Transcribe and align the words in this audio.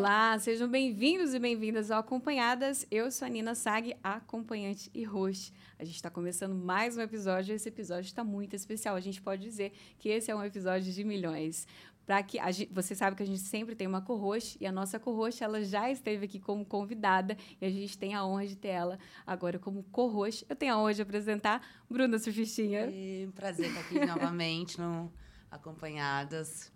Olá, 0.00 0.38
sejam 0.38 0.66
bem-vindos 0.66 1.34
e 1.34 1.38
bem-vindas 1.38 1.90
ao 1.90 2.00
Acompanhadas. 2.00 2.86
Eu 2.90 3.12
sou 3.12 3.26
a 3.26 3.28
Nina 3.28 3.54
Sag, 3.54 3.94
acompanhante 4.02 4.90
e 4.94 5.04
host. 5.04 5.52
A 5.78 5.84
gente 5.84 5.96
está 5.96 6.08
começando 6.08 6.54
mais 6.54 6.96
um 6.96 7.02
episódio 7.02 7.52
e 7.52 7.56
esse 7.56 7.68
episódio 7.68 8.06
está 8.06 8.24
muito 8.24 8.56
especial. 8.56 8.96
A 8.96 9.00
gente 9.00 9.20
pode 9.20 9.42
dizer 9.42 9.74
que 9.98 10.08
esse 10.08 10.30
é 10.30 10.34
um 10.34 10.42
episódio 10.42 10.90
de 10.90 11.04
milhões. 11.04 11.68
Para 12.06 12.22
que 12.22 12.38
gente, 12.50 12.72
você 12.72 12.94
sabe 12.94 13.14
que 13.14 13.22
a 13.22 13.26
gente 13.26 13.40
sempre 13.40 13.74
tem 13.74 13.86
uma 13.86 14.00
co-host 14.00 14.56
e 14.58 14.66
a 14.66 14.72
nossa 14.72 14.98
co-host 14.98 15.44
ela 15.44 15.62
já 15.62 15.90
esteve 15.90 16.24
aqui 16.24 16.40
como 16.40 16.64
convidada 16.64 17.36
e 17.60 17.66
a 17.66 17.70
gente 17.70 17.98
tem 17.98 18.14
a 18.14 18.24
honra 18.24 18.46
de 18.46 18.56
ter 18.56 18.68
ela 18.68 18.98
agora 19.26 19.58
como 19.58 19.82
co-host. 19.92 20.46
Eu 20.48 20.56
tenho 20.56 20.72
a 20.72 20.78
honra 20.78 20.94
de 20.94 21.02
apresentar 21.02 21.62
Bruna 21.90 22.18
Surfistinha. 22.18 22.88
É 22.90 23.26
um 23.28 23.32
prazer 23.32 23.66
estar 23.66 23.80
aqui 23.80 24.00
novamente 24.06 24.80
no 24.80 25.12
Acompanhadas. 25.50 26.72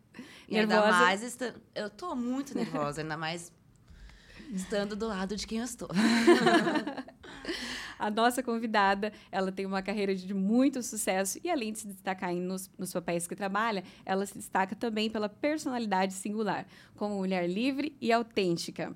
E 0.48 0.54
nervosa. 0.54 0.82
ainda 0.82 0.90
mais, 0.90 1.22
est... 1.22 1.54
eu 1.74 1.90
tô 1.90 2.14
muito 2.14 2.54
nervosa, 2.54 3.02
ainda 3.02 3.16
mais 3.16 3.52
estando 4.52 4.94
do 4.94 5.08
lado 5.08 5.36
de 5.36 5.46
quem 5.46 5.58
eu 5.58 5.64
estou. 5.64 5.88
a 7.98 8.10
nossa 8.10 8.42
convidada, 8.42 9.12
ela 9.30 9.50
tem 9.50 9.66
uma 9.66 9.82
carreira 9.82 10.14
de 10.14 10.32
muito 10.34 10.82
sucesso 10.82 11.38
e 11.42 11.50
além 11.50 11.72
de 11.72 11.80
se 11.80 11.86
destacar 11.86 12.34
nos, 12.34 12.70
nos 12.78 12.92
papéis 12.92 13.26
que 13.26 13.34
trabalha, 13.34 13.84
ela 14.04 14.24
se 14.26 14.34
destaca 14.34 14.74
também 14.74 15.10
pela 15.10 15.28
personalidade 15.28 16.12
singular, 16.12 16.66
como 16.96 17.16
mulher 17.16 17.48
livre 17.48 17.96
e 18.00 18.12
autêntica. 18.12 18.94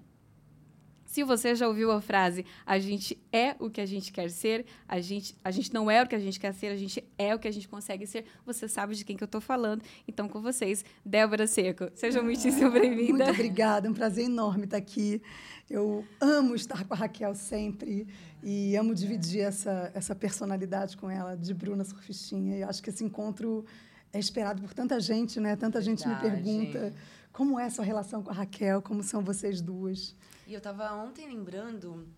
Se 1.09 1.25
você 1.25 1.55
já 1.55 1.67
ouviu 1.67 1.91
a 1.91 2.03
frase 2.03 2.45
a 2.67 2.79
gente 2.79 3.19
é 3.33 3.57
o 3.59 3.71
que 3.71 3.81
a 3.81 3.87
gente 3.87 4.13
quer 4.13 4.31
ser, 4.31 4.67
a 4.87 5.01
gente, 5.01 5.35
a 5.43 5.51
gente 5.51 5.73
não 5.73 5.91
é 5.91 6.03
o 6.03 6.07
que 6.07 6.15
a 6.15 6.19
gente 6.19 6.39
quer 6.39 6.53
ser, 6.53 6.67
a 6.67 6.77
gente 6.77 7.03
é 7.17 7.35
o 7.35 7.39
que 7.39 7.49
a 7.49 7.51
gente 7.51 7.67
consegue 7.67 8.07
ser, 8.07 8.27
você 8.45 8.69
sabe 8.69 8.95
de 8.95 9.07
quem 9.07 9.17
que 9.17 9.25
eu 9.25 9.27
estou 9.27 9.41
falando. 9.41 9.83
Então, 10.07 10.29
com 10.29 10.43
vocês, 10.43 10.85
Débora 11.03 11.47
Seco. 11.47 11.89
Seja 11.95 12.23
muitíssimo 12.23 12.71
bem-vinda. 12.71 13.25
Muito 13.25 13.31
obrigada, 13.41 13.87
é 13.89 13.91
um 13.91 13.95
prazer 13.95 14.27
enorme 14.27 14.65
estar 14.65 14.77
aqui. 14.77 15.23
Eu 15.71 16.05
amo 16.21 16.55
estar 16.55 16.85
com 16.85 16.93
a 16.93 16.97
Raquel 16.99 17.35
sempre 17.35 18.07
e 18.43 18.77
amo 18.77 18.95
dividir 18.95 19.41
essa, 19.41 19.91
essa 19.95 20.15
personalidade 20.15 20.95
com 20.95 21.11
ela, 21.11 21.35
de 21.35 21.55
Bruna 21.55 21.85
Surfistinha. 21.85 22.59
E 22.59 22.63
acho 22.63 22.83
que 22.83 22.91
esse 22.91 23.03
encontro 23.03 23.65
é 24.13 24.19
esperado 24.19 24.61
por 24.61 24.75
tanta 24.75 25.01
gente, 25.01 25.41
né? 25.41 25.57
Tanta 25.57 25.81
gente 25.81 26.07
Verdade. 26.07 26.31
me 26.31 26.67
pergunta 26.67 26.95
como 27.33 27.59
é 27.59 27.65
a 27.65 27.71
sua 27.71 27.85
relação 27.85 28.23
com 28.23 28.31
a 28.31 28.35
Raquel, 28.35 28.83
como 28.83 29.03
são 29.03 29.23
vocês 29.23 29.63
duas. 29.63 30.15
E 30.49 30.55
eu 30.55 30.59
estava 30.59 30.91
ontem 30.95 31.29
lembrando 31.29 32.09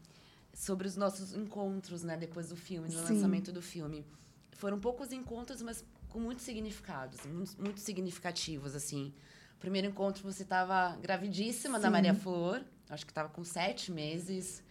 sobre 0.55 0.87
os 0.87 0.97
nossos 0.97 1.35
encontros, 1.35 2.05
né, 2.05 2.17
depois 2.17 2.49
do 2.49 2.57
filme, 2.57 2.87
do 2.87 2.95
Sim. 2.95 3.15
lançamento 3.15 3.51
do 3.51 3.61
filme. 3.61 4.07
Foram 4.53 4.79
poucos 4.79 5.11
encontros, 5.11 5.61
mas 5.61 5.85
com 6.09 6.21
muitos 6.21 6.45
significados, 6.45 7.27
muito, 7.27 7.61
muito 7.61 7.81
significativos, 7.81 8.77
assim. 8.77 9.13
O 9.57 9.59
primeiro 9.59 9.89
encontro 9.89 10.23
você 10.23 10.45
estava 10.45 10.97
gravidíssima 11.03 11.79
Sim. 11.79 11.83
da 11.83 11.91
Maria 11.91 12.15
Flor, 12.15 12.63
acho 12.89 13.05
que 13.05 13.11
estava 13.11 13.29
com 13.29 13.43
sete 13.43 13.91
meses 13.91 14.63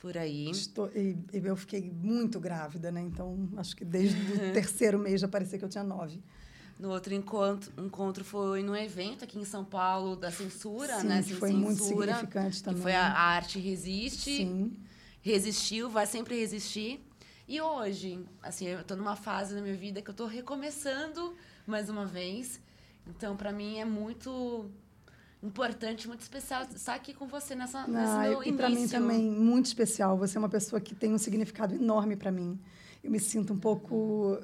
por 0.00 0.18
aí. 0.18 0.50
Estou, 0.50 0.90
e, 0.92 1.16
eu 1.32 1.54
fiquei 1.56 1.92
muito 1.92 2.40
grávida, 2.40 2.90
né? 2.90 3.00
Então, 3.00 3.48
acho 3.56 3.76
que 3.76 3.84
desde 3.84 4.20
o 4.32 4.38
terceiro 4.52 4.98
mês 4.98 5.20
já 5.20 5.28
parecia 5.28 5.56
que 5.56 5.64
eu 5.64 5.68
tinha 5.68 5.84
nove. 5.84 6.20
No 6.78 6.90
outro 6.90 7.12
encontro, 7.12 7.72
encontro 7.76 8.24
foi 8.24 8.62
no 8.62 8.76
evento 8.76 9.24
aqui 9.24 9.38
em 9.38 9.44
São 9.44 9.64
Paulo 9.64 10.14
da 10.14 10.30
censura, 10.30 11.00
Sim, 11.00 11.08
né? 11.08 11.22
Que 11.22 11.34
foi 11.34 11.50
censura, 11.50 11.66
muito 11.66 11.82
significante 11.82 12.62
também. 12.62 12.76
Que 12.76 12.82
foi 12.82 12.94
a, 12.94 13.06
a 13.06 13.20
arte 13.20 13.58
resiste. 13.58 14.36
Sim. 14.36 14.76
Resistiu, 15.20 15.90
vai 15.90 16.06
sempre 16.06 16.38
resistir. 16.38 17.04
E 17.48 17.60
hoje, 17.60 18.24
assim, 18.42 18.66
eu 18.66 18.80
estou 18.80 18.96
numa 18.96 19.16
fase 19.16 19.54
da 19.54 19.60
minha 19.60 19.74
vida 19.74 20.00
que 20.00 20.08
eu 20.08 20.12
estou 20.12 20.26
recomeçando 20.26 21.34
mais 21.66 21.88
uma 21.88 22.04
vez. 22.04 22.60
Então, 23.06 23.36
para 23.36 23.50
mim 23.50 23.78
é 23.78 23.84
muito 23.84 24.70
importante, 25.42 26.06
muito 26.06 26.20
especial 26.20 26.64
estar 26.74 26.94
aqui 26.94 27.14
com 27.14 27.26
você 27.26 27.54
nessa, 27.54 27.80
ah, 27.80 27.88
nesse 27.88 28.18
meu 28.18 28.42
início. 28.42 28.52
E 28.52 28.56
para 28.56 28.68
mim 28.68 28.86
também 28.86 29.30
muito 29.30 29.66
especial. 29.66 30.16
Você 30.18 30.36
é 30.36 30.40
uma 30.40 30.48
pessoa 30.48 30.80
que 30.80 30.94
tem 30.94 31.12
um 31.12 31.18
significado 31.18 31.74
enorme 31.74 32.16
para 32.16 32.30
mim. 32.30 32.58
Eu 33.02 33.10
me 33.10 33.18
sinto 33.18 33.52
um 33.52 33.58
pouco 33.58 34.38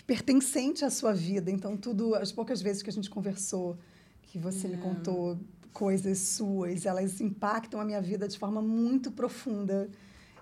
que 0.00 0.04
pertencente 0.04 0.84
à 0.84 0.90
sua 0.90 1.12
vida. 1.12 1.50
Então, 1.50 1.76
tudo, 1.76 2.14
as 2.14 2.32
poucas 2.32 2.62
vezes 2.62 2.82
que 2.82 2.88
a 2.88 2.92
gente 2.92 3.10
conversou, 3.10 3.78
que 4.22 4.38
você 4.38 4.66
me 4.66 4.78
contou 4.78 5.38
coisas 5.72 6.18
suas, 6.18 6.86
elas 6.86 7.20
impactam 7.20 7.80
a 7.80 7.84
minha 7.84 8.00
vida 8.00 8.26
de 8.26 8.38
forma 8.38 8.62
muito 8.62 9.10
profunda. 9.10 9.90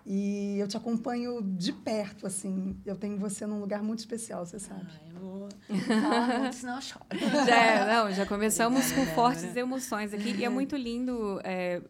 E 0.06 0.58
eu 0.58 0.68
te 0.68 0.76
acompanho 0.76 1.42
de 1.42 1.72
perto, 1.72 2.26
assim. 2.26 2.76
Eu 2.86 2.96
tenho 2.96 3.18
você 3.18 3.46
num 3.46 3.60
lugar 3.60 3.82
muito 3.82 3.98
especial, 3.98 4.46
você 4.46 4.58
sabe. 4.58 4.86
Ai, 4.88 5.12
eu 5.14 5.20
vou 5.20 5.48
falar 5.80 6.38
muito, 6.38 6.54
senão 6.54 6.76
eu 6.76 6.80
choro. 6.80 7.04
Já, 7.46 7.56
é, 7.56 7.94
não, 7.94 8.12
já 8.12 8.24
começamos 8.24 8.90
com 8.92 9.04
fortes 9.06 9.54
emoções 9.54 10.14
aqui. 10.14 10.34
E 10.38 10.44
é 10.44 10.48
muito 10.48 10.76
lindo 10.76 11.40
é, 11.44 11.82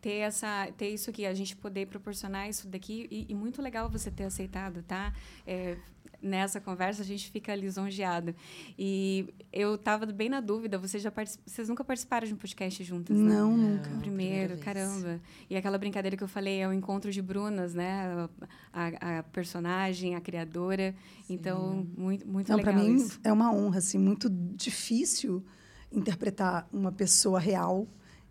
ter, 0.00 0.18
essa, 0.18 0.68
ter 0.76 0.90
isso 0.90 1.10
aqui, 1.10 1.26
a 1.26 1.34
gente 1.34 1.56
poder 1.56 1.86
proporcionar 1.86 2.48
isso 2.48 2.68
daqui. 2.68 3.06
E, 3.10 3.26
e 3.28 3.34
muito 3.34 3.60
legal 3.60 3.88
você 3.88 4.10
ter 4.10 4.24
aceitado, 4.24 4.82
tá? 4.82 5.12
É, 5.46 5.76
nessa 6.20 6.60
conversa 6.60 7.02
a 7.02 7.04
gente 7.04 7.30
fica 7.30 7.54
lisonjeado. 7.54 8.34
E 8.78 9.32
eu 9.52 9.76
estava 9.76 10.06
bem 10.06 10.28
na 10.28 10.40
dúvida, 10.40 10.78
vocês 10.78 11.02
já 11.02 11.12
vocês 11.46 11.68
nunca 11.68 11.84
participaram 11.84 12.26
de 12.26 12.34
um 12.34 12.36
podcast 12.36 12.82
juntas, 12.84 13.16
né? 13.16 13.34
Não, 13.34 13.56
nunca. 13.56 13.90
Primeiro, 13.98 14.58
caramba. 14.58 15.20
E 15.48 15.56
aquela 15.56 15.78
brincadeira 15.78 16.16
que 16.16 16.24
eu 16.24 16.28
falei 16.28 16.60
é 16.60 16.68
o 16.68 16.72
encontro 16.72 17.10
de 17.10 17.22
Brunas, 17.22 17.74
né? 17.74 18.28
A, 18.72 19.18
a 19.18 19.22
personagem, 19.24 20.14
a 20.14 20.20
criadora. 20.20 20.94
Sim. 21.26 21.34
Então, 21.34 21.86
muito, 21.96 22.26
muito 22.26 22.48
Não, 22.50 22.56
legal. 22.56 22.74
Para 22.74 22.82
mim 22.82 22.96
isso. 22.96 23.20
é 23.22 23.32
uma 23.32 23.52
honra, 23.52 23.78
assim, 23.78 23.98
muito 23.98 24.28
difícil 24.30 25.44
interpretar 25.90 26.68
uma 26.72 26.92
pessoa 26.92 27.40
real 27.40 27.86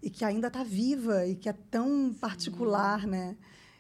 e 0.07 0.09
que 0.09 0.23
ainda 0.23 0.47
está 0.47 0.63
viva 0.63 1.25
e 1.25 1.35
que 1.35 1.49
é 1.49 1.53
tão 1.53 2.13
particular, 2.13 3.01
Sim. 3.01 3.07
né? 3.07 3.37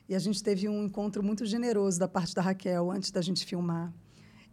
E 0.09 0.13
a 0.13 0.19
gente 0.19 0.43
teve 0.43 0.67
um 0.67 0.83
encontro 0.83 1.23
muito 1.23 1.45
generoso 1.45 1.97
da 1.97 2.07
parte 2.07 2.35
da 2.35 2.41
Raquel 2.41 2.91
antes 2.91 3.11
da 3.11 3.21
gente 3.21 3.45
filmar. 3.45 3.93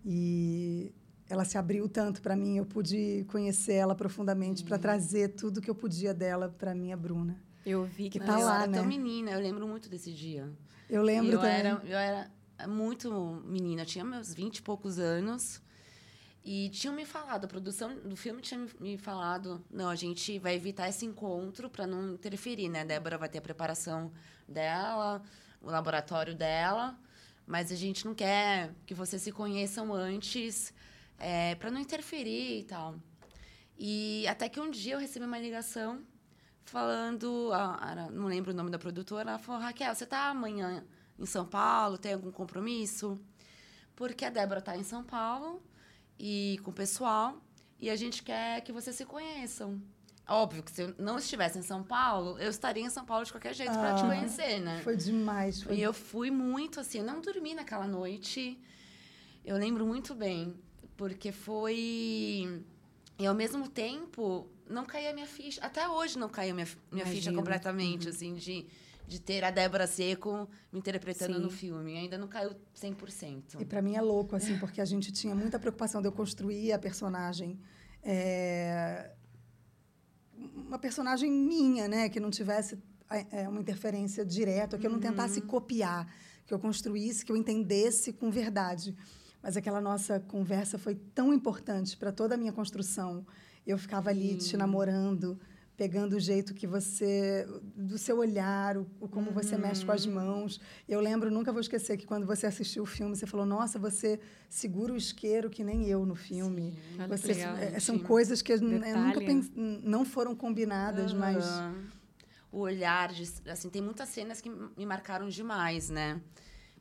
E 0.04 0.92
ela 1.28 1.44
se 1.44 1.58
abriu 1.58 1.88
tanto 1.88 2.22
para 2.22 2.36
mim, 2.36 2.58
eu 2.58 2.64
pude 2.64 3.24
conhecer 3.26 3.72
ela 3.72 3.92
profundamente 3.92 4.62
para 4.62 4.78
trazer 4.78 5.30
tudo 5.30 5.60
que 5.60 5.68
eu 5.68 5.74
podia 5.74 6.14
dela 6.14 6.48
para 6.48 6.76
minha 6.76 6.96
Bruna. 6.96 7.42
Eu 7.66 7.84
vi 7.84 8.08
que 8.08 8.20
tá 8.20 8.38
lá, 8.38 8.58
era 8.58 8.66
né? 8.68 8.78
tão 8.78 8.86
menina, 8.86 9.32
eu 9.32 9.40
lembro 9.40 9.66
muito 9.66 9.88
desse 9.88 10.12
dia. 10.12 10.48
Eu 10.88 11.02
lembro 11.02 11.32
eu 11.32 11.40
também. 11.40 11.56
Era, 11.56 11.82
eu 11.84 11.98
era 11.98 12.30
muito 12.68 13.42
menina, 13.44 13.82
eu 13.82 13.86
tinha 13.86 14.04
meus 14.04 14.32
vinte 14.32 14.58
e 14.58 14.62
poucos 14.62 15.00
anos. 15.00 15.60
E 16.44 16.68
tinham 16.68 16.94
me 16.94 17.06
falado, 17.06 17.46
a 17.46 17.48
produção 17.48 17.96
do 18.00 18.14
filme 18.16 18.42
tinha 18.42 18.66
me 18.78 18.98
falado, 18.98 19.64
não, 19.70 19.88
a 19.88 19.94
gente 19.96 20.38
vai 20.38 20.54
evitar 20.54 20.90
esse 20.90 21.06
encontro 21.06 21.70
para 21.70 21.86
não 21.86 22.12
interferir, 22.12 22.68
né? 22.68 22.82
A 22.82 22.84
Débora 22.84 23.16
vai 23.16 23.30
ter 23.30 23.38
a 23.38 23.42
preparação 23.42 24.12
dela, 24.46 25.22
o 25.62 25.70
laboratório 25.70 26.34
dela, 26.34 26.98
mas 27.46 27.72
a 27.72 27.74
gente 27.74 28.04
não 28.04 28.14
quer 28.14 28.74
que 28.84 28.92
vocês 28.92 29.22
se 29.22 29.32
conheçam 29.32 29.94
antes 29.94 30.74
é, 31.18 31.54
para 31.54 31.70
não 31.70 31.80
interferir 31.80 32.60
e 32.60 32.64
tal. 32.64 32.96
E 33.78 34.26
até 34.28 34.46
que 34.46 34.60
um 34.60 34.70
dia 34.70 34.96
eu 34.96 35.00
recebi 35.00 35.24
uma 35.24 35.38
ligação 35.38 36.04
falando, 36.66 37.52
não 38.12 38.26
lembro 38.26 38.52
o 38.52 38.54
nome 38.54 38.70
da 38.70 38.78
produtora, 38.78 39.30
ela 39.30 39.38
falou, 39.38 39.62
Raquel, 39.62 39.94
você 39.94 40.04
está 40.04 40.28
amanhã 40.28 40.84
em 41.18 41.24
São 41.24 41.46
Paulo, 41.46 41.96
tem 41.96 42.12
algum 42.12 42.30
compromisso? 42.30 43.18
Porque 43.96 44.26
a 44.26 44.30
Débora 44.30 44.60
está 44.60 44.76
em 44.76 44.82
São 44.82 45.02
Paulo 45.02 45.62
e 46.26 46.58
com 46.62 46.70
o 46.70 46.74
pessoal 46.74 47.36
e 47.78 47.90
a 47.90 47.96
gente 47.96 48.22
quer 48.22 48.62
que 48.62 48.72
vocês 48.72 48.96
se 48.96 49.04
conheçam. 49.04 49.78
Óbvio 50.26 50.62
que 50.62 50.70
se 50.70 50.80
eu 50.80 50.94
não 50.98 51.18
estivesse 51.18 51.58
em 51.58 51.62
São 51.62 51.82
Paulo, 51.82 52.38
eu 52.38 52.48
estaria 52.48 52.82
em 52.82 52.88
São 52.88 53.04
Paulo 53.04 53.26
de 53.26 53.30
qualquer 53.30 53.54
jeito 53.54 53.72
ah, 53.72 53.78
para 53.78 53.94
te 53.96 54.04
conhecer, 54.04 54.58
né? 54.58 54.80
Foi 54.82 54.96
demais. 54.96 55.62
Foi... 55.62 55.76
E 55.76 55.82
eu 55.82 55.92
fui 55.92 56.30
muito 56.30 56.80
assim, 56.80 57.00
eu 57.00 57.04
não 57.04 57.20
dormi 57.20 57.52
naquela 57.52 57.86
noite. 57.86 58.58
Eu 59.44 59.58
lembro 59.58 59.86
muito 59.86 60.14
bem, 60.14 60.54
porque 60.96 61.30
foi. 61.30 62.64
E 63.18 63.26
ao 63.26 63.34
mesmo 63.34 63.68
tempo, 63.68 64.48
não 64.66 64.86
caía 64.86 65.12
minha 65.12 65.26
ficha. 65.26 65.60
Até 65.60 65.86
hoje 65.86 66.18
não 66.18 66.30
caiu 66.30 66.54
minha, 66.54 66.68
minha 66.90 67.04
ficha 67.04 67.30
completamente, 67.34 68.04
uhum. 68.04 68.14
assim, 68.14 68.34
de, 68.34 68.66
de 69.06 69.20
ter 69.20 69.44
a 69.44 69.50
Débora 69.50 69.86
Seco 69.86 70.48
me 70.72 70.78
interpretando 70.78 71.34
Sim. 71.34 71.42
no 71.42 71.50
filme. 71.50 71.96
Ainda 71.96 72.16
não 72.16 72.28
caiu 72.28 72.52
100%. 72.74 73.60
E 73.60 73.64
para 73.64 73.82
mim 73.82 73.94
é 73.96 74.00
louco, 74.00 74.34
assim, 74.34 74.58
porque 74.58 74.80
a 74.80 74.84
gente 74.84 75.12
tinha 75.12 75.34
muita 75.34 75.58
preocupação 75.58 76.00
de 76.00 76.08
eu 76.08 76.12
construir 76.12 76.72
a 76.72 76.78
personagem. 76.78 77.58
É 78.02 79.10
uma 80.66 80.78
personagem 80.78 81.30
minha, 81.30 81.88
né? 81.88 82.08
Que 82.08 82.20
não 82.20 82.30
tivesse 82.30 82.78
é, 83.30 83.48
uma 83.48 83.60
interferência 83.60 84.24
direta, 84.24 84.78
que 84.78 84.86
eu 84.86 84.90
não 84.90 84.98
tentasse 84.98 85.40
uhum. 85.40 85.46
copiar, 85.46 86.12
que 86.46 86.52
eu 86.52 86.58
construísse, 86.58 87.24
que 87.24 87.32
eu 87.32 87.36
entendesse 87.36 88.12
com 88.12 88.30
verdade. 88.30 88.94
Mas 89.42 89.56
aquela 89.56 89.80
nossa 89.80 90.20
conversa 90.20 90.78
foi 90.78 90.94
tão 90.94 91.32
importante 91.32 91.96
para 91.96 92.10
toda 92.10 92.34
a 92.34 92.38
minha 92.38 92.52
construção. 92.52 93.26
Eu 93.66 93.78
ficava 93.78 94.10
ali 94.10 94.36
te 94.36 94.56
namorando, 94.56 95.38
pegando 95.76 96.14
o 96.14 96.20
jeito 96.20 96.54
que 96.54 96.66
você 96.66 97.46
do 97.74 97.98
seu 97.98 98.18
olhar, 98.18 98.76
o, 98.76 98.86
o 99.00 99.08
como 99.08 99.28
uhum. 99.28 99.34
você 99.34 99.56
mexe 99.56 99.84
com 99.84 99.92
as 99.92 100.06
uhum. 100.06 100.14
mãos. 100.14 100.60
Eu 100.88 101.00
lembro, 101.00 101.30
nunca 101.30 101.50
vou 101.52 101.60
esquecer 101.60 101.96
que 101.96 102.06
quando 102.06 102.26
você 102.26 102.46
assistiu 102.46 102.84
o 102.84 102.86
filme, 102.86 103.16
você 103.16 103.26
falou: 103.26 103.44
"Nossa, 103.44 103.78
você 103.78 104.20
segura 104.48 104.92
o 104.92 104.96
isqueiro 104.96 105.50
que 105.50 105.64
nem 105.64 105.86
eu 105.86 106.06
no 106.06 106.14
filme". 106.14 106.78
Sim, 106.96 107.06
você, 107.08 107.34
legal, 107.34 107.56
é, 107.56 107.80
são 107.80 107.98
coisas 107.98 108.40
que 108.40 108.56
Detalhe. 108.56 108.94
nunca 108.94 109.50
não 109.82 110.04
foram 110.04 110.34
combinadas, 110.34 111.12
uhum. 111.12 111.18
mas 111.18 111.44
o 112.54 112.60
olhar, 112.60 113.12
de, 113.12 113.28
assim, 113.50 113.68
tem 113.68 113.82
muitas 113.82 114.08
cenas 114.10 114.40
que 114.40 114.48
me 114.48 114.86
marcaram 114.86 115.28
demais, 115.28 115.90
né? 115.90 116.20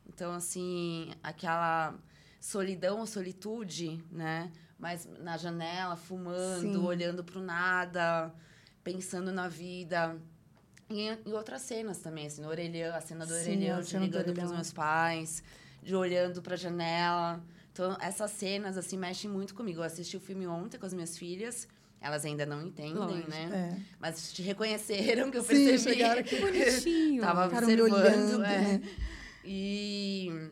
Então, 0.06 0.32
assim, 0.32 1.10
aquela 1.20 1.98
solidão 2.40 3.00
ou 3.00 3.06
solitude, 3.06 4.00
né? 4.12 4.52
Mas 4.78 5.04
na 5.18 5.36
janela, 5.36 5.96
fumando, 5.96 6.60
Sim. 6.60 6.76
olhando 6.76 7.24
para 7.24 7.40
o 7.40 7.42
nada, 7.42 8.32
pensando 8.84 9.32
na 9.32 9.48
vida. 9.48 10.16
E 10.90 11.00
em, 11.00 11.32
outras 11.32 11.62
cenas 11.62 11.98
também, 11.98 12.26
assim, 12.26 12.42
no 12.42 12.48
orelhão, 12.48 12.94
a 12.94 13.00
cena 13.00 13.24
do 13.26 13.32
Sim, 13.32 13.40
orelhão, 13.40 13.80
de 13.80 13.98
ligando 13.98 14.34
para 14.34 14.44
os 14.44 14.52
meus 14.52 14.72
pais, 14.72 15.42
de 15.82 15.96
olhando 15.96 16.42
para 16.42 16.54
a 16.54 16.58
janela. 16.58 17.42
Então, 17.72 17.96
essas 18.00 18.30
cenas, 18.30 18.76
assim, 18.76 18.96
mexem 18.96 19.28
muito 19.28 19.54
comigo. 19.54 19.80
Eu 19.80 19.84
assisti 19.84 20.16
o 20.16 20.20
filme 20.20 20.46
ontem 20.46 20.78
com 20.78 20.86
as 20.86 20.92
minhas 20.92 21.18
filhas. 21.18 21.66
Elas 22.00 22.24
ainda 22.24 22.44
não 22.44 22.60
entendem, 22.60 22.94
Lógico. 22.94 23.30
né? 23.30 23.72
É. 23.72 23.96
Mas 23.98 24.30
te 24.30 24.42
reconheceram 24.42 25.30
que 25.30 25.38
eu 25.38 25.42
Sim, 25.42 25.64
percebi. 25.64 25.78
chegaram 25.78 26.20
aqui. 26.20 26.36
Bonitinho. 26.38 27.22
Tava 27.22 27.46
observando. 27.46 27.92
Olhando, 27.94 28.44
é. 28.44 28.60
né? 28.60 28.82
E... 29.42 30.50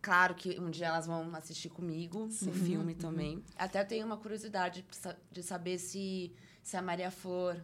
Claro 0.00 0.34
que 0.34 0.58
um 0.58 0.68
dia 0.68 0.86
elas 0.86 1.06
vão 1.06 1.32
assistir 1.36 1.68
comigo 1.68 2.26
Sim. 2.30 2.46
no 2.46 2.52
filme 2.52 2.92
uhum. 2.94 2.98
também. 2.98 3.44
Até 3.56 3.84
tenho 3.84 4.04
uma 4.04 4.16
curiosidade 4.16 4.84
de 5.30 5.42
saber 5.44 5.78
se, 5.78 6.32
se 6.62 6.76
a 6.76 6.82
Maria 6.82 7.10
Flor 7.10 7.56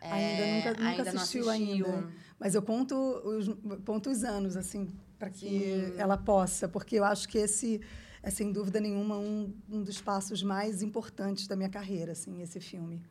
é, 0.00 0.12
ainda 0.12 0.46
nunca, 0.46 0.70
nunca 0.70 1.02
ainda 1.02 1.10
assistiu, 1.10 1.50
assistiu, 1.50 1.86
ainda. 1.86 2.12
Mas 2.38 2.54
eu 2.54 2.62
conto 2.62 2.94
os, 2.96 3.48
conto 3.84 4.10
os 4.10 4.22
anos, 4.22 4.56
assim, 4.56 4.88
para 5.18 5.28
que 5.28 5.48
Sim. 5.48 5.98
ela 5.98 6.16
possa, 6.16 6.68
porque 6.68 6.96
eu 6.96 7.04
acho 7.04 7.28
que 7.28 7.38
esse 7.38 7.80
é, 8.22 8.30
sem 8.30 8.52
dúvida 8.52 8.80
nenhuma, 8.80 9.18
um, 9.18 9.52
um 9.68 9.82
dos 9.82 10.00
passos 10.00 10.42
mais 10.42 10.82
importantes 10.82 11.46
da 11.46 11.56
minha 11.56 11.68
carreira, 11.68 12.12
assim, 12.12 12.42
esse 12.42 12.60
filme. 12.60 13.02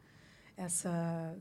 Essa... 0.56 1.36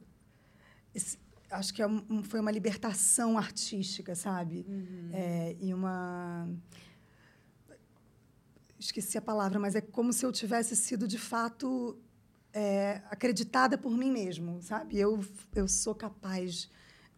Esse, 0.95 1.19
acho 1.51 1.73
que 1.75 1.83
é 1.83 1.87
um, 1.87 2.23
foi 2.23 2.41
uma 2.41 2.51
libertação 2.51 3.39
artística, 3.39 4.15
sabe? 4.15 4.65
Uhum. 4.69 5.11
É, 5.13 5.57
e 5.61 5.73
uma 5.73 6.49
esqueci 8.79 9.17
a 9.17 9.23
palavra, 9.23 9.59
mas 9.59 9.75
é 9.75 9.81
como 9.81 10.13
se 10.13 10.25
eu 10.25 10.31
tivesse 10.31 10.77
sido 10.77 11.09
de 11.09 11.19
fato 11.19 11.99
é, 12.57 13.03
acreditada 13.11 13.77
por 13.77 13.95
mim 13.95 14.11
mesmo, 14.11 14.63
sabe? 14.63 14.99
Eu 14.99 15.23
eu 15.55 15.69
sou 15.69 15.95
capaz 15.95 16.71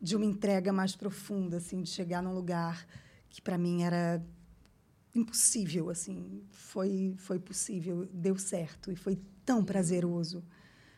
de 0.03 0.17
uma 0.17 0.25
entrega 0.25 0.73
mais 0.73 0.97
profunda, 0.97 1.59
assim, 1.59 1.81
de 1.81 1.89
chegar 1.91 2.21
num 2.21 2.35
lugar 2.35 2.85
que 3.31 3.41
para 3.41 3.57
mim 3.57 3.85
era 3.85 4.21
impossível, 5.15 5.91
assim, 5.91 6.43
foi 6.51 7.15
foi 7.19 7.39
possível, 7.39 8.05
deu 8.13 8.37
certo 8.37 8.91
e 8.91 8.97
foi 8.97 9.17
tão 9.45 9.65
prazeroso, 9.65 10.43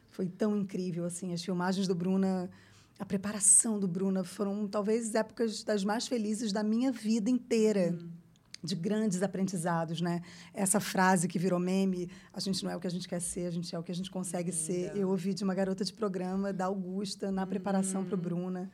foi 0.08 0.26
tão 0.26 0.56
incrível, 0.56 1.04
assim, 1.04 1.34
as 1.34 1.44
filmagens 1.44 1.86
do 1.86 1.94
Bruna, 1.94 2.50
a 2.98 3.04
preparação 3.04 3.78
do 3.78 3.86
Bruna 3.86 4.24
foram 4.24 4.66
talvez 4.66 5.14
épocas 5.14 5.62
das 5.62 5.84
mais 5.84 6.08
felizes 6.08 6.50
da 6.50 6.62
minha 6.62 6.90
vida 6.90 7.28
inteira. 7.28 7.92
Hum 7.92 8.19
de 8.62 8.74
grandes 8.74 9.22
aprendizados, 9.22 10.00
né? 10.00 10.22
Essa 10.52 10.80
frase 10.80 11.26
que 11.26 11.38
virou 11.38 11.58
meme, 11.58 12.10
a 12.32 12.40
gente 12.40 12.62
não 12.62 12.70
é 12.70 12.76
o 12.76 12.80
que 12.80 12.86
a 12.86 12.90
gente 12.90 13.08
quer 13.08 13.20
ser, 13.20 13.46
a 13.46 13.50
gente 13.50 13.74
é 13.74 13.78
o 13.78 13.82
que 13.82 13.92
a 13.92 13.94
gente 13.94 14.10
consegue 14.10 14.52
ser. 14.52 14.94
Eu 14.96 15.08
ouvi 15.08 15.32
de 15.32 15.42
uma 15.42 15.54
garota 15.54 15.84
de 15.84 15.92
programa 15.92 16.52
da 16.52 16.66
Augusta 16.66 17.30
na 17.30 17.46
preparação 17.46 18.04
para 18.04 18.14
o 18.14 18.18
uhum. 18.18 18.22
Bruna, 18.22 18.70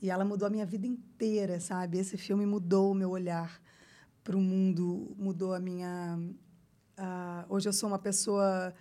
e 0.00 0.10
ela 0.10 0.24
mudou 0.24 0.46
a 0.46 0.50
minha 0.50 0.66
vida 0.66 0.86
inteira, 0.86 1.60
sabe? 1.60 1.98
Esse 1.98 2.16
filme 2.16 2.46
mudou 2.46 2.92
o 2.92 2.94
meu 2.94 3.10
olhar 3.10 3.60
para 4.22 4.36
o 4.36 4.40
mundo, 4.40 5.14
mudou 5.18 5.54
a 5.54 5.60
minha. 5.60 6.18
Uh, 6.98 7.44
hoje 7.48 7.68
eu 7.68 7.72
sou 7.72 7.88
uma 7.88 7.98
pessoa 7.98 8.74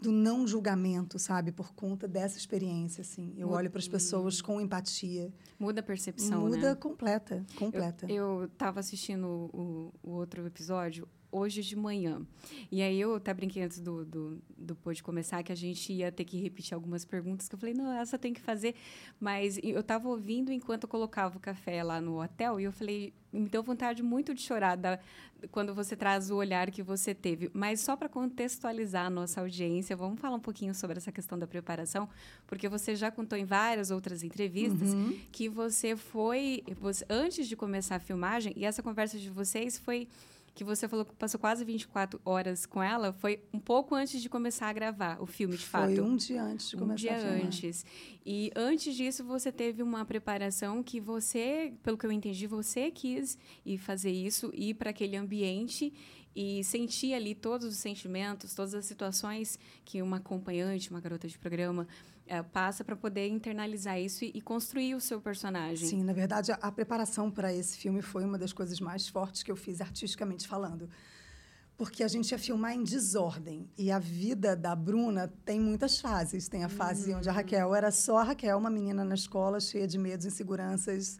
do 0.00 0.10
não 0.10 0.46
julgamento, 0.46 1.18
sabe? 1.18 1.52
Por 1.52 1.72
conta 1.74 2.08
dessa 2.08 2.38
experiência, 2.38 3.02
assim. 3.02 3.34
Eu 3.36 3.48
Muda, 3.48 3.58
olho 3.58 3.70
para 3.70 3.78
as 3.78 3.88
pessoas 3.88 4.40
com 4.40 4.60
empatia. 4.60 5.32
Muda 5.58 5.80
a 5.80 5.82
percepção, 5.82 6.42
Muda 6.42 6.70
né? 6.70 6.74
completa, 6.74 7.44
completa. 7.56 8.10
Eu 8.10 8.44
estava 8.46 8.80
assistindo 8.80 9.26
o, 9.52 9.92
o, 10.02 10.10
outro 10.12 10.46
episódio 10.46 11.06
hoje 11.32 11.62
de 11.62 11.76
manhã. 11.76 12.22
E 12.70 12.82
aí 12.82 13.00
eu 13.00 13.14
até 13.14 13.32
brinquei 13.32 13.62
antes 13.62 13.80
do, 13.80 14.04
do, 14.04 14.42
do 14.56 14.74
pôde 14.74 15.02
começar 15.02 15.42
que 15.42 15.52
a 15.52 15.56
gente 15.56 15.92
ia 15.92 16.10
ter 16.10 16.24
que 16.24 16.40
repetir 16.40 16.74
algumas 16.74 17.04
perguntas 17.04 17.48
que 17.48 17.54
eu 17.54 17.58
falei, 17.58 17.74
não, 17.74 17.92
essa 17.92 18.18
tem 18.18 18.32
que 18.32 18.40
fazer. 18.40 18.74
Mas 19.18 19.58
eu 19.62 19.80
estava 19.80 20.08
ouvindo 20.08 20.52
enquanto 20.52 20.84
eu 20.84 20.88
colocava 20.88 21.36
o 21.36 21.40
café 21.40 21.82
lá 21.82 22.00
no 22.00 22.22
hotel 22.22 22.60
e 22.60 22.64
eu 22.64 22.72
falei, 22.72 23.12
me 23.32 23.48
deu 23.48 23.62
vontade 23.62 24.02
muito 24.02 24.34
de 24.34 24.42
chorar 24.42 24.76
da, 24.76 24.98
quando 25.50 25.74
você 25.74 25.96
traz 25.96 26.30
o 26.30 26.36
olhar 26.36 26.70
que 26.70 26.82
você 26.82 27.14
teve. 27.14 27.50
Mas 27.52 27.80
só 27.80 27.96
para 27.96 28.08
contextualizar 28.08 29.06
a 29.06 29.10
nossa 29.10 29.40
audiência, 29.40 29.96
vamos 29.96 30.20
falar 30.20 30.36
um 30.36 30.40
pouquinho 30.40 30.74
sobre 30.74 30.98
essa 30.98 31.12
questão 31.12 31.38
da 31.38 31.46
preparação, 31.46 32.08
porque 32.46 32.68
você 32.68 32.96
já 32.96 33.10
contou 33.10 33.38
em 33.38 33.44
várias 33.44 33.90
outras 33.90 34.22
entrevistas 34.22 34.92
uhum. 34.92 35.18
que 35.30 35.48
você 35.48 35.96
foi, 35.96 36.64
você, 36.80 37.04
antes 37.08 37.46
de 37.48 37.56
começar 37.56 37.96
a 37.96 38.00
filmagem, 38.00 38.52
e 38.56 38.64
essa 38.64 38.82
conversa 38.82 39.18
de 39.18 39.30
vocês 39.30 39.78
foi 39.78 40.08
que 40.54 40.64
você 40.64 40.88
falou 40.88 41.04
que 41.04 41.14
passou 41.14 41.38
quase 41.38 41.64
24 41.64 42.20
horas 42.24 42.66
com 42.66 42.82
ela, 42.82 43.12
foi 43.12 43.42
um 43.52 43.58
pouco 43.58 43.94
antes 43.94 44.20
de 44.20 44.28
começar 44.28 44.68
a 44.68 44.72
gravar 44.72 45.20
o 45.20 45.26
filme, 45.26 45.56
de 45.56 45.64
fato. 45.64 45.94
Foi 45.94 46.00
um 46.00 46.16
dia 46.16 46.42
antes 46.42 46.70
de 46.70 46.76
um 46.76 46.80
começar 46.80 46.96
dia 46.96 47.16
a 47.16 47.20
filmar. 47.20 47.46
antes. 47.46 47.84
E 48.24 48.50
antes 48.54 48.94
disso, 48.94 49.24
você 49.24 49.50
teve 49.50 49.82
uma 49.82 50.04
preparação 50.04 50.82
que 50.82 51.00
você, 51.00 51.72
pelo 51.82 51.96
que 51.96 52.04
eu 52.04 52.12
entendi, 52.12 52.46
você 52.46 52.90
quis 52.90 53.38
ir 53.64 53.78
fazer 53.78 54.10
isso, 54.10 54.50
ir 54.54 54.74
para 54.74 54.90
aquele 54.90 55.16
ambiente 55.16 55.92
e 56.34 56.62
sentir 56.62 57.14
ali 57.14 57.34
todos 57.34 57.66
os 57.66 57.76
sentimentos, 57.76 58.54
todas 58.54 58.74
as 58.74 58.84
situações 58.84 59.58
que 59.84 60.00
uma 60.00 60.18
acompanhante, 60.18 60.90
uma 60.90 61.00
garota 61.00 61.26
de 61.26 61.38
programa 61.38 61.88
é, 62.30 62.40
passa 62.44 62.84
para 62.84 62.94
poder 62.94 63.26
internalizar 63.26 64.00
isso 64.00 64.24
e, 64.24 64.30
e, 64.32 64.40
construir 64.40 64.94
o 64.94 65.00
seu 65.00 65.20
personagem. 65.20 65.88
Sim, 65.88 66.04
na 66.04 66.12
verdade, 66.12 66.52
a, 66.52 66.54
a 66.62 66.70
preparação 66.70 67.28
para 67.28 67.52
esse 67.52 67.76
filme 67.76 68.00
foi 68.00 68.24
uma 68.24 68.38
das 68.38 68.52
coisas 68.52 68.78
mais 68.78 69.08
fortes 69.08 69.42
que 69.42 69.50
eu 69.50 69.56
fiz 69.56 69.80
artisticamente 69.80 70.46
falando. 70.46 70.88
Porque 71.76 72.04
a 72.04 72.08
gente 72.08 72.30
ia 72.30 72.38
filmar 72.38 72.72
em 72.72 72.84
desordem. 72.84 73.68
E 73.76 73.90
a 73.90 73.98
vida 73.98 74.54
da 74.54 74.76
Bruna 74.76 75.26
tem 75.44 75.58
muitas 75.58 75.98
fases. 75.98 76.46
Tem 76.46 76.62
a 76.62 76.68
fase 76.68 77.10
uhum. 77.10 77.18
onde 77.18 77.28
a 77.28 77.32
Raquel 77.32 77.74
era 77.74 77.90
só 77.90 78.18
a 78.18 78.22
Raquel, 78.22 78.56
uma 78.56 78.70
menina 78.70 79.04
na 79.04 79.16
escola, 79.16 79.58
cheia 79.58 79.88
de 79.88 79.98
medos, 79.98 80.24
inseguranças, 80.24 81.18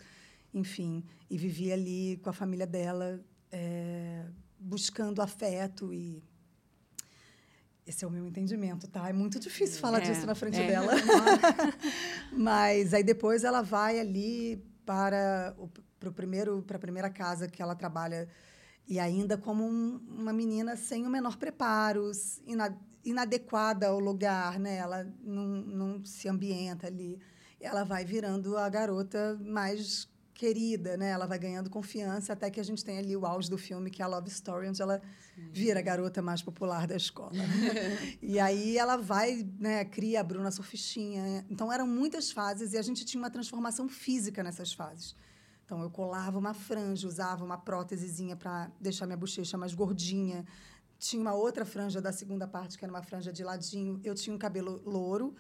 enfim. 0.55 1.03
E 1.29 1.37
vivia 1.37 1.75
ali 1.75 2.21
com 2.23 2.31
a 2.31 2.33
família 2.33 2.69
dela, 2.69 3.21
é, 3.51 4.27
buscando 4.61 5.21
afeto 5.21 5.93
e 5.93 6.23
esse 7.91 8.05
é 8.05 8.09
o 8.09 8.11
meu 8.11 8.27
entendimento, 8.27 8.89
tá? 8.89 9.09
É 9.09 9.13
muito 9.13 9.39
difícil 9.39 9.81
falar 9.81 9.99
é, 9.99 10.03
disso 10.03 10.25
na 10.25 10.35
frente 10.35 10.61
é. 10.61 10.67
dela. 10.67 10.93
Mas 12.33 12.95
aí 12.95 13.03
depois 13.03 13.45
ela 13.45 13.63
vai 13.63 13.99
ali 13.99 14.65
para 14.87 15.55
o 15.59 15.69
pro 15.99 16.13
primeiro 16.13 16.63
para 16.63 16.77
a 16.77 16.81
primeira 16.81 17.11
casa 17.11 17.47
que 17.47 17.61
ela 17.61 17.75
trabalha 17.75 18.27
e 18.89 18.99
ainda 18.99 19.37
como 19.37 19.65
um, 19.65 20.01
uma 20.09 20.33
menina 20.33 20.75
sem 20.77 21.07
o 21.07 21.11
menor 21.11 21.37
preparo, 21.37 22.11
ina, 22.47 22.77
inadequada 23.05 23.89
ao 23.89 24.01
lugar, 24.01 24.59
né? 24.59 24.77
Ela 24.77 25.07
não, 25.23 25.45
não 25.45 26.05
se 26.05 26.29
ambienta 26.29 26.87
ali. 26.87 27.21
Ela 27.61 27.85
vai 27.85 28.05
virando 28.05 28.57
a 28.57 28.69
garota 28.69 29.39
mais 29.43 30.09
querida, 30.41 30.97
né? 30.97 31.11
Ela 31.11 31.27
vai 31.27 31.39
ganhando 31.39 31.69
confiança 31.69 32.33
até 32.33 32.51
que 32.51 32.59
a 32.59 32.63
gente 32.63 32.83
tem 32.83 32.97
ali 32.97 33.15
o 33.15 33.27
auge 33.27 33.51
do 33.51 33.59
filme, 33.59 33.91
que 33.91 34.01
é 34.01 34.05
a 34.07 34.09
Love 34.09 34.31
Story, 34.31 34.69
onde 34.69 34.81
ela 34.81 34.99
Sim. 35.35 35.51
vira 35.53 35.81
a 35.81 35.83
garota 35.83 36.23
mais 36.23 36.41
popular 36.41 36.87
da 36.87 36.97
escola. 36.97 37.33
e 38.23 38.41
aí 38.41 38.79
ela 38.79 38.97
vai, 38.97 39.47
né, 39.59 39.85
cria 39.85 40.21
a 40.21 40.23
Bruna 40.23 40.51
Surfistinha. 40.51 41.45
Então 41.51 41.71
eram 41.71 41.87
muitas 41.87 42.33
fases 42.33 42.73
e 42.73 42.79
a 42.79 42.83
gente 42.83 43.05
tinha 43.05 43.23
uma 43.23 43.29
transformação 43.29 43.87
física 43.87 44.43
nessas 44.43 44.73
fases. 44.73 45.15
Então 45.67 45.83
eu 45.83 45.91
colava 45.91 46.39
uma 46.39 46.55
franja, 46.55 47.07
usava 47.07 47.45
uma 47.45 47.59
prótesezinha 47.59 48.35
para 48.35 48.73
deixar 48.81 49.05
minha 49.05 49.19
bochecha 49.19 49.59
mais 49.59 49.75
gordinha. 49.75 50.47
Tinha 50.99 51.21
uma 51.21 51.35
outra 51.35 51.67
franja 51.67 52.01
da 52.01 52.13
segunda 52.13 52.49
parte, 52.49 52.79
que 52.79 52.85
era 52.85 52.91
uma 52.91 53.03
franja 53.03 53.31
de 53.31 53.45
ladinho. 53.45 54.01
Eu 54.03 54.15
tinha 54.15 54.35
um 54.35 54.39
cabelo 54.39 54.81
louro, 54.87 55.35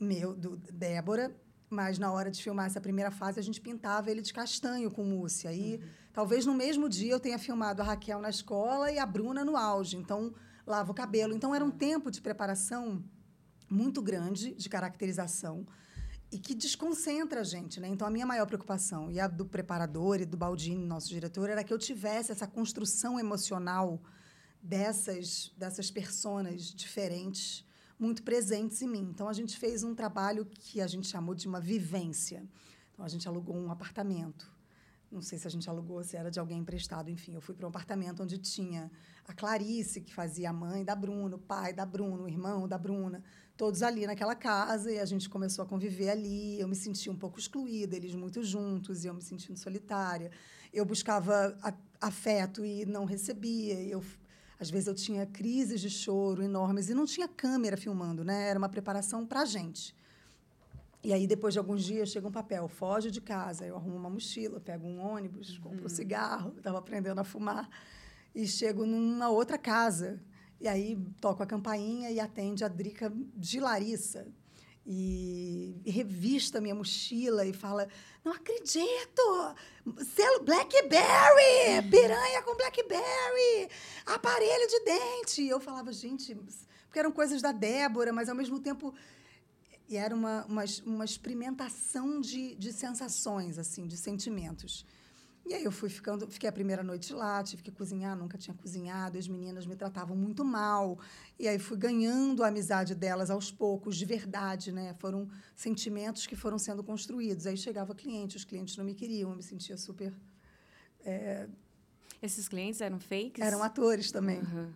meu, 0.00 0.34
do 0.34 0.56
Débora, 0.56 1.32
mas 1.74 1.98
na 1.98 2.12
hora 2.12 2.30
de 2.30 2.42
filmar 2.42 2.66
essa 2.66 2.80
primeira 2.80 3.10
fase, 3.10 3.38
a 3.40 3.42
gente 3.42 3.60
pintava 3.60 4.10
ele 4.10 4.22
de 4.22 4.32
castanho 4.32 4.90
com 4.90 5.04
mousse. 5.04 5.48
Aí, 5.48 5.76
uhum. 5.76 5.88
talvez 6.12 6.46
no 6.46 6.54
mesmo 6.54 6.88
dia 6.88 7.12
eu 7.12 7.20
tenha 7.20 7.38
filmado 7.38 7.82
a 7.82 7.84
Raquel 7.84 8.20
na 8.20 8.30
escola 8.30 8.90
e 8.90 8.98
a 8.98 9.04
Bruna 9.04 9.44
no 9.44 9.56
auge. 9.56 9.96
Então, 9.96 10.32
lava 10.66 10.92
o 10.92 10.94
cabelo. 10.94 11.34
Então, 11.34 11.54
era 11.54 11.64
um 11.64 11.70
tempo 11.70 12.10
de 12.10 12.20
preparação 12.20 13.04
muito 13.68 14.00
grande, 14.00 14.54
de 14.54 14.68
caracterização, 14.68 15.66
e 16.30 16.38
que 16.38 16.54
desconcentra 16.54 17.40
a 17.40 17.44
gente. 17.44 17.80
Né? 17.80 17.88
Então, 17.88 18.06
a 18.06 18.10
minha 18.10 18.26
maior 18.26 18.46
preocupação, 18.46 19.10
e 19.10 19.18
a 19.18 19.26
do 19.26 19.44
preparador 19.44 20.20
e 20.20 20.24
do 20.24 20.36
Baldini, 20.36 20.86
nosso 20.86 21.08
diretor, 21.08 21.50
era 21.50 21.64
que 21.64 21.72
eu 21.72 21.78
tivesse 21.78 22.32
essa 22.32 22.46
construção 22.46 23.18
emocional 23.18 24.00
dessas, 24.62 25.52
dessas 25.56 25.90
personas 25.90 26.72
diferentes 26.72 27.64
muito 27.98 28.22
presentes 28.22 28.80
em 28.82 28.88
mim. 28.88 29.08
Então, 29.10 29.28
a 29.28 29.32
gente 29.32 29.56
fez 29.58 29.82
um 29.82 29.94
trabalho 29.94 30.44
que 30.46 30.80
a 30.80 30.86
gente 30.86 31.06
chamou 31.06 31.34
de 31.34 31.46
uma 31.46 31.60
vivência. 31.60 32.42
Então, 32.92 33.04
a 33.04 33.08
gente 33.08 33.26
alugou 33.28 33.56
um 33.56 33.70
apartamento 33.70 34.54
não 35.14 35.22
sei 35.22 35.38
se 35.38 35.46
a 35.46 35.50
gente 35.50 35.70
alugou, 35.70 36.02
se 36.02 36.16
era 36.16 36.28
de 36.28 36.40
alguém 36.40 36.58
emprestado, 36.58 37.08
enfim. 37.08 37.34
Eu 37.34 37.40
fui 37.40 37.54
para 37.54 37.64
um 37.64 37.68
apartamento 37.68 38.22
onde 38.22 38.36
tinha 38.36 38.90
a 39.26 39.32
Clarice, 39.32 40.00
que 40.00 40.12
fazia 40.12 40.50
a 40.50 40.52
mãe 40.52 40.84
da 40.84 40.96
Bruna, 40.96 41.36
o 41.36 41.38
pai 41.38 41.72
da 41.72 41.86
Bruna, 41.86 42.24
o 42.24 42.28
irmão 42.28 42.66
da 42.66 42.76
Bruna, 42.76 43.22
todos 43.56 43.82
ali 43.82 44.06
naquela 44.06 44.34
casa, 44.34 44.90
e 44.90 44.98
a 44.98 45.04
gente 45.04 45.30
começou 45.30 45.64
a 45.64 45.68
conviver 45.68 46.10
ali. 46.10 46.58
Eu 46.58 46.66
me 46.66 46.74
sentia 46.74 47.12
um 47.12 47.16
pouco 47.16 47.38
excluída, 47.38 47.94
eles 47.94 48.12
muito 48.14 48.42
juntos, 48.42 49.04
e 49.04 49.06
eu 49.06 49.14
me 49.14 49.22
sentindo 49.22 49.56
solitária. 49.56 50.32
Eu 50.72 50.84
buscava 50.84 51.56
afeto 52.00 52.64
e 52.64 52.84
não 52.84 53.04
recebia. 53.04 53.80
Eu, 53.80 54.02
às 54.58 54.70
vezes 54.70 54.86
eu 54.86 54.94
tinha 54.94 55.26
crises 55.26 55.80
de 55.80 55.90
choro 55.90 56.42
enormes 56.42 56.88
e 56.88 56.94
não 56.94 57.04
tinha 57.04 57.26
câmera 57.26 57.76
filmando, 57.76 58.24
né? 58.24 58.48
Era 58.48 58.58
uma 58.58 58.68
preparação 58.68 59.26
para 59.26 59.40
a 59.40 59.44
gente. 59.44 59.94
E 61.02 61.12
aí, 61.12 61.26
depois 61.26 61.52
de 61.52 61.58
alguns 61.58 61.84
dias, 61.84 62.08
chega 62.08 62.26
um 62.26 62.32
papel, 62.32 62.66
foge 62.66 63.10
de 63.10 63.20
casa. 63.20 63.66
Eu 63.66 63.76
arrumo 63.76 63.96
uma 63.96 64.08
mochila, 64.08 64.58
pego 64.58 64.86
um 64.86 65.00
ônibus, 65.00 65.58
compro 65.58 65.80
um 65.80 65.82
uhum. 65.82 65.88
cigarro, 65.88 66.54
estava 66.56 66.78
aprendendo 66.78 67.20
a 67.20 67.24
fumar, 67.24 67.68
e 68.34 68.46
chego 68.46 68.86
numa 68.86 69.28
outra 69.28 69.58
casa. 69.58 70.22
E 70.58 70.66
aí, 70.66 70.96
toco 71.20 71.42
a 71.42 71.46
campainha 71.46 72.10
e 72.10 72.18
atende 72.18 72.64
a 72.64 72.68
Drica 72.68 73.12
de 73.36 73.60
Larissa. 73.60 74.26
E, 74.86 75.80
revista 75.86 76.60
minha 76.60 76.74
mochila 76.74 77.46
e 77.46 77.52
fala: 77.52 77.88
Não 78.24 78.32
acredito! 78.32 79.54
Selo 80.14 80.44
Blackberry! 80.44 81.88
Piranha 81.90 82.42
com 82.42 82.56
Blackberry! 82.56 83.70
Aparelho 84.04 84.68
de 84.68 84.80
dente! 84.80 85.46
Eu 85.46 85.58
falava, 85.58 85.92
gente, 85.92 86.34
porque 86.86 86.98
eram 86.98 87.12
coisas 87.12 87.40
da 87.40 87.52
Débora, 87.52 88.12
mas 88.12 88.28
ao 88.28 88.34
mesmo 88.34 88.60
tempo 88.60 88.94
e 89.88 89.96
era 89.96 90.14
uma, 90.14 90.44
uma, 90.46 90.64
uma 90.86 91.04
experimentação 91.04 92.20
de, 92.20 92.54
de 92.56 92.72
sensações, 92.72 93.58
assim, 93.58 93.86
de 93.86 93.96
sentimentos. 93.96 94.84
E 95.46 95.52
aí 95.52 95.62
eu 95.62 95.70
fui 95.70 95.90
ficando, 95.90 96.26
fiquei 96.30 96.48
a 96.48 96.52
primeira 96.52 96.82
noite 96.82 97.12
lá, 97.12 97.42
tive 97.42 97.62
que 97.62 97.70
cozinhar, 97.70 98.16
nunca 98.16 98.38
tinha 98.38 98.54
cozinhado, 98.54 99.18
as 99.18 99.28
meninas 99.28 99.66
me 99.66 99.76
tratavam 99.76 100.16
muito 100.16 100.42
mal. 100.42 100.98
E 101.38 101.46
aí 101.46 101.58
fui 101.58 101.76
ganhando 101.76 102.42
a 102.42 102.48
amizade 102.48 102.94
delas 102.94 103.30
aos 103.30 103.52
poucos, 103.52 103.96
de 103.96 104.06
verdade, 104.06 104.72
né? 104.72 104.94
Foram 104.94 105.28
sentimentos 105.54 106.26
que 106.26 106.34
foram 106.34 106.58
sendo 106.58 106.82
construídos. 106.82 107.46
Aí 107.46 107.58
chegava 107.58 107.94
cliente, 107.94 108.36
os 108.36 108.44
clientes 108.44 108.74
não 108.78 108.84
me 108.84 108.94
queriam, 108.94 109.30
eu 109.30 109.36
me 109.36 109.42
sentia 109.42 109.76
super. 109.76 110.14
É... 111.04 111.46
Esses 112.22 112.48
clientes 112.48 112.80
eram 112.80 112.98
fakes? 112.98 113.44
Eram 113.44 113.62
atores 113.62 114.10
também. 114.10 114.40
Uhum. 114.40 114.72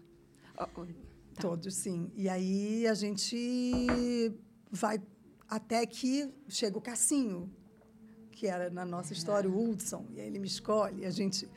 Oh, 0.58 0.64
oh, 0.82 0.86
tá. 1.34 1.40
Todos, 1.40 1.74
sim. 1.76 2.12
E 2.14 2.28
aí 2.28 2.86
a 2.86 2.92
gente 2.92 4.34
vai 4.70 5.00
até 5.48 5.86
que 5.86 6.30
chega 6.46 6.76
o 6.76 6.80
Cassinho, 6.80 7.50
que 8.38 8.46
era 8.46 8.70
na 8.70 8.84
nossa 8.84 9.12
história 9.12 9.50
o 9.50 9.70
Hudson, 9.70 10.04
e 10.14 10.20
aí 10.20 10.28
ele 10.28 10.38
me 10.38 10.46
escolhe, 10.46 11.02
e 11.02 11.06
a 11.06 11.10
gente 11.10 11.48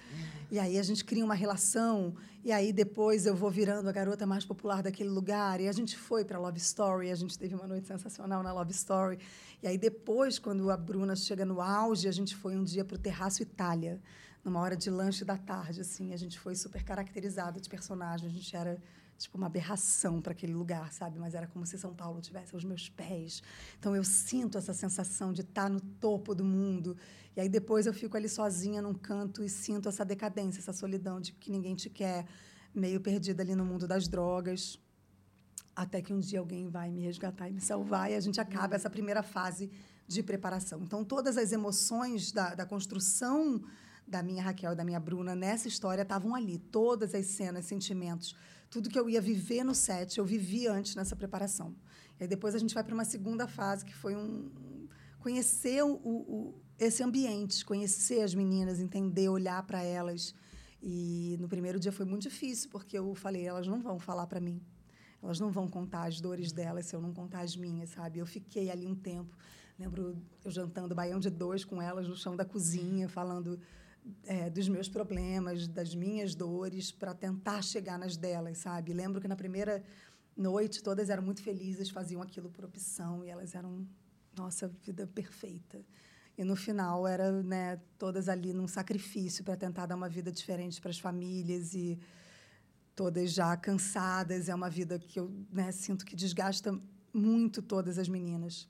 e 0.49 0.57
aí 0.59 0.79
a 0.79 0.83
gente 0.83 1.05
cria 1.05 1.23
uma 1.23 1.35
relação, 1.35 2.13
e 2.43 2.51
aí 2.51 2.73
depois 2.73 3.27
eu 3.27 3.35
vou 3.35 3.51
virando 3.51 3.87
a 3.87 3.91
garota 3.91 4.25
mais 4.25 4.43
popular 4.43 4.81
daquele 4.81 5.09
lugar, 5.09 5.61
e 5.61 5.67
a 5.67 5.71
gente 5.71 5.95
foi 5.95 6.25
para 6.25 6.39
Love 6.39 6.57
Story, 6.57 7.11
a 7.11 7.15
gente 7.15 7.37
teve 7.37 7.53
uma 7.53 7.67
noite 7.67 7.87
sensacional 7.87 8.41
na 8.41 8.51
Love 8.51 8.71
Story. 8.71 9.19
E 9.61 9.67
aí 9.67 9.77
depois, 9.77 10.39
quando 10.39 10.71
a 10.71 10.75
Bruna 10.75 11.15
chega 11.15 11.45
no 11.45 11.61
auge, 11.61 12.07
a 12.07 12.11
gente 12.11 12.35
foi 12.35 12.57
um 12.57 12.63
dia 12.63 12.83
para 12.83 12.95
o 12.95 12.97
Terraço 12.97 13.43
Itália, 13.43 14.01
numa 14.43 14.59
hora 14.59 14.75
de 14.75 14.89
lanche 14.89 15.23
da 15.23 15.37
tarde, 15.37 15.81
assim, 15.81 16.13
a 16.13 16.17
gente 16.17 16.39
foi 16.39 16.55
super 16.55 16.83
caracterizada 16.83 17.61
de 17.61 17.69
personagem, 17.69 18.27
a 18.27 18.33
gente 18.33 18.53
era 18.55 18.81
tipo 19.21 19.37
uma 19.37 19.47
aberração 19.47 20.21
para 20.21 20.31
aquele 20.31 20.53
lugar, 20.53 20.91
sabe? 20.91 21.19
Mas 21.19 21.33
era 21.33 21.47
como 21.47 21.65
se 21.65 21.77
São 21.77 21.93
Paulo 21.93 22.21
tivesse 22.21 22.53
aos 22.53 22.63
meus 22.63 22.89
pés. 22.89 23.41
Então 23.79 23.95
eu 23.95 24.03
sinto 24.03 24.57
essa 24.57 24.73
sensação 24.73 25.31
de 25.31 25.41
estar 25.41 25.63
tá 25.63 25.69
no 25.69 25.79
topo 25.79 26.33
do 26.33 26.43
mundo. 26.43 26.97
E 27.35 27.41
aí 27.41 27.47
depois 27.47 27.85
eu 27.85 27.93
fico 27.93 28.17
ali 28.17 28.27
sozinha 28.27 28.81
num 28.81 28.93
canto 28.93 29.43
e 29.43 29.49
sinto 29.49 29.87
essa 29.87 30.03
decadência, 30.03 30.59
essa 30.59 30.73
solidão 30.73 31.21
de 31.21 31.31
que 31.33 31.51
ninguém 31.51 31.75
te 31.75 31.89
quer, 31.89 32.25
meio 32.73 32.99
perdida 32.99 33.41
ali 33.43 33.55
no 33.55 33.65
mundo 33.65 33.87
das 33.87 34.07
drogas. 34.07 34.79
Até 35.75 36.01
que 36.01 36.13
um 36.13 36.19
dia 36.19 36.39
alguém 36.39 36.69
vai 36.69 36.91
me 36.91 37.01
resgatar 37.01 37.49
e 37.49 37.53
me 37.53 37.61
salvar 37.61 38.11
e 38.11 38.15
a 38.15 38.19
gente 38.19 38.41
acaba 38.41 38.75
essa 38.75 38.89
primeira 38.89 39.23
fase 39.23 39.71
de 40.07 40.21
preparação. 40.21 40.81
Então 40.81 41.05
todas 41.05 41.37
as 41.37 41.51
emoções 41.51 42.31
da, 42.31 42.53
da 42.53 42.65
construção 42.65 43.63
da 44.11 44.21
minha 44.21 44.43
Raquel 44.43 44.75
da 44.75 44.83
minha 44.83 44.99
Bruna 44.99 45.33
nessa 45.33 45.67
história 45.67 46.01
estavam 46.01 46.35
ali. 46.35 46.57
Todas 46.57 47.15
as 47.15 47.25
cenas, 47.27 47.65
sentimentos, 47.65 48.35
tudo 48.71 48.89
que 48.89 48.97
eu 48.97 49.09
ia 49.09 49.21
viver 49.21 49.63
no 49.63 49.75
set, 49.75 50.17
eu 50.17 50.25
vivi 50.25 50.65
antes 50.65 50.95
nessa 50.95 51.15
preparação. 51.15 51.75
E 52.19 52.25
depois 52.25 52.55
a 52.55 52.57
gente 52.57 52.73
vai 52.73 52.83
para 52.83 52.93
uma 52.93 53.03
segunda 53.03 53.45
fase, 53.47 53.85
que 53.85 53.93
foi 53.93 54.15
um 54.15 54.49
conhecer 55.19 55.83
o, 55.83 55.93
o, 55.93 56.61
esse 56.79 57.03
ambiente, 57.03 57.63
conhecer 57.63 58.21
as 58.21 58.33
meninas, 58.33 58.79
entender, 58.79 59.29
olhar 59.29 59.61
para 59.63 59.83
elas. 59.83 60.33
E 60.81 61.37
no 61.39 61.47
primeiro 61.47 61.79
dia 61.79 61.91
foi 61.91 62.05
muito 62.05 62.23
difícil, 62.23 62.69
porque 62.69 62.97
eu 62.97 63.13
falei, 63.13 63.45
elas 63.45 63.67
não 63.67 63.81
vão 63.81 63.99
falar 63.99 64.25
para 64.25 64.39
mim. 64.39 64.59
Elas 65.21 65.39
não 65.39 65.51
vão 65.51 65.67
contar 65.67 66.05
as 66.05 66.19
dores 66.19 66.51
delas 66.51 66.87
se 66.87 66.95
eu 66.95 67.01
não 67.01 67.13
contar 67.13 67.41
as 67.41 67.55
minhas, 67.55 67.89
sabe? 67.89 68.17
Eu 68.19 68.25
fiquei 68.25 68.71
ali 68.71 68.87
um 68.87 68.95
tempo. 68.95 69.37
Lembro 69.77 70.17
eu 70.43 70.49
jantando 70.49 70.95
baião 70.95 71.19
de 71.19 71.29
dois 71.29 71.63
com 71.63 71.79
elas 71.81 72.07
no 72.07 72.15
chão 72.15 72.35
da 72.35 72.45
cozinha, 72.45 73.07
falando 73.07 73.59
é, 74.23 74.49
dos 74.49 74.67
meus 74.67 74.89
problemas, 74.89 75.67
das 75.67 75.93
minhas 75.93 76.35
dores, 76.35 76.91
para 76.91 77.13
tentar 77.13 77.61
chegar 77.61 77.97
nas 77.97 78.17
delas, 78.17 78.59
sabe? 78.59 78.93
Lembro 78.93 79.21
que 79.21 79.27
na 79.27 79.35
primeira 79.35 79.83
noite 80.35 80.81
todas 80.81 81.09
eram 81.09 81.23
muito 81.23 81.41
felizes, 81.41 81.89
faziam 81.89 82.21
aquilo 82.21 82.49
por 82.49 82.65
opção 82.65 83.23
e 83.23 83.29
elas 83.29 83.53
eram 83.53 83.87
nossa 84.35 84.67
vida 84.67 85.07
perfeita. 85.07 85.83
E 86.37 86.43
no 86.43 86.55
final 86.55 87.07
era, 87.07 87.43
né, 87.43 87.79
todas 87.97 88.29
ali 88.29 88.53
num 88.53 88.67
sacrifício 88.67 89.43
para 89.43 89.55
tentar 89.55 89.85
dar 89.85 89.95
uma 89.95 90.09
vida 90.09 90.31
diferente 90.31 90.79
para 90.81 90.89
as 90.89 90.99
famílias 90.99 91.73
e 91.73 91.99
todas 92.95 93.33
já 93.33 93.55
cansadas. 93.57 94.49
É 94.49 94.55
uma 94.55 94.69
vida 94.69 94.97
que 94.97 95.19
eu 95.19 95.31
né, 95.51 95.71
sinto 95.71 96.05
que 96.05 96.15
desgasta 96.15 96.79
muito 97.13 97.61
todas 97.61 97.97
as 97.97 98.07
meninas. 98.07 98.67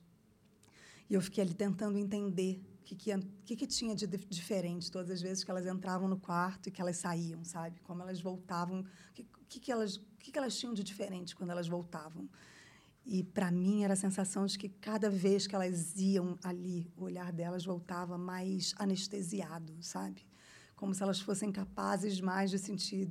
E 1.09 1.13
eu 1.13 1.21
fiquei 1.21 1.43
ali 1.43 1.53
tentando 1.53 1.97
entender 1.97 2.61
que, 2.95 2.95
que, 2.95 3.27
que, 3.45 3.55
que 3.55 3.67
tinha 3.67 3.95
de 3.95 4.05
diferente 4.07 4.91
todas 4.91 5.09
as 5.09 5.21
vezes 5.21 5.43
que 5.43 5.51
elas 5.51 5.65
entravam 5.65 6.07
no 6.07 6.19
quarto 6.19 6.67
e 6.67 6.71
que 6.71 6.81
elas 6.81 6.97
saíam, 6.97 7.43
sabe? 7.43 7.79
Como 7.81 8.01
elas 8.01 8.21
voltavam, 8.21 8.81
o 8.81 9.13
que, 9.47 9.59
que, 9.59 9.71
elas, 9.71 9.97
que, 10.19 10.31
que 10.31 10.37
elas 10.37 10.57
tinham 10.57 10.73
de 10.73 10.83
diferente 10.83 11.35
quando 11.35 11.51
elas 11.51 11.67
voltavam. 11.67 12.29
E, 13.05 13.23
para 13.23 13.49
mim, 13.49 13.83
era 13.83 13.93
a 13.93 13.97
sensação 13.97 14.45
de 14.45 14.57
que 14.57 14.69
cada 14.69 15.09
vez 15.09 15.47
que 15.47 15.55
elas 15.55 15.95
iam 15.95 16.37
ali, 16.43 16.91
o 16.95 17.03
olhar 17.05 17.31
delas 17.31 17.65
voltava 17.65 18.17
mais 18.17 18.75
anestesiado, 18.77 19.75
sabe? 19.81 20.27
Como 20.75 20.93
se 20.93 21.01
elas 21.01 21.19
fossem 21.19 21.51
capazes 21.51 22.19
mais 22.19 22.51
de 22.51 22.59
sentir 22.59 23.09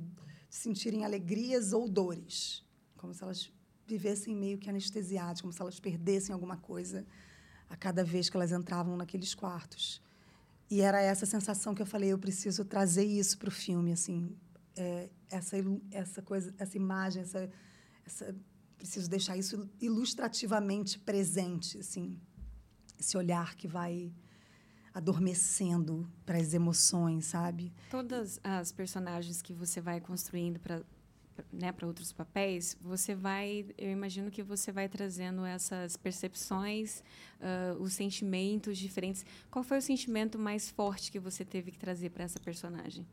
de 0.49 0.57
sentirem 0.57 1.05
alegrias 1.05 1.71
ou 1.71 1.87
dores. 1.87 2.65
Como 2.97 3.13
se 3.13 3.23
elas 3.23 3.51
vivessem 3.87 4.35
meio 4.35 4.57
que 4.57 4.69
anestesiadas, 4.69 5.39
como 5.39 5.53
se 5.53 5.61
elas 5.61 5.79
perdessem 5.79 6.33
alguma 6.33 6.57
coisa 6.57 7.05
a 7.71 7.75
cada 7.77 8.03
vez 8.03 8.29
que 8.29 8.35
elas 8.35 8.51
entravam 8.51 8.97
naqueles 8.97 9.33
quartos. 9.33 10.01
E 10.69 10.81
era 10.81 11.01
essa 11.01 11.25
sensação 11.25 11.73
que 11.73 11.81
eu 11.81 11.85
falei, 11.85 12.11
eu 12.11 12.19
preciso 12.19 12.65
trazer 12.65 13.05
isso 13.05 13.37
para 13.37 13.49
o 13.49 13.51
filme, 13.51 13.93
assim, 13.93 14.37
é, 14.75 15.09
essa 15.29 15.57
essa 15.89 16.21
coisa, 16.21 16.53
essa 16.57 16.77
imagem, 16.77 17.21
essa, 17.23 17.49
essa 18.05 18.35
preciso 18.77 19.09
deixar 19.09 19.37
isso 19.37 19.69
ilustrativamente 19.79 20.99
presente, 20.99 21.77
assim, 21.77 22.19
esse 22.99 23.15
olhar 23.15 23.55
que 23.55 23.67
vai 23.67 24.11
adormecendo 24.93 26.11
para 26.25 26.37
as 26.37 26.53
emoções, 26.53 27.25
sabe? 27.25 27.71
Todas 27.89 28.39
as 28.43 28.71
personagens 28.71 29.41
que 29.41 29.53
você 29.53 29.79
vai 29.79 30.01
construindo 30.01 30.59
para 30.59 30.83
né, 31.51 31.71
para 31.71 31.87
outros 31.87 32.11
papéis, 32.11 32.75
você 32.81 33.15
vai, 33.15 33.65
eu 33.77 33.91
imagino 33.91 34.29
que 34.29 34.43
você 34.43 34.71
vai 34.71 34.89
trazendo 34.89 35.45
essas 35.45 35.95
percepções, 35.97 37.03
uh, 37.39 37.81
os 37.81 37.93
sentimentos 37.93 38.77
diferentes. 38.77 39.25
Qual 39.49 39.63
foi 39.63 39.77
o 39.77 39.81
sentimento 39.81 40.37
mais 40.37 40.69
forte 40.69 41.11
que 41.11 41.19
você 41.19 41.45
teve 41.45 41.71
que 41.71 41.77
trazer 41.77 42.09
para 42.09 42.23
essa 42.23 42.39
personagem? 42.39 43.05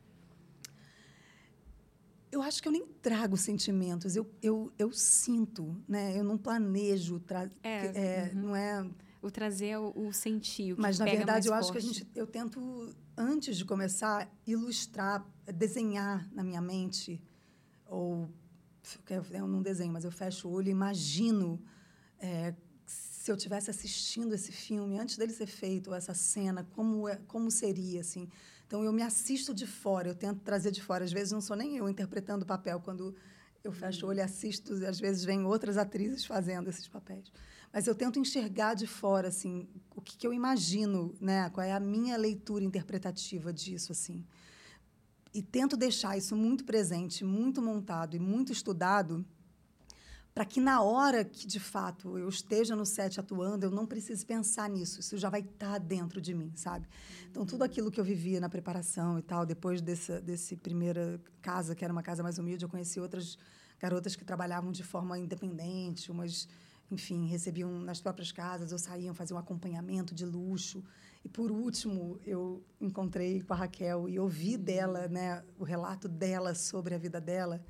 Eu 2.30 2.42
acho 2.42 2.60
que 2.60 2.68
eu 2.68 2.72
nem 2.72 2.86
trago 3.00 3.36
sentimentos, 3.36 4.14
eu, 4.14 4.30
eu, 4.42 4.70
eu 4.78 4.92
sinto, 4.92 5.74
né? 5.88 6.18
Eu 6.18 6.22
não 6.22 6.36
planejo, 6.36 7.18
tra 7.20 7.50
é, 7.62 7.86
é 7.86 8.30
uhum. 8.34 8.42
não 8.42 8.56
é 8.56 8.86
o 9.22 9.30
trazer 9.30 9.78
o, 9.78 9.92
o 9.96 10.12
sentir. 10.12 10.74
O 10.74 10.80
Mas 10.80 10.98
na 10.98 11.06
verdade 11.06 11.48
eu 11.48 11.52
forte. 11.52 11.62
acho 11.62 11.72
que 11.72 11.78
a 11.78 11.80
gente, 11.80 12.06
eu 12.14 12.26
tento 12.26 12.94
antes 13.16 13.56
de 13.56 13.64
começar 13.64 14.30
ilustrar, 14.46 15.26
desenhar 15.46 16.28
na 16.32 16.44
minha 16.44 16.60
mente 16.60 17.20
ou 17.88 18.30
eu 19.10 19.48
não 19.48 19.60
desenho, 19.62 19.92
mas 19.92 20.04
eu 20.04 20.10
fecho 20.10 20.48
o 20.48 20.52
olho 20.52 20.68
e 20.68 20.70
imagino 20.70 21.60
é, 22.20 22.54
se 22.86 23.30
eu 23.30 23.36
tivesse 23.36 23.70
assistindo 23.70 24.34
esse 24.34 24.52
filme 24.52 24.98
antes 24.98 25.18
dele 25.18 25.32
ser 25.32 25.46
feito, 25.46 25.92
essa 25.92 26.14
cena, 26.14 26.66
como 26.72 27.08
é, 27.08 27.16
como 27.26 27.50
seria 27.50 28.00
assim. 28.00 28.28
Então 28.66 28.84
eu 28.84 28.92
me 28.92 29.02
assisto 29.02 29.52
de 29.54 29.66
fora, 29.66 30.08
eu 30.08 30.14
tento 30.14 30.40
trazer 30.40 30.70
de 30.70 30.82
fora. 30.82 31.04
Às 31.04 31.12
vezes 31.12 31.32
não 31.32 31.40
sou 31.40 31.56
nem 31.56 31.76
eu 31.76 31.88
interpretando 31.88 32.42
o 32.42 32.46
papel 32.46 32.80
quando 32.80 33.14
Eu 33.64 33.72
fecho 33.72 34.06
o 34.06 34.08
olho 34.08 34.20
e 34.20 34.22
assisto, 34.22 34.72
às 34.86 35.00
vezes 35.00 35.24
vem 35.24 35.44
outras 35.44 35.76
atrizes 35.76 36.24
fazendo 36.24 36.70
esses 36.70 36.86
papéis. 36.88 37.30
Mas 37.72 37.86
eu 37.86 37.94
tento 37.94 38.18
enxergar 38.18 38.74
de 38.74 38.86
fora, 38.86 39.28
assim, 39.28 39.68
o 39.94 40.00
que, 40.00 40.16
que 40.16 40.26
eu 40.26 40.32
imagino, 40.32 41.14
né? 41.20 41.50
Qual 41.50 41.66
é 41.66 41.72
a 41.72 41.80
minha 41.80 42.16
leitura 42.16 42.64
interpretativa 42.64 43.52
disso, 43.52 43.92
assim. 43.92 44.24
E 45.38 45.42
tento 45.42 45.76
deixar 45.76 46.18
isso 46.18 46.34
muito 46.34 46.64
presente, 46.64 47.24
muito 47.24 47.62
montado 47.62 48.16
e 48.16 48.18
muito 48.18 48.52
estudado, 48.52 49.24
para 50.34 50.44
que 50.44 50.60
na 50.60 50.82
hora 50.82 51.24
que 51.24 51.46
de 51.46 51.60
fato 51.60 52.18
eu 52.18 52.28
esteja 52.28 52.74
no 52.74 52.84
set 52.84 53.20
atuando, 53.20 53.64
eu 53.64 53.70
não 53.70 53.86
precise 53.86 54.26
pensar 54.26 54.68
nisso. 54.68 54.98
Isso 54.98 55.16
já 55.16 55.30
vai 55.30 55.42
estar 55.42 55.74
tá 55.74 55.78
dentro 55.78 56.20
de 56.20 56.34
mim, 56.34 56.50
sabe? 56.56 56.88
Então 57.30 57.46
tudo 57.46 57.62
aquilo 57.62 57.88
que 57.88 58.00
eu 58.00 58.04
vivia 58.04 58.40
na 58.40 58.48
preparação 58.48 59.16
e 59.16 59.22
tal, 59.22 59.46
depois 59.46 59.80
desse 59.80 60.20
desse 60.20 60.56
primeira 60.56 61.20
casa 61.40 61.72
que 61.72 61.84
era 61.84 61.92
uma 61.92 62.02
casa 62.02 62.20
mais 62.20 62.36
humilde, 62.36 62.64
eu 62.64 62.68
conheci 62.68 62.98
outras 62.98 63.38
garotas 63.78 64.16
que 64.16 64.24
trabalhavam 64.24 64.72
de 64.72 64.82
forma 64.82 65.16
independente, 65.20 66.10
umas 66.10 66.48
enfim, 66.90 67.26
recebiam 67.26 67.70
nas 67.80 68.00
próprias 68.00 68.32
casas, 68.32 68.72
ou 68.72 68.78
saíam 68.78 69.14
fazer 69.14 69.34
um 69.34 69.38
acompanhamento 69.38 70.14
de 70.14 70.24
luxo. 70.24 70.82
E 71.24 71.28
por 71.28 71.50
último, 71.50 72.18
eu 72.24 72.64
encontrei 72.80 73.42
com 73.42 73.52
a 73.52 73.56
Raquel 73.56 74.08
e 74.08 74.18
ouvi 74.18 74.56
dela, 74.56 75.08
né, 75.08 75.44
o 75.58 75.64
relato 75.64 76.08
dela 76.08 76.54
sobre 76.54 76.94
a 76.94 76.98
vida 76.98 77.20
dela. 77.20 77.62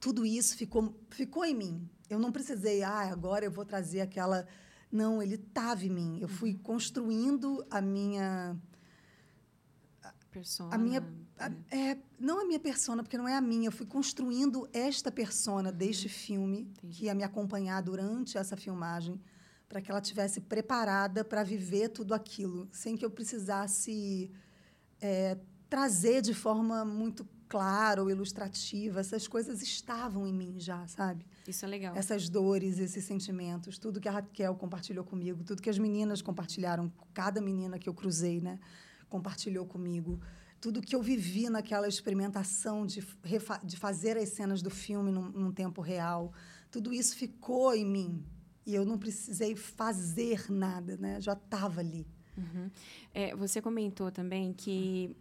Tudo 0.00 0.24
isso 0.24 0.56
ficou 0.56 0.94
ficou 1.10 1.44
em 1.44 1.54
mim. 1.54 1.88
Eu 2.08 2.18
não 2.18 2.32
precisei, 2.32 2.82
ah, 2.82 3.10
agora 3.10 3.44
eu 3.44 3.50
vou 3.50 3.64
trazer 3.64 4.00
aquela 4.00 4.46
não, 4.90 5.22
ele 5.22 5.34
estava 5.34 5.84
em 5.84 5.90
mim. 5.90 6.18
Eu 6.20 6.28
fui 6.28 6.54
construindo 6.54 7.66
a 7.70 7.80
minha 7.80 8.56
persona. 10.30 10.74
A 10.74 10.78
minha 10.78 11.02
a, 11.38 11.50
é, 11.70 11.98
não 12.18 12.40
a 12.40 12.44
minha 12.44 12.58
persona, 12.58 13.02
porque 13.02 13.16
não 13.16 13.28
é 13.28 13.36
a 13.36 13.40
minha. 13.40 13.68
Eu 13.68 13.72
fui 13.72 13.86
construindo 13.86 14.68
esta 14.72 15.10
persona 15.10 15.70
deste 15.70 16.06
uhum. 16.06 16.12
filme, 16.12 16.60
Entendi. 16.60 16.98
que 16.98 17.04
ia 17.06 17.14
me 17.14 17.22
acompanhar 17.22 17.80
durante 17.82 18.36
essa 18.36 18.56
filmagem, 18.56 19.20
para 19.68 19.80
que 19.80 19.90
ela 19.90 20.00
tivesse 20.00 20.40
preparada 20.40 21.24
para 21.24 21.42
viver 21.42 21.90
tudo 21.90 22.14
aquilo, 22.14 22.68
sem 22.72 22.96
que 22.96 23.04
eu 23.04 23.10
precisasse 23.10 24.30
é, 25.00 25.36
trazer 25.68 26.22
de 26.22 26.32
forma 26.32 26.84
muito 26.84 27.26
clara 27.48 28.02
ou 28.02 28.10
ilustrativa. 28.10 29.00
Essas 29.00 29.28
coisas 29.28 29.62
estavam 29.62 30.26
em 30.26 30.32
mim 30.32 30.54
já, 30.58 30.86
sabe? 30.86 31.26
Isso 31.46 31.64
é 31.64 31.68
legal. 31.68 31.96
Essas 31.96 32.28
dores, 32.28 32.78
esses 32.78 33.04
sentimentos, 33.04 33.78
tudo 33.78 34.00
que 34.00 34.08
a 34.08 34.12
Raquel 34.12 34.54
compartilhou 34.54 35.04
comigo, 35.04 35.44
tudo 35.44 35.62
que 35.62 35.70
as 35.70 35.78
meninas 35.78 36.22
compartilharam, 36.22 36.92
cada 37.12 37.40
menina 37.40 37.78
que 37.78 37.88
eu 37.88 37.94
cruzei, 37.94 38.40
né, 38.40 38.58
compartilhou 39.08 39.66
comigo 39.66 40.20
tudo 40.60 40.80
que 40.80 40.94
eu 40.94 41.02
vivi 41.02 41.48
naquela 41.48 41.86
experimentação 41.86 42.84
de, 42.84 43.06
de 43.64 43.76
fazer 43.76 44.16
as 44.16 44.30
cenas 44.30 44.60
do 44.60 44.70
filme 44.70 45.10
num, 45.10 45.30
num, 45.30 45.52
tempo 45.52 45.80
real, 45.80 46.32
tudo 46.70 46.92
isso 46.92 47.16
ficou 47.16 47.74
em 47.74 47.84
mim. 47.84 48.24
E 48.68 48.74
eu 48.74 48.84
não 48.84 48.98
precisei 48.98 49.56
fazer 49.56 50.52
nada, 50.52 50.94
né? 50.98 51.18
Já 51.22 51.32
estava 51.32 51.80
ali. 51.80 52.06
Uhum. 52.36 52.70
É, 53.14 53.34
você 53.34 53.62
comentou 53.62 54.10
também 54.12 54.52
que 54.52 55.16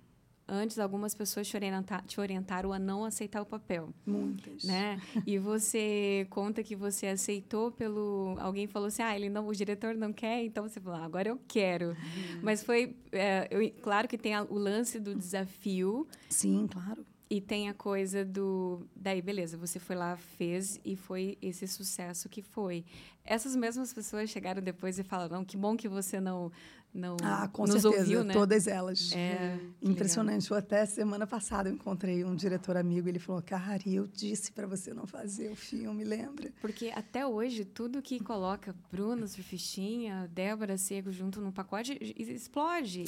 antes 0.46 0.78
algumas 0.78 1.16
pessoas 1.16 1.48
te, 1.48 1.56
orienta 1.56 2.04
te 2.06 2.20
orientaram 2.20 2.74
a 2.74 2.78
não 2.78 3.06
aceitar 3.06 3.42
o 3.42 3.46
papel. 3.46 3.94
Muitas. 4.06 4.66
Né? 4.66 5.02
E 5.26 5.40
você 5.40 6.28
conta 6.30 6.62
que 6.62 6.76
você 6.76 7.08
aceitou 7.08 7.72
pelo... 7.72 8.36
Alguém 8.38 8.68
falou 8.68 8.90
assim, 8.90 9.02
ah, 9.02 9.16
ele 9.16 9.30
não, 9.30 9.48
o 9.48 9.56
diretor 9.56 9.96
não 9.96 10.12
quer, 10.12 10.44
então 10.44 10.68
você 10.68 10.82
falou, 10.82 11.00
ah, 11.00 11.06
agora 11.06 11.30
eu 11.30 11.40
quero. 11.48 11.92
Uhum. 11.92 12.42
Mas 12.44 12.62
foi... 12.62 12.98
É, 13.14 13.48
eu, 13.50 13.72
claro 13.82 14.10
que 14.10 14.18
tem 14.18 14.36
a, 14.36 14.44
o 14.44 14.58
lance 14.58 15.00
do 15.00 15.16
desafio. 15.16 16.06
Sim, 16.30 16.68
claro. 16.68 17.06
E 17.30 17.42
tem 17.42 17.68
a 17.68 17.74
coisa 17.74 18.24
do. 18.24 18.88
Daí, 18.96 19.22
beleza, 19.22 19.58
você 19.58 19.80
foi 19.80 19.96
lá, 19.98 20.16
fez 20.16 20.80
e 20.86 20.96
foi 20.96 21.38
esse 21.42 21.68
sucesso 21.68 22.30
que 22.30 22.42
foi. 22.42 22.86
Essas 23.26 23.54
mesmas 23.54 23.94
pessoas 23.94 24.30
chegaram 24.30 24.62
depois 24.62 24.98
e 24.98 25.04
falaram: 25.04 25.44
que 25.44 25.58
bom 25.58 25.76
que 25.76 25.90
você 25.90 26.22
não, 26.22 26.50
não 26.94 27.18
ah, 27.22 27.50
com 27.52 27.64
nos 27.64 27.82
certeza, 27.82 28.02
ouviu, 28.02 28.24
né? 28.24 28.34
todas 28.34 28.66
elas. 28.66 29.12
É, 29.14 29.60
Impressionante. 29.82 30.50
Eu 30.50 30.56
até 30.56 30.86
semana 30.86 31.28
passada 31.28 31.68
eu 31.68 31.74
encontrei 31.74 32.24
um 32.24 32.34
diretor 32.34 32.78
amigo, 32.78 33.10
ele 33.10 33.20
falou: 33.20 33.42
"Cara, 33.42 33.82
eu 33.86 34.08
disse 34.08 34.54
para 34.54 34.66
você 34.66 34.94
não 34.94 35.06
fazer 35.06 35.52
o 35.52 35.56
filme, 35.56 36.06
lembra?" 36.06 36.50
Porque 36.62 36.94
até 36.96 37.28
hoje 37.28 37.66
tudo 37.66 38.02
que 38.02 38.22
coloca 38.22 38.74
Bruna 38.90 39.28
Surfistinha, 39.28 40.30
Débora 40.34 40.78
Cego 40.78 41.12
junto 41.12 41.42
num 41.42 41.52
pacote 41.52 41.98
explode. 42.18 43.04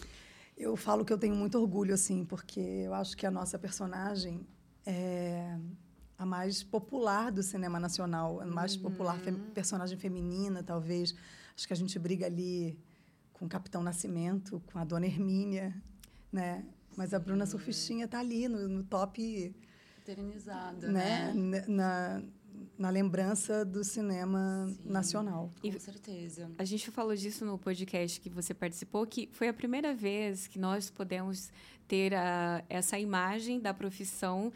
Eu 0.60 0.76
falo 0.76 1.06
que 1.06 1.13
eu 1.13 1.17
tenho 1.17 1.34
muito 1.34 1.58
orgulho, 1.58 1.93
assim, 1.93 2.26
porque 2.26 2.60
eu 2.60 2.93
acho 2.93 3.15
que 3.15 3.26
a 3.26 3.32
nossa 3.32 3.58
personagem 3.58 4.45
é 4.86 5.58
a 6.17 6.26
mais 6.26 6.62
popular 6.62 7.32
do 7.32 7.41
cinema 7.41 7.80
nacional, 7.80 8.41
a 8.41 8.45
mais 8.45 8.76
uhum. 8.76 8.82
popular 8.82 9.17
fe 9.19 9.32
personagem 9.54 9.98
feminina, 9.98 10.62
talvez. 10.62 11.15
Acho 11.56 11.65
que 11.65 11.72
a 11.72 11.78
gente 11.78 11.98
briga 11.98 12.26
ali 12.26 12.78
com 13.32 13.45
o 13.45 13.50
Capitão 13.50 13.82
Nascimento, 13.82 14.62
com 14.69 14.78
a 14.78 14.84
Dona 14.84 15.06
Hermínia, 15.06 15.74
né? 16.30 16.65
Mas 16.98 17.13
a 17.13 17.19
Bruna 17.19 17.45
Surfistinha 17.45 18.04
está 18.04 18.19
ali 18.19 18.50
no, 18.50 18.67
no 18.67 18.84
top... 18.84 19.56
Eternizada, 20.02 20.91
né? 20.91 21.34
né? 21.34 21.65
Na, 21.69 22.22
na 22.78 22.89
lembrança 22.89 23.63
do 23.65 23.84
cinema 23.84 24.67
Sim, 24.67 24.78
nacional. 24.86 25.54
Com 25.62 25.67
e 25.67 25.80
certeza. 25.80 26.52
A 26.58 26.63
gente 26.63 26.89
falou 26.91 27.15
disso 27.15 27.45
no 27.45 27.58
podcast 27.58 28.19
que 28.19 28.30
você 28.30 28.54
participou, 28.54 29.06
que 29.06 29.30
foi 29.32 29.48
a 29.48 29.54
primeira 29.54 29.93
vez 29.93 30.48
que 30.48 30.60
nós 30.60 30.89
podemos 30.89 31.52
ter 31.88 32.13
a, 32.13 32.63
essa 32.69 33.00
imagem 33.00 33.60
da 33.60 33.74
profissão 33.74 34.52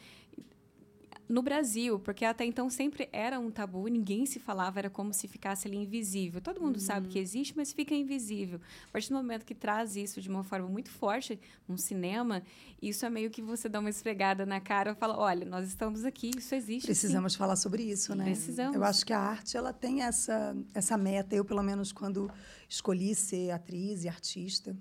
no 1.27 1.41
Brasil, 1.41 1.99
porque 1.99 2.25
até 2.25 2.45
então 2.45 2.69
sempre 2.69 3.07
era 3.11 3.39
um 3.39 3.49
tabu, 3.49 3.87
ninguém 3.87 4.25
se 4.25 4.39
falava, 4.39 4.79
era 4.79 4.89
como 4.89 5.13
se 5.13 5.27
ficasse 5.27 5.67
ali 5.67 5.77
invisível. 5.77 6.41
Todo 6.41 6.61
mundo 6.61 6.75
uhum. 6.75 6.81
sabe 6.81 7.07
que 7.07 7.17
existe, 7.17 7.53
mas 7.55 7.71
fica 7.71 7.95
invisível. 7.95 8.59
A 8.87 8.91
partir 8.91 9.09
do 9.09 9.15
momento 9.15 9.45
que 9.45 9.55
traz 9.55 9.95
isso 9.95 10.21
de 10.21 10.29
uma 10.29 10.43
forma 10.43 10.67
muito 10.67 10.89
forte 10.89 11.39
num 11.67 11.77
cinema, 11.77 12.43
isso 12.81 13.05
é 13.05 13.09
meio 13.09 13.29
que 13.29 13.41
você 13.41 13.69
dá 13.69 13.79
uma 13.79 13.89
esfregada 13.89 14.45
na 14.45 14.59
cara 14.59 14.91
e 14.91 14.95
fala: 14.95 15.17
olha, 15.17 15.45
nós 15.45 15.67
estamos 15.67 16.05
aqui, 16.05 16.31
isso 16.37 16.53
existe. 16.53 16.85
Precisamos 16.85 17.33
sim. 17.33 17.39
falar 17.39 17.55
sobre 17.55 17.83
isso, 17.83 18.13
né? 18.15 18.25
Precisamos. 18.25 18.75
Eu 18.75 18.83
acho 18.83 19.05
que 19.05 19.13
a 19.13 19.19
arte 19.19 19.55
ela 19.55 19.71
tem 19.71 20.03
essa, 20.03 20.55
essa 20.73 20.97
meta. 20.97 21.35
Eu, 21.35 21.45
pelo 21.45 21.63
menos, 21.63 21.91
quando 21.91 22.29
escolhi 22.67 23.15
ser 23.15 23.51
atriz 23.51 24.03
e 24.03 24.09
artista, 24.09 24.75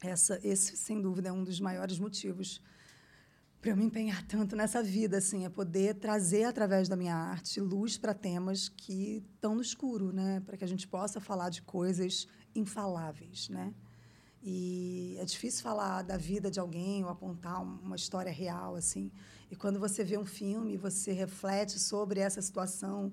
essa, 0.00 0.40
esse, 0.42 0.76
sem 0.76 1.00
dúvida, 1.00 1.28
é 1.28 1.32
um 1.32 1.44
dos 1.44 1.60
maiores 1.60 1.98
motivos 1.98 2.60
para 3.62 3.70
eu 3.70 3.76
me 3.76 3.84
empenhar 3.84 4.26
tanto 4.26 4.56
nessa 4.56 4.82
vida, 4.82 5.18
assim, 5.18 5.44
é 5.44 5.48
poder 5.48 5.94
trazer 5.94 6.42
através 6.42 6.88
da 6.88 6.96
minha 6.96 7.14
arte 7.14 7.60
luz 7.60 7.96
para 7.96 8.12
temas 8.12 8.68
que 8.68 9.24
estão 9.36 9.54
no 9.54 9.62
escuro, 9.62 10.12
né? 10.12 10.42
Para 10.44 10.56
que 10.56 10.64
a 10.64 10.66
gente 10.66 10.88
possa 10.88 11.20
falar 11.20 11.48
de 11.48 11.62
coisas 11.62 12.26
infaláveis, 12.56 13.48
né? 13.48 13.72
E 14.42 15.16
é 15.20 15.24
difícil 15.24 15.62
falar 15.62 16.02
da 16.02 16.16
vida 16.16 16.50
de 16.50 16.58
alguém 16.58 17.04
ou 17.04 17.10
apontar 17.10 17.62
uma 17.62 17.94
história 17.94 18.32
real, 18.32 18.74
assim. 18.74 19.12
E 19.48 19.54
quando 19.54 19.78
você 19.78 20.02
vê 20.02 20.18
um 20.18 20.24
filme, 20.26 20.76
você 20.76 21.12
reflete 21.12 21.78
sobre 21.78 22.18
essa 22.18 22.42
situação 22.42 23.12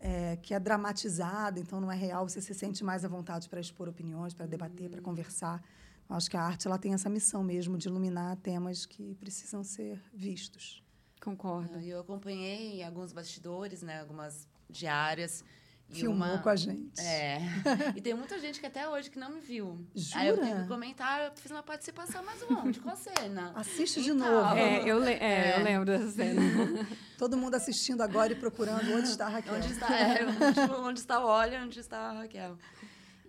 é, 0.00 0.36
que 0.36 0.54
é 0.54 0.58
dramatizada, 0.58 1.60
então 1.60 1.78
não 1.78 1.92
é 1.92 1.94
real, 1.94 2.26
você 2.26 2.40
se 2.40 2.54
sente 2.54 2.82
mais 2.82 3.04
à 3.04 3.08
vontade 3.08 3.50
para 3.50 3.60
expor 3.60 3.86
opiniões, 3.86 4.32
para 4.32 4.46
debater, 4.46 4.88
para 4.88 5.02
conversar. 5.02 5.62
Acho 6.10 6.28
que 6.28 6.36
a 6.36 6.42
arte 6.42 6.66
ela 6.66 6.76
tem 6.76 6.92
essa 6.92 7.08
missão 7.08 7.42
mesmo 7.44 7.78
de 7.78 7.86
iluminar 7.86 8.36
temas 8.36 8.84
que 8.84 9.14
precisam 9.14 9.62
ser 9.62 10.02
vistos. 10.12 10.82
Concordo. 11.22 11.70
Ah, 11.76 11.82
eu 11.82 12.00
acompanhei 12.00 12.82
alguns 12.82 13.12
bastidores, 13.12 13.82
né, 13.82 14.00
algumas 14.00 14.48
diárias. 14.68 15.44
Filmou 15.90 16.28
uma... 16.28 16.38
com 16.38 16.48
a 16.48 16.56
gente. 16.56 17.00
É. 17.00 17.40
e 17.96 18.00
tem 18.00 18.14
muita 18.14 18.38
gente 18.38 18.60
que 18.60 18.66
até 18.66 18.88
hoje 18.88 19.10
que 19.10 19.18
não 19.18 19.30
me 19.30 19.40
viu. 19.40 19.84
Jura? 19.94 20.20
Aí 20.20 20.28
eu 20.28 20.38
tenho 20.38 20.62
que 20.62 20.68
comentar, 20.68 21.24
eu 21.24 21.32
fiz 21.34 21.50
uma 21.50 21.62
participação, 21.62 22.22
mas 22.24 22.42
onde? 22.48 22.80
Qual 22.80 22.96
cena? 22.96 23.52
Assiste 23.56 24.00
de 24.00 24.10
então, 24.10 24.44
novo. 24.44 24.56
É, 24.56 24.88
eu, 24.88 25.00
le 25.00 25.10
é, 25.10 25.16
é. 25.16 25.58
eu 25.58 25.64
lembro 25.64 25.86
dessa 25.86 26.10
cena. 26.10 26.40
Todo 27.18 27.36
mundo 27.36 27.56
assistindo 27.56 28.02
agora 28.02 28.32
e 28.32 28.36
procurando 28.36 28.92
onde 28.94 29.08
está 29.08 29.26
a 29.26 29.30
Raquel. 29.30 29.54
Onde 29.54 29.72
está, 29.72 29.92
é, 29.92 30.24
onde, 30.24 30.72
onde 30.72 31.00
está 31.00 31.24
o 31.24 31.26
Olha, 31.26 31.60
onde 31.60 31.80
está 31.80 31.98
a 31.98 32.12
Raquel. 32.12 32.56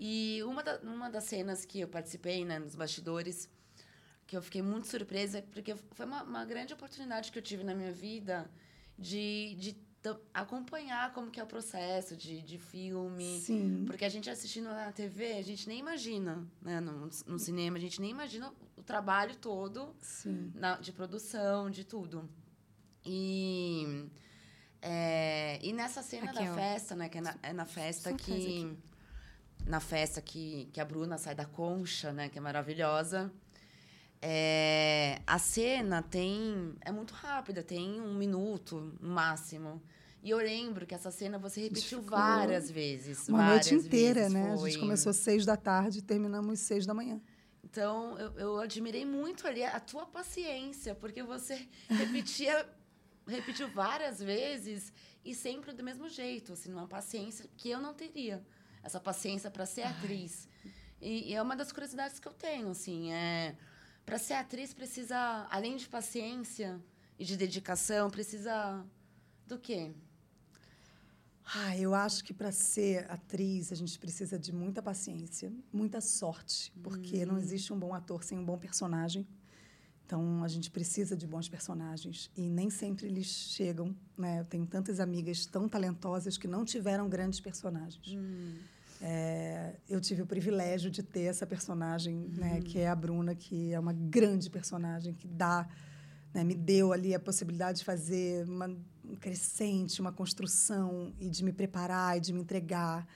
E 0.04 0.42
uma, 0.46 0.64
da, 0.64 0.80
uma 0.80 1.12
das 1.12 1.26
cenas 1.26 1.64
que 1.64 1.80
eu 1.80 1.88
participei, 1.88 2.44
né, 2.44 2.58
nos 2.58 2.74
bastidores, 2.74 3.48
que 4.26 4.36
eu 4.36 4.42
fiquei 4.42 4.64
muito 4.64 4.88
surpresa, 4.88 5.44
porque 5.54 5.76
foi 5.76 6.08
uma, 6.08 6.24
uma 6.24 6.44
grande 6.44 6.74
oportunidade 6.74 7.32
que 7.32 7.38
eu 7.38 7.44
tive 7.44 7.64
na 7.64 7.76
minha 7.76 7.92
vida 7.92 8.50
de, 8.98 9.54
de 9.60 9.78
acompanhar 10.34 11.14
como 11.14 11.30
que 11.30 11.40
é 11.40 11.44
o 11.44 11.46
processo 11.46 12.18
de, 12.18 12.42
de 12.42 12.58
filme. 12.58 13.42
Sim. 13.42 13.84
Porque 13.86 14.04
a 14.04 14.10
gente 14.10 14.28
assistindo 14.28 14.70
na 14.70 14.92
TV, 14.92 15.34
a 15.34 15.44
gente 15.44 15.68
nem 15.68 15.78
imagina, 15.78 16.48
né? 16.60 16.80
No, 16.80 17.08
no 17.28 17.38
cinema, 17.38 17.78
a 17.78 17.80
gente 17.80 18.02
nem 18.02 18.10
imagina 18.10 18.52
o 18.76 18.82
trabalho 18.82 19.36
todo 19.36 19.96
na, 20.56 20.78
de 20.78 20.92
produção, 20.92 21.70
de 21.70 21.84
tudo. 21.84 22.28
E, 23.06 24.10
é, 24.82 25.60
e 25.62 25.72
nessa 25.72 26.02
cena 26.02 26.32
Aqui, 26.32 26.44
da 26.44 26.52
ó. 26.52 26.56
festa, 26.56 26.96
né? 26.96 27.08
Que 27.08 27.20
é 27.20 27.22
na, 27.22 27.36
é 27.44 27.54
na 27.54 27.66
festa 27.66 28.12
que 28.14 28.76
na 29.66 29.80
festa 29.80 30.22
que, 30.22 30.70
que 30.72 30.80
a 30.80 30.86
Bruna 30.86 31.18
sai 31.18 31.36
da 31.36 31.46
concha, 31.46 32.12
né? 32.12 32.30
Que 32.30 32.38
é 32.38 32.42
maravilhosa. 32.42 33.32
É, 34.22 35.20
a 35.26 35.40
cena 35.40 36.02
tem. 36.02 36.76
É 36.82 36.92
muito 36.92 37.14
rápida, 37.14 37.64
tem 37.64 38.00
um 38.00 38.14
minuto 38.14 38.96
no 39.00 39.10
máximo. 39.10 39.82
E 40.24 40.30
eu 40.30 40.38
lembro 40.38 40.86
que 40.86 40.94
essa 40.94 41.10
cena 41.10 41.40
você 41.40 41.62
repetiu 41.62 42.02
várias 42.02 42.70
vezes. 42.70 43.28
Uma 43.28 43.40
várias 43.40 43.72
noite 43.72 43.88
inteira, 43.88 44.30
né? 44.30 44.54
A 44.54 44.58
foi. 44.58 44.72
gente 44.72 44.80
começou 44.80 45.10
às 45.10 45.16
seis 45.18 45.46
da 45.46 45.58
tarde 45.58 46.00
e 46.00 46.02
terminamos 46.02 46.54
às 46.54 46.60
seis 46.60 46.86
da 46.86 46.94
manhã. 46.94 47.20
Então, 47.64 48.20
eu, 48.20 48.32
eu 48.38 48.60
admirei 48.60 49.06
muito 49.06 49.48
ali 49.48 49.64
a 49.64 49.80
tua 49.80 50.06
paciência, 50.06 50.94
porque 50.94 51.24
você 51.24 51.68
repetia, 51.90 52.68
repetiu 53.26 53.68
várias 53.70 54.20
vezes 54.20 54.94
e 55.26 55.34
sempre 55.34 55.72
do 55.74 55.84
mesmo 55.84 56.08
jeito, 56.10 56.54
assim, 56.54 56.72
uma 56.72 56.88
paciência 56.88 57.50
que 57.58 57.70
eu 57.70 57.80
não 57.80 57.94
teria. 57.94 58.44
Essa 58.84 59.00
paciência 59.00 59.50
para 59.52 59.66
ser 59.66 59.84
atriz. 59.84 60.48
E, 61.02 61.32
e 61.32 61.34
é 61.34 61.42
uma 61.42 61.56
das 61.56 61.72
curiosidades 61.72 62.20
que 62.20 62.28
eu 62.28 62.34
tenho, 62.34 62.70
assim, 62.70 63.12
é 63.12 63.56
para 64.06 64.18
ser 64.18 64.34
atriz 64.34 64.74
precisa, 64.74 65.48
além 65.50 65.78
de 65.78 65.88
paciência 65.88 66.80
e 67.18 67.24
de 67.24 67.38
dedicação, 67.38 68.10
precisa 68.10 68.86
do 69.48 69.58
quê? 69.58 69.94
Ah, 71.54 71.78
eu 71.78 71.94
acho 71.94 72.24
que 72.24 72.34
para 72.34 72.52
ser 72.52 73.10
atriz 73.12 73.72
a 73.72 73.76
gente 73.76 73.98
precisa 74.00 74.40
de 74.40 74.54
muita 74.54 74.82
paciência, 74.82 75.52
muita 75.72 76.00
sorte, 76.00 76.72
porque 76.82 77.26
não 77.26 77.38
existe 77.38 77.74
um 77.74 77.80
bom 77.80 77.94
ator 77.94 78.24
sem 78.24 78.38
um 78.38 78.46
bom 78.46 78.58
personagem. 78.58 79.28
Então 80.12 80.44
a 80.44 80.48
gente 80.50 80.70
precisa 80.70 81.16
de 81.16 81.26
bons 81.26 81.48
personagens 81.48 82.30
e 82.36 82.50
nem 82.50 82.70
sempre 82.70 83.08
eles 83.08 83.28
chegam, 83.28 83.96
né? 84.18 84.42
Eu 84.42 84.44
tenho 84.44 84.66
tantas 84.66 85.00
amigas 85.00 85.46
tão 85.46 85.70
talentosas 85.70 86.38
que 86.38 86.50
não 86.50 86.66
tiveram 86.66 87.08
grandes 87.08 87.40
personagens. 87.40 88.18
É, 89.00 89.74
eu 89.88 90.02
tive 90.02 90.22
o 90.22 90.26
privilégio 90.26 90.92
de 90.92 91.02
ter 91.02 91.22
essa 91.22 91.48
personagem, 91.48 92.28
né, 92.36 92.60
que 92.60 92.78
é 92.78 92.90
a 92.90 92.96
Bruna, 92.96 93.34
que 93.34 93.72
é 93.72 93.80
uma 93.80 93.94
grande 93.94 94.50
personagem 94.50 95.14
que 95.14 95.30
dá, 95.30 95.66
né, 96.34 96.44
me 96.44 96.56
deu 96.56 96.92
ali 96.92 97.16
a 97.16 97.20
possibilidade 97.20 97.80
de 97.80 97.86
fazer 97.86 98.46
uma 98.50 98.68
um 99.06 99.16
crescente, 99.16 100.02
uma 100.02 100.12
construção 100.12 101.14
e 101.22 101.30
de 101.30 101.42
me 101.42 101.54
preparar 101.54 102.18
e 102.18 102.20
de 102.20 102.34
me 102.34 102.42
entregar. 102.42 103.08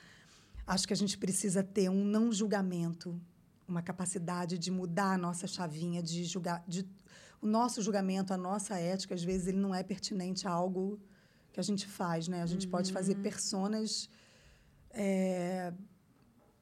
Acho 0.66 0.88
que 0.88 0.94
a 0.94 0.98
gente 0.98 1.18
precisa 1.18 1.62
ter 1.62 1.90
um 1.90 2.06
não 2.06 2.32
julgamento, 2.32 3.20
uma 3.68 3.82
capacidade 3.82 4.58
de 4.58 4.72
mudar 4.72 5.14
a 5.14 5.18
nossa 5.18 5.48
chavinha, 5.48 6.02
de 6.02 6.24
julgar, 6.24 6.64
de, 6.68 6.88
o 7.42 7.48
nosso 7.48 7.82
julgamento, 7.82 8.34
a 8.34 8.38
nossa 8.38 8.78
ética, 8.80 9.14
às 9.16 9.24
vezes 9.24 9.48
ele 9.48 9.58
não 9.58 9.74
é 9.74 9.84
pertinente 9.84 10.48
a 10.48 10.52
algo 10.52 11.00
que 11.52 11.60
a 11.60 11.64
gente 11.64 11.88
faz, 11.88 12.28
né? 12.28 12.42
A 12.42 12.46
gente 12.46 12.68
pode 12.68 12.92
fazer 12.92 13.16
personas 13.16 14.10
é, 14.92 15.74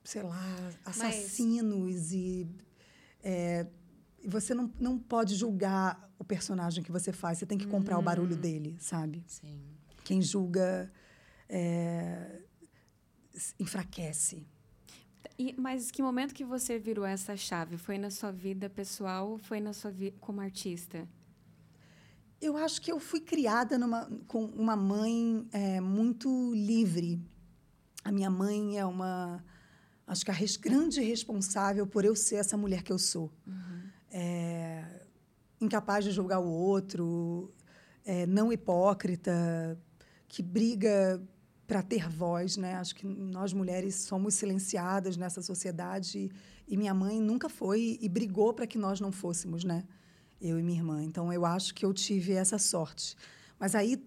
sei 0.03 0.23
lá, 0.23 0.71
assassinos 0.83 2.11
e 2.11 2.47
é, 3.23 3.65
você 4.25 4.53
não, 4.53 4.71
não 4.79 4.97
pode 4.97 5.35
julgar 5.35 6.11
o 6.17 6.23
personagem 6.23 6.83
que 6.83 6.91
você 6.91 7.11
faz, 7.11 7.37
você 7.37 7.45
tem 7.45 7.57
que 7.57 7.67
comprar 7.67 7.97
o 7.97 8.01
barulho 8.01 8.35
dele, 8.35 8.75
sabe? 8.79 9.23
Sim. 9.27 9.61
Quem 10.03 10.21
julga 10.21 10.91
é, 11.47 12.41
enfraquece. 13.59 14.45
E, 15.37 15.55
mas 15.57 15.89
que 15.91 16.01
momento 16.01 16.33
que 16.33 16.43
você 16.43 16.77
virou 16.77 17.05
essa 17.05 17.35
chave? 17.35 17.77
Foi 17.77 17.97
na 17.97 18.09
sua 18.09 18.31
vida 18.31 18.69
pessoal 18.69 19.31
ou 19.31 19.37
foi 19.37 19.59
na 19.59 19.73
sua 19.73 19.91
vida 19.91 20.15
como 20.19 20.41
artista? 20.41 21.07
Eu 22.41 22.57
acho 22.57 22.81
que 22.81 22.91
eu 22.91 22.99
fui 22.99 23.21
criada 23.21 23.77
numa, 23.77 24.05
com 24.27 24.43
uma 24.45 24.75
mãe 24.75 25.47
é, 25.51 25.79
muito 25.79 26.53
livre. 26.53 27.19
A 28.03 28.11
minha 28.11 28.29
mãe 28.29 28.77
é 28.77 28.85
uma, 28.85 29.43
acho 30.05 30.25
que 30.25 30.31
a 30.31 30.33
res- 30.33 30.57
grande 30.57 31.01
responsável 31.01 31.87
por 31.87 32.03
eu 32.03 32.15
ser 32.15 32.35
essa 32.35 32.57
mulher 32.57 32.83
que 32.83 32.91
eu 32.91 32.99
sou. 32.99 33.31
É, 34.11 34.83
incapaz 35.59 36.03
de 36.03 36.11
julgar 36.11 36.39
o 36.39 36.47
outro, 36.49 37.51
é, 38.05 38.25
não 38.27 38.51
hipócrita, 38.51 39.79
que 40.27 40.43
briga 40.43 41.21
para 41.73 41.81
ter 41.81 42.07
voz, 42.07 42.55
né? 42.55 42.75
Acho 42.75 42.93
que 42.93 43.03
nós 43.03 43.51
mulheres 43.51 43.95
somos 43.95 44.35
silenciadas 44.35 45.17
nessa 45.17 45.41
sociedade 45.41 46.29
e 46.67 46.77
minha 46.77 46.93
mãe 46.93 47.19
nunca 47.19 47.49
foi 47.49 47.97
e 47.99 48.07
brigou 48.07 48.53
para 48.53 48.67
que 48.67 48.77
nós 48.77 49.01
não 49.01 49.11
fôssemos, 49.11 49.63
né? 49.63 49.83
Eu 50.39 50.59
e 50.59 50.61
minha 50.61 50.77
irmã. 50.77 51.03
Então 51.03 51.33
eu 51.33 51.43
acho 51.43 51.73
que 51.73 51.83
eu 51.83 51.91
tive 51.91 52.33
essa 52.33 52.59
sorte. 52.59 53.17
Mas 53.57 53.73
aí 53.73 54.05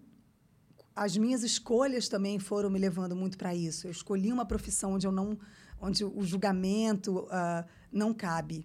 as 0.94 1.16
minhas 1.16 1.42
escolhas 1.42 2.08
também 2.08 2.38
foram 2.38 2.70
me 2.70 2.78
levando 2.78 3.16
muito 3.16 3.36
para 3.36 3.52
isso. 3.52 3.88
Eu 3.88 3.90
escolhi 3.90 4.32
uma 4.32 4.46
profissão 4.46 4.92
onde 4.92 5.04
eu 5.08 5.10
não, 5.10 5.36
onde 5.80 6.04
o 6.04 6.22
julgamento 6.22 7.26
ah, 7.32 7.66
não 7.90 8.14
cabe. 8.14 8.64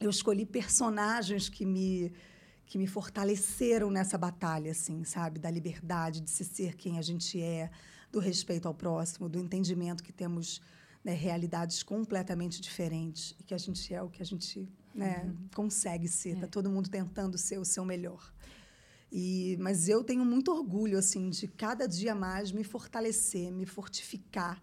Eu 0.00 0.08
escolhi 0.08 0.46
personagens 0.46 1.50
que 1.50 1.66
me 1.66 2.14
que 2.64 2.78
me 2.78 2.86
fortaleceram 2.88 3.92
nessa 3.92 4.18
batalha, 4.18 4.72
assim, 4.72 5.04
sabe, 5.04 5.38
da 5.38 5.48
liberdade 5.48 6.20
de 6.20 6.30
se 6.30 6.44
ser 6.44 6.74
quem 6.74 6.98
a 6.98 7.02
gente 7.02 7.40
é, 7.40 7.70
do 8.10 8.18
respeito 8.18 8.66
ao 8.66 8.74
próximo, 8.74 9.28
do 9.28 9.38
entendimento 9.38 10.02
que 10.02 10.12
temos 10.12 10.60
né, 11.04 11.12
realidades 11.12 11.82
completamente 11.82 12.60
diferentes 12.60 13.34
e 13.38 13.42
que 13.42 13.54
a 13.54 13.58
gente 13.58 13.92
é 13.92 14.02
o 14.02 14.08
que 14.08 14.22
a 14.22 14.26
gente 14.26 14.68
né, 14.94 15.32
consegue 15.54 16.08
ser. 16.08 16.34
Está 16.36 16.46
todo 16.46 16.70
mundo 16.70 16.88
tentando 16.88 17.36
ser 17.38 17.58
o 17.58 17.64
seu 17.64 17.84
melhor. 17.84 18.32
E, 19.12 19.56
mas 19.60 19.88
eu 19.88 20.02
tenho 20.02 20.24
muito 20.24 20.50
orgulho 20.50 20.98
assim 20.98 21.30
de 21.30 21.46
cada 21.46 21.86
dia 21.86 22.14
mais 22.14 22.50
me 22.50 22.64
fortalecer, 22.64 23.52
me 23.52 23.64
fortificar 23.64 24.60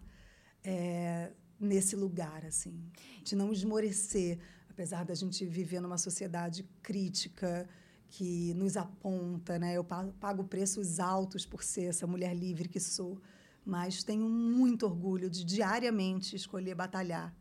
é, 0.62 1.32
nesse 1.58 1.96
lugar 1.96 2.44
assim, 2.44 2.74
de 3.22 3.34
não 3.34 3.52
esmorecer, 3.52 4.38
apesar 4.68 5.04
da 5.04 5.14
gente 5.14 5.46
viver 5.46 5.80
numa 5.80 5.96
sociedade 5.98 6.62
crítica 6.82 7.66
que 8.08 8.52
nos 8.54 8.76
aponta, 8.76 9.58
né? 9.58 9.76
Eu 9.76 9.82
pa- 9.82 10.12
pago 10.20 10.44
preços 10.44 11.00
altos 11.00 11.46
por 11.46 11.62
ser 11.62 11.84
essa 11.84 12.06
mulher 12.06 12.34
livre 12.34 12.68
que 12.68 12.78
sou, 12.78 13.20
mas 13.64 14.02
tenho 14.02 14.28
muito 14.28 14.84
orgulho 14.86 15.30
de 15.30 15.44
diariamente 15.44 16.36
escolher 16.36 16.74
batalhar 16.74 17.34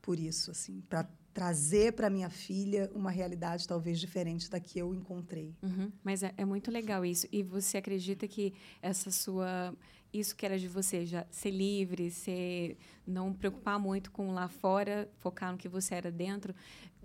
por 0.00 0.18
isso, 0.18 0.50
assim, 0.50 0.80
para 0.88 1.08
trazer 1.34 1.92
para 1.92 2.10
minha 2.10 2.28
filha 2.28 2.90
uma 2.94 3.10
realidade 3.10 3.68
talvez 3.68 4.00
diferente 4.00 4.50
da 4.50 4.58
que 4.58 4.78
eu 4.78 4.92
encontrei. 4.94 5.54
Uhum, 5.62 5.92
Mas 6.02 6.22
é, 6.22 6.34
é 6.36 6.44
muito 6.44 6.70
legal 6.70 7.04
isso. 7.04 7.28
E 7.30 7.42
você 7.42 7.76
acredita 7.78 8.26
que 8.26 8.52
essa 8.82 9.10
sua. 9.10 9.72
Isso 10.12 10.34
que 10.34 10.46
era 10.46 10.58
de 10.58 10.66
você, 10.66 11.04
já 11.04 11.26
ser 11.30 11.50
livre, 11.50 12.10
ser, 12.10 12.78
não 13.06 13.32
preocupar 13.32 13.78
muito 13.78 14.10
com 14.10 14.32
lá 14.32 14.48
fora, 14.48 15.08
focar 15.18 15.52
no 15.52 15.58
que 15.58 15.68
você 15.68 15.94
era 15.94 16.10
dentro, 16.10 16.54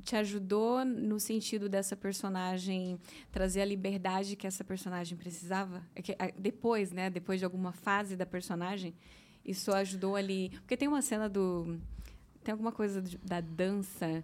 te 0.01 0.15
ajudou 0.15 0.85
no 0.85 1.19
sentido 1.19 1.67
dessa 1.67 1.95
personagem 1.95 2.97
trazer 3.31 3.61
a 3.61 3.65
liberdade 3.65 4.35
que 4.35 4.47
essa 4.47 4.63
personagem 4.63 5.17
precisava? 5.17 5.83
É 5.95 6.01
ah, 6.17 6.31
depois, 6.37 6.91
né? 6.91 7.09
Depois 7.09 7.39
de 7.39 7.45
alguma 7.45 7.73
fase 7.73 8.15
da 8.15 8.25
personagem, 8.25 8.93
isso 9.45 9.71
ajudou 9.73 10.15
ali. 10.15 10.49
Porque 10.61 10.77
tem 10.77 10.87
uma 10.87 11.01
cena 11.01 11.27
do. 11.27 11.77
Tem 12.43 12.51
alguma 12.51 12.71
coisa 12.71 13.03
da 13.23 13.41
dança. 13.41 14.23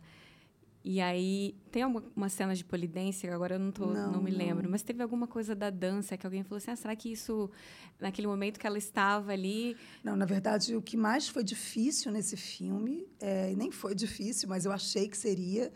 E 0.84 1.02
aí, 1.02 1.56
tem 1.72 1.84
alguma, 1.84 2.04
uma 2.16 2.30
cena 2.30 2.56
de 2.56 2.64
polidência, 2.64 3.34
agora 3.36 3.56
eu 3.56 3.60
não, 3.60 3.72
tô, 3.72 3.88
não, 3.88 4.14
Não, 4.14 4.22
me 4.22 4.32
lembro, 4.32 4.64
não. 4.64 4.72
mas 4.72 4.82
teve 4.82 5.04
alguma 5.04 5.28
coisa 5.28 5.54
da 5.54 5.70
dança 5.70 6.18
que 6.18 6.26
alguém 6.26 6.42
falou 6.42 6.58
assim: 6.58 6.72
ah, 6.72 6.76
será 6.76 6.96
que 6.96 7.12
isso, 7.12 7.50
naquele 8.00 8.28
momento 8.28 8.58
que 8.58 8.66
ela 8.66 8.78
estava 8.78 9.34
ali. 9.34 9.76
Não, 10.04 10.16
na 10.16 10.26
verdade, 10.26 10.76
o 10.76 10.82
que 10.82 10.96
mais 10.96 11.28
foi 11.28 11.44
difícil 11.44 12.12
nesse 12.14 12.38
filme, 12.38 13.06
é, 13.20 13.52
e 13.52 13.56
nem 13.56 13.72
foi 13.72 13.94
difícil, 13.94 14.48
mas 14.48 14.64
eu 14.66 14.72
achei 14.72 15.10
que 15.10 15.18
seria, 15.18 15.72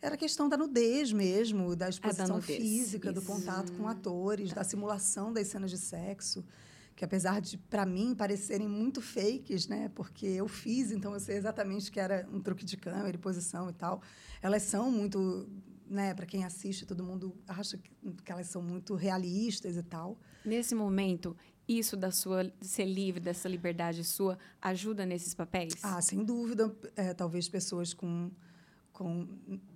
era 0.00 0.14
a 0.14 0.18
questão 0.18 0.46
da 0.46 0.58
nudez 0.58 1.10
mesmo, 1.10 1.74
da 1.74 1.88
exposição 1.88 2.36
nudez, 2.36 2.58
física, 2.58 3.10
do 3.10 3.20
isso. 3.20 3.26
contato 3.26 3.72
com 3.72 3.88
atores, 3.88 4.52
da 4.52 4.62
simulação 4.62 5.32
das 5.32 5.46
cenas 5.48 5.70
de 5.70 5.78
sexo, 5.78 6.44
que 6.96 7.04
apesar 7.04 7.40
de, 7.40 7.58
para 7.58 7.84
mim, 7.84 8.14
parecerem 8.14 8.68
muito 8.68 9.00
fakes, 9.00 9.66
né? 9.66 9.90
Porque 9.94 10.26
eu 10.26 10.46
fiz, 10.46 10.92
então 10.92 11.12
eu 11.12 11.20
sei 11.20 11.36
exatamente 11.36 11.90
que 11.90 11.98
era 11.98 12.26
um 12.32 12.40
truque 12.40 12.64
de 12.64 12.76
câmera 12.76 13.18
posição 13.18 13.68
e 13.68 13.72
tal. 13.72 14.00
Elas 14.40 14.62
são 14.62 14.90
muito, 14.90 15.48
né? 15.88 16.14
Para 16.14 16.26
quem 16.26 16.44
assiste, 16.44 16.86
todo 16.86 17.02
mundo 17.02 17.36
acha 17.48 17.78
que, 17.78 17.90
que 18.24 18.30
elas 18.32 18.46
são 18.46 18.62
muito 18.62 18.94
realistas 18.94 19.76
e 19.76 19.82
tal. 19.82 20.18
Nesse 20.44 20.74
momento, 20.74 21.36
isso 21.66 21.96
da 21.96 22.12
sua 22.12 22.52
ser 22.60 22.84
livre, 22.84 23.20
dessa 23.20 23.48
liberdade 23.48 24.04
sua, 24.04 24.38
ajuda 24.60 25.04
nesses 25.04 25.34
papéis? 25.34 25.74
Ah, 25.82 26.00
sem 26.00 26.24
dúvida. 26.24 26.74
É, 26.94 27.12
talvez 27.12 27.48
pessoas 27.48 27.92
com, 27.92 28.30
com 28.92 29.26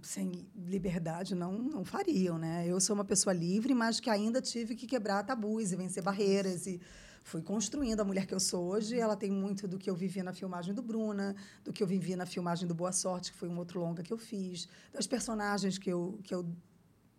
sem 0.03 0.47
liberdade 0.55 1.35
não, 1.35 1.59
não 1.59 1.85
fariam, 1.85 2.39
né? 2.39 2.65
Eu 2.67 2.81
sou 2.81 2.95
uma 2.95 3.05
pessoa 3.05 3.33
livre, 3.33 3.75
mas 3.75 3.99
que 3.99 4.09
ainda 4.09 4.41
tive 4.41 4.77
que 4.77 4.87
quebrar 4.87 5.25
tabus 5.25 5.73
e 5.73 5.77
vencer 5.77 6.03
barreiras 6.03 6.67
e 6.67 6.81
fui 7.29 7.43
construindo 7.43 8.01
a 8.01 8.05
mulher 8.05 8.27
que 8.27 8.35
eu 8.35 8.41
sou 8.41 8.67
hoje. 8.69 8.99
Ela 8.99 9.15
tem 9.15 9.31
muito 9.31 9.69
do 9.69 9.79
que 9.79 9.89
eu 9.89 9.95
vivi 9.95 10.23
na 10.23 10.33
filmagem 10.33 10.73
do 10.73 10.83
Bruna, 10.83 11.37
do 11.63 11.73
que 11.73 11.83
eu 11.83 11.87
vivi 11.87 12.17
na 12.17 12.25
filmagem 12.25 12.67
do 12.67 12.75
Boa 12.75 12.91
Sorte, 12.91 13.33
que 13.33 13.39
foi 13.39 13.49
um 13.49 13.59
outro 13.59 13.79
longa 13.79 14.03
que 14.03 14.13
eu 14.13 14.19
fiz, 14.19 14.67
das 14.93 15.07
personagens 15.07 15.77
que 15.77 15.91
eu, 15.91 16.19
que 16.25 16.35
eu 16.35 16.49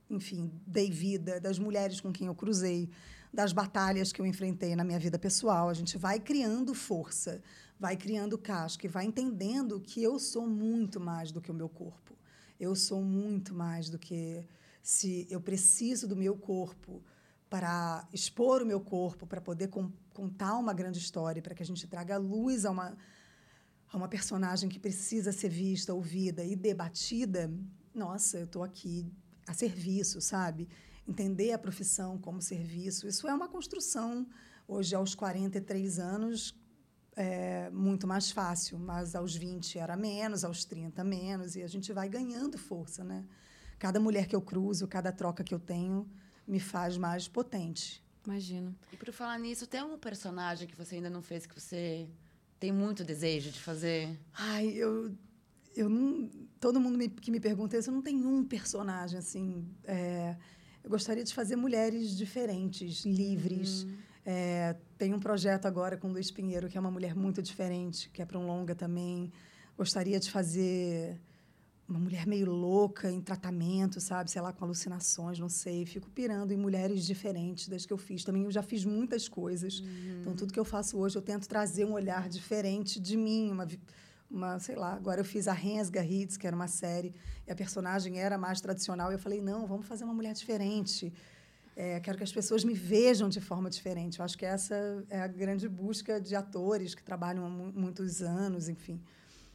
enfim, 0.09 0.51
dei 0.65 0.89
vida, 0.89 1.39
das 1.39 1.59
mulheres 1.59 2.01
com 2.01 2.11
quem 2.11 2.25
eu 2.25 2.33
cruzei, 2.33 2.89
das 3.31 3.53
batalhas 3.53 4.11
que 4.11 4.19
eu 4.19 4.25
enfrentei 4.25 4.75
na 4.75 4.83
minha 4.83 4.97
vida 4.97 5.19
pessoal. 5.19 5.69
A 5.69 5.73
gente 5.75 5.95
vai 5.95 6.19
criando 6.19 6.73
força, 6.73 7.39
vai 7.79 7.95
criando 7.95 8.35
casca 8.35 8.87
e 8.87 8.89
vai 8.89 9.05
entendendo 9.05 9.79
que 9.79 10.01
eu 10.01 10.17
sou 10.17 10.47
muito 10.47 10.99
mais 10.99 11.31
do 11.31 11.39
que 11.39 11.51
o 11.51 11.53
meu 11.53 11.69
corpo. 11.69 12.17
Eu 12.59 12.75
sou 12.75 13.03
muito 13.03 13.53
mais 13.53 13.89
do 13.89 13.99
que 13.99 14.43
se 14.81 15.27
eu 15.29 15.39
preciso 15.39 16.07
do 16.07 16.15
meu 16.15 16.35
corpo 16.35 17.03
para 17.49 18.07
expor 18.13 18.61
o 18.61 18.65
meu 18.65 18.79
corpo, 18.79 19.25
para 19.25 19.41
poder 19.41 19.69
com, 19.69 19.91
contar 20.13 20.55
uma 20.57 20.73
grande 20.73 20.99
história, 20.99 21.41
para 21.41 21.55
que 21.55 21.63
a 21.63 21.65
gente 21.65 21.87
traga 21.87 22.17
luz 22.17 22.65
a 22.65 22.71
uma, 22.71 22.95
a 23.91 23.97
uma 23.97 24.07
personagem 24.07 24.69
que 24.69 24.79
precisa 24.79 25.31
ser 25.31 25.49
vista, 25.49 25.93
ouvida 25.93 26.43
e 26.43 26.55
debatida. 26.55 27.51
Nossa, 27.93 28.37
eu 28.37 28.45
estou 28.45 28.63
aqui 28.63 29.11
a 29.47 29.53
serviço, 29.53 30.21
sabe? 30.21 30.69
Entender 31.07 31.51
a 31.51 31.57
profissão 31.57 32.19
como 32.19 32.39
serviço. 32.39 33.07
Isso 33.07 33.27
é 33.27 33.33
uma 33.33 33.47
construção, 33.47 34.27
hoje, 34.67 34.93
aos 34.93 35.15
43 35.15 35.97
anos, 35.97 36.55
é 37.15 37.69
muito 37.71 38.05
mais 38.05 38.29
fácil, 38.31 38.77
mas 38.77 39.15
aos 39.15 39.35
20 39.35 39.79
era 39.79 39.97
menos, 39.97 40.45
aos 40.45 40.63
30 40.63 41.03
menos, 41.03 41.55
e 41.55 41.63
a 41.63 41.67
gente 41.67 41.91
vai 41.91 42.07
ganhando 42.07 42.59
força, 42.59 43.03
né? 43.03 43.25
Cada 43.79 43.99
mulher 43.99 44.27
que 44.27 44.35
eu 44.35 44.41
cruzo, 44.41 44.87
cada 44.87 45.11
troca 45.11 45.43
que 45.43 45.53
eu 45.53 45.59
tenho, 45.59 46.07
me 46.49 46.59
faz 46.59 46.97
mais 46.97 47.27
potente. 47.27 48.03
Imagino. 48.25 48.75
E 48.91 48.97
por 48.97 49.11
falar 49.13 49.39
nisso, 49.39 49.67
tem 49.67 49.79
algum 49.79 49.97
personagem 49.97 50.67
que 50.67 50.75
você 50.75 50.95
ainda 50.95 51.09
não 51.09 51.21
fez 51.21 51.45
que 51.45 51.57
você 51.57 52.09
tem 52.59 52.71
muito 52.71 53.03
desejo 53.03 53.51
de 53.51 53.59
fazer? 53.59 54.19
Ai, 54.33 54.67
eu. 54.69 55.11
eu 55.75 55.87
não, 55.87 56.29
todo 56.59 56.79
mundo 56.79 56.97
me, 56.97 57.07
que 57.07 57.31
me 57.31 57.39
pergunta 57.39 57.77
isso, 57.77 57.89
eu 57.89 57.93
não 57.93 58.01
tenho 58.01 58.27
um 58.27 58.43
personagem 58.43 59.19
assim. 59.19 59.65
É, 59.83 60.35
eu 60.83 60.89
gostaria 60.89 61.23
de 61.23 61.33
fazer 61.33 61.55
mulheres 61.55 62.17
diferentes, 62.17 63.05
livres. 63.05 63.83
Uhum. 63.83 63.97
É, 64.25 64.75
tem 64.97 65.13
um 65.13 65.19
projeto 65.19 65.65
agora 65.65 65.97
com 65.97 66.07
o 66.09 66.11
Luiz 66.11 66.29
Pinheiro, 66.31 66.67
que 66.67 66.77
é 66.77 66.81
uma 66.81 66.91
mulher 66.91 67.15
muito 67.15 67.41
diferente, 67.41 68.09
que 68.09 68.21
é 68.21 68.25
para 68.25 68.37
um 68.37 68.45
longa 68.45 68.75
também. 68.75 69.31
Gostaria 69.77 70.19
de 70.19 70.29
fazer 70.29 71.19
uma 71.89 71.99
mulher 71.99 72.27
meio 72.27 72.45
louca 72.51 73.11
em 73.11 73.19
tratamento, 73.19 73.99
sabe? 73.99 74.29
Sei 74.29 74.41
lá, 74.41 74.53
com 74.53 74.63
alucinações, 74.63 75.39
não 75.39 75.49
sei. 75.49 75.85
Fico 75.85 76.07
pirando 76.11 76.51
em 76.51 76.57
mulheres 76.57 77.03
diferentes 77.03 77.67
das 77.67 77.85
que 77.85 77.91
eu 77.91 77.97
fiz. 77.97 78.23
Também 78.23 78.43
eu 78.43 78.51
já 78.51 78.61
fiz 78.61 78.85
muitas 78.85 79.27
coisas. 79.27 79.79
Uhum. 79.79 80.19
Então, 80.21 80.35
tudo 80.35 80.53
que 80.53 80.59
eu 80.59 80.65
faço 80.65 80.97
hoje, 80.97 81.17
eu 81.17 81.21
tento 81.21 81.47
trazer 81.47 81.85
um 81.85 81.93
olhar 81.93 82.29
diferente 82.29 82.99
de 82.99 83.17
mim. 83.17 83.51
Uma, 83.51 83.67
uma 84.29 84.59
sei 84.59 84.75
lá, 84.75 84.93
agora 84.93 85.21
eu 85.21 85.25
fiz 85.25 85.47
a 85.47 85.53
Rensga 85.53 86.05
Hits, 86.05 86.37
que 86.37 86.45
era 86.45 86.55
uma 86.55 86.67
série, 86.67 87.13
e 87.47 87.51
a 87.51 87.55
personagem 87.55 88.19
era 88.19 88.37
mais 88.37 88.61
tradicional. 88.61 89.11
E 89.11 89.15
eu 89.15 89.19
falei, 89.19 89.41
não, 89.41 89.65
vamos 89.65 89.87
fazer 89.87 90.03
uma 90.03 90.13
mulher 90.13 90.33
diferente. 90.33 91.11
É, 91.75 91.99
quero 92.01 92.17
que 92.17 92.23
as 92.23 92.31
pessoas 92.31 92.63
me 92.63 92.73
vejam 92.73 93.29
de 93.29 93.41
forma 93.41 93.69
diferente. 93.69 94.19
Eu 94.19 94.25
acho 94.25 94.37
que 94.37 94.45
essa 94.45 95.03
é 95.09 95.21
a 95.21 95.27
grande 95.27 95.67
busca 95.67 96.21
de 96.21 96.35
atores 96.35 96.93
que 96.93 97.01
trabalham 97.01 97.45
há 97.45 97.49
muitos 97.49 98.21
anos, 98.21 98.69
enfim. 98.69 99.01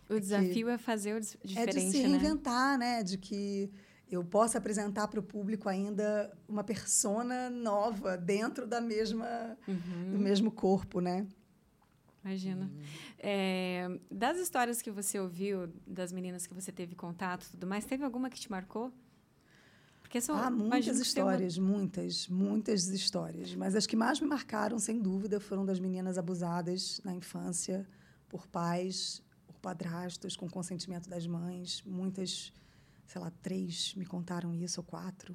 O 0.09 0.21
desafio 0.21 0.69
é 0.69 0.79
fazer 0.79 1.15
o 1.15 1.21
diferente, 1.21 1.57
É 1.57 1.67
de 1.67 1.81
se 1.91 2.03
né? 2.03 2.09
reinventar, 2.09 2.79
né? 2.79 2.97
né? 2.99 3.03
De 3.03 3.17
que 3.17 3.71
eu 4.11 4.25
possa 4.25 4.59
apresentar 4.59 5.09
para 5.09 5.19
o 5.19 5.23
público 5.23 5.69
ainda 5.69 6.37
uma 6.49 6.63
persona 6.63 7.51
nova 7.51 8.17
dentro 8.17 8.67
da 8.67 8.81
mesma 8.81 9.57
uhum. 9.67 10.13
do 10.13 10.19
mesmo 10.19 10.51
corpo, 10.51 11.01
né? 11.01 11.27
Imagina. 12.25 12.65
Uhum. 12.65 12.83
É, 13.19 13.99
das 14.11 14.39
histórias 14.39 14.81
que 14.81 14.91
você 14.91 15.19
ouviu, 15.19 15.69
das 15.87 16.11
meninas 16.11 16.47
que 16.47 16.55
você 16.55 16.73
teve 16.73 16.95
contato, 16.95 17.47
tudo 17.51 17.67
mais, 17.67 17.85
teve 17.85 18.03
alguma 18.03 18.31
que 18.31 18.41
te 18.41 18.51
marcou? 18.51 18.93
Porque 20.01 20.21
são 20.21 20.37
ah, 20.37 20.51
muitas 20.51 20.99
histórias, 20.99 21.59
uma... 21.59 21.69
muitas, 21.69 22.29
muitas 22.29 22.87
histórias. 22.89 23.55
Mas 23.55 23.75
as 23.75 23.87
que 23.87 23.97
mais 23.97 24.21
me 24.21 24.29
marcaram, 24.29 24.79
sem 24.79 25.01
dúvida, 25.01 25.41
foram 25.41 25.67
das 25.67 25.81
meninas 25.81 26.17
abusadas 26.17 27.01
na 27.05 27.15
infância 27.15 27.87
por 28.29 28.47
pais 28.47 29.23
padrastos 29.65 30.37
com 30.37 30.47
consentimento 30.47 31.09
das 31.09 31.27
mães. 31.27 31.83
Muitas, 31.87 32.53
sei 33.07 33.19
lá, 33.19 33.33
três 33.43 33.95
me 33.95 34.05
contaram 34.05 34.53
isso, 34.55 34.81
ou 34.81 34.85
quatro, 34.85 35.35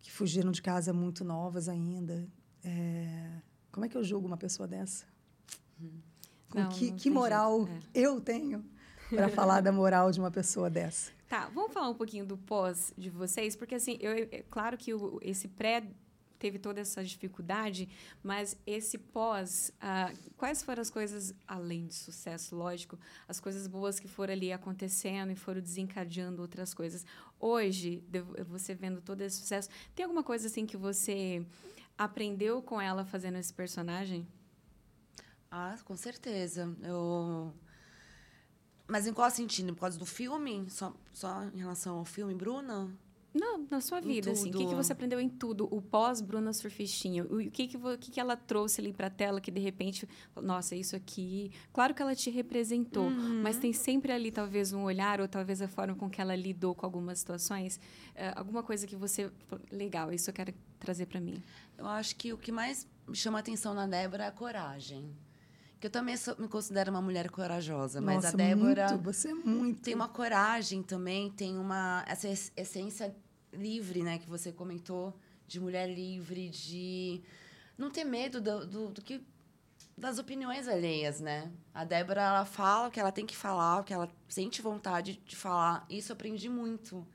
que 0.00 0.10
fugiram 0.10 0.50
de 0.50 0.60
casa 0.60 0.92
muito 0.92 1.22
novas 1.22 1.68
ainda. 1.68 2.26
É... 2.64 3.40
Como 3.70 3.86
é 3.86 3.88
que 3.88 3.96
eu 3.96 4.02
julgo 4.02 4.26
uma 4.26 4.36
pessoa 4.36 4.66
dessa? 4.66 5.06
Não, 6.52 6.68
que, 6.70 6.90
não 6.90 6.96
que 6.96 7.08
moral 7.08 7.68
é. 7.68 7.80
eu 7.94 8.20
tenho 8.20 8.64
para 9.08 9.28
falar 9.28 9.60
da 9.60 9.70
moral 9.70 10.10
de 10.10 10.18
uma 10.18 10.32
pessoa 10.32 10.68
dessa? 10.68 11.12
Tá, 11.28 11.48
vamos 11.54 11.72
falar 11.72 11.88
um 11.88 11.94
pouquinho 11.94 12.26
do 12.26 12.36
pós 12.36 12.92
de 12.98 13.08
vocês, 13.08 13.54
porque 13.54 13.76
assim, 13.76 13.96
eu, 14.00 14.10
é 14.10 14.42
claro 14.50 14.76
que 14.76 14.92
o, 14.92 15.20
esse 15.22 15.46
pré 15.46 15.84
teve 16.40 16.58
toda 16.58 16.80
essa 16.80 17.04
dificuldade, 17.04 17.88
mas 18.22 18.56
esse 18.66 18.96
pós, 18.96 19.70
ah, 19.80 20.10
quais 20.38 20.62
foram 20.62 20.80
as 20.80 20.90
coisas, 20.90 21.34
além 21.46 21.86
de 21.86 21.94
sucesso, 21.94 22.56
lógico, 22.56 22.98
as 23.28 23.38
coisas 23.38 23.66
boas 23.66 24.00
que 24.00 24.08
foram 24.08 24.32
ali 24.32 24.50
acontecendo 24.50 25.30
e 25.30 25.36
foram 25.36 25.60
desencadeando 25.60 26.40
outras 26.40 26.72
coisas? 26.72 27.04
Hoje, 27.38 28.02
você 28.48 28.74
vendo 28.74 29.02
todo 29.02 29.20
esse 29.20 29.36
sucesso, 29.36 29.68
tem 29.94 30.04
alguma 30.04 30.24
coisa 30.24 30.46
assim 30.46 30.64
que 30.64 30.78
você 30.78 31.44
aprendeu 31.96 32.62
com 32.62 32.80
ela 32.80 33.04
fazendo 33.04 33.36
esse 33.36 33.52
personagem? 33.52 34.26
Ah, 35.50 35.76
com 35.84 35.96
certeza. 35.96 36.74
Eu... 36.82 37.52
Mas 38.88 39.06
em 39.06 39.12
qual 39.12 39.30
sentido? 39.30 39.74
Por 39.74 39.80
causa 39.80 39.98
do 39.98 40.06
filme? 40.06 40.68
Só, 40.70 40.94
só 41.12 41.44
em 41.44 41.58
relação 41.58 41.98
ao 41.98 42.04
filme, 42.04 42.34
Bruna? 42.34 42.90
Não, 43.32 43.64
na 43.70 43.80
sua 43.80 44.00
vida, 44.00 44.32
assim. 44.32 44.50
O 44.50 44.52
que, 44.52 44.66
que 44.66 44.74
você 44.74 44.92
aprendeu 44.92 45.20
em 45.20 45.28
tudo? 45.28 45.68
O 45.70 45.80
pós-Bruna 45.80 46.52
Surfistinha. 46.52 47.24
O 47.24 47.38
que, 47.50 47.68
que, 47.68 47.78
que, 47.98 48.10
que 48.10 48.20
ela 48.20 48.36
trouxe 48.36 48.80
ali 48.80 48.92
para 48.92 49.06
a 49.06 49.10
tela 49.10 49.40
que, 49.40 49.50
de 49.50 49.60
repente, 49.60 50.08
nossa, 50.34 50.74
isso 50.74 50.96
aqui... 50.96 51.52
Claro 51.72 51.94
que 51.94 52.02
ela 52.02 52.14
te 52.14 52.28
representou, 52.28 53.04
uhum. 53.04 53.40
mas 53.42 53.56
tem 53.56 53.72
sempre 53.72 54.12
ali, 54.12 54.32
talvez, 54.32 54.72
um 54.72 54.82
olhar 54.82 55.20
ou 55.20 55.28
talvez 55.28 55.62
a 55.62 55.68
forma 55.68 55.94
com 55.94 56.10
que 56.10 56.20
ela 56.20 56.34
lidou 56.34 56.74
com 56.74 56.84
algumas 56.84 57.20
situações. 57.20 57.76
Uh, 57.76 58.34
alguma 58.34 58.62
coisa 58.62 58.86
que 58.86 58.96
você... 58.96 59.30
Legal, 59.70 60.12
isso 60.12 60.28
eu 60.28 60.34
quero 60.34 60.52
trazer 60.80 61.06
para 61.06 61.20
mim. 61.20 61.40
Eu 61.78 61.86
acho 61.86 62.16
que 62.16 62.32
o 62.32 62.38
que 62.38 62.50
mais 62.50 62.86
me 63.06 63.14
chama 63.14 63.38
a 63.38 63.40
atenção 63.40 63.74
na 63.74 63.86
Débora 63.86 64.24
é 64.24 64.26
a 64.26 64.32
coragem. 64.32 65.08
Que 65.80 65.86
eu 65.86 65.90
também 65.90 66.14
sou, 66.14 66.36
me 66.38 66.46
considero 66.46 66.90
uma 66.90 67.00
mulher 67.00 67.30
corajosa, 67.30 68.02
mas 68.02 68.22
a 68.26 68.32
Débora. 68.32 68.88
Muito, 68.90 69.02
você 69.02 69.30
é 69.30 69.34
muito. 69.34 69.80
Tem 69.80 69.94
uma 69.94 70.08
coragem 70.08 70.82
também, 70.82 71.30
tem 71.30 71.56
uma. 71.56 72.04
Essa 72.06 72.28
essência 72.28 73.16
livre, 73.50 74.02
né, 74.02 74.18
que 74.18 74.28
você 74.28 74.52
comentou, 74.52 75.18
de 75.48 75.58
mulher 75.58 75.88
livre, 75.88 76.50
de 76.50 77.22
não 77.78 77.90
ter 77.90 78.04
medo 78.04 78.42
do, 78.42 78.66
do, 78.66 78.88
do 78.90 79.02
que. 79.02 79.22
das 79.96 80.18
opiniões 80.18 80.68
alheias, 80.68 81.18
né? 81.18 81.50
A 81.72 81.82
Débora, 81.82 82.20
ela 82.20 82.44
fala 82.44 82.88
o 82.88 82.90
que 82.90 83.00
ela 83.00 83.10
tem 83.10 83.24
que 83.24 83.36
falar, 83.36 83.80
o 83.80 83.84
que 83.84 83.94
ela 83.94 84.08
sente 84.28 84.60
vontade 84.60 85.18
de 85.24 85.34
falar. 85.34 85.86
Isso 85.88 86.12
eu 86.12 86.14
aprendi 86.14 86.50
muito. 86.50 87.06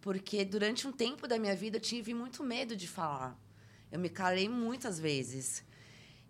Porque 0.00 0.44
durante 0.44 0.88
um 0.88 0.92
tempo 0.92 1.28
da 1.28 1.38
minha 1.38 1.54
vida 1.54 1.76
eu 1.76 1.80
tive 1.80 2.12
muito 2.12 2.42
medo 2.42 2.74
de 2.74 2.88
falar. 2.88 3.38
Eu 3.92 4.00
me 4.00 4.08
calei 4.08 4.48
muitas 4.48 4.98
vezes. 4.98 5.62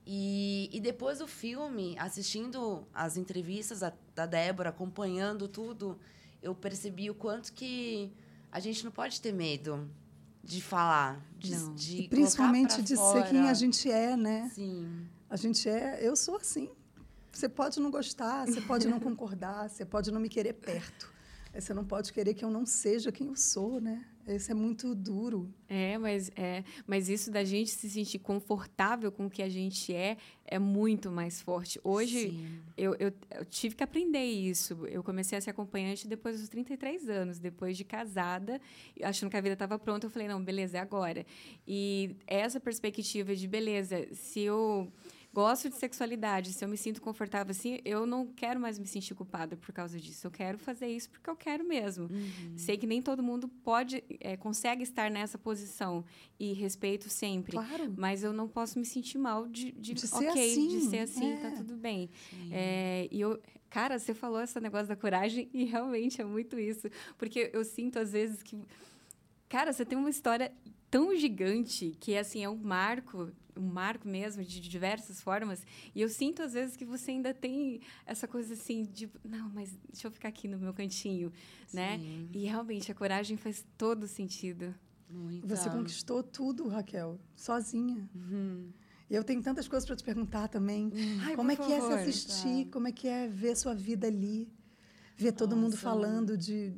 E, 0.07 0.69
e 0.73 0.81
depois 0.81 1.19
do 1.19 1.27
filme, 1.27 1.95
assistindo 1.99 2.87
as 2.93 3.17
entrevistas 3.17 3.81
da, 3.81 3.93
da 4.15 4.27
Débora, 4.27 4.71
acompanhando 4.71 5.47
tudo, 5.47 5.99
eu 6.43 6.55
percebi 6.55 7.11
o 7.11 7.15
quanto 7.15 7.53
que 7.53 8.13
a 8.51 8.59
gente 8.59 8.85
não 8.85 8.91
pode 8.91 9.21
ter 9.21 9.33
medo 9.33 9.89
de 10.43 10.61
falar, 10.61 11.25
de, 11.39 11.55
não. 11.55 11.75
de 11.75 12.03
e 12.03 12.09
principalmente 12.09 12.83
de 12.83 12.97
fora. 12.97 13.23
ser 13.23 13.31
quem 13.31 13.49
a 13.49 13.55
gente 13.55 13.91
é, 13.91 14.17
né? 14.17 14.51
Sim. 14.55 15.07
A 15.29 15.37
gente 15.37 15.69
é, 15.69 15.99
eu 16.01 16.17
sou 16.17 16.37
assim. 16.37 16.71
Você 17.31 17.49
pode 17.49 17.79
não 17.79 17.91
gostar, 17.91 18.47
você 18.47 18.61
pode 18.61 18.89
não 18.89 18.99
concordar, 18.99 19.69
você 19.71 19.85
pode 19.85 20.11
não 20.11 20.21
me 20.21 20.29
querer 20.29 20.55
perto. 20.55 21.13
Você 21.53 21.75
não 21.75 21.85
pode 21.85 22.13
querer 22.13 22.35
que 22.35 22.45
eu 22.45 22.51
não 22.51 22.65
seja 22.65 23.11
quem 23.11 23.27
eu 23.27 23.37
sou, 23.37 23.81
né? 23.81 24.05
Isso 24.27 24.53
é 24.53 24.55
muito 24.55 24.95
duro. 24.95 25.53
É, 25.69 25.99
mas 25.99 26.31
é, 26.37 26.63
mas 26.87 27.09
isso 27.09 27.31
da 27.31 27.43
gente 27.43 27.71
se 27.71 27.91
sentir 27.91 28.19
confortável 28.21 29.11
com 29.11 29.27
o 29.27 29.31
que 29.31 29.43
a 29.43 29.49
gente 29.49 29.93
é 29.93 30.17
é 30.45 30.59
muito 30.59 31.11
mais 31.11 31.41
forte. 31.41 31.81
Hoje 31.83 32.39
eu, 32.77 32.95
eu, 32.99 33.13
eu, 33.31 33.45
tive 33.45 33.75
que 33.75 33.83
aprender 33.83 34.25
isso. 34.25 34.87
Eu 34.87 35.03
comecei 35.03 35.39
a 35.39 35.41
ser 35.41 35.51
acompanhante 35.51 36.07
depois 36.07 36.39
dos 36.39 36.49
33 36.49 37.09
anos, 37.09 37.39
depois 37.39 37.77
de 37.77 37.85
casada, 37.85 38.61
achando 39.03 39.31
que 39.31 39.37
a 39.37 39.41
vida 39.41 39.55
estava 39.55 39.79
pronta, 39.79 40.07
eu 40.07 40.11
falei, 40.11 40.29
não, 40.29 40.43
beleza, 40.43 40.79
é 40.79 40.81
agora. 40.81 41.25
E 41.67 42.17
essa 42.27 42.61
perspectiva 42.61 43.35
de 43.35 43.47
beleza, 43.49 44.07
se 44.13 44.41
eu 44.41 44.93
gosto 45.33 45.69
de 45.69 45.77
sexualidade, 45.77 46.53
se 46.53 46.65
eu 46.65 46.69
me 46.69 46.77
sinto 46.77 47.01
confortável 47.01 47.53
assim, 47.53 47.79
eu 47.85 48.05
não 48.05 48.27
quero 48.27 48.59
mais 48.59 48.79
me 48.79 48.87
sentir 48.87 49.15
culpada 49.15 49.57
por 49.57 49.73
causa 49.73 49.99
disso. 49.99 50.27
Eu 50.27 50.31
quero 50.31 50.59
fazer 50.59 50.89
isso 50.89 51.09
porque 51.11 51.31
eu 51.31 51.37
quero 51.37 51.65
mesmo. 51.65 52.09
Uhum. 52.11 52.57
Sei 52.57 52.77
que 52.77 52.87
nem 52.87 53.01
todo 53.01 53.23
mundo 53.23 53.49
pode, 53.49 54.03
é, 54.21 54.37
consegue 54.37 54.83
estar 54.83 55.11
nessa 55.11 55.39
posição 55.39 56.05
e 56.39 56.53
respeito 56.53 57.09
sempre. 57.09 57.53
Claro. 57.53 57.95
Mas 57.97 58.23
eu 58.25 58.33
não 58.33 58.49
posso 58.49 58.79
me 58.79 58.85
sentir 58.85 59.19
mal 59.19 59.47
de, 59.47 59.73
de, 59.73 59.95
de 59.95 60.07
ser 60.07 60.27
assim. 60.27 60.69
de 60.69 60.81
ser 60.83 60.99
assim, 60.99 61.37
tá 61.37 61.49
é. 61.49 61.51
tá 61.51 61.57
tudo 61.57 61.77
bem. 61.77 62.11
É, 62.51 63.09
e 63.11 63.21
eu, 63.21 63.41
cara, 63.69 63.99
você 63.99 64.13
falou 64.13 64.43
esse 64.43 64.59
negócio 64.61 64.89
da 64.89 64.97
coragem 64.97 65.49
e 65.55 65.65
realmente 65.65 66.21
é 66.21 66.25
muito 66.25 66.59
isso, 66.59 66.89
porque 67.17 67.51
eu 67.53 67.65
sinto 67.65 67.99
às 67.99 68.13
vezes 68.13 68.43
que 68.43 68.59
Cara, 69.51 69.73
você 69.73 69.85
tem 69.85 69.99
uma 69.99 70.09
história 70.09 70.51
tão 70.91 71.15
gigante 71.15 71.97
que 72.01 72.17
assim 72.17 72.43
é 72.43 72.49
um 72.49 72.57
marco 72.57 73.31
um 73.57 73.67
marco 73.67 74.09
mesmo 74.09 74.43
de 74.43 74.61
diversas 74.61 75.21
formas 75.21 75.67
e 75.95 76.01
eu 76.01 76.09
sinto 76.09 76.41
às 76.43 76.55
vezes 76.55 76.77
que 76.77 76.85
você 76.85 77.11
ainda 77.11 77.35
tem 77.35 77.81
essa 78.07 78.27
coisa 78.27 78.55
assim 78.55 78.85
de 78.85 79.11
não 79.25 79.51
mas 79.51 79.77
deixa 79.93 80.07
eu 80.07 80.11
ficar 80.11 80.29
aqui 80.29 80.49
no 80.49 80.59
meu 80.59 80.73
cantinho 80.73 81.33
né? 81.73 81.99
Sim. 81.99 82.23
né 82.23 82.29
e 82.33 82.47
realmente 82.47 82.91
a 82.91 82.95
coragem 82.95 83.37
faz 83.37 83.67
todo 83.77 84.07
sentido 84.07 84.75
Muito. 85.11 85.47
você 85.47 85.69
conquistou 85.69 86.23
tudo 86.23 86.69
Raquel 86.69 87.21
sozinha 87.37 88.09
uhum. 88.15 88.71
E 89.11 89.15
eu 89.17 89.25
tenho 89.25 89.43
tantas 89.43 89.67
coisas 89.67 89.85
para 89.85 89.97
te 89.97 90.05
perguntar 90.05 90.47
também. 90.47 90.93
Ai, 91.23 91.35
como 91.35 91.51
é 91.51 91.57
que 91.57 91.63
favor, 91.65 91.75
é 91.75 92.05
se 92.05 92.11
assistir? 92.11 92.67
Tá. 92.67 92.71
Como 92.71 92.87
é 92.87 92.93
que 92.93 93.09
é 93.09 93.27
ver 93.27 93.57
sua 93.57 93.75
vida 93.75 94.07
ali? 94.07 94.49
Ver 95.17 95.33
todo 95.33 95.57
Nossa. 95.57 95.63
mundo 95.63 95.77
falando 95.77 96.39
de. 96.39 96.73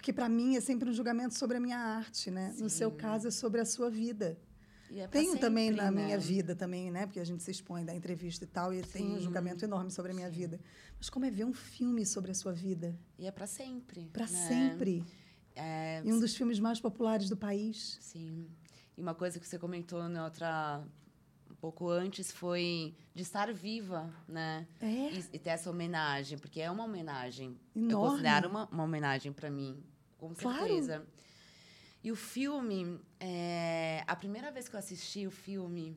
Porque 0.00 0.14
para 0.14 0.30
mim 0.30 0.56
é 0.56 0.62
sempre 0.62 0.88
um 0.88 0.94
julgamento 0.94 1.34
sobre 1.34 1.58
a 1.58 1.60
minha 1.60 1.76
arte, 1.76 2.30
né? 2.30 2.52
Sim. 2.52 2.62
No 2.62 2.70
seu 2.70 2.90
caso 2.90 3.28
é 3.28 3.30
sobre 3.30 3.60
a 3.60 3.66
sua 3.66 3.90
vida. 3.90 4.38
É 4.90 5.06
Tenho 5.06 5.32
sempre, 5.32 5.40
também 5.40 5.70
na 5.70 5.90
né? 5.90 6.04
minha 6.04 6.18
vida 6.18 6.56
também, 6.56 6.90
né? 6.90 7.04
Porque 7.04 7.20
a 7.20 7.24
gente 7.24 7.42
se 7.42 7.50
expõe 7.50 7.84
da 7.84 7.94
entrevista 7.94 8.44
e 8.44 8.46
tal, 8.46 8.72
e 8.72 8.78
Sim. 8.78 8.90
tem 8.90 9.10
um 9.10 9.20
julgamento 9.20 9.62
enorme 9.62 9.90
sobre 9.90 10.12
a 10.12 10.14
minha 10.14 10.30
Sim. 10.30 10.34
vida. 10.34 10.60
Mas 10.96 11.10
como 11.10 11.26
é 11.26 11.30
ver 11.30 11.44
um 11.44 11.52
filme 11.52 12.06
sobre 12.06 12.30
a 12.30 12.34
sua 12.34 12.50
vida? 12.50 12.98
E 13.18 13.26
é 13.26 13.30
para 13.30 13.46
sempre. 13.46 14.08
Para 14.10 14.24
né? 14.24 14.48
sempre. 14.48 15.04
É... 15.54 16.00
E 16.02 16.10
um 16.10 16.18
dos 16.18 16.34
filmes 16.34 16.58
mais 16.58 16.80
populares 16.80 17.28
do 17.28 17.36
país. 17.36 17.98
Sim. 18.00 18.48
E 18.96 19.02
uma 19.02 19.14
coisa 19.14 19.38
que 19.38 19.46
você 19.46 19.58
comentou 19.58 20.08
na 20.08 20.24
outra 20.24 20.82
pouco 21.60 21.90
antes 21.90 22.32
foi 22.32 22.94
de 23.14 23.22
estar 23.22 23.52
viva, 23.52 24.10
né? 24.26 24.66
É. 24.80 24.86
E, 24.86 25.24
e 25.34 25.38
ter 25.38 25.50
essa 25.50 25.68
homenagem, 25.68 26.38
porque 26.38 26.60
é 26.60 26.70
uma 26.70 26.84
homenagem. 26.84 27.54
Enorme. 27.76 27.92
Eu 27.92 27.98
considero 27.98 28.48
uma, 28.48 28.66
uma 28.70 28.84
homenagem 28.84 29.30
para 29.30 29.50
mim, 29.50 29.78
com 30.20 30.34
certeza. 30.34 30.96
Claro. 30.96 31.06
E 32.02 32.12
o 32.12 32.16
filme, 32.16 33.00
é, 33.18 34.04
a 34.06 34.14
primeira 34.14 34.50
vez 34.50 34.68
que 34.68 34.74
eu 34.74 34.78
assisti 34.78 35.26
o 35.26 35.30
filme 35.30 35.96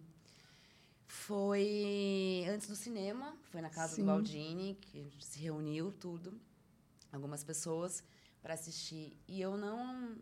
foi 1.07 2.45
antes 2.49 2.67
do 2.67 2.75
cinema, 2.75 3.37
foi 3.51 3.61
na 3.61 3.69
casa 3.69 3.95
Sim. 3.95 4.01
do 4.01 4.07
Baldini, 4.07 4.75
que 4.81 5.11
se 5.19 5.39
reuniu 5.39 5.91
tudo, 5.91 6.39
algumas 7.11 7.43
pessoas 7.43 8.03
para 8.41 8.53
assistir. 8.53 9.15
E 9.27 9.41
eu 9.41 9.55
não 9.57 10.17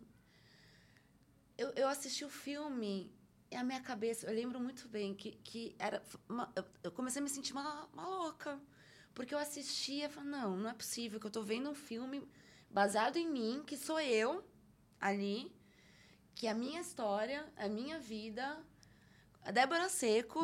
eu, 1.56 1.70
eu 1.76 1.88
assisti 1.88 2.24
o 2.24 2.30
filme 2.30 3.12
e 3.50 3.56
a 3.56 3.62
minha 3.62 3.80
cabeça, 3.80 4.26
eu 4.26 4.34
lembro 4.34 4.58
muito 4.58 4.88
bem 4.88 5.14
que, 5.14 5.32
que 5.32 5.76
era. 5.78 6.02
Uma, 6.28 6.52
eu 6.82 6.90
comecei 6.90 7.20
a 7.20 7.22
me 7.22 7.28
sentir 7.28 7.52
uma, 7.52 7.86
uma 7.92 8.08
louca. 8.08 8.60
Porque 9.14 9.34
eu 9.34 9.38
assistia 9.38 10.06
e 10.06 10.08
falava, 10.08 10.30
não, 10.30 10.56
não 10.56 10.70
é 10.70 10.74
possível 10.74 11.20
que 11.20 11.26
eu 11.26 11.28
estou 11.28 11.44
vendo 11.44 11.68
um 11.68 11.74
filme 11.74 12.26
baseado 12.72 13.16
em 13.16 13.28
mim, 13.28 13.62
que 13.66 13.76
sou 13.76 14.00
eu 14.00 14.44
ali, 15.00 15.54
que 16.34 16.46
é 16.46 16.50
a 16.50 16.54
minha 16.54 16.80
história, 16.80 17.46
a 17.56 17.68
minha 17.68 17.98
vida, 18.00 18.58
a 19.42 19.50
Débora 19.50 19.88
Seco. 19.88 20.40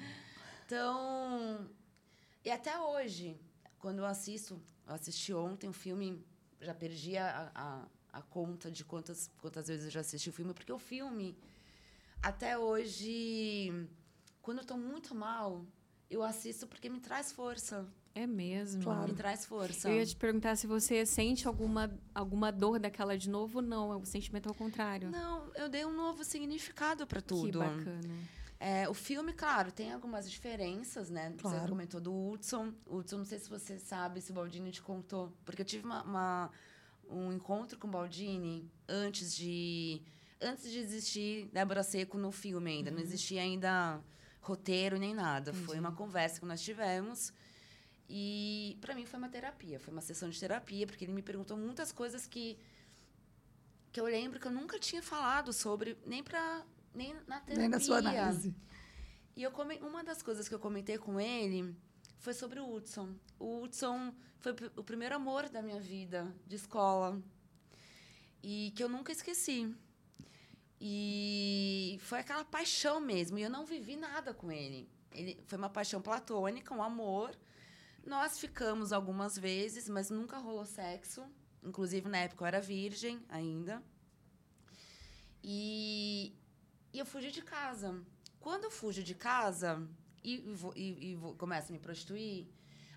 então. 0.64 1.70
E 2.44 2.50
até 2.50 2.78
hoje, 2.78 3.38
quando 3.78 3.98
eu 3.98 4.06
assisto, 4.06 4.60
eu 4.86 4.94
assisti 4.94 5.34
ontem 5.34 5.68
um 5.68 5.72
filme, 5.72 6.24
já 6.60 6.74
perdi 6.74 7.16
a, 7.18 7.52
a, 7.54 7.88
a 8.12 8.22
conta 8.22 8.70
de 8.70 8.84
quantas, 8.84 9.30
quantas 9.40 9.68
vezes 9.68 9.84
eu 9.86 9.90
já 9.90 10.00
assisti 10.00 10.30
o 10.30 10.32
filme, 10.32 10.54
porque 10.54 10.72
o 10.72 10.78
filme 10.78 11.36
até 12.22 12.58
hoje, 12.58 13.88
quando 14.40 14.58
eu 14.58 14.64
tô 14.64 14.76
muito 14.76 15.14
mal, 15.14 15.66
eu 16.08 16.22
assisto 16.22 16.66
porque 16.66 16.88
me 16.88 17.00
traz 17.00 17.30
força. 17.32 17.86
É 18.18 18.26
mesmo? 18.26 18.82
Claro. 18.82 19.06
Me 19.06 19.14
traz 19.14 19.46
força. 19.46 19.88
Eu 19.88 19.98
ia 19.98 20.04
te 20.04 20.16
perguntar 20.16 20.56
se 20.56 20.66
você 20.66 21.06
sente 21.06 21.46
alguma, 21.46 21.88
alguma 22.12 22.50
dor 22.50 22.80
daquela 22.80 23.16
de 23.16 23.30
novo 23.30 23.58
ou 23.58 23.64
não. 23.64 23.92
É 23.92 23.96
o 23.96 24.04
sentimento 24.04 24.48
ao 24.48 24.54
contrário. 24.56 25.08
Não, 25.08 25.48
eu 25.54 25.68
dei 25.68 25.84
um 25.84 25.94
novo 25.94 26.24
significado 26.24 27.06
para 27.06 27.22
tudo. 27.22 27.52
Que 27.52 27.58
bacana. 27.58 28.18
É, 28.58 28.88
o 28.88 28.94
filme, 28.94 29.32
claro, 29.32 29.70
tem 29.70 29.92
algumas 29.92 30.28
diferenças, 30.28 31.08
né? 31.08 31.32
Claro. 31.38 31.60
Você 31.60 31.68
comentou 31.68 32.00
do 32.00 32.12
Hudson. 32.12 32.72
Hudson, 32.88 33.18
não 33.18 33.24
sei 33.24 33.38
se 33.38 33.48
você 33.48 33.78
sabe, 33.78 34.20
se 34.20 34.32
o 34.32 34.34
Baldini 34.34 34.72
te 34.72 34.82
contou. 34.82 35.32
Porque 35.44 35.62
eu 35.62 35.66
tive 35.66 35.84
uma, 35.84 36.02
uma 36.02 36.50
um 37.08 37.32
encontro 37.32 37.78
com 37.78 37.86
o 37.86 37.90
Baldini 37.90 38.68
antes 38.88 39.32
de 39.32 40.02
antes 40.40 40.72
de 40.72 40.80
existir 40.80 41.48
Débora 41.52 41.84
Seco 41.84 42.18
no 42.18 42.32
filme 42.32 42.68
ainda. 42.68 42.90
Uhum. 42.90 42.96
Não 42.96 43.02
existia 43.02 43.42
ainda 43.42 44.02
roteiro 44.40 44.98
nem 44.98 45.14
nada. 45.14 45.52
Entendi. 45.52 45.66
Foi 45.66 45.78
uma 45.78 45.92
conversa 45.92 46.40
que 46.40 46.46
nós 46.46 46.60
tivemos. 46.60 47.32
E 48.08 48.78
para 48.80 48.94
mim 48.94 49.04
foi 49.04 49.18
uma 49.18 49.28
terapia, 49.28 49.78
foi 49.78 49.92
uma 49.92 50.00
sessão 50.00 50.30
de 50.30 50.40
terapia, 50.40 50.86
porque 50.86 51.04
ele 51.04 51.12
me 51.12 51.22
perguntou 51.22 51.56
muitas 51.56 51.92
coisas 51.92 52.26
que 52.26 52.58
que 53.90 54.00
eu 54.00 54.04
lembro 54.04 54.38
que 54.38 54.46
eu 54.46 54.52
nunca 54.52 54.78
tinha 54.78 55.02
falado 55.02 55.52
sobre, 55.52 55.96
nem 56.06 56.22
para 56.22 56.64
nem 56.94 57.14
na 57.26 57.40
terapia. 57.40 57.56
Nem 57.56 57.68
na 57.68 57.80
sua 57.80 57.98
análise. 57.98 58.54
E 59.34 59.42
eu 59.42 59.50
come, 59.50 59.78
uma 59.78 60.02
das 60.02 60.22
coisas 60.22 60.48
que 60.48 60.54
eu 60.54 60.58
comentei 60.58 60.98
com 60.98 61.20
ele 61.20 61.74
foi 62.18 62.34
sobre 62.34 62.60
o 62.60 62.70
Hudson. 62.70 63.14
O 63.38 63.62
Hudson 63.62 64.12
foi 64.38 64.54
o 64.76 64.82
primeiro 64.82 65.14
amor 65.14 65.48
da 65.48 65.62
minha 65.62 65.80
vida 65.80 66.32
de 66.46 66.56
escola 66.56 67.22
e 68.42 68.72
que 68.74 68.82
eu 68.82 68.88
nunca 68.88 69.12
esqueci. 69.12 69.74
E 70.80 71.98
foi 72.02 72.20
aquela 72.20 72.44
paixão 72.44 73.00
mesmo. 73.00 73.38
E 73.38 73.42
eu 73.42 73.50
não 73.50 73.64
vivi 73.64 73.96
nada 73.96 74.32
com 74.32 74.50
ele. 74.50 74.88
Ele 75.12 75.40
foi 75.46 75.58
uma 75.58 75.70
paixão 75.70 76.00
platônica, 76.00 76.74
um 76.74 76.82
amor. 76.82 77.36
Nós 78.08 78.38
ficamos 78.38 78.90
algumas 78.90 79.36
vezes, 79.36 79.86
mas 79.86 80.08
nunca 80.08 80.38
rolou 80.38 80.64
sexo. 80.64 81.26
Inclusive, 81.62 82.08
na 82.08 82.16
época 82.18 82.42
eu 82.42 82.46
era 82.46 82.58
virgem 82.58 83.22
ainda. 83.28 83.82
E, 85.44 86.34
e 86.90 86.98
eu 86.98 87.04
fugi 87.04 87.30
de 87.30 87.42
casa. 87.42 88.02
Quando 88.40 88.64
eu 88.64 88.70
fujo 88.70 89.02
de 89.02 89.14
casa 89.14 89.86
e, 90.24 90.36
e, 90.36 90.56
e, 90.74 91.12
e 91.12 91.34
começo 91.36 91.70
a 91.70 91.72
me 91.72 91.78
prostituir, 91.78 92.48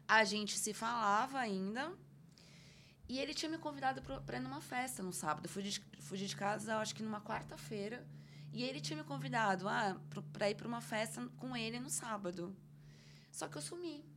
a 0.07 0.23
gente 0.23 0.57
se 0.57 0.73
falava 0.73 1.39
ainda 1.39 1.93
e 3.09 3.19
ele 3.19 3.33
tinha 3.33 3.51
me 3.51 3.57
convidado 3.57 4.01
para 4.25 4.37
ir 4.37 4.39
numa 4.39 4.61
festa 4.61 5.03
no 5.03 5.11
sábado. 5.11 5.45
Eu 5.45 5.49
fui 5.49 5.61
de, 5.61 5.81
fui 5.99 6.17
de 6.17 6.33
casa, 6.33 6.77
acho 6.77 6.95
que 6.95 7.03
numa 7.03 7.19
quarta-feira. 7.19 8.07
E 8.53 8.63
ele 8.63 8.79
tinha 8.79 8.95
me 8.95 9.03
convidado 9.03 9.67
ah, 9.67 9.99
para 10.31 10.49
ir 10.49 10.55
para 10.55 10.69
uma 10.69 10.79
festa 10.79 11.21
com 11.35 11.53
ele 11.53 11.81
no 11.81 11.89
sábado. 11.89 12.55
Só 13.29 13.49
que 13.49 13.57
eu 13.57 13.61
sumi. 13.61 14.10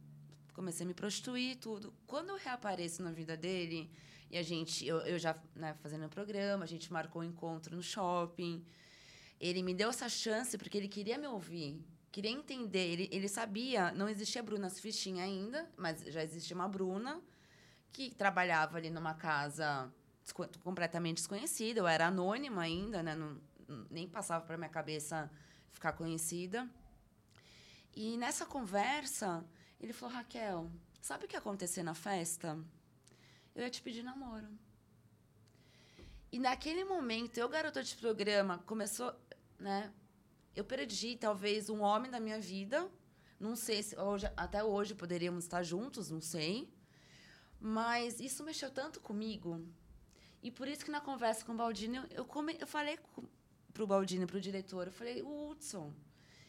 Comecei 0.54 0.84
a 0.84 0.88
me 0.88 0.94
prostituir 0.94 1.56
tudo. 1.56 1.92
Quando 2.06 2.30
eu 2.30 2.36
reapareço 2.36 3.02
na 3.02 3.10
vida 3.10 3.36
dele, 3.36 3.90
e 4.30 4.38
a 4.38 4.42
gente, 4.42 4.86
eu, 4.86 4.98
eu 5.00 5.18
já 5.18 5.36
né, 5.54 5.74
fazendo 5.82 6.06
o 6.06 6.08
programa, 6.08 6.64
a 6.64 6.66
gente 6.66 6.92
marcou 6.92 7.22
um 7.22 7.24
encontro 7.24 7.76
no 7.76 7.82
shopping. 7.82 8.64
Ele 9.38 9.62
me 9.62 9.74
deu 9.74 9.90
essa 9.90 10.08
chance 10.08 10.56
porque 10.56 10.78
ele 10.78 10.88
queria 10.88 11.18
me 11.18 11.26
ouvir, 11.26 11.84
queria 12.10 12.30
entender. 12.30 12.92
Ele, 12.92 13.08
ele 13.12 13.28
sabia, 13.28 13.92
não 13.92 14.08
existia 14.08 14.42
Bruna 14.42 14.70
Fichinha 14.70 15.24
ainda, 15.24 15.68
mas 15.76 16.02
já 16.04 16.22
existia 16.22 16.54
uma 16.54 16.68
Bruna 16.68 17.20
que 17.92 18.14
trabalhava 18.14 18.78
ali 18.78 18.90
numa 18.90 19.14
casa 19.14 19.92
completamente 20.62 21.16
desconhecida, 21.16 21.80
eu 21.80 21.86
era 21.86 22.06
anônima 22.06 22.62
ainda, 22.62 23.02
né? 23.02 23.14
Não, 23.14 23.38
nem 23.90 24.08
passava 24.08 24.44
para 24.44 24.56
minha 24.56 24.70
cabeça 24.70 25.30
ficar 25.70 25.92
conhecida. 25.92 26.68
E 27.94 28.16
nessa 28.16 28.44
conversa, 28.44 29.44
ele 29.80 29.92
falou: 29.92 30.14
Raquel, 30.14 30.70
sabe 31.00 31.24
o 31.24 31.28
que 31.28 31.36
ia 31.36 31.38
acontecer 31.38 31.82
na 31.82 31.94
festa? 31.94 32.58
Eu 33.54 33.62
ia 33.62 33.70
te 33.70 33.82
pedir 33.82 34.02
namoro. 34.02 34.48
E 36.32 36.38
naquele 36.38 36.84
momento, 36.84 37.38
eu, 37.38 37.48
garota 37.48 37.82
de 37.82 37.94
programa, 37.94 38.58
começou, 38.66 39.14
né? 39.58 39.92
Eu 40.56 40.64
perdi 40.64 41.16
talvez 41.16 41.68
um 41.68 41.80
homem 41.80 42.10
da 42.10 42.18
minha 42.18 42.40
vida. 42.40 42.90
Não 43.38 43.54
sei 43.54 43.82
se 43.82 43.96
hoje, 43.96 44.26
até 44.36 44.64
hoje 44.64 44.94
poderíamos 44.94 45.44
estar 45.44 45.62
juntos, 45.62 46.10
não 46.10 46.20
sei. 46.20 46.72
Mas 47.60 48.20
isso 48.20 48.42
mexeu 48.42 48.70
tanto 48.70 49.00
comigo. 49.00 49.64
E 50.42 50.50
por 50.50 50.68
isso 50.68 50.84
que 50.84 50.90
na 50.90 51.00
conversa 51.00 51.44
com 51.44 51.52
o 51.52 51.56
Baldini, 51.56 52.00
eu, 52.10 52.24
come, 52.24 52.56
eu 52.60 52.66
falei 52.66 52.98
para 53.72 53.82
o 53.82 53.86
Baldini, 53.86 54.26
para 54.26 54.36
o 54.36 54.40
diretor, 54.40 54.86
eu 54.86 54.92
falei, 54.92 55.22
o 55.22 55.50
Hudson, 55.50 55.92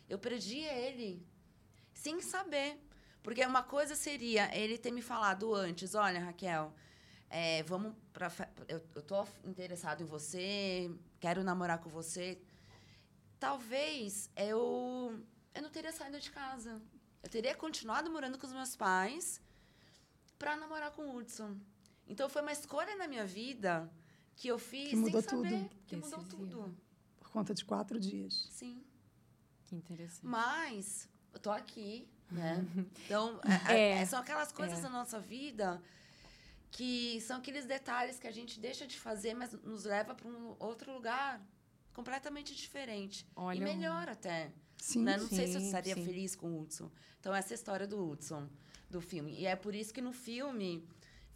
eu 0.10 0.20
perdi 0.20 0.60
ele 0.60 1.26
sem 1.94 2.22
saber. 2.22 2.78
Porque 3.26 3.44
uma 3.44 3.64
coisa 3.64 3.96
seria 3.96 4.56
ele 4.56 4.78
ter 4.78 4.92
me 4.92 5.02
falado 5.02 5.56
antes, 5.56 5.96
olha, 5.96 6.20
Raquel, 6.24 6.72
é, 7.28 7.64
vamos 7.64 7.96
para 8.14 8.32
eu, 8.68 8.80
eu 8.94 9.02
tô 9.02 9.26
interessado 9.44 10.04
em 10.04 10.06
você, 10.06 10.92
quero 11.20 11.44
namorar 11.44 11.80
com 11.80 11.90
você. 11.90 12.40
Talvez 13.40 14.30
eu 14.36 15.20
eu 15.56 15.62
não 15.64 15.72
teria 15.72 15.92
saído 15.92 16.20
de 16.20 16.30
casa. 16.30 16.80
Eu 17.24 17.28
teria 17.28 17.56
continuado 17.56 18.12
morando 18.12 18.38
com 18.38 18.46
os 18.46 18.54
meus 18.54 18.76
pais 18.76 19.42
para 20.38 20.56
namorar 20.56 20.92
com 20.92 21.08
o 21.08 21.18
Hudson. 21.18 21.58
Então 22.08 22.30
foi 22.30 22.44
uma 22.44 22.52
escolha 22.52 22.96
na 22.96 23.08
minha 23.08 23.26
vida 23.26 23.92
que 24.36 24.48
eu 24.50 24.60
fiz 24.60 24.90
que 24.90 24.96
mudou 24.96 25.22
sem 25.24 25.30
saber, 25.32 25.50
tudo. 25.50 25.86
que 25.88 25.96
mudou 25.96 26.24
tudo. 26.26 26.78
Por 27.18 27.30
conta 27.32 27.56
de 27.56 27.66
quatro 27.66 28.00
dias. 28.00 28.48
Sim. 28.52 28.86
Que 29.66 29.76
interessante. 29.76 30.28
Mas 30.28 31.10
eu 31.34 31.40
tô 31.40 31.50
aqui, 31.50 32.08
né? 32.32 32.66
Então, 33.06 33.40
é, 33.70 34.02
é, 34.02 34.06
são 34.06 34.20
aquelas 34.20 34.52
coisas 34.52 34.80
é. 34.80 34.82
da 34.82 34.90
nossa 34.90 35.20
vida 35.20 35.82
que 36.72 37.22
são 37.22 37.38
aqueles 37.38 37.66
detalhes 37.66 38.20
que 38.20 38.28
a 38.28 38.32
gente 38.32 38.60
deixa 38.60 38.86
de 38.86 39.00
fazer, 39.00 39.34
mas 39.34 39.54
nos 39.64 39.86
leva 39.86 40.14
para 40.14 40.28
um 40.28 40.56
outro 40.60 40.92
lugar 40.94 41.42
completamente 41.94 42.54
diferente. 42.54 43.26
Olha, 43.34 43.58
e 43.58 43.62
melhor 43.62 44.10
até. 44.10 44.52
Sim, 44.78 45.04
né? 45.04 45.16
Não 45.16 45.28
sim, 45.28 45.38
sei 45.38 45.48
se 45.48 45.56
eu 45.56 45.62
estaria 45.62 45.96
sim. 45.96 46.04
feliz 46.04 46.36
com 46.36 46.52
o 46.52 46.62
Hudson. 46.62 46.92
Então, 47.20 47.34
essa 47.34 47.54
é 47.54 47.56
a 47.56 47.56
história 47.56 47.88
do 47.88 48.06
Hudson, 48.06 48.50
do 48.90 49.00
filme. 49.00 49.34
E 49.40 49.46
é 49.46 49.56
por 49.56 49.74
isso 49.74 49.94
que 49.94 50.02
no 50.02 50.12
filme 50.12 50.86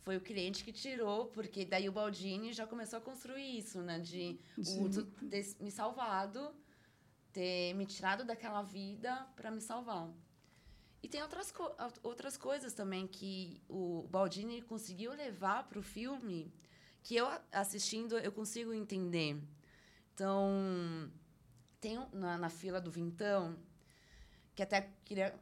foi 0.02 0.18
o 0.18 0.22
cliente 0.22 0.64
que 0.64 0.74
tirou, 0.74 1.28
porque 1.28 1.64
daí 1.66 1.88
o 1.88 1.92
Baldini 1.92 2.52
já 2.52 2.68
começou 2.68 2.98
a 3.00 3.02
construir 3.02 3.58
isso, 3.58 3.82
né? 3.82 3.98
De 4.00 4.38
De- 4.58 4.72
o 4.72 4.84
Hudson 4.84 5.06
ter 5.30 5.56
me 5.62 5.72
salvado, 5.72 6.54
ter 7.32 7.74
me 7.76 7.86
tirado 7.86 8.26
daquela 8.26 8.62
vida 8.62 9.26
para 9.38 9.50
me 9.50 9.62
salvar. 9.62 10.10
E 11.02 11.08
tem 11.08 11.22
outras, 11.22 11.52
co- 11.52 11.76
outras 12.04 12.36
coisas 12.38 12.74
também 12.74 13.08
que 13.08 13.62
o 13.70 14.06
Baldini 14.10 14.62
conseguiu 14.62 15.14
levar 15.14 15.64
para 15.68 15.80
o 15.80 15.84
filme 15.84 16.52
que 17.02 17.16
eu 17.16 17.28
assistindo 17.52 18.18
eu 18.18 18.32
consigo 18.32 18.74
entender. 18.74 19.42
Então, 20.14 21.10
tem 21.80 21.98
na, 22.12 22.38
na 22.38 22.50
fila 22.50 22.82
do 22.82 22.92
Vintão, 22.92 23.58
que 24.56 24.62
até 24.62 24.90
queria. 25.06 25.34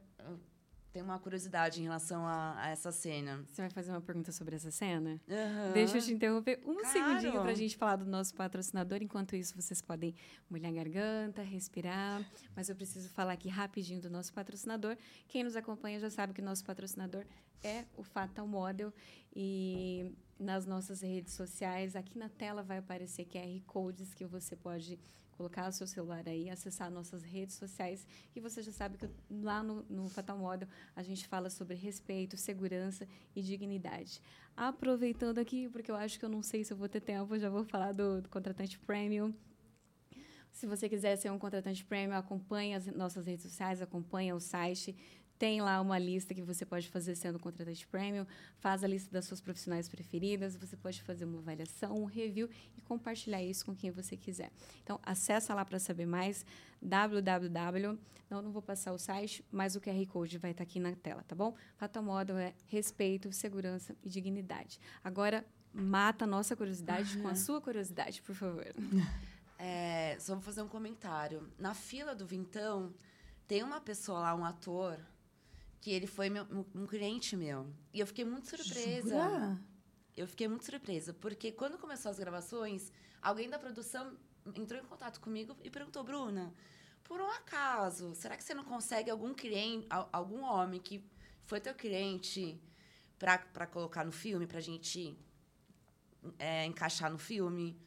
Tenho 0.97 1.05
uma 1.05 1.19
curiosidade 1.19 1.79
em 1.79 1.83
relação 1.83 2.25
a, 2.25 2.59
a 2.59 2.69
essa 2.69 2.91
cena. 2.91 3.43
Você 3.47 3.61
vai 3.61 3.69
fazer 3.69 3.91
uma 3.91 4.01
pergunta 4.01 4.31
sobre 4.31 4.55
essa 4.55 4.71
cena? 4.71 5.21
Aham. 5.29 5.71
Deixa 5.73 5.97
eu 5.99 6.01
te 6.01 6.11
interromper 6.11 6.59
um 6.65 6.73
Claro. 6.73 6.87
segundinho 6.91 7.39
para 7.39 7.51
a 7.51 7.53
gente 7.53 7.77
falar 7.77 7.97
do 7.97 8.05
nosso 8.05 8.33
patrocinador. 8.33 8.97
Enquanto 9.03 9.35
isso, 9.35 9.55
vocês 9.55 9.79
podem 9.79 10.15
molhar 10.49 10.71
a 10.71 10.73
garganta, 10.73 11.43
respirar. 11.43 12.25
Mas 12.55 12.67
eu 12.67 12.75
preciso 12.75 13.09
falar 13.09 13.33
aqui 13.33 13.47
rapidinho 13.47 14.01
do 14.01 14.09
nosso 14.09 14.33
patrocinador. 14.33 14.97
Quem 15.27 15.43
nos 15.43 15.55
acompanha 15.55 15.99
já 15.99 16.09
sabe 16.09 16.33
que 16.33 16.41
o 16.41 16.45
nosso 16.45 16.65
patrocinador 16.65 17.23
é 17.63 17.85
o 17.95 18.01
Fatal 18.01 18.47
Model. 18.47 18.91
E 19.35 20.11
nas 20.39 20.65
nossas 20.65 21.01
redes 21.01 21.33
sociais, 21.33 21.95
aqui 21.95 22.17
na 22.17 22.27
tela 22.27 22.63
vai 22.63 22.79
aparecer 22.79 23.25
QR 23.25 23.61
Codes 23.67 24.15
que 24.15 24.25
você 24.25 24.55
pode 24.55 24.97
colocar 25.37 25.69
o 25.69 25.71
seu 25.71 25.85
celular 25.85 26.27
aí, 26.27 26.49
acessar 26.49 26.89
nossas 26.89 27.21
redes 27.21 27.55
sociais. 27.55 28.05
E 28.35 28.39
você 28.39 28.61
já 28.63 28.71
sabe 28.71 28.97
que 28.97 29.07
lá 29.29 29.61
no, 29.61 29.83
no 29.83 30.09
Fatal 30.09 30.37
Model 30.37 30.67
a 30.95 31.03
gente 31.03 31.27
fala 31.27 31.49
sobre 31.49 31.75
respeito, 31.75 32.35
segurança 32.35 33.07
e 33.35 33.41
dignidade. 33.41 34.21
Aproveitando 34.55 35.37
aqui, 35.37 35.69
porque 35.69 35.91
eu 35.91 35.95
acho 35.95 36.17
que 36.17 36.25
eu 36.25 36.29
não 36.29 36.41
sei 36.41 36.63
se 36.63 36.73
eu 36.73 36.77
vou 36.77 36.89
ter 36.89 37.01
tempo, 37.01 37.37
já 37.37 37.49
vou 37.49 37.63
falar 37.63 37.91
do, 37.93 38.21
do 38.21 38.29
contratante 38.29 38.79
premium. 38.79 39.33
Se 40.51 40.65
você 40.65 40.89
quiser 40.89 41.15
ser 41.17 41.31
um 41.31 41.37
contratante 41.37 41.85
premium, 41.85 42.17
acompanhe 42.17 42.73
as 42.73 42.87
nossas 42.87 43.27
redes 43.27 43.43
sociais, 43.43 43.79
acompanhe 43.79 44.33
o 44.33 44.39
site. 44.39 44.97
Tem 45.37 45.61
lá 45.61 45.79
uma 45.79 45.99
lista 45.99 46.33
que 46.33 46.41
você 46.41 46.65
pode 46.65 46.89
fazer 46.89 47.15
sendo 47.15 47.37
contratante 47.39 47.85
premium. 47.87 48.25
Faz 48.59 48.83
a 48.83 48.87
lista 48.87 49.11
das 49.11 49.25
suas 49.25 49.39
profissionais 49.39 49.87
preferidas. 49.87 50.55
Você 50.55 50.75
pode 50.75 51.01
fazer 51.03 51.25
uma 51.25 51.37
avaliação, 51.37 51.95
um 51.95 52.05
review 52.05 52.49
e 52.75 52.81
compartilhar 52.81 53.43
isso 53.43 53.65
com 53.65 53.75
quem 53.75 53.91
você 53.91 54.17
quiser. 54.17 54.51
Então, 54.83 54.99
acessa 55.03 55.53
lá 55.53 55.63
para 55.63 55.77
saber 55.79 56.07
mais. 56.07 56.45
www. 56.81 57.99
Não, 58.29 58.41
não 58.41 58.51
vou 58.51 58.61
passar 58.61 58.91
o 58.91 58.97
site, 58.97 59.45
mas 59.51 59.75
o 59.75 59.81
QR 59.81 60.05
Code 60.07 60.37
vai 60.37 60.51
estar 60.51 60.63
aqui 60.63 60.79
na 60.79 60.93
tela, 60.95 61.23
tá 61.23 61.33
bom? 61.35 61.55
Fatal 61.77 62.03
Model 62.03 62.37
é 62.37 62.53
respeito, 62.65 63.31
segurança 63.31 63.95
e 64.03 64.09
dignidade. 64.09 64.79
Agora, 65.01 65.45
mata 65.73 66.25
a 66.25 66.27
nossa 66.27 66.55
curiosidade 66.55 67.17
com 67.19 67.27
a 67.27 67.35
sua 67.35 67.61
curiosidade, 67.61 68.21
por 68.21 68.35
favor. 68.35 68.65
É, 69.59 70.15
só 70.19 70.35
vou 70.35 70.43
fazer 70.43 70.61
um 70.61 70.67
comentário. 70.67 71.51
Na 71.57 71.73
fila 71.73 72.13
do 72.13 72.27
Vintão, 72.27 72.93
tem 73.47 73.63
uma 73.63 73.81
pessoa 73.81 74.19
lá, 74.19 74.35
um 74.35 74.45
ator, 74.45 74.99
que 75.81 75.91
ele 75.91 76.07
foi 76.07 76.29
meu- 76.29 76.45
um, 76.75 76.85
cliente 76.87 77.35
meu. 77.35 77.67
E 77.93 77.99
eu 77.99 78.07
fiquei 78.07 78.25
muito 78.25 78.47
surpresa. 78.49 79.09
Jura? 79.09 79.61
Eu 80.15 80.27
fiquei 80.27 80.47
muito 80.47 80.65
surpresa, 80.65 81.13
porque 81.13 81.51
quando 81.51 81.77
começou 81.77 82.09
as 82.09 82.17
gravações, 82.17 82.91
alguém 83.21 83.49
da 83.49 83.59
produção 83.59 84.17
entrou 84.55 84.81
em 84.81 84.85
contato 84.85 85.19
comigo 85.19 85.55
e 85.63 85.69
perguntou, 85.69 86.03
Bruna, 86.03 86.53
por 87.03 87.21
um 87.21 87.29
acaso, 87.29 88.15
será 88.15 88.35
que 88.35 88.43
você 88.43 88.53
não 88.53 88.63
consegue 88.63 89.09
algum 89.11 89.33
cliente, 89.33 89.85
al- 89.89 90.09
algum 90.11 90.41
homem 90.43 90.79
que 90.79 91.03
foi 91.45 91.59
teu 91.61 91.75
cliente 91.75 92.59
para 93.19 93.67
colocar 93.67 94.03
no 94.03 94.11
filme, 94.11 94.47
pra 94.47 94.59
gente 94.59 95.15
é, 96.39 96.65
encaixar 96.65 97.11
no 97.11 97.17
filme? 97.19 97.79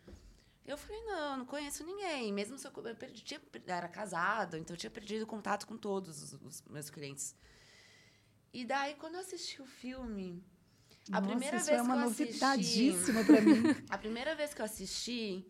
Eu 0.65 0.79
falei, 0.79 1.03
não, 1.05 1.39
não 1.39 1.47
conheço 1.47 1.85
ninguém. 1.85 2.33
Mesmo 2.33 2.57
se 2.57 2.67
eu, 2.67 2.73
eu 2.85 2.95
perdi, 2.95 3.23
tinha, 3.25 3.41
era 3.67 3.89
casado, 3.89 4.57
então 4.57 4.75
eu 4.75 4.79
tinha 4.79 4.91
perdido 4.91 5.27
contato 5.27 5.67
com 5.67 5.77
todos 5.77 6.23
os, 6.23 6.33
os 6.35 6.63
meus 6.69 6.89
clientes. 6.91 7.35
E 8.53 8.65
daí, 8.65 8.95
quando 8.97 9.15
eu 9.15 9.21
assisti 9.21 9.61
o 9.63 9.67
filme, 9.67 10.43
a 11.13 11.21
Nossa, 11.21 11.27
primeira 11.31 11.57
isso 11.59 11.67
vez 11.67 11.79
é 11.79 11.83
uma 11.83 11.95
que 11.97 12.01
eu 12.03 12.07
assisti, 12.09 12.25
novidadíssima 12.33 13.25
para 13.25 13.41
mim. 13.41 13.63
a 13.89 13.99
primeira 13.99 14.35
vez 14.35 14.53
que 14.53 14.61
eu 14.61 14.65
assisti, 14.65 15.47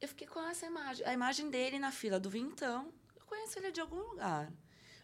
eu 0.00 0.08
fiquei 0.08 0.26
com 0.26 0.40
essa 0.48 0.66
imagem. 0.66 1.06
A 1.06 1.12
imagem 1.12 1.48
dele 1.50 1.78
na 1.78 1.92
fila 1.92 2.18
do 2.18 2.28
Vintão. 2.30 2.92
Eu 3.16 3.24
conheço 3.26 3.58
ele 3.58 3.70
de 3.70 3.80
algum 3.80 3.98
lugar. 4.00 4.52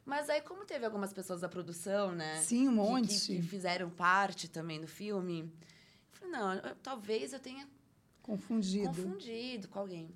Mas 0.05 0.29
aí, 0.29 0.41
como 0.41 0.65
teve 0.65 0.85
algumas 0.85 1.13
pessoas 1.13 1.41
da 1.41 1.49
produção, 1.49 2.13
né? 2.13 2.41
Sim, 2.43 2.67
um 2.69 2.71
que- 2.71 2.77
monte. 2.77 3.21
Que, 3.27 3.37
que 3.37 3.43
fizeram 3.43 3.89
parte 3.91 4.49
também 4.49 4.81
do 4.81 4.89
filme. 4.89 5.43
Eu 5.43 5.49
falei, 6.13 6.31
não, 6.33 6.55
eu- 6.55 6.75
talvez 6.77 7.33
eu 7.33 7.39
tenha 7.39 7.69
Confundido. 8.23 8.89
confundido 8.89 9.69
com 9.69 9.79
alguém. 9.79 10.11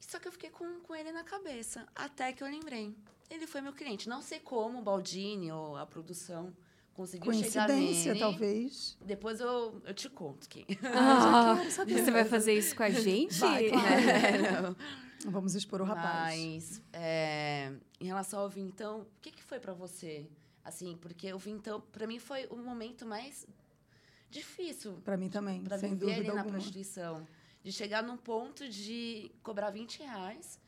Só 0.00 0.18
que 0.18 0.28
eu 0.28 0.32
fiquei 0.32 0.50
com, 0.50 0.80
com 0.80 0.94
ele 0.94 1.12
na 1.12 1.24
cabeça. 1.24 1.86
Até 1.94 2.32
que 2.32 2.42
eu 2.42 2.48
lembrei. 2.48 2.94
Ele 3.30 3.46
foi 3.46 3.60
meu 3.60 3.72
cliente. 3.72 4.08
Não 4.08 4.20
sei 4.22 4.38
como 4.40 4.78
o 4.78 4.82
Baldini 4.82 5.50
ou 5.50 5.76
a 5.76 5.86
produção 5.86 6.54
conseguiu 6.94 7.32
chegar 7.32 7.66
Coincidência, 7.66 8.12
nele. 8.12 8.20
talvez. 8.20 8.98
Depois 9.00 9.40
eu, 9.40 9.80
eu 9.84 9.94
te 9.94 10.08
conto 10.10 10.48
quem. 10.48 10.66
Ah, 10.84 11.54
quero 11.58 11.70
saber. 11.70 12.04
você 12.04 12.10
vai 12.10 12.24
fazer 12.24 12.52
isso 12.54 12.76
com 12.76 12.82
a 12.82 12.90
gente? 12.90 13.38
Vai, 13.38 13.68
claro. 13.70 13.86
É, 13.88 14.60
não. 14.62 14.76
Vamos 15.30 15.54
expor 15.54 15.80
o 15.80 15.84
rapaz. 15.84 16.80
Mas, 16.80 16.82
é, 16.92 17.72
em 18.00 18.06
relação 18.06 18.40
ao 18.40 18.48
Vintão, 18.50 19.02
o 19.02 19.06
que, 19.22 19.30
que 19.30 19.42
foi 19.42 19.60
pra 19.60 19.72
você? 19.72 20.28
Assim, 20.64 20.96
porque 21.00 21.32
o 21.32 21.38
Vintão, 21.38 21.80
pra 21.80 22.06
mim, 22.06 22.18
foi 22.18 22.46
o 22.46 22.56
momento 22.56 23.06
mais 23.06 23.46
difícil 24.30 24.94
Para 25.04 25.16
mim 25.16 25.28
também, 25.28 25.62
pra 25.62 25.78
sem 25.78 25.90
viver 25.90 26.06
dúvida 26.06 26.34
na 26.34 26.40
alguma. 26.40 26.52
prostituição. 26.56 27.26
De 27.62 27.70
chegar 27.70 28.02
num 28.02 28.16
ponto 28.16 28.68
de 28.68 29.30
cobrar 29.42 29.70
20 29.70 30.00
reais, 30.00 30.58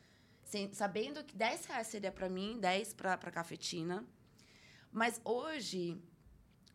sem- 0.55 0.71
sabendo 0.73 1.21
que 1.23 1.35
10 1.35 1.65
reais 1.65 1.87
seria 1.87 2.11
pra 2.13 2.29
mim, 2.29 2.57
10 2.59 2.93
pra, 2.93 3.17
pra 3.17 3.29
cafetina. 3.29 4.05
Mas 4.89 5.19
hoje, 5.25 6.01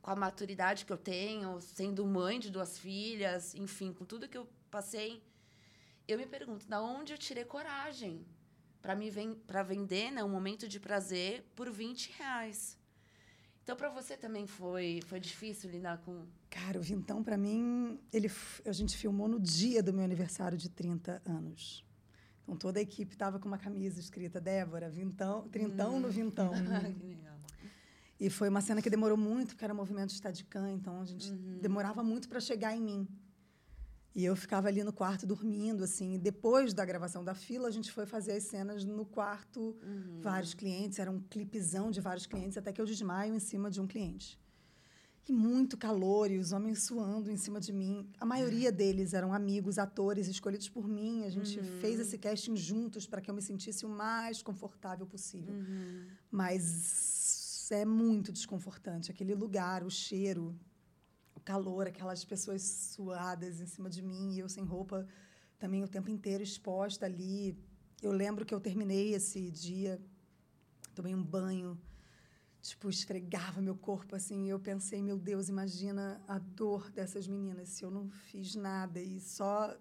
com 0.03 0.11
a 0.11 0.17
maturidade 0.17 0.85
que 0.85 0.93
eu 0.93 0.99
tenho, 0.99 1.59
sendo 1.63 2.05
mãe 2.07 2.39
de 2.39 2.51
duas 2.51 2.79
filhas, 2.79 3.55
enfim, 3.55 3.91
com 3.95 4.05
tudo 4.05 4.29
que 4.29 4.37
eu 4.37 4.47
passei, 4.71 5.23
eu 6.07 6.19
me 6.19 6.27
pergunto, 6.27 6.69
da 6.69 6.83
onde 6.83 7.15
eu 7.15 7.19
tirei 7.19 7.45
coragem 7.45 8.27
para 8.83 8.95
me 8.95 9.09
ven 9.11 9.35
para 9.47 9.63
vender, 9.63 10.11
né, 10.11 10.23
um 10.23 10.29
momento 10.29 10.69
de 10.69 10.79
prazer 10.79 11.43
por 11.57 11.71
20 11.71 12.13
reais. 12.19 12.79
Então, 13.63 13.77
para 13.77 13.89
você 13.89 14.15
também 14.17 14.47
foi 14.47 15.01
foi 15.07 15.21
difícil 15.21 15.71
lidar 15.71 15.99
com 16.05 16.27
Cara, 16.51 16.79
o 16.79 16.83
Vintão, 16.83 17.23
para 17.23 17.39
mim, 17.39 17.99
ele, 18.13 18.31
a 18.67 18.73
gente 18.73 18.97
filmou 18.97 19.29
no 19.29 19.39
dia 19.41 19.83
do 19.83 19.93
meu 19.93 20.05
aniversário 20.05 20.59
de 20.59 20.69
30 20.69 21.23
anos. 21.25 21.85
Então, 22.51 22.57
toda 22.57 22.81
a 22.81 22.83
equipe 22.83 23.13
estava 23.13 23.39
com 23.39 23.47
uma 23.47 23.59
camisa 23.59 24.01
escrita 24.01 24.41
Débora, 24.41 24.91
Vintão, 24.91 25.49
Trintão 25.49 26.01
no 26.01 26.11
Vintão. 26.11 26.51
que 26.99 27.07
legal. 27.07 27.39
E 28.19 28.29
foi 28.29 28.49
uma 28.49 28.61
cena 28.61 28.83
que 28.83 28.91
demorou 28.91 29.17
muito, 29.17 29.51
porque 29.51 29.65
era 29.65 29.73
movimento 29.73 30.13
Steadicam, 30.13 30.69
então 30.69 31.01
a 31.01 31.05
gente 31.05 31.33
demorava 31.33 32.03
muito 32.03 32.29
para 32.29 32.41
chegar 32.41 32.77
em 32.77 32.81
mim. 32.81 33.09
E 34.13 34.25
eu 34.25 34.35
ficava 34.35 34.67
ali 34.67 34.83
no 34.83 34.93
quarto 34.93 35.25
dormindo, 35.25 35.85
assim. 35.85 36.19
Depois 36.19 36.75
da 36.75 36.85
gravação 36.85 37.23
da 37.23 37.35
fila, 37.35 37.69
a 37.69 37.71
gente 37.71 37.93
foi 37.93 38.05
fazer 38.05 38.33
as 38.33 38.43
cenas 38.43 38.85
no 38.85 39.07
quarto, 39.07 39.79
vários 40.21 40.53
clientes, 40.53 40.99
era 40.99 41.11
um 41.11 41.21
clipezão 41.21 41.89
de 41.89 42.01
vários 42.01 42.27
clientes, 42.27 42.59
até 42.59 42.73
que 42.73 42.81
eu 42.81 42.85
desmaio 42.85 43.33
em 43.33 43.39
cima 43.39 43.71
de 43.71 43.81
um 43.81 43.87
cliente. 43.87 44.39
E 45.29 45.33
muito 45.33 45.77
calor, 45.77 46.31
e 46.31 46.39
os 46.39 46.51
homens 46.51 46.83
suando 46.83 47.31
em 47.31 47.37
cima 47.37 47.61
de 47.61 47.73
mim. 47.73 48.09
A 48.19 48.27
maioria 48.27 48.73
deles 48.73 49.15
eram 49.15 49.33
amigos, 49.33 49.79
atores, 49.79 50.27
escolhidos 50.27 50.69
por 50.69 50.89
mim. 50.89 51.25
A 51.25 51.31
gente 51.31 51.61
fez 51.81 52.01
esse 52.01 52.19
casting 52.19 52.57
juntos 52.57 53.07
para 53.07 53.21
que 53.21 53.31
eu 53.31 53.35
me 53.35 53.43
sentisse 53.43 53.87
o 53.87 53.89
mais 53.89 54.43
confortável 54.43 55.07
possível. 55.07 55.55
Mas 56.31 57.69
é 57.71 57.85
muito 57.85 58.33
desconfortante. 58.33 59.11
Aquele 59.11 59.35
lugar, 59.35 59.85
o 59.85 59.91
cheiro, 59.91 60.59
o 61.35 61.41
calor, 61.41 61.87
aquelas 61.87 62.25
pessoas 62.25 62.63
suadas 62.63 63.61
em 63.61 63.67
cima 63.67 63.89
de 63.89 64.03
mim, 64.03 64.35
e 64.35 64.41
eu 64.41 64.49
sem 64.49 64.65
roupa 64.65 65.07
também 65.59 65.85
o 65.85 65.89
tempo 65.89 66.11
inteiro 66.11 66.43
exposta 66.43 67.07
ali. 67.07 67.57
Eu 68.03 68.13
lembro 68.13 68.45
que 68.45 68.55
eu 68.55 68.61
terminei 68.61 69.15
esse 69.15 69.51
dia, 69.51 70.01
tomei 70.95 71.15
um 71.15 71.23
banho, 71.23 71.79
tipo, 72.63 72.89
esfregava 72.89 73.61
meu 73.61 73.77
corpo 73.77 74.15
assim, 74.15 74.49
eu 74.49 74.59
pensei, 74.59 75.03
meu 75.03 75.19
Deus, 75.19 75.49
imagina 75.49 76.21
a 76.29 76.39
dor 76.39 76.91
dessas 76.91 77.27
meninas 77.27 77.71
se 77.71 77.85
eu 77.85 77.91
não 77.91 78.09
fiz 78.11 78.55
nada 78.55 79.01
e 79.01 79.19
só 79.21 79.77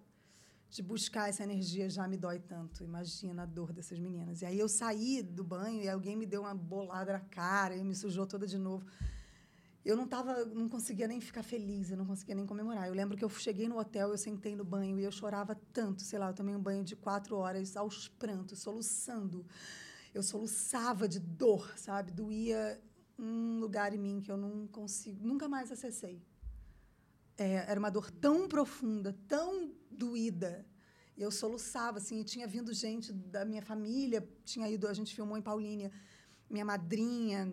de 0.70 0.82
buscar 0.82 1.28
essa 1.28 1.42
energia 1.42 1.90
já 1.90 2.06
me 2.06 2.16
dói 2.16 2.38
tanto. 2.38 2.84
Imagina 2.84 3.42
a 3.42 3.46
dor 3.46 3.72
dessas 3.72 3.98
meninas. 3.98 4.40
E 4.40 4.46
aí 4.46 4.58
eu 4.58 4.68
saí 4.68 5.20
do 5.20 5.42
banho 5.42 5.82
e 5.82 5.88
alguém 5.88 6.16
me 6.16 6.24
deu 6.24 6.42
uma 6.42 6.54
bolada 6.54 7.12
na 7.12 7.20
cara 7.20 7.76
e 7.76 7.82
me 7.82 7.94
sujou 7.94 8.24
toda 8.24 8.46
de 8.46 8.56
novo. 8.56 8.86
eu 9.84 9.96
não 9.96 10.06
tava, 10.06 10.44
não 10.44 10.68
conseguia 10.68 11.08
nem 11.08 11.20
ficar 11.20 11.42
feliz, 11.42 11.90
eu 11.90 11.96
não 11.96 12.06
conseguia 12.06 12.36
nem 12.36 12.46
comemorar. 12.46 12.86
Eu 12.86 12.94
lembro 12.94 13.16
que 13.16 13.24
eu 13.24 13.28
cheguei 13.28 13.68
no 13.68 13.78
hotel, 13.78 14.10
eu 14.10 14.18
sentei 14.18 14.54
no 14.54 14.64
banho 14.64 14.98
e 15.00 15.02
eu 15.02 15.10
chorava 15.10 15.56
tanto, 15.72 16.02
sei 16.02 16.18
lá, 16.18 16.28
eu 16.28 16.34
tomei 16.34 16.54
um 16.54 16.62
banho 16.62 16.84
de 16.84 16.94
quatro 16.94 17.36
horas 17.36 17.76
aos 17.76 18.06
prantos, 18.06 18.60
soluçando. 18.60 19.44
Eu 20.12 20.22
soluçava 20.22 21.08
de 21.08 21.20
dor, 21.20 21.72
sabe? 21.76 22.10
Doía 22.10 22.80
um 23.18 23.58
lugar 23.60 23.94
em 23.94 23.98
mim 23.98 24.20
que 24.20 24.30
eu 24.30 24.36
não 24.36 24.66
consigo, 24.66 25.26
nunca 25.26 25.48
mais 25.48 25.70
acessei. 25.70 26.22
É, 27.36 27.70
era 27.70 27.78
uma 27.78 27.90
dor 27.90 28.10
tão 28.10 28.48
profunda, 28.48 29.16
tão 29.28 29.72
doída. 29.90 30.66
E 31.16 31.22
eu 31.22 31.30
soluçava, 31.30 31.98
assim, 31.98 32.20
e 32.20 32.24
tinha 32.24 32.46
vindo 32.46 32.72
gente 32.72 33.12
da 33.12 33.44
minha 33.44 33.62
família, 33.62 34.26
tinha 34.44 34.68
ido, 34.70 34.88
a 34.88 34.94
gente 34.94 35.14
filmou 35.14 35.36
em 35.36 35.42
Paulínia, 35.42 35.92
minha 36.48 36.64
madrinha, 36.64 37.52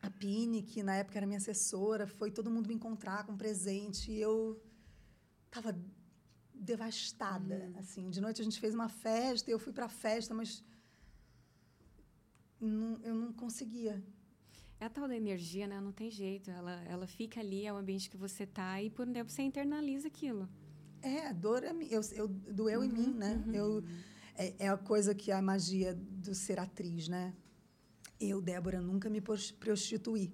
a 0.00 0.10
Pini, 0.10 0.62
que 0.62 0.82
na 0.82 0.96
época 0.96 1.18
era 1.18 1.26
minha 1.26 1.38
assessora, 1.38 2.06
foi 2.06 2.30
todo 2.30 2.50
mundo 2.50 2.66
me 2.68 2.74
encontrar 2.74 3.24
com 3.24 3.36
presente. 3.36 4.10
E 4.10 4.20
eu 4.20 4.60
estava 5.46 5.78
devastada, 6.54 7.70
hum. 7.72 7.78
assim. 7.78 8.10
De 8.10 8.20
noite 8.20 8.40
a 8.40 8.44
gente 8.44 8.58
fez 8.58 8.74
uma 8.74 8.88
festa, 8.88 9.50
eu 9.50 9.58
fui 9.58 9.72
para 9.72 9.86
a 9.86 9.88
festa, 9.88 10.32
mas 10.34 10.64
não, 12.66 12.98
eu 13.02 13.14
não 13.14 13.32
conseguia. 13.32 14.02
É 14.78 14.86
a 14.86 14.90
tal 14.90 15.06
da 15.06 15.16
energia, 15.16 15.66
né? 15.66 15.80
Não 15.80 15.92
tem 15.92 16.10
jeito. 16.10 16.50
Ela, 16.50 16.82
ela 16.84 17.06
fica 17.06 17.40
ali, 17.40 17.66
é 17.66 17.72
o 17.72 17.76
ambiente 17.76 18.10
que 18.10 18.16
você 18.16 18.46
tá 18.46 18.82
e 18.82 18.90
por 18.90 19.06
um 19.06 19.12
tempo 19.12 19.30
você 19.30 19.42
internaliza 19.42 20.08
aquilo. 20.08 20.48
É, 21.02 21.26
a 21.26 21.32
dor 21.32 21.64
é 21.64 21.72
eu, 21.90 22.00
eu, 22.12 22.28
doeu 22.28 22.80
uhum, 22.80 22.86
em 22.86 22.92
mim, 22.92 23.14
né? 23.14 23.42
Uhum. 23.46 23.54
Eu, 23.54 23.84
é, 24.36 24.54
é 24.60 24.68
a 24.68 24.76
coisa 24.76 25.14
que 25.14 25.30
é 25.30 25.34
a 25.34 25.42
magia 25.42 25.94
do 25.94 26.34
ser 26.34 26.58
atriz, 26.58 27.08
né? 27.08 27.34
Eu, 28.20 28.40
Débora, 28.40 28.80
nunca 28.80 29.10
me 29.10 29.20
prostituí, 29.20 30.32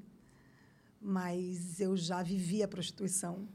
mas 1.00 1.80
eu 1.80 1.96
já 1.96 2.22
vivi 2.22 2.62
a 2.62 2.68
prostituição. 2.68 3.48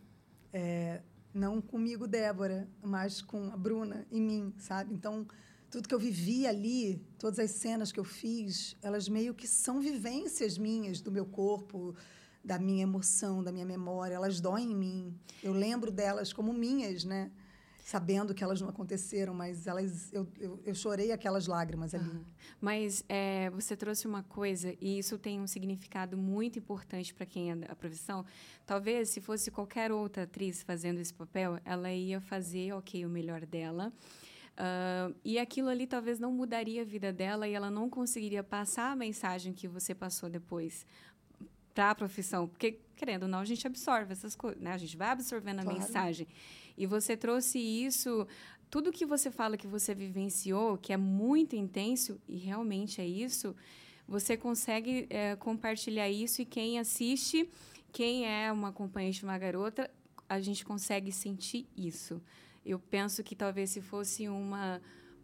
É, 0.52 1.04
não 1.34 1.62
comigo, 1.62 2.08
Débora, 2.08 2.68
mas 2.82 3.22
com 3.22 3.52
a 3.52 3.58
Bruna 3.58 4.08
e 4.12 4.20
mim, 4.20 4.54
sabe? 4.58 4.94
Então, 4.94 5.28
tudo 5.74 5.88
que 5.88 5.96
eu 5.96 6.00
vivi 6.00 6.46
ali, 6.46 7.04
todas 7.18 7.40
as 7.40 7.50
cenas 7.50 7.92
que 7.92 8.00
eu 8.00 8.04
fiz, 8.04 8.78
elas 8.80 9.10
meio 9.10 9.34
que 9.34 9.48
são 9.48 9.82
vivências 9.82 10.56
minhas 10.56 11.02
do 11.02 11.12
meu 11.12 11.26
corpo, 11.26 11.96
da 12.44 12.60
minha 12.60 12.84
emoção, 12.84 13.44
da 13.44 13.52
minha 13.52 13.66
memória. 13.66 14.14
Elas 14.14 14.40
doem 14.40 14.72
em 14.72 14.76
mim. 14.76 15.20
Eu 15.42 15.52
lembro 15.52 15.90
delas 15.90 16.32
como 16.32 16.54
minhas, 16.54 17.04
né? 17.04 17.32
sabendo 17.84 18.34
que 18.34 18.42
elas 18.42 18.62
não 18.62 18.70
aconteceram, 18.70 19.34
mas 19.34 19.68
elas 19.68 20.12
eu, 20.14 20.26
eu, 20.40 20.58
eu 20.64 20.74
chorei 20.74 21.12
aquelas 21.12 21.48
lágrimas 21.48 21.94
ali. 21.94 22.08
Uhum. 22.08 22.24
Mas 22.62 23.04
é, 23.10 23.50
você 23.50 23.76
trouxe 23.76 24.08
uma 24.08 24.24
coisa 24.24 24.74
e 24.80 25.00
isso 25.00 25.18
tem 25.18 25.42
um 25.42 25.48
significado 25.48 26.16
muito 26.16 26.58
importante 26.58 27.14
para 27.14 27.26
quem 27.26 27.52
é 27.52 27.56
da 27.56 27.76
profissão. 27.76 28.26
Talvez 28.66 29.10
se 29.10 29.20
fosse 29.20 29.52
qualquer 29.52 29.92
outra 29.92 30.24
atriz 30.24 30.64
fazendo 30.64 31.00
esse 31.02 31.14
papel, 31.14 31.60
ela 31.66 31.92
ia 31.92 32.22
fazer 32.22 32.72
ok 32.74 33.06
o 33.06 33.10
melhor 33.10 33.46
dela. 33.46 33.92
Uh, 34.54 35.16
e 35.26 35.40
aquilo 35.40 35.68
ali 35.68 35.88
talvez 35.88 36.20
não 36.20 36.32
mudaria 36.32 36.84
a 36.84 36.86
vida 36.86 37.12
dela 37.12 37.48
e 37.48 37.54
ela 37.54 37.72
não 37.72 37.90
conseguiria 37.90 38.44
passar 38.44 38.92
a 38.92 38.96
mensagem 38.96 39.52
que 39.52 39.68
você 39.68 39.96
passou 39.96 40.30
depois 40.30 40.86
para 41.74 41.90
a 41.90 41.96
profissão, 41.96 42.48
porque 42.48 42.80
querendo 42.96 43.24
ou 43.24 43.30
não 43.30 43.40
a 43.40 43.46
gente 43.46 43.66
absorve 43.66 44.14
essas 44.14 44.36
coisas, 44.36 44.62
né? 44.62 44.72
A 44.72 44.78
gente 44.78 44.96
vai 44.96 45.10
absorvendo 45.10 45.60
a 45.60 45.64
claro. 45.64 45.80
mensagem. 45.80 46.28
E 46.78 46.86
você 46.86 47.18
trouxe 47.18 47.58
isso, 47.58 48.28
tudo 48.70 48.92
que 48.92 49.06
você 49.06 49.32
fala 49.32 49.58
que 49.58 49.68
você 49.68 49.94
vivenciou, 49.94 50.78
que 50.78 50.94
é 50.94 50.98
muito 50.98 51.56
intenso, 51.56 52.20
e 52.28 52.38
realmente 52.38 53.02
é 53.02 53.08
isso, 53.08 53.56
você 54.08 54.38
consegue 54.38 55.08
é, 55.10 55.36
compartilhar 55.36 56.10
isso 56.10 56.42
e 56.42 56.46
quem 56.46 56.80
assiste, 56.80 57.50
quem 57.92 58.26
é 58.26 58.52
uma 58.52 58.70
acompanhante 58.70 59.20
de 59.20 59.26
uma 59.26 59.38
garota, 59.38 59.90
a 60.28 60.40
gente 60.40 60.66
consegue 60.66 61.12
sentir 61.12 61.68
isso. 61.76 62.22
Eu 62.66 62.80
penso 62.80 63.24
que 63.24 63.36
talvez 63.36 63.70
se 63.70 63.82
fosse 63.82 64.28
uma 64.28 64.82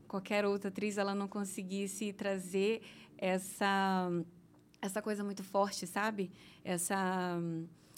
qualquer 0.08 0.46
outra 0.46 0.70
atriz, 0.70 0.98
ela 0.98 1.14
não 1.14 1.28
conseguisse 1.28 2.12
trazer 2.14 2.82
essa 3.18 4.10
essa 4.82 5.02
coisa 5.02 5.24
muito 5.24 5.44
forte, 5.44 5.86
sabe? 5.86 6.32
Essa 6.64 7.38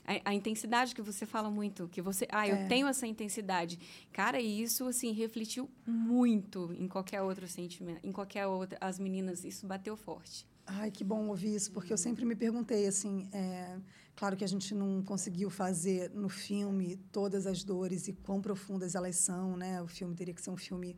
a, 0.05 0.29
a, 0.31 0.33
intensidade 0.33 0.95
que 0.95 1.01
você 1.01 1.25
fala 1.25 1.49
muito, 1.49 1.87
que 1.87 2.01
você, 2.01 2.27
ah, 2.31 2.47
eu 2.47 2.55
é. 2.55 2.65
tenho 2.67 2.87
essa 2.87 3.05
intensidade. 3.05 3.79
Cara, 4.11 4.39
e 4.39 4.61
isso 4.61 4.87
assim 4.87 5.11
refletiu 5.11 5.69
muito 5.85 6.73
em 6.77 6.87
qualquer 6.87 7.21
outro 7.21 7.47
sentimento, 7.47 8.05
em 8.05 8.11
qualquer 8.11 8.47
outra, 8.47 8.77
as 8.81 8.97
meninas, 8.97 9.45
isso 9.45 9.65
bateu 9.67 9.95
forte. 9.95 10.47
Ai, 10.65 10.91
que 10.91 11.03
bom 11.03 11.27
ouvir 11.27 11.55
isso, 11.55 11.71
porque 11.71 11.91
eu 11.91 11.97
sempre 11.97 12.23
me 12.23 12.35
perguntei 12.35 12.87
assim, 12.87 13.27
é, 13.33 13.79
claro 14.15 14.37
que 14.37 14.43
a 14.43 14.47
gente 14.47 14.73
não 14.73 15.03
conseguiu 15.03 15.49
fazer 15.49 16.09
no 16.11 16.29
filme 16.29 16.97
todas 17.11 17.45
as 17.45 17.63
dores 17.63 18.07
e 18.07 18.13
quão 18.13 18.41
profundas 18.41 18.95
elas 18.95 19.15
são, 19.15 19.57
né? 19.57 19.81
O 19.81 19.87
filme 19.87 20.15
teria 20.15 20.33
que 20.33 20.41
ser 20.41 20.51
um 20.51 20.57
filme 20.57 20.97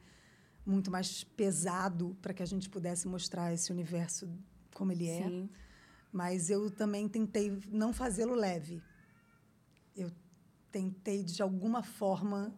muito 0.65 0.91
mais 0.91 1.23
pesado 1.23 2.15
para 2.21 2.33
que 2.33 2.43
a 2.43 2.45
gente 2.45 2.69
pudesse 2.69 3.07
mostrar 3.07 3.53
esse 3.53 3.71
universo 3.71 4.29
como 4.73 4.91
ele 4.91 5.07
é. 5.07 5.23
Sim. 5.23 5.49
Mas 6.11 6.49
eu 6.49 6.69
também 6.69 7.07
tentei 7.07 7.57
não 7.71 7.91
fazê-lo 7.91 8.35
leve 8.35 8.81
eu 9.95 10.11
tentei 10.71 11.23
de 11.23 11.41
alguma 11.41 11.83
forma 11.83 12.53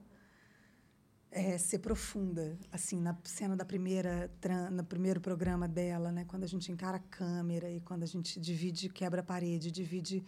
é, 1.35 1.57
ser 1.57 1.79
profunda, 1.79 2.57
assim, 2.71 2.97
na 3.01 3.13
cena 3.25 3.57
da 3.57 3.65
primeira, 3.65 4.31
no 4.71 4.85
primeiro 4.85 5.19
programa 5.19 5.67
dela, 5.67 6.09
né, 6.09 6.23
quando 6.23 6.45
a 6.45 6.47
gente 6.47 6.71
encara 6.71 6.95
a 6.95 6.99
câmera 6.99 7.69
e 7.69 7.81
quando 7.81 8.03
a 8.03 8.05
gente 8.05 8.39
divide, 8.39 8.87
quebra 8.87 9.19
a 9.19 9.23
parede, 9.23 9.69
divide 9.69 10.23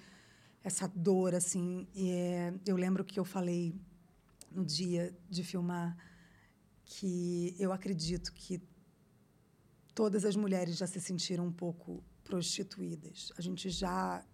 essa 0.62 0.86
dor, 0.86 1.34
assim. 1.34 1.88
E 1.96 2.12
é, 2.12 2.54
eu 2.66 2.76
lembro 2.76 3.06
que 3.06 3.18
eu 3.18 3.24
falei 3.24 3.74
no 4.52 4.66
dia 4.66 5.18
de 5.30 5.46
filmar 5.46 5.96
que 6.84 7.56
eu 7.58 7.72
acredito 7.72 8.34
que 8.34 8.62
todas 9.96 10.26
as 10.26 10.36
mulheres 10.36 10.76
já 10.76 10.88
se 10.88 11.00
sentiram 11.00 11.46
um 11.46 11.54
pouco 11.54 12.04
prostituídas. 12.26 13.32
A 13.38 13.42
gente 13.42 13.70
já 13.70 14.26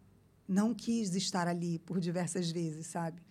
não 0.47 0.73
quis 0.73 1.13
estar 1.13 1.47
ali 1.47 1.77
por 1.77 1.99
diversas 1.99 2.49
vezes, 2.49 2.87
sabe? 2.87 3.21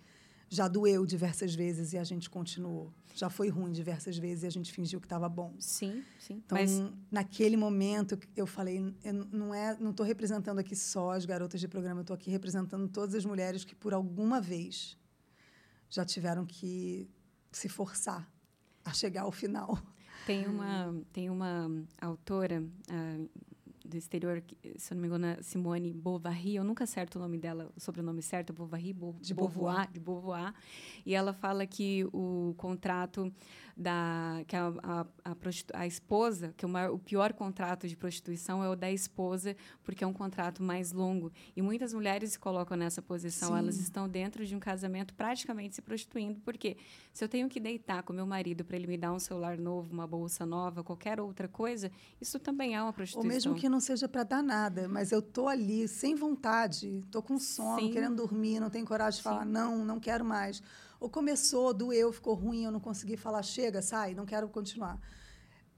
Já 0.53 0.67
doeu 0.67 1.03
diversas 1.03 1.55
vezes 1.55 1.93
e 1.93 1.97
a 1.97 2.03
gente 2.03 2.29
continuou. 2.29 2.93
Já 3.15 3.27
foi 3.27 3.49
ruim 3.49 3.71
diversas 3.71 4.19
vezes 4.19 4.43
e 4.43 4.47
a 4.47 4.51
gente 4.51 4.71
fingiu 4.71 4.99
que 4.99 5.07
estava 5.07 5.27
bom. 5.27 5.55
Sim, 5.57 6.03
sim. 6.19 6.43
Então, 6.45 6.55
Mas... 6.55 6.71
naquele 7.09 7.57
momento, 7.57 8.19
eu 8.35 8.45
falei, 8.45 8.93
eu 9.03 9.13
não 9.31 9.51
é, 9.51 9.75
não 9.79 9.89
estou 9.89 10.05
representando 10.05 10.59
aqui 10.59 10.75
só 10.75 11.11
as 11.11 11.25
garotas 11.25 11.59
de 11.59 11.67
programa, 11.67 12.01
eu 12.01 12.03
estou 12.03 12.13
aqui 12.13 12.29
representando 12.29 12.87
todas 12.87 13.15
as 13.15 13.25
mulheres 13.25 13.65
que 13.65 13.73
por 13.73 13.95
alguma 13.95 14.39
vez 14.39 14.95
já 15.89 16.05
tiveram 16.05 16.45
que 16.45 17.09
se 17.51 17.67
forçar 17.67 18.31
a 18.85 18.93
chegar 18.93 19.23
ao 19.23 19.31
final. 19.31 19.81
Tem 20.27 20.45
uma, 20.47 20.95
tem 21.11 21.31
uma 21.31 21.71
autora, 21.99 22.61
uh, 22.61 23.29
do 23.93 23.97
exterior, 23.97 24.43
se 24.75 24.91
eu 24.91 24.95
não 24.95 25.01
me 25.01 25.07
engano, 25.07 25.43
Simone 25.43 25.93
Bovary, 25.93 26.55
eu 26.55 26.63
nunca 26.63 26.83
acerto 26.83 27.19
o 27.19 27.21
nome 27.21 27.37
dela, 27.37 27.71
o 27.75 27.79
sobrenome 27.79 28.21
certo, 28.21 28.51
Bovary, 28.51 28.91
Bo, 28.91 29.15
de 29.21 29.33
Beauvoir, 29.33 29.89
de 29.91 29.99
Beauvoir, 29.99 30.53
e 31.05 31.13
ela 31.13 31.31
fala 31.31 31.65
que 31.65 32.03
o 32.11 32.55
contrato 32.57 33.31
da 33.75 34.43
que 34.47 34.55
a, 34.55 34.67
a, 34.83 35.01
a, 35.25 35.35
a 35.73 35.87
esposa, 35.87 36.53
que 36.55 36.65
o, 36.65 36.69
maior, 36.69 36.93
o 36.93 36.99
pior 36.99 37.33
contrato 37.33 37.87
de 37.87 37.95
prostituição 37.95 38.63
é 38.63 38.69
o 38.69 38.75
da 38.75 38.91
esposa, 38.91 39.55
porque 39.83 40.03
é 40.03 40.07
um 40.07 40.13
contrato 40.13 40.61
mais 40.61 40.91
longo. 40.91 41.31
E 41.55 41.61
muitas 41.61 41.93
mulheres 41.93 42.33
se 42.33 42.39
colocam 42.39 42.77
nessa 42.77 43.01
posição, 43.01 43.49
Sim. 43.49 43.57
elas 43.57 43.77
estão 43.77 44.07
dentro 44.07 44.45
de 44.45 44.55
um 44.55 44.59
casamento 44.59 45.13
praticamente 45.13 45.75
se 45.75 45.81
prostituindo, 45.81 46.39
porque 46.41 46.77
se 47.11 47.23
eu 47.23 47.29
tenho 47.29 47.49
que 47.49 47.59
deitar 47.59 48.03
com 48.03 48.13
meu 48.13 48.25
marido 48.25 48.63
para 48.63 48.75
ele 48.75 48.87
me 48.87 48.97
dar 48.97 49.11
um 49.11 49.19
celular 49.19 49.57
novo, 49.57 49.91
uma 49.91 50.07
bolsa 50.07 50.45
nova, 50.45 50.83
qualquer 50.83 51.19
outra 51.19 51.47
coisa, 51.47 51.91
isso 52.21 52.39
também 52.39 52.75
é 52.75 52.81
uma 52.81 52.93
prostituição. 52.93 53.27
Ou 53.27 53.33
mesmo 53.33 53.55
que 53.55 53.67
não 53.67 53.79
seja 53.83 54.07
para 54.07 54.23
dar 54.23 54.41
nada, 54.41 54.87
mas 54.87 55.11
eu 55.11 55.21
tô 55.21 55.47
ali 55.47 55.87
sem 55.87 56.15
vontade, 56.15 57.03
tô 57.11 57.21
com 57.21 57.37
sono, 57.37 57.81
Sim. 57.81 57.91
querendo 57.91 58.15
dormir, 58.15 58.59
não 58.59 58.69
tenho 58.69 58.85
coragem 58.85 59.17
de 59.17 59.23
Sim. 59.23 59.29
falar 59.29 59.45
não, 59.45 59.85
não 59.85 59.99
quero 59.99 60.25
mais 60.25 60.61
ou 61.03 61.09
começou, 61.09 61.73
doeu, 61.73 62.13
ficou 62.13 62.33
ruim, 62.33 62.63
eu 62.63 62.71
não 62.71 62.79
consegui 62.79 63.17
falar, 63.17 63.43
chega, 63.43 63.81
sai, 63.81 64.15
não 64.15 64.25
quero 64.25 64.47
continuar. 64.47 64.97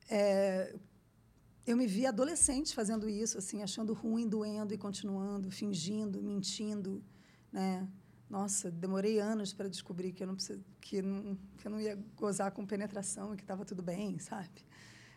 É, 0.08 0.76
eu 1.66 1.76
me 1.76 1.88
vi 1.88 2.06
adolescente 2.06 2.76
fazendo 2.76 3.10
isso, 3.10 3.40
assim, 3.40 3.64
achando 3.64 3.92
ruim, 3.92 4.30
doendo 4.30 4.72
e 4.72 4.78
continuando, 4.78 5.50
fingindo, 5.50 6.22
mentindo, 6.22 7.04
né? 7.52 7.88
Nossa, 8.30 8.70
demorei 8.70 9.20
anos 9.20 9.52
para 9.52 9.68
descobrir 9.68 10.14
que 10.14 10.22
eu 10.22 10.28
não 10.28 10.36
precisa, 10.36 10.64
que 10.80 11.02
não, 11.02 11.36
que 11.58 11.68
eu 11.68 11.72
não 11.72 11.82
ia 11.82 11.98
gozar 12.16 12.52
com 12.52 12.64
penetração 12.64 13.34
e 13.34 13.38
que 13.38 13.44
estava 13.44 13.66
tudo 13.66 13.82
bem, 13.82 14.20
sabe? 14.20 14.64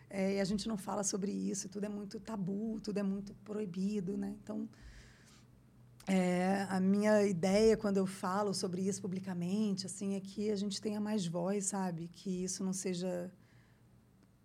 É, 0.09 0.35
e 0.35 0.39
a 0.39 0.43
gente 0.43 0.67
não 0.67 0.77
fala 0.77 1.03
sobre 1.03 1.31
isso, 1.31 1.69
tudo 1.69 1.85
é 1.85 1.89
muito 1.89 2.19
tabu, 2.19 2.79
tudo 2.81 2.97
é 2.97 3.03
muito 3.03 3.33
proibido, 3.43 4.17
né? 4.17 4.35
Então, 4.43 4.67
é, 6.07 6.65
a 6.67 6.79
minha 6.79 7.23
ideia 7.23 7.77
quando 7.77 7.97
eu 7.97 8.07
falo 8.07 8.51
sobre 8.53 8.81
isso 8.81 8.99
publicamente, 9.01 9.85
assim, 9.85 10.15
é 10.15 10.19
que 10.19 10.49
a 10.49 10.55
gente 10.55 10.81
tenha 10.81 10.99
mais 10.99 11.27
voz, 11.27 11.65
sabe? 11.65 12.07
Que 12.07 12.43
isso 12.43 12.63
não 12.63 12.73
seja 12.73 13.31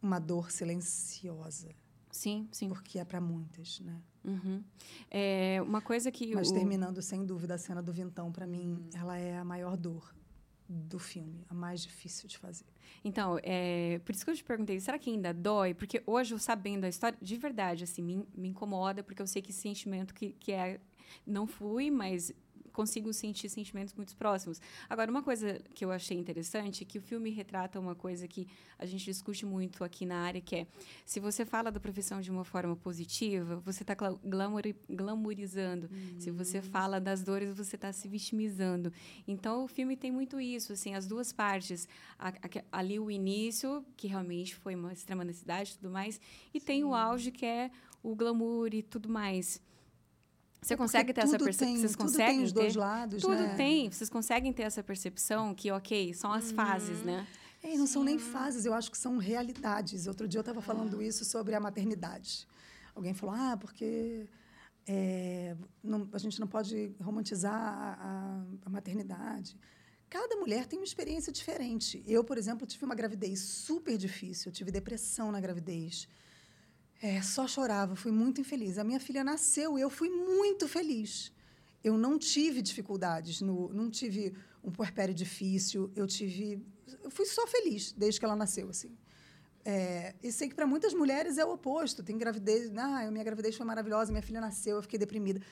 uma 0.02 0.18
dor 0.18 0.50
silenciosa. 0.50 1.70
Sim, 2.10 2.46
sim. 2.52 2.68
Porque 2.68 2.98
é 2.98 3.04
para 3.04 3.20
muitas, 3.20 3.80
né? 3.80 4.00
Uhum. 4.22 4.62
É, 5.10 5.60
uma 5.62 5.80
coisa 5.80 6.12
que. 6.12 6.34
Mas 6.34 6.50
o... 6.50 6.54
terminando, 6.54 7.00
sem 7.02 7.24
dúvida, 7.24 7.54
a 7.54 7.58
cena 7.58 7.82
do 7.82 7.92
Vintão, 7.92 8.30
para 8.30 8.46
mim, 8.46 8.78
hum. 8.78 8.88
ela 8.94 9.16
é 9.16 9.38
a 9.38 9.44
maior 9.44 9.76
dor 9.76 10.14
do 10.68 10.98
filme, 10.98 11.44
a 11.48 11.54
mais 11.54 11.82
difícil 11.82 12.28
de 12.28 12.38
fazer. 12.38 12.64
Então, 13.04 13.38
é, 13.42 14.00
por 14.04 14.14
isso 14.14 14.24
que 14.24 14.30
eu 14.30 14.34
te 14.34 14.44
perguntei, 14.44 14.80
será 14.80 14.98
que 14.98 15.10
ainda 15.10 15.32
dói? 15.32 15.74
Porque 15.74 16.02
hoje, 16.06 16.32
eu 16.34 16.38
sabendo 16.38 16.84
a 16.84 16.88
história, 16.88 17.18
de 17.20 17.36
verdade, 17.36 17.84
assim, 17.84 18.02
me, 18.02 18.26
me 18.34 18.48
incomoda, 18.48 19.02
porque 19.02 19.20
eu 19.20 19.26
sei 19.26 19.42
que 19.42 19.52
sentimento 19.52 20.14
que, 20.14 20.32
que 20.32 20.52
é... 20.52 20.80
Não 21.26 21.46
fui, 21.46 21.90
mas 21.90 22.32
consigo 22.74 23.12
sentir 23.12 23.48
sentimentos 23.48 23.94
muito 23.94 24.14
próximos. 24.16 24.60
Agora, 24.90 25.10
uma 25.10 25.22
coisa 25.22 25.60
que 25.74 25.84
eu 25.84 25.92
achei 25.92 26.18
interessante 26.18 26.82
é 26.82 26.86
que 26.86 26.98
o 26.98 27.00
filme 27.00 27.30
retrata 27.30 27.78
uma 27.78 27.94
coisa 27.94 28.26
que 28.26 28.46
a 28.76 28.84
gente 28.84 29.04
discute 29.04 29.46
muito 29.46 29.84
aqui 29.84 30.04
na 30.04 30.18
área, 30.18 30.40
que 30.40 30.56
é 30.56 30.66
se 31.06 31.20
você 31.20 31.46
fala 31.46 31.70
da 31.70 31.78
profissão 31.78 32.20
de 32.20 32.30
uma 32.30 32.44
forma 32.44 32.74
positiva, 32.74 33.56
você 33.56 33.84
está 33.84 33.94
glamour, 33.94 34.62
glamourizando. 34.90 35.88
Uhum. 35.90 36.20
Se 36.20 36.30
você 36.32 36.58
hum. 36.58 36.62
fala 36.62 37.00
das 37.00 37.22
dores, 37.22 37.56
você 37.56 37.76
está 37.76 37.92
se 37.92 38.08
vitimizando. 38.08 38.92
Então, 39.26 39.64
o 39.64 39.68
filme 39.68 39.96
tem 39.96 40.10
muito 40.10 40.40
isso, 40.40 40.72
assim, 40.72 40.94
as 40.94 41.06
duas 41.06 41.32
partes. 41.32 41.88
A, 42.18 42.30
a, 42.30 42.78
ali 42.78 42.98
o 42.98 43.08
início, 43.10 43.84
que 43.96 44.08
realmente 44.08 44.56
foi 44.56 44.74
uma 44.74 44.92
extrema 44.92 45.24
necessidade 45.24 45.72
e 45.72 45.76
tudo 45.76 45.90
mais, 45.90 46.20
e 46.52 46.58
Sim. 46.58 46.66
tem 46.66 46.84
o 46.84 46.92
auge, 46.92 47.30
que 47.30 47.46
é 47.46 47.70
o 48.02 48.16
glamour 48.16 48.74
e 48.74 48.82
tudo 48.82 49.08
mais. 49.08 49.62
Você 50.64 50.72
é 50.72 50.76
consegue 50.78 51.12
ter 51.12 51.20
essa 51.20 51.38
percepção? 51.38 51.76
Vocês 51.76 51.94
conseguem 51.94 52.36
tem 52.36 52.44
os 52.44 52.52
ter? 52.52 52.60
dois 52.60 52.74
lados, 52.74 53.20
Tudo 53.22 53.34
né? 53.34 53.54
tem. 53.54 53.90
Vocês 53.90 54.08
conseguem 54.08 54.50
ter 54.50 54.62
essa 54.62 54.82
percepção 54.82 55.54
que, 55.54 55.70
ok, 55.70 56.14
são 56.14 56.32
as 56.32 56.50
fases, 56.52 57.00
uhum. 57.00 57.04
né? 57.04 57.26
É, 57.62 57.76
não 57.76 57.86
Sim. 57.86 57.92
são 57.92 58.04
nem 58.04 58.18
fases, 58.18 58.64
eu 58.64 58.72
acho 58.72 58.90
que 58.90 58.96
são 58.96 59.18
realidades. 59.18 60.06
Outro 60.06 60.26
dia 60.26 60.38
eu 60.38 60.42
estava 60.42 60.62
falando 60.62 61.00
ah. 61.00 61.04
isso 61.04 61.22
sobre 61.24 61.54
a 61.54 61.60
maternidade. 61.60 62.48
Alguém 62.94 63.12
falou, 63.12 63.34
ah, 63.34 63.58
porque 63.58 64.26
é, 64.86 65.54
não, 65.82 66.08
a 66.12 66.18
gente 66.18 66.40
não 66.40 66.46
pode 66.46 66.94
romantizar 66.98 67.54
a, 67.54 67.96
a, 68.00 68.42
a, 68.64 68.70
maternidade. 68.70 69.58
Cada 70.08 70.36
mulher 70.36 70.66
tem 70.66 70.78
uma 70.78 70.84
experiência 70.84 71.30
diferente. 71.30 72.02
Eu, 72.06 72.24
por 72.24 72.38
exemplo, 72.38 72.66
tive 72.66 72.86
uma 72.86 72.94
gravidez 72.94 73.40
super 73.40 73.98
difícil, 73.98 74.48
eu 74.48 74.54
tive 74.54 74.70
depressão 74.70 75.30
na 75.30 75.40
gravidez. 75.40 76.08
É, 77.04 77.20
só 77.20 77.46
chorava, 77.46 77.94
fui 77.94 78.10
muito 78.10 78.40
infeliz. 78.40 78.78
A 78.78 78.82
minha 78.82 78.98
filha 78.98 79.22
nasceu 79.22 79.78
e 79.78 79.82
eu 79.82 79.90
fui 79.90 80.08
muito 80.08 80.66
feliz. 80.66 81.30
Eu 81.88 81.98
não 81.98 82.18
tive 82.18 82.62
dificuldades, 82.62 83.42
no, 83.42 83.70
não 83.74 83.90
tive 83.90 84.34
um 84.62 84.70
puerpério 84.70 85.12
difícil, 85.12 85.92
eu 85.94 86.06
tive. 86.06 86.64
Eu 87.02 87.10
fui 87.10 87.26
só 87.26 87.46
feliz 87.46 87.92
desde 87.92 88.18
que 88.18 88.24
ela 88.24 88.34
nasceu, 88.34 88.70
assim. 88.70 88.96
É, 89.66 90.14
e 90.22 90.32
sei 90.32 90.48
que 90.48 90.54
para 90.54 90.66
muitas 90.66 90.94
mulheres 90.94 91.36
é 91.36 91.44
o 91.44 91.52
oposto. 91.52 92.02
Tem 92.02 92.16
gravidez, 92.16 92.72
ah, 92.74 93.10
minha 93.10 93.24
gravidez 93.24 93.54
foi 93.54 93.66
maravilhosa, 93.66 94.10
minha 94.10 94.22
filha 94.22 94.40
nasceu, 94.40 94.76
eu 94.76 94.82
fiquei 94.82 94.98
deprimida. 94.98 95.42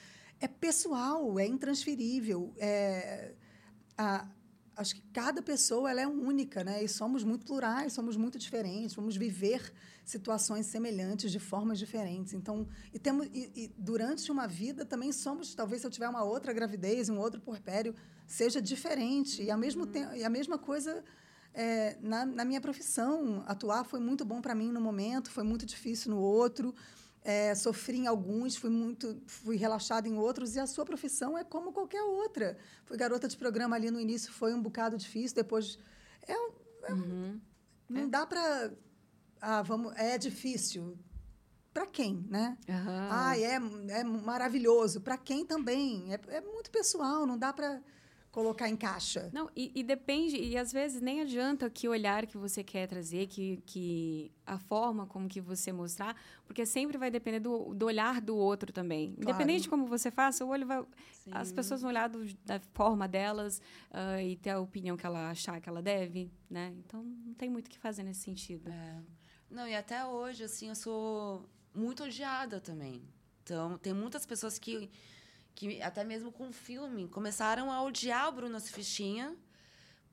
É 0.40 0.48
pessoal, 0.48 1.38
é 1.38 1.46
intransferível. 1.46 2.50
É, 2.56 3.34
a, 3.98 4.26
acho 4.74 4.94
que 4.94 5.02
cada 5.12 5.42
pessoa 5.42 5.90
ela 5.90 6.00
é 6.00 6.06
única, 6.06 6.64
né? 6.64 6.82
E 6.82 6.88
somos 6.88 7.22
muito 7.24 7.44
plurais, 7.44 7.92
somos 7.92 8.16
muito 8.16 8.38
diferentes, 8.38 8.94
vamos 8.94 9.18
viver 9.18 9.70
situações 10.04 10.66
semelhantes 10.66 11.30
de 11.30 11.38
formas 11.38 11.78
diferentes. 11.78 12.32
Então, 12.32 12.66
e 12.92 12.98
temos 12.98 13.26
e, 13.32 13.50
e, 13.54 13.74
durante 13.78 14.30
uma 14.30 14.46
vida 14.46 14.84
também 14.84 15.12
somos, 15.12 15.54
talvez 15.54 15.80
se 15.80 15.86
eu 15.86 15.90
tiver 15.90 16.08
uma 16.08 16.24
outra 16.24 16.52
gravidez, 16.52 17.08
um 17.08 17.18
outro 17.18 17.40
porpério, 17.40 17.94
seja 18.26 18.60
diferente. 18.60 19.42
E 19.42 19.50
ao 19.50 19.58
mesmo 19.58 19.84
uhum. 19.84 19.90
tempo, 19.90 20.14
e 20.14 20.24
a 20.24 20.30
mesma 20.30 20.58
coisa 20.58 21.04
é, 21.54 21.96
na, 22.00 22.24
na 22.24 22.44
minha 22.44 22.60
profissão, 22.60 23.44
atuar 23.46 23.84
foi 23.84 24.00
muito 24.00 24.24
bom 24.24 24.40
para 24.40 24.54
mim 24.54 24.72
no 24.72 24.80
momento, 24.80 25.30
foi 25.30 25.44
muito 25.44 25.66
difícil 25.66 26.10
no 26.10 26.18
outro. 26.18 26.74
É, 27.24 27.54
sofri 27.54 27.98
em 27.98 28.06
alguns, 28.08 28.56
fui 28.56 28.70
muito, 28.70 29.22
fui 29.26 29.56
relaxada 29.56 30.08
em 30.08 30.18
outros, 30.18 30.56
e 30.56 30.60
a 30.60 30.66
sua 30.66 30.84
profissão 30.84 31.38
é 31.38 31.44
como 31.44 31.72
qualquer 31.72 32.02
outra. 32.02 32.58
Fui 32.84 32.96
garota 32.96 33.28
de 33.28 33.36
programa 33.36 33.76
ali 33.76 33.92
no 33.92 34.00
início, 34.00 34.32
foi 34.32 34.52
um 34.52 34.60
bocado 34.60 34.96
difícil, 34.96 35.36
depois. 35.36 35.78
É, 36.26 36.32
é 36.32 36.92
uhum. 36.92 37.40
Não 37.88 38.02
é. 38.02 38.06
dá 38.06 38.26
para. 38.26 38.72
Ah, 39.44 39.60
vamos, 39.60 39.92
é 39.96 40.16
difícil. 40.16 40.96
Para 41.74 41.84
quem, 41.84 42.24
né? 42.28 42.56
Uhum. 42.68 43.08
Ah, 43.10 43.36
é, 43.36 43.54
é 43.98 44.04
maravilhoso. 44.04 45.00
Para 45.00 45.18
quem 45.18 45.44
também. 45.44 46.12
É, 46.12 46.36
é 46.36 46.40
muito 46.40 46.70
pessoal, 46.70 47.26
não 47.26 47.36
dá 47.36 47.52
para 47.52 47.82
colocar 48.30 48.68
em 48.68 48.76
caixa. 48.76 49.30
Não, 49.32 49.50
e, 49.56 49.72
e, 49.74 49.82
depende, 49.82 50.36
e 50.36 50.56
às 50.56 50.72
vezes 50.72 51.02
nem 51.02 51.20
adianta 51.20 51.68
que 51.68 51.88
olhar 51.88 52.24
que 52.24 52.38
você 52.38 52.62
quer 52.62 52.86
trazer, 52.86 53.26
que, 53.26 53.62
que 53.66 54.30
a 54.46 54.58
forma 54.58 55.06
como 55.06 55.28
que 55.28 55.40
você 55.40 55.72
mostrar, 55.72 56.16
porque 56.46 56.64
sempre 56.64 56.96
vai 56.96 57.10
depender 57.10 57.40
do, 57.40 57.74
do 57.74 57.84
olhar 57.84 58.20
do 58.20 58.36
outro 58.36 58.72
também. 58.72 59.14
Claro. 59.14 59.22
Independente 59.22 59.62
de 59.62 59.68
como 59.68 59.86
você 59.86 60.10
faça, 60.10 60.44
o 60.44 60.48
olho 60.48 60.66
vai. 60.66 60.82
Sim. 61.12 61.30
As 61.32 61.52
pessoas 61.52 61.82
vão 61.82 61.90
olhar 61.90 62.08
do, 62.08 62.24
da 62.44 62.60
forma 62.72 63.08
delas 63.08 63.60
uh, 63.90 64.20
e 64.20 64.36
ter 64.36 64.50
a 64.50 64.60
opinião 64.60 64.96
que 64.96 65.04
ela 65.04 65.30
achar 65.30 65.60
que 65.60 65.68
ela 65.68 65.82
deve, 65.82 66.30
né? 66.48 66.72
Então 66.78 67.02
não 67.02 67.34
tem 67.34 67.50
muito 67.50 67.66
o 67.66 67.70
que 67.70 67.78
fazer 67.78 68.02
nesse 68.02 68.20
sentido. 68.20 68.70
É. 68.70 69.02
Não, 69.52 69.68
e 69.68 69.74
até 69.74 70.04
hoje, 70.04 70.44
assim, 70.44 70.68
eu 70.68 70.74
sou 70.74 71.48
muito 71.74 72.04
odiada 72.04 72.60
também. 72.60 73.02
Então, 73.42 73.78
tem 73.78 73.92
muitas 73.92 74.24
pessoas 74.26 74.58
que 74.58 74.90
que 75.54 75.82
até 75.82 76.04
mesmo 76.04 76.32
com 76.32 76.48
o 76.48 76.52
filme, 76.52 77.08
começaram 77.08 77.70
a 77.70 77.82
odiar 77.82 78.28
o 78.28 78.32
Bruno 78.32 78.60
Fichinha, 78.60 79.36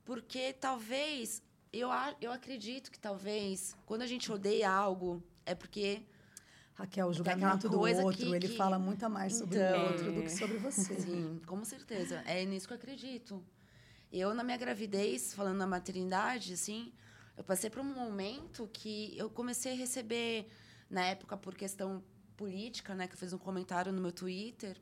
porque 0.04 0.54
talvez, 0.54 1.42
eu, 1.72 1.90
eu 2.20 2.32
acredito 2.32 2.92
que 2.92 3.00
talvez, 3.00 3.76
quando 3.86 4.02
a 4.02 4.08
gente 4.08 4.32
odeia 4.32 4.70
algo, 4.70 5.24
é 5.46 5.56
porque... 5.56 6.02
Raquel, 6.74 7.08
o 7.08 7.14
julgamento 7.14 7.68
do 7.68 7.80
outro, 7.80 8.10
que, 8.12 8.24
ele 8.24 8.48
que... 8.48 8.56
fala 8.56 8.80
muito 8.80 9.10
mais 9.10 9.36
sobre 9.36 9.58
então, 9.58 9.84
o 9.84 9.88
outro 9.92 10.12
do 10.14 10.22
que 10.24 10.30
sobre 10.30 10.58
você. 10.58 10.96
Sim, 11.02 11.42
com 11.46 11.64
certeza. 11.66 12.24
É 12.26 12.46
nisso 12.46 12.68
que 12.68 12.74
eu 12.74 12.78
acredito. 12.78 13.44
Eu, 14.10 14.34
na 14.34 14.44
minha 14.46 14.58
gravidez, 14.58 15.34
falando 15.34 15.58
na 15.58 15.68
maternidade, 15.68 16.54
assim, 16.54 16.94
eu 17.40 17.44
passei 17.46 17.70
por 17.70 17.80
um 17.80 17.86
momento 17.86 18.70
que 18.74 19.18
eu 19.18 19.30
comecei 19.30 19.72
a 19.72 19.76
receber, 19.76 20.46
na 20.90 21.06
época, 21.06 21.38
por 21.38 21.56
questão 21.56 22.04
política, 22.36 22.94
né, 22.94 23.08
que 23.08 23.14
eu 23.14 23.18
fiz 23.18 23.32
um 23.32 23.38
comentário 23.38 23.94
no 23.94 24.02
meu 24.02 24.12
Twitter, 24.12 24.78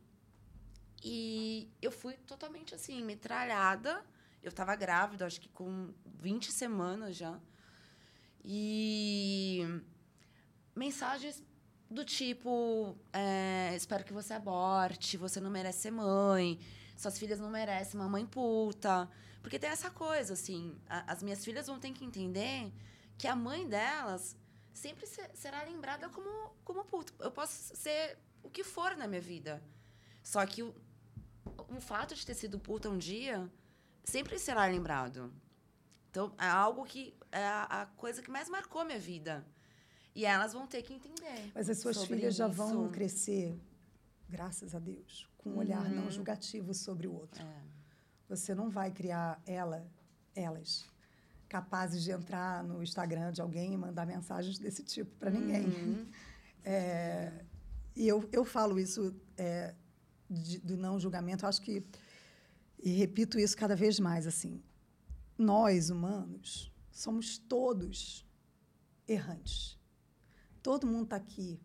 e 1.03 1.70
eu 1.80 1.91
fui 1.91 2.16
totalmente 2.26 2.74
assim, 2.74 3.03
metralhada. 3.03 4.03
Eu 4.41 4.49
estava 4.49 4.76
grávida, 4.76 5.28
acho 5.28 5.39
que 5.39 5.49
com 5.49 5.93
20 6.20 6.51
semanas 6.51 7.16
já. 7.16 7.39
E 8.43 9.62
mensagens 10.76 11.43
do 11.88 12.03
tipo: 12.03 12.97
é, 13.14 13.76
espero 13.76 14.03
que 14.03 14.14
você 14.14 14.34
aborte, 14.34 15.16
você 15.16 15.39
não 15.39 15.51
merece 15.51 15.82
ser 15.82 15.91
mãe, 15.91 16.60
suas 16.97 17.20
filhas 17.20 17.39
não 17.39 17.51
merecem 17.51 17.99
uma 17.99 18.10
mãe 18.10 18.26
puta. 18.26 19.08
Porque 19.42 19.60
tem 19.60 19.70
essa 19.70 19.90
coisa, 19.90 20.34
assim: 20.34 20.76
a, 20.88 21.12
as 21.12 21.24
minhas 21.24 21.44
filhas 21.44 21.68
vão 21.68 21.80
ter 21.80 21.92
que 21.92 22.04
entender 22.06 22.72
que 23.18 23.28
a 23.28 23.36
mãe 23.36 23.68
delas 23.68 24.36
sempre 24.74 25.08
ser, 25.08 25.30
será 25.34 25.64
lembrada 25.64 26.10
como, 26.10 26.30
como 26.64 26.84
puta. 26.86 27.14
Eu 27.20 27.32
posso 27.32 27.76
ser 27.76 28.18
o 28.44 28.50
que 28.50 28.64
for 28.64 28.96
na 28.96 29.08
minha 29.08 29.22
vida. 29.22 29.62
Só 30.24 30.46
que 30.46 30.62
o, 30.64 30.76
o 31.70 31.82
fato 31.82 32.14
de 32.14 32.26
ter 32.26 32.34
sido 32.34 32.60
puta 32.60 32.90
um 32.90 32.98
dia 32.98 33.50
sempre 34.04 34.38
será 34.38 34.66
lembrado. 34.66 35.34
Então, 36.10 36.34
é 36.38 36.48
algo 36.48 36.84
que 36.86 37.16
é 37.32 37.44
a, 37.44 37.64
a 37.64 37.86
coisa 37.86 38.22
que 38.22 38.32
mais 38.32 38.50
marcou 38.50 38.84
minha 38.86 39.00
vida. 39.00 39.46
E 40.16 40.26
elas 40.26 40.54
vão 40.54 40.66
ter 40.66 40.82
que 40.82 40.94
entender. 40.94 41.52
Mas 41.54 41.70
as 41.70 41.80
suas 41.80 42.04
filhas 42.06 42.36
já 42.36 42.48
vão 42.48 42.90
crescer, 42.90 43.60
graças 44.28 44.74
a 44.74 44.80
Deus, 44.80 45.30
com 45.38 45.52
um 45.52 45.58
olhar 45.58 45.88
não 45.90 46.06
uhum. 46.06 46.12
julgativo 46.12 46.74
sobre 46.74 47.06
o 47.06 47.14
outro. 47.14 47.44
É. 47.44 47.77
Você 48.28 48.54
não 48.54 48.70
vai 48.70 48.92
criar 48.92 49.42
ela, 49.46 49.86
elas, 50.36 50.86
capazes 51.48 52.04
de 52.04 52.12
entrar 52.12 52.64
no 52.64 52.84
Instagram 52.84 53.32
de 53.32 53.42
alguém 53.42 53.74
e 53.74 53.78
mandar 53.78 54.06
mensagens 54.06 54.60
desse 54.60 54.84
tipo 54.84 55.12
para 55.18 55.32
ninguém. 55.32 55.66
Uhum. 55.66 56.08
É, 56.70 57.46
e 57.96 58.06
eu, 58.06 58.28
eu 58.30 58.44
falo 58.44 58.78
isso 58.78 59.16
é, 59.38 59.74
de, 60.30 60.60
do 60.60 60.76
não 60.76 61.00
julgamento, 61.00 61.48
acho 61.48 61.62
que 61.62 61.82
e 62.78 62.90
repito 62.90 63.40
isso 63.40 63.56
cada 63.56 63.76
vez 63.76 64.00
mais 64.00 64.28
assim, 64.28 64.62
nós 65.38 65.90
humanos 65.90 66.72
somos 66.92 67.38
todos 67.38 68.26
errantes. 69.08 69.80
Todo 70.62 70.86
mundo 70.86 71.06
está 71.06 71.16
aqui 71.16 71.60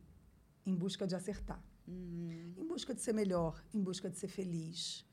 em 0.64 0.74
busca 0.74 1.06
de 1.06 1.14
acertar, 1.14 1.62
uhum. 1.86 2.54
em 2.56 2.66
busca 2.66 2.94
de 2.94 3.00
ser 3.00 3.12
melhor, 3.12 3.62
em 3.74 3.82
busca 3.82 4.08
de 4.08 4.16
ser 4.16 4.28
feliz, 4.28 5.04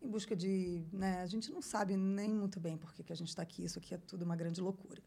em 0.00 0.08
busca 0.08 0.34
de, 0.36 0.84
né, 0.92 1.20
a 1.20 1.26
gente 1.26 1.50
não 1.50 1.60
sabe 1.60 1.96
nem 1.96 2.32
muito 2.32 2.60
bem 2.60 2.76
por 2.76 2.92
que, 2.92 3.02
que 3.02 3.12
a 3.12 3.16
gente 3.16 3.28
está 3.28 3.42
aqui. 3.42 3.64
Isso 3.64 3.78
aqui 3.78 3.94
é 3.94 3.98
tudo 3.98 4.24
uma 4.24 4.36
grande 4.36 4.60
loucura. 4.60 5.02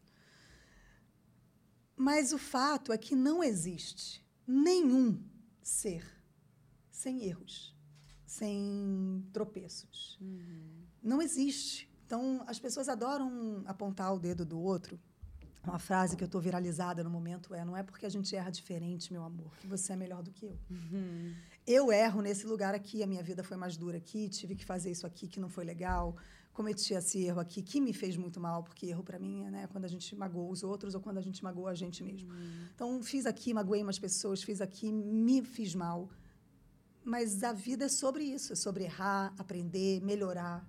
Mas 1.96 2.32
o 2.32 2.38
fato 2.38 2.92
é 2.92 2.98
que 2.98 3.14
não 3.14 3.42
existe 3.42 4.24
nenhum 4.46 5.22
ser 5.62 6.04
sem 6.90 7.24
erros 7.24 7.72
sem 8.32 9.22
tropeços. 9.30 10.18
Uhum. 10.18 10.86
Não 11.02 11.20
existe. 11.20 11.90
Então, 12.06 12.42
as 12.46 12.58
pessoas 12.58 12.88
adoram 12.88 13.62
apontar 13.66 14.14
o 14.14 14.18
dedo 14.18 14.44
do 14.44 14.58
outro. 14.58 14.98
uma 15.62 15.78
frase 15.78 16.16
que 16.16 16.24
eu 16.24 16.26
estou 16.26 16.40
viralizada 16.40 17.04
no 17.04 17.10
momento 17.10 17.54
é: 17.54 17.62
não 17.62 17.76
é 17.76 17.82
porque 17.82 18.06
a 18.06 18.08
gente 18.08 18.34
erra 18.34 18.50
diferente, 18.50 19.12
meu 19.12 19.22
amor, 19.22 19.52
que 19.60 19.66
você 19.66 19.92
é 19.92 19.96
melhor 19.96 20.22
do 20.22 20.32
que 20.32 20.46
eu. 20.46 20.58
Uhum. 20.70 21.34
Eu 21.66 21.92
erro 21.92 22.20
nesse 22.20 22.46
lugar 22.46 22.74
aqui, 22.74 23.02
a 23.02 23.06
minha 23.06 23.22
vida 23.22 23.42
foi 23.44 23.56
mais 23.56 23.76
dura 23.76 23.98
aqui, 23.98 24.28
tive 24.28 24.56
que 24.56 24.64
fazer 24.64 24.90
isso 24.90 25.06
aqui 25.06 25.28
que 25.28 25.38
não 25.38 25.48
foi 25.48 25.64
legal, 25.64 26.16
cometi 26.52 26.92
esse 26.92 27.24
erro 27.24 27.40
aqui 27.40 27.62
que 27.62 27.80
me 27.80 27.92
fez 27.92 28.16
muito 28.16 28.40
mal, 28.40 28.62
porque 28.64 28.86
erro 28.86 29.02
para 29.02 29.18
mim 29.18 29.44
é 29.44 29.50
né, 29.50 29.66
quando 29.68 29.84
a 29.84 29.88
gente 29.88 30.14
magoa 30.16 30.50
os 30.50 30.62
outros 30.62 30.94
ou 30.94 31.00
quando 31.00 31.18
a 31.18 31.20
gente 31.20 31.42
magoa 31.42 31.70
a 31.70 31.74
gente 31.74 32.02
mesmo. 32.02 32.32
Uhum. 32.32 32.68
Então, 32.74 33.02
fiz 33.02 33.26
aqui, 33.26 33.54
magoei 33.54 33.82
umas 33.82 33.98
pessoas, 33.98 34.42
fiz 34.42 34.60
aqui, 34.60 34.90
me 34.92 35.42
fiz 35.42 35.74
mal. 35.74 36.10
Mas 37.04 37.42
a 37.42 37.52
vida 37.52 37.84
é 37.86 37.88
sobre 37.88 38.24
isso, 38.24 38.52
é 38.52 38.56
sobre 38.56 38.84
errar, 38.84 39.32
aprender, 39.38 40.00
melhorar, 40.02 40.68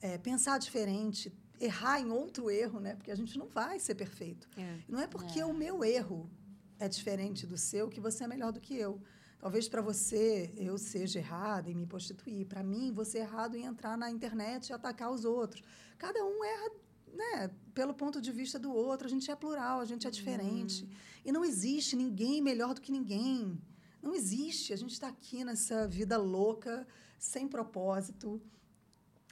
é, 0.00 0.16
pensar 0.16 0.58
diferente, 0.58 1.32
errar 1.58 2.00
em 2.00 2.10
outro 2.10 2.50
erro, 2.50 2.80
né? 2.80 2.94
Porque 2.94 3.10
a 3.10 3.14
gente 3.14 3.38
não 3.38 3.46
vai 3.46 3.78
ser 3.78 3.94
perfeito. 3.94 4.48
É. 4.56 4.78
Não 4.88 5.00
é 5.00 5.06
porque 5.06 5.40
é. 5.40 5.44
o 5.44 5.52
meu 5.52 5.84
erro 5.84 6.30
é 6.78 6.88
diferente 6.88 7.46
do 7.46 7.58
seu 7.58 7.88
que 7.88 8.00
você 8.00 8.24
é 8.24 8.26
melhor 8.26 8.52
do 8.52 8.60
que 8.60 8.74
eu. 8.74 9.00
Talvez 9.40 9.68
para 9.68 9.80
você 9.80 10.52
eu 10.56 10.76
seja 10.76 11.18
errada 11.18 11.70
em 11.70 11.74
me 11.74 11.86
prostituir. 11.86 12.46
Para 12.46 12.62
mim, 12.62 12.92
você 12.92 13.18
é 13.18 13.22
errado 13.22 13.56
em 13.56 13.64
entrar 13.64 13.96
na 13.96 14.10
internet 14.10 14.68
e 14.68 14.72
atacar 14.72 15.10
os 15.10 15.24
outros. 15.24 15.62
Cada 15.98 16.24
um 16.24 16.44
erra 16.44 16.70
né, 17.12 17.50
pelo 17.74 17.94
ponto 17.94 18.20
de 18.20 18.30
vista 18.30 18.58
do 18.58 18.72
outro. 18.72 19.06
A 19.06 19.10
gente 19.10 19.30
é 19.30 19.34
plural, 19.34 19.80
a 19.80 19.84
gente 19.84 20.06
é 20.06 20.10
diferente. 20.10 20.84
Uhum. 20.84 20.90
E 21.24 21.32
não 21.32 21.44
existe 21.44 21.96
ninguém 21.96 22.42
melhor 22.42 22.74
do 22.74 22.80
que 22.80 22.92
ninguém. 22.92 23.60
Não 24.02 24.14
existe. 24.14 24.72
A 24.72 24.76
gente 24.76 24.92
está 24.92 25.08
aqui 25.08 25.42
nessa 25.42 25.88
vida 25.88 26.18
louca, 26.18 26.86
sem 27.18 27.48
propósito 27.48 28.40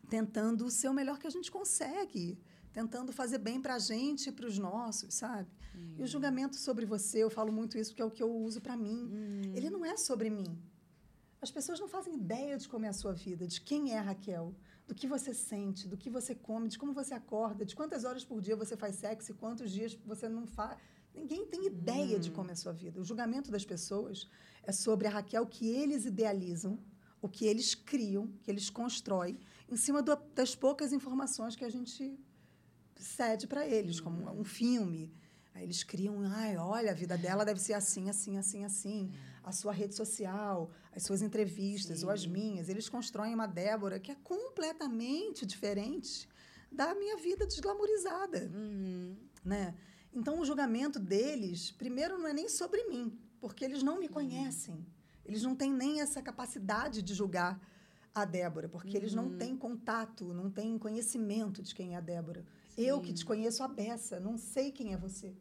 tentando 0.09 0.70
ser 0.70 0.88
o 0.88 0.94
melhor 0.94 1.18
que 1.18 1.26
a 1.26 1.30
gente 1.30 1.50
consegue, 1.50 2.38
tentando 2.72 3.12
fazer 3.12 3.38
bem 3.38 3.61
para 3.61 3.74
a 3.74 3.78
gente 3.78 4.28
e 4.28 4.32
para 4.32 4.46
os 4.46 4.59
nossos, 4.59 5.14
sabe? 5.14 5.48
Hum. 5.79 5.95
E 5.99 6.03
o 6.03 6.07
julgamento 6.07 6.57
sobre 6.57 6.85
você, 6.85 7.18
eu 7.22 7.31
falo 7.31 7.53
muito 7.53 7.79
isso 7.79 7.91
porque 7.91 8.03
é 8.03 8.05
o 8.05 8.11
que 8.11 8.22
eu 8.22 8.31
uso 8.31 8.61
para 8.61 8.76
mim. 8.76 9.09
Hum. 9.12 9.53
Ele 9.55 9.70
não 9.70 9.85
é 9.85 9.97
sobre 9.97 10.29
mim. 10.31 10.59
As 11.41 11.51
pessoas 11.51 11.79
não 11.79 11.89
fazem 11.89 12.14
ideia 12.14 12.57
de 12.59 12.68
como 12.68 12.85
é 12.85 12.89
a 12.89 12.93
sua 12.93 13.12
vida, 13.12 13.47
de 13.47 13.61
quem 13.61 13.93
é 13.93 13.99
a 13.99 14.03
Raquel, 14.03 14.55
do 14.89 14.95
que 14.95 15.07
você 15.07 15.33
sente, 15.33 15.87
do 15.87 15.97
que 15.97 16.11
você 16.11 16.35
come, 16.35 16.68
de 16.68 16.79
como 16.79 16.93
você 16.93 17.14
acorda, 17.14 17.64
de 17.64 17.76
quantas 17.76 18.05
horas 18.05 18.24
por 18.24 18.41
dia 18.41 18.57
você 18.57 18.76
faz 18.76 18.97
sexo 18.97 19.31
e 19.31 19.35
quantos 19.35 19.70
dias 19.70 19.97
você 20.05 20.29
não 20.29 20.47
faz. 20.47 20.76
Ninguém 21.14 21.47
tem 21.47 21.66
ideia 21.66 22.16
hum. 22.16 22.20
de 22.20 22.31
como 22.31 22.51
é 22.51 22.53
a 22.53 22.57
sua 22.57 22.72
vida. 22.72 23.01
O 23.01 23.05
julgamento 23.05 23.51
das 23.51 23.64
pessoas 23.64 24.29
é 24.64 24.72
sobre 24.72 25.07
a 25.07 25.11
Raquel 25.11 25.47
que 25.47 25.68
eles 25.68 26.05
idealizam, 26.05 26.79
o 27.20 27.29
que 27.29 27.47
eles 27.47 27.74
criam, 27.74 28.29
que 28.43 28.51
eles 28.51 28.70
constroem 28.70 29.39
em 29.68 29.76
cima 29.76 30.03
do, 30.03 30.16
das 30.35 30.55
poucas 30.55 30.93
informações 30.93 31.55
que 31.55 31.64
a 31.64 31.70
gente 31.70 32.18
cede 32.97 33.47
para 33.47 33.66
eles, 33.66 34.01
como 34.01 34.29
um 34.31 34.45
filme. 34.45 35.12
Aí 35.59 35.64
eles 35.64 35.82
criam, 35.82 36.20
ai, 36.24 36.56
olha, 36.56 36.92
a 36.92 36.94
vida 36.94 37.18
dela 37.18 37.44
deve 37.44 37.61
ser 37.61 37.72
assim, 37.72 38.09
assim, 38.09 38.38
assim, 38.38 38.64
assim. 38.64 39.11
A 39.42 39.50
sua 39.50 39.72
rede 39.72 39.92
social, 39.92 40.70
as 40.94 41.02
suas 41.02 41.20
entrevistas 41.20 41.98
Sim. 41.98 42.06
ou 42.06 42.12
as 42.12 42.24
minhas. 42.24 42.68
Eles 42.68 42.88
constroem 42.88 43.34
uma 43.34 43.48
Débora 43.48 43.98
que 43.98 44.12
é 44.12 44.14
completamente 44.14 45.44
diferente 45.44 46.28
da 46.70 46.94
minha 46.94 47.16
vida 47.16 47.44
desglamorizada. 47.44 48.48
Uhum. 48.54 49.16
Né? 49.44 49.74
Então, 50.12 50.38
o 50.38 50.44
julgamento 50.44 51.00
deles, 51.00 51.72
primeiro, 51.72 52.16
não 52.16 52.28
é 52.28 52.32
nem 52.32 52.48
sobre 52.48 52.84
mim, 52.84 53.18
porque 53.40 53.64
eles 53.64 53.82
não 53.82 53.98
me 53.98 54.06
uhum. 54.06 54.12
conhecem. 54.12 54.86
Eles 55.24 55.42
não 55.42 55.56
têm 55.56 55.72
nem 55.72 56.00
essa 56.00 56.22
capacidade 56.22 57.02
de 57.02 57.14
julgar 57.14 57.61
a 58.14 58.24
Débora, 58.24 58.68
porque 58.68 58.90
uhum. 58.90 58.96
eles 58.96 59.12
não 59.12 59.24
uhum. 59.24 59.38
têm 59.38 59.56
contato, 59.56 60.32
não 60.32 60.52
têm 60.52 60.78
conhecimento 60.78 61.61
de 61.62 61.74
quem 61.74 61.94
é 61.94 61.96
a 61.96 62.00
Débora. 62.00 62.44
Sim. 62.76 62.82
Eu 62.82 63.00
que 63.00 63.12
te 63.12 63.24
conheço 63.24 63.64
a 63.64 63.66
beça, 63.66 64.20
não 64.20 64.38
sei 64.38 64.70
quem 64.70 64.92
é 64.92 64.96
você. 64.96 65.36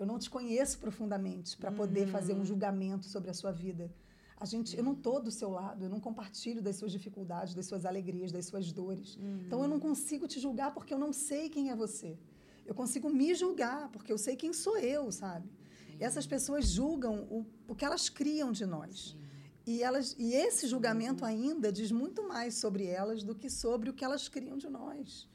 Eu 0.00 0.06
não 0.06 0.18
te 0.18 0.30
conheço 0.30 0.78
profundamente 0.78 1.58
para 1.58 1.70
uhum. 1.70 1.76
poder 1.76 2.08
fazer 2.08 2.32
um 2.32 2.38
uhum. 2.38 2.44
julgamento 2.46 3.04
sobre 3.04 3.28
a 3.30 3.34
sua 3.34 3.52
vida. 3.52 3.92
A 4.38 4.46
gente, 4.46 4.74
eu 4.74 4.82
não 4.82 4.94
estou 4.94 5.20
do 5.20 5.30
seu 5.30 5.50
lado, 5.50 5.84
eu 5.84 5.90
não 5.90 6.00
compartilho 6.00 6.62
das 6.62 6.76
suas 6.76 6.90
dificuldades, 6.90 7.52
das 7.54 7.66
suas 7.66 7.84
alegrias, 7.84 8.32
das 8.32 8.46
suas 8.46 8.72
dores. 8.72 9.16
Uhum. 9.16 9.42
Então 9.46 9.62
eu 9.62 9.68
não 9.68 9.78
consigo 9.78 10.26
te 10.26 10.40
julgar 10.40 10.72
porque 10.72 10.94
eu 10.94 10.98
não 10.98 11.12
sei 11.12 11.50
quem 11.50 11.70
é 11.70 11.76
você. 11.76 12.16
Eu 12.64 12.74
consigo 12.74 13.10
me 13.10 13.34
julgar 13.34 13.90
porque 13.90 14.10
eu 14.10 14.16
sei 14.16 14.36
quem 14.36 14.54
sou 14.54 14.78
eu, 14.78 15.12
sabe? 15.12 15.46
Sim. 15.86 15.96
Essas 16.00 16.26
pessoas 16.26 16.66
julgam 16.70 17.26
o, 17.30 17.44
o 17.68 17.74
que 17.74 17.84
elas 17.84 18.08
criam 18.08 18.50
de 18.52 18.64
nós. 18.64 19.10
Sim. 19.10 19.20
E, 19.66 19.82
elas, 19.82 20.16
e 20.18 20.32
esse 20.32 20.66
julgamento 20.66 21.26
ainda 21.26 21.70
diz 21.70 21.92
muito 21.92 22.26
mais 22.26 22.54
sobre 22.54 22.86
elas 22.86 23.22
do 23.22 23.34
que 23.34 23.50
sobre 23.50 23.90
o 23.90 23.92
que 23.92 24.02
elas 24.02 24.28
criam 24.28 24.56
de 24.56 24.70
nós. 24.70 25.28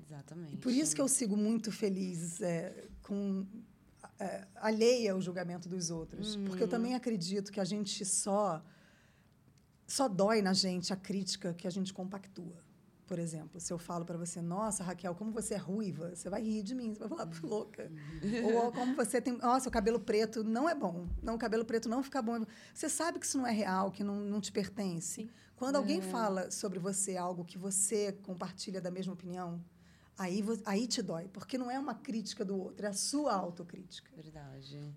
Exatamente. 0.00 0.54
E 0.54 0.56
por 0.56 0.72
isso 0.72 0.92
que 0.92 1.00
eu 1.00 1.06
sigo 1.06 1.36
muito 1.36 1.70
feliz 1.70 2.40
é, 2.40 2.88
com 3.02 3.46
é, 4.18 4.46
alheia 4.56 5.12
ao 5.12 5.20
julgamento 5.20 5.68
dos 5.68 5.90
outros, 5.90 6.36
uhum. 6.36 6.44
porque 6.44 6.62
eu 6.62 6.68
também 6.68 6.94
acredito 6.94 7.50
que 7.50 7.60
a 7.60 7.64
gente 7.64 8.04
só 8.04 8.62
só 9.86 10.06
dói 10.06 10.40
na 10.40 10.52
gente 10.52 10.92
a 10.92 10.96
crítica 10.96 11.52
que 11.52 11.66
a 11.66 11.70
gente 11.70 11.92
compactua. 11.92 12.62
Por 13.10 13.18
exemplo, 13.18 13.58
se 13.58 13.72
eu 13.72 13.78
falo 13.78 14.04
para 14.04 14.16
você, 14.16 14.40
nossa, 14.40 14.84
Raquel, 14.84 15.16
como 15.16 15.32
você 15.32 15.54
é 15.54 15.56
ruiva, 15.56 16.14
você 16.14 16.30
vai 16.30 16.40
rir 16.40 16.62
de 16.62 16.76
mim, 16.76 16.94
você 16.94 17.00
vai 17.00 17.08
falar, 17.08 17.28
louca. 17.42 17.90
Ou 18.54 18.70
como 18.70 18.94
você 18.94 19.20
tem, 19.20 19.36
nossa, 19.36 19.68
o 19.68 19.72
cabelo 19.72 19.98
preto 19.98 20.44
não 20.44 20.68
é 20.68 20.76
bom. 20.76 21.08
Não, 21.20 21.34
o 21.34 21.38
cabelo 21.38 21.64
preto 21.64 21.88
não 21.88 22.04
fica 22.04 22.22
bom. 22.22 22.44
Você 22.72 22.88
sabe 22.88 23.18
que 23.18 23.26
isso 23.26 23.36
não 23.36 23.48
é 23.48 23.50
real, 23.50 23.90
que 23.90 24.04
não, 24.04 24.14
não 24.20 24.40
te 24.40 24.52
pertence. 24.52 25.22
Sim. 25.22 25.30
Quando 25.56 25.74
alguém 25.74 25.98
é. 25.98 26.02
fala 26.02 26.52
sobre 26.52 26.78
você 26.78 27.16
algo 27.16 27.44
que 27.44 27.58
você 27.58 28.12
compartilha 28.22 28.80
da 28.80 28.92
mesma 28.92 29.12
opinião, 29.12 29.60
aí, 30.18 30.44
aí 30.64 30.86
te 30.86 31.02
dói, 31.02 31.28
porque 31.28 31.56
não 31.56 31.70
é 31.70 31.78
uma 31.78 31.94
crítica 31.94 32.44
do 32.44 32.58
outro, 32.58 32.86
é 32.86 32.88
a 32.88 32.92
sua 32.92 33.34
autocrítica. 33.34 34.10
Verdade 34.14 34.94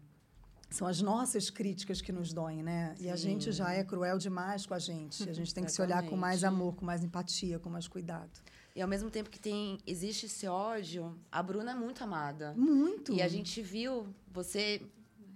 são 0.73 0.87
as 0.87 0.99
nossas 1.01 1.51
críticas 1.51 2.01
que 2.01 2.11
nos 2.11 2.33
doem, 2.33 2.63
né? 2.63 2.95
Sim. 2.97 3.05
E 3.05 3.09
a 3.11 3.15
gente 3.15 3.51
já 3.51 3.71
é 3.71 3.83
cruel 3.83 4.17
demais 4.17 4.65
com 4.65 4.73
a 4.73 4.79
gente. 4.79 5.29
A 5.29 5.33
gente 5.33 5.53
tem 5.53 5.63
que 5.63 5.71
se 5.71 5.79
olhar 5.79 6.03
com 6.03 6.17
mais 6.17 6.43
amor, 6.43 6.73
com 6.73 6.83
mais 6.83 7.03
empatia, 7.03 7.59
com 7.59 7.69
mais 7.69 7.87
cuidado. 7.87 8.31
E 8.75 8.81
ao 8.81 8.87
mesmo 8.87 9.11
tempo 9.11 9.29
que 9.29 9.39
tem 9.39 9.77
existe 9.85 10.25
esse 10.25 10.47
ódio, 10.47 11.15
a 11.31 11.43
Bruna 11.43 11.71
é 11.71 11.75
muito 11.75 12.03
amada. 12.03 12.55
Muito. 12.57 13.13
E 13.13 13.21
a 13.21 13.27
gente 13.27 13.61
viu, 13.61 14.07
você 14.31 14.81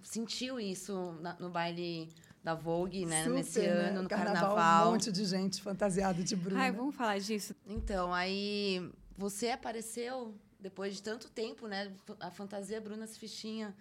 sentiu 0.02 0.60
isso 0.60 1.16
na, 1.22 1.36
no 1.40 1.52
baile 1.52 2.10
da 2.44 2.56
Vogue, 2.56 3.06
né? 3.06 3.24
Super, 3.24 3.36
Nesse 3.36 3.60
né? 3.60 3.68
ano, 3.68 4.02
no 4.02 4.10
carnaval, 4.10 4.56
carnaval. 4.56 4.88
Um 4.88 4.92
monte 4.94 5.12
de 5.12 5.24
gente 5.24 5.62
fantasiada 5.62 6.24
de 6.24 6.36
Bruna. 6.36 6.62
Ai, 6.62 6.72
vamos 6.72 6.96
falar 6.96 7.20
disso. 7.20 7.54
Então, 7.68 8.12
aí 8.12 8.92
você 9.18 9.50
apareceu 9.50 10.36
depois 10.60 10.96
de 10.96 11.02
tanto 11.02 11.30
tempo, 11.30 11.68
né? 11.68 11.92
A 12.20 12.30
fantasia 12.30 12.80
Bruna 12.80 13.08
fichinha. 13.08 13.76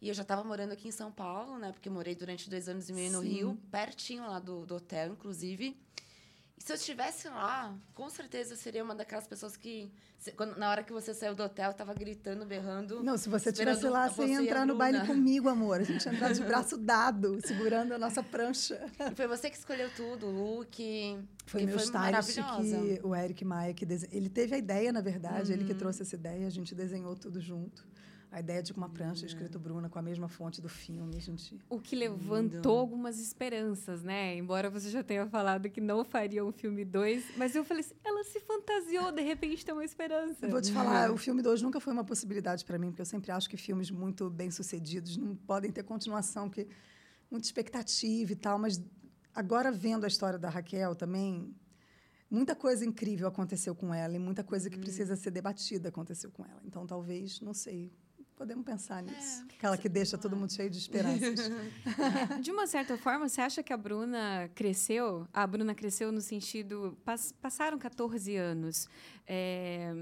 E 0.00 0.08
eu 0.08 0.14
já 0.14 0.22
estava 0.22 0.42
morando 0.42 0.72
aqui 0.72 0.88
em 0.88 0.92
São 0.92 1.12
Paulo, 1.12 1.58
né? 1.58 1.70
Porque 1.70 1.88
morei 1.88 2.14
durante 2.14 2.50
dois 2.50 2.68
anos 2.68 2.88
e 2.88 2.92
meio 2.92 3.10
Sim. 3.10 3.16
no 3.16 3.22
Rio, 3.22 3.58
pertinho 3.70 4.26
lá 4.26 4.40
do, 4.40 4.66
do 4.66 4.74
hotel, 4.74 5.12
inclusive. 5.12 5.76
Se 6.62 6.70
eu 6.70 6.76
estivesse 6.76 7.28
lá, 7.28 7.76
com 7.92 8.08
certeza 8.08 8.52
eu 8.52 8.56
seria 8.56 8.84
uma 8.84 8.94
daquelas 8.94 9.26
pessoas 9.26 9.56
que, 9.56 9.90
quando, 10.36 10.56
na 10.56 10.70
hora 10.70 10.84
que 10.84 10.92
você 10.92 11.12
saiu 11.12 11.34
do 11.34 11.42
hotel, 11.42 11.72
estava 11.72 11.92
gritando, 11.92 12.46
berrando. 12.46 13.02
Não, 13.02 13.18
se 13.18 13.28
você 13.28 13.50
estivesse 13.50 13.88
lá, 13.88 14.08
você 14.08 14.26
ia 14.26 14.40
entrar 14.40 14.64
no 14.64 14.76
baile 14.76 15.04
comigo, 15.04 15.48
amor. 15.48 15.80
A 15.80 15.82
gente 15.82 16.06
ia 16.06 16.12
entrar 16.12 16.32
de 16.32 16.40
braço 16.46 16.78
dado, 16.78 17.44
segurando 17.44 17.94
a 17.94 17.98
nossa 17.98 18.22
prancha. 18.22 18.80
E 19.10 19.14
foi 19.16 19.26
você 19.26 19.50
que 19.50 19.56
escolheu 19.56 19.90
tudo, 19.96 20.26
o 20.26 20.58
look. 20.58 21.18
Foi 21.46 21.66
meu 21.66 21.76
foi 21.76 21.84
stylist, 21.84 22.36
que, 22.36 23.00
o 23.04 23.12
Eric 23.12 23.44
Maia, 23.44 23.74
que 23.74 23.84
dese... 23.84 24.08
ele 24.12 24.28
teve 24.28 24.54
a 24.54 24.58
ideia, 24.58 24.92
na 24.92 25.00
verdade, 25.00 25.50
uhum. 25.50 25.56
ele 25.56 25.64
que 25.64 25.72
uhum. 25.72 25.78
trouxe 25.78 26.02
essa 26.02 26.14
ideia, 26.14 26.46
a 26.46 26.50
gente 26.50 26.76
desenhou 26.76 27.16
tudo 27.16 27.40
junto. 27.40 27.84
A 28.32 28.40
ideia 28.40 28.62
de 28.62 28.72
uma 28.72 28.88
prancha 28.88 29.26
escrito 29.26 29.58
Bruna 29.58 29.90
com 29.90 29.98
a 29.98 30.02
mesma 30.02 30.26
fonte 30.26 30.58
do 30.62 30.68
filme, 30.68 31.20
gente. 31.20 31.60
O 31.68 31.78
que 31.78 31.94
levantou 31.94 32.78
algumas 32.78 33.20
esperanças, 33.20 34.02
né? 34.02 34.34
Embora 34.34 34.70
você 34.70 34.88
já 34.88 35.04
tenha 35.04 35.26
falado 35.26 35.68
que 35.68 35.82
não 35.82 36.02
faria 36.02 36.42
um 36.42 36.50
filme 36.50 36.82
2, 36.82 37.36
mas 37.36 37.54
eu 37.54 37.62
falei 37.62 37.84
assim, 37.84 37.94
ela 38.02 38.24
se 38.24 38.40
fantasiou, 38.40 39.12
de 39.12 39.20
repente 39.20 39.66
tem 39.66 39.74
uma 39.74 39.84
esperança. 39.84 40.46
Eu 40.46 40.50
vou 40.50 40.62
te 40.62 40.72
falar, 40.72 41.10
o 41.10 41.18
filme 41.18 41.42
2 41.42 41.60
nunca 41.60 41.78
foi 41.78 41.92
uma 41.92 42.04
possibilidade 42.04 42.64
para 42.64 42.78
mim, 42.78 42.86
porque 42.88 43.02
eu 43.02 43.06
sempre 43.06 43.30
acho 43.30 43.50
que 43.50 43.58
filmes 43.58 43.90
muito 43.90 44.30
bem-sucedidos 44.30 45.18
não 45.18 45.36
podem 45.36 45.70
ter 45.70 45.82
continuação, 45.82 46.48
porque 46.48 46.66
muita 47.30 47.46
expectativa 47.46 48.32
e 48.32 48.36
tal, 48.36 48.58
mas 48.58 48.82
agora 49.34 49.70
vendo 49.70 50.04
a 50.04 50.08
história 50.08 50.38
da 50.38 50.48
Raquel 50.48 50.94
também, 50.94 51.54
muita 52.30 52.56
coisa 52.56 52.82
incrível 52.82 53.28
aconteceu 53.28 53.74
com 53.74 53.92
ela 53.92 54.16
e 54.16 54.18
muita 54.18 54.42
coisa 54.42 54.70
que 54.70 54.78
hum. 54.78 54.80
precisa 54.80 55.16
ser 55.16 55.30
debatida 55.30 55.90
aconteceu 55.90 56.30
com 56.30 56.46
ela. 56.46 56.62
Então, 56.64 56.86
talvez, 56.86 57.42
não 57.42 57.52
sei, 57.52 57.92
Podemos 58.36 58.64
pensar 58.64 59.00
é. 59.00 59.02
nisso. 59.02 59.46
É. 59.50 59.54
Aquela 59.54 59.76
que 59.76 59.88
deixa 59.88 60.18
todo 60.18 60.36
mundo 60.36 60.52
cheio 60.52 60.70
de 60.70 60.78
esperanças. 60.78 61.50
de 62.40 62.50
uma 62.50 62.66
certa 62.66 62.96
forma, 62.96 63.28
você 63.28 63.40
acha 63.40 63.62
que 63.62 63.72
a 63.72 63.76
Bruna 63.76 64.50
cresceu? 64.54 65.26
A 65.32 65.46
Bruna 65.46 65.74
cresceu 65.74 66.10
no 66.10 66.20
sentido. 66.20 66.96
Pass, 67.04 67.32
passaram 67.32 67.78
14 67.78 68.36
anos. 68.36 68.88
É, 69.26 69.92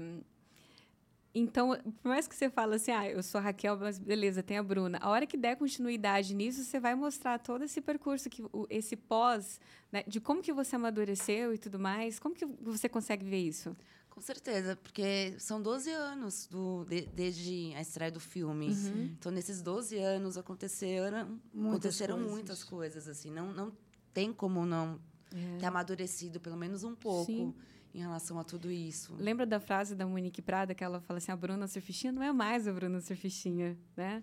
então, 1.33 1.77
por 2.01 2.09
mais 2.09 2.27
que 2.27 2.35
você 2.35 2.49
fale 2.49 2.75
assim, 2.75 2.91
ah, 2.91 3.09
eu 3.09 3.23
sou 3.23 3.39
a 3.39 3.41
Raquel, 3.41 3.77
mas 3.77 3.97
beleza, 3.97 4.43
tem 4.43 4.57
a 4.57 4.63
Bruna. 4.63 4.97
A 5.01 5.09
hora 5.09 5.25
que 5.25 5.37
der 5.37 5.55
continuidade 5.55 6.35
nisso, 6.35 6.63
você 6.63 6.79
vai 6.79 6.93
mostrar 6.93 7.39
todo 7.39 7.63
esse 7.63 7.79
percurso, 7.79 8.29
que, 8.29 8.43
esse 8.69 8.97
pós, 8.97 9.59
né, 9.91 10.03
de 10.05 10.19
como 10.19 10.41
que 10.41 10.51
você 10.51 10.75
amadureceu 10.75 11.53
e 11.53 11.57
tudo 11.57 11.79
mais. 11.79 12.19
Como 12.19 12.35
que 12.35 12.45
você 12.45 12.89
consegue 12.89 13.25
ver 13.25 13.39
isso? 13.39 13.75
Com 14.11 14.21
certeza, 14.21 14.75
porque 14.75 15.33
são 15.39 15.59
12 15.61 15.89
anos 15.89 16.45
do, 16.45 16.85
de, 16.85 17.01
desde 17.07 17.73
a 17.75 17.81
estreia 17.81 18.11
do 18.11 18.19
filme. 18.19 18.67
Uhum. 18.67 19.03
Então, 19.17 19.31
nesses 19.31 19.61
12 19.61 19.97
anos 19.97 20.37
aconteceram 20.37 21.39
Muitas 21.53 21.71
aconteceram 21.71 22.15
coisas. 22.17 22.31
muitas 22.31 22.63
coisas. 22.63 23.07
assim 23.07 23.31
Não, 23.31 23.51
não 23.53 23.71
tem 24.13 24.31
como 24.33 24.65
não 24.65 24.99
É. 25.33 25.57
ter 25.59 25.65
amadurecido, 25.65 26.39
pelo 26.39 26.57
menos 26.57 26.83
um 26.83 26.93
pouco, 26.93 27.31
Sim. 27.31 27.55
em 27.95 27.99
relação 27.99 28.37
a 28.37 28.43
tudo 28.43 28.69
isso. 28.69 29.15
Lembra 29.17 29.45
da 29.45 29.59
frase 29.61 29.95
da 29.95 30.05
Monique 30.05 30.41
Prada 30.41 30.75
que 30.75 30.83
ela 30.83 30.99
fala 30.99 31.17
assim: 31.17 31.31
a 31.31 31.35
Bruna 31.35 31.65
Surfistinha 31.67 32.11
não 32.11 32.21
é 32.21 32.33
mais 32.33 32.67
a 32.67 32.73
Bruna 32.73 32.99
Surfistinha, 32.99 33.77
né? 33.95 34.21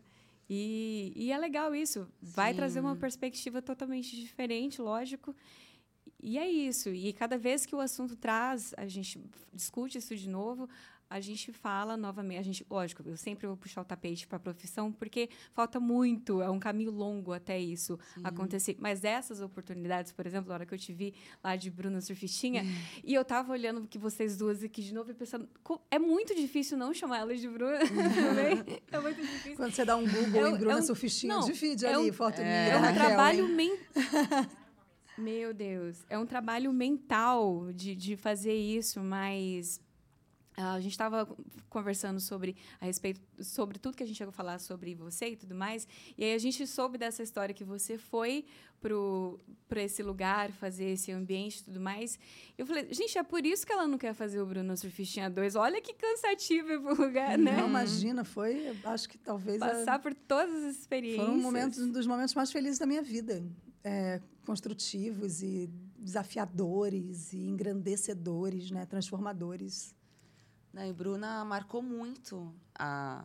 E, 0.51 1.13
e 1.17 1.33
é 1.33 1.39
legal 1.39 1.75
isso. 1.75 2.07
Vai 2.23 2.53
Sim. 2.53 2.57
trazer 2.57 2.81
uma 2.81 2.95
perspectiva 2.97 3.61
totalmente 3.63 4.15
diferente, 4.17 4.81
lógico. 4.81 5.35
E 6.21 6.37
é 6.39 6.49
isso. 6.51 6.89
E 6.91 7.13
cada 7.13 7.39
vez 7.39 7.65
que 7.65 7.75
o 7.75 7.81
assunto 7.81 8.17
traz, 8.17 8.75
a 8.77 8.87
gente 8.87 9.21
discute 9.53 9.99
isso 9.99 10.17
de 10.17 10.29
novo, 10.29 10.69
a 11.11 11.21
gente 11.21 11.53
fala 11.53 11.97
novamente. 11.97 12.39
A 12.39 12.43
gente, 12.43 12.67
lógico, 12.69 13.03
eu 13.07 13.17
sempre 13.17 13.47
vou 13.47 13.57
puxar 13.57 13.81
o 13.81 13.85
tapete 13.85 14.27
para 14.27 14.37
a 14.37 14.41
profissão, 14.41 14.93
porque 14.93 15.31
falta 15.55 15.81
muito, 15.81 16.43
é 16.43 16.51
um 16.51 16.59
caminho 16.59 16.91
longo 16.91 17.33
até 17.33 17.59
isso 17.59 17.99
acontecer. 18.23 18.77
Mas 18.79 19.05
essas 19.05 19.41
oportunidades, 19.41 20.13
por 20.13 20.27
exemplo, 20.27 20.51
a 20.53 20.55
hora 20.57 20.67
que 20.67 20.75
eu 20.75 20.79
te 20.79 20.93
vi 20.93 21.15
lá 21.43 21.57
de 21.57 21.71
Bruna 21.71 22.01
Surfistinha, 22.03 22.63
e 23.03 23.15
eu 23.15 23.25
tava 23.25 23.53
olhando 23.53 23.87
que 23.89 23.97
vocês 23.97 24.37
duas 24.37 24.63
aqui 24.63 24.83
de 24.83 24.93
novo 24.93 25.11
e 25.13 25.15
pensando, 25.15 25.49
"Co- 25.63 25.81
é 25.91 25.99
muito 25.99 26.35
difícil 26.35 26.77
não 26.77 26.93
chamar 26.93 27.19
elas 27.21 27.41
de 27.41 27.49
Bruna 27.49 27.79
também. 28.59 28.83
É 28.93 28.99
muito 28.99 29.21
difícil. 29.23 29.57
Quando 29.57 29.73
você 29.73 29.85
dá 29.87 29.97
um 29.97 30.05
Google 30.07 30.45
É 30.47 30.51
em 30.51 30.53
um- 30.53 30.59
Bruna 30.59 30.73
é 30.73 30.77
um- 30.77 30.83
Surfistinha, 30.83 31.35
não, 31.37 31.47
divide 31.47 31.87
é 31.87 31.95
ali, 31.95 32.11
um- 32.11 32.13
foto 32.13 32.37
minha, 32.39 32.49
É 32.51 32.77
um 32.77 32.81
Raquel, 32.81 32.95
trabalho 33.07 33.49
mental. 33.49 33.79
Meu 35.19 35.53
Deus. 35.53 36.05
É 36.09 36.19
um 36.19 36.25
trabalho 36.27 36.73
mental 36.73 37.73
de, 37.73 37.95
de 37.95 38.17
fazer 38.17 38.55
isso, 38.55 39.01
mas. 39.01 39.81
ah, 40.57 40.75
a 40.75 40.81
gente 40.81 40.93
estava 40.93 41.27
conversando 41.69 42.19
sobre 42.21 42.57
a 42.81 42.87
respeito 42.87 43.21
sobre 43.45 43.79
tudo 43.79 43.97
que 43.97 44.03
a 44.03 44.07
gente 44.07 44.17
chegou 44.17 44.31
a 44.31 44.33
falar 44.33 44.59
sobre 44.59 44.95
você 44.95 45.31
e 45.31 45.37
tudo 45.37 45.55
mais. 45.55 45.87
E 46.17 46.25
aí 46.25 46.35
a 46.35 46.39
gente 46.39 46.67
soube 46.67 46.97
dessa 46.99 47.23
história 47.23 47.55
que 47.55 47.65
você 47.65 47.99
foi 47.99 48.45
para 49.69 49.83
esse 49.83 50.05
lugar, 50.05 50.53
fazer 50.53 50.91
esse 50.91 51.11
ambiente 51.11 51.59
e 51.59 51.65
tudo 51.65 51.81
mais. 51.81 52.17
Eu 52.57 52.65
falei, 52.65 52.87
gente, 52.95 53.19
é 53.19 53.23
por 53.25 53.45
isso 53.45 53.67
que 53.67 53.73
ela 53.73 53.89
não 53.89 53.99
quer 53.99 54.15
fazer 54.15 54.41
o 54.41 54.47
Bruno 54.47 54.77
Surfistinha 54.77 55.29
2. 55.29 55.57
Olha 55.57 55.81
que 55.83 55.93
cansativo 55.95 56.71
ir 56.73 56.81
pro 56.81 56.95
lugar, 56.95 57.37
né? 57.37 57.57
Não, 57.57 57.69
imagina, 57.69 58.25
foi, 58.25 58.69
acho 58.85 59.09
que 59.09 59.19
talvez... 59.19 59.61
a- 59.61 59.67
Passar 59.69 59.99
por 59.99 60.15
todas 60.15 60.55
as 60.65 60.77
experiências. 60.77 61.27
Foram 61.27 61.39
momentos, 61.39 61.79
um 61.81 61.91
dos 61.91 62.07
momentos 62.07 62.35
mais 62.35 62.53
felizes 62.53 62.79
da 62.79 62.87
minha 62.87 63.03
vida. 63.03 63.45
É, 63.85 64.21
construtivos 64.45 65.43
e 65.43 65.69
desafiadores 65.99 67.33
e 67.33 67.39
engrandecedores, 67.39 68.71
né? 68.71 68.87
transformadores. 68.87 69.95
Né, 70.73 70.89
E 70.89 70.93
Bruna 70.93 71.45
marcou 71.45 71.83
muito 71.83 72.55
a. 72.79 73.25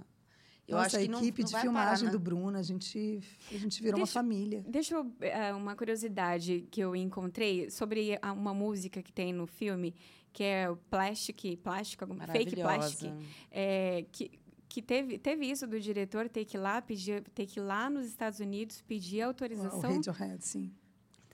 Eu 0.66 0.78
Nossa, 0.78 0.95
acho 0.95 0.97
que 0.99 1.04
a 1.06 1.12
não- 1.12 1.20
equipe 1.20 1.41
não 1.41 1.45
de 1.47 1.51
vai 1.51 1.62
filmagem 1.62 1.89
parar, 1.93 2.06
né? 2.06 2.12
do 2.12 2.20
Bruno, 2.20 2.58
a 2.58 2.62
gente, 2.64 3.22
a 3.51 3.58
gente 3.58 3.82
virou 3.84 3.97
Deixa- 3.99 4.18
uma 4.20 4.24
família. 4.24 4.64
Deixa 4.66 4.95
eu. 4.95 5.12
é, 5.20 5.54
uma 5.54 5.76
curiosidade 5.76 6.66
que 6.72 6.80
eu 6.80 6.95
encontrei 6.95 7.70
sobre 7.70 8.18
uma 8.34 8.54
música 8.54 9.04
que 9.04 9.12
tem 9.12 9.34
no 9.34 9.45
filme, 9.45 9.93
que 10.32 10.41
é 10.41 10.70
o 10.70 10.78
Plastic. 10.78 11.58
Plástico, 11.62 12.06
Fake 12.32 12.56
Plastic. 12.56 13.12
É, 13.51 14.06
que 14.10 14.32
que 14.74 14.82
teve, 14.82 15.19
teve 15.19 15.45
isso 15.45 15.67
do 15.67 15.80
diretor 15.80 16.28
ter 16.28 16.45
que 16.45 16.57
ir 16.57 16.59
lá, 16.59 16.82
pedir, 16.82 17.21
ter 17.36 17.45
que 17.45 17.59
ir 17.59 17.63
lá 17.63 17.89
nos 17.91 18.07
Estados 18.07 18.39
Unidos 18.39 18.82
pedir 18.82 19.21
O 19.24 19.28
autorização. 19.28 19.80
Radiohead, 19.82 20.43
sim. 20.43 20.74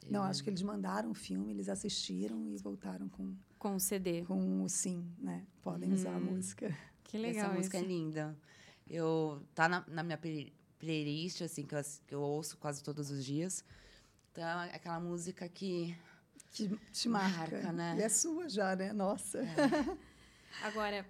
Não, 0.09 0.23
acho 0.23 0.43
que 0.43 0.49
eles 0.49 0.61
mandaram 0.61 1.11
o 1.11 1.13
filme, 1.13 1.51
eles 1.53 1.69
assistiram 1.69 2.45
e 2.45 2.57
voltaram 2.57 3.07
com, 3.07 3.33
Com 3.57 3.75
o 3.75 3.79
CD. 3.79 4.23
com 4.25 4.61
o 4.63 4.67
sim, 4.67 5.05
né? 5.19 5.45
Podem 5.61 5.93
usar 5.93 6.15
a 6.15 6.19
música. 6.19 6.75
Que 7.03 7.17
legal 7.17 7.45
Essa 7.45 7.53
música 7.55 7.77
isso. 7.77 7.85
é 7.85 7.87
linda. 7.87 8.37
Eu 8.85 9.41
tá 9.55 9.69
na, 9.69 9.85
na 9.87 10.03
minha 10.03 10.17
play- 10.17 10.51
playlist 10.77 11.41
assim 11.41 11.63
que 11.65 11.73
eu, 11.75 11.81
que 12.07 12.13
eu 12.15 12.21
ouço 12.21 12.57
quase 12.57 12.83
todos 12.83 13.09
os 13.09 13.23
dias. 13.23 13.63
Então, 14.31 14.43
é 14.63 14.75
aquela 14.75 14.99
música 14.99 15.47
que 15.47 15.95
Que 16.51 16.67
te 16.91 17.07
marca. 17.07 17.51
Marca, 17.57 17.71
né? 17.71 17.95
E 17.99 18.01
é 18.01 18.09
sua 18.09 18.49
já, 18.49 18.75
né? 18.75 18.91
Nossa. 18.91 19.39
Agora, 20.63 21.05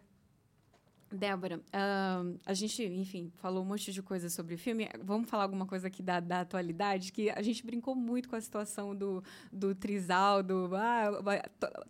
Débora, 1.12 1.60
ahn, 1.74 2.36
a 2.46 2.54
gente, 2.54 2.84
enfim, 2.84 3.32
falou 3.38 3.64
um 3.64 3.66
monte 3.66 3.92
de 3.92 4.02
coisa 4.02 4.30
sobre 4.30 4.56
o 4.56 4.58
filme. 4.58 4.88
Vamos 5.04 5.30
falar 5.30 5.44
alguma 5.44 5.66
coisa 5.66 5.88
aqui 5.88 6.04
da, 6.04 6.20
da 6.20 6.42
atualidade, 6.42 7.12
que 7.12 7.30
a 7.30 7.42
gente 7.42 7.66
brincou 7.66 7.96
muito 7.96 8.30
com 8.30 8.36
a 8.36 8.42
situação 8.42 8.96
do, 8.96 9.24
do 9.52 9.74
trisal, 9.74 10.44
do... 10.44 10.70
Ah, 10.76 11.10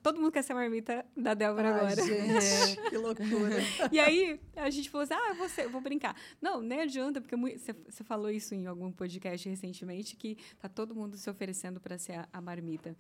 todo 0.01 0.20
mundo 0.20 0.32
quer 0.32 0.43
ser 0.43 0.53
a 0.53 0.55
marmita 0.55 1.05
da 1.15 1.34
Débora 1.34 1.70
Ai, 1.70 1.80
agora. 1.80 2.05
gente, 2.05 2.82
que 2.89 2.97
loucura. 2.97 3.57
E 3.91 3.99
aí, 3.99 4.39
a 4.55 4.70
gente 4.70 4.89
falou 4.89 5.03
assim, 5.03 5.13
ah, 5.13 5.61
eu 5.61 5.70
vou, 5.70 5.82
brincar. 5.82 6.15
Não, 6.41 6.61
nem 6.61 6.82
adianta, 6.82 7.20
porque 7.20 7.36
você 7.36 7.74
você 7.89 8.03
falou 8.03 8.30
isso 8.30 8.53
em 8.55 8.67
algum 8.67 8.91
podcast 8.91 9.47
recentemente, 9.47 10.15
que 10.15 10.38
tá 10.59 10.70
todo 10.70 10.95
mundo 10.95 11.17
se 11.17 11.30
oferecendo 11.30 11.80
para 11.80 11.97
ser 11.97 12.13
a, 12.13 12.30
a 12.32 12.41
marmita. 12.41 12.95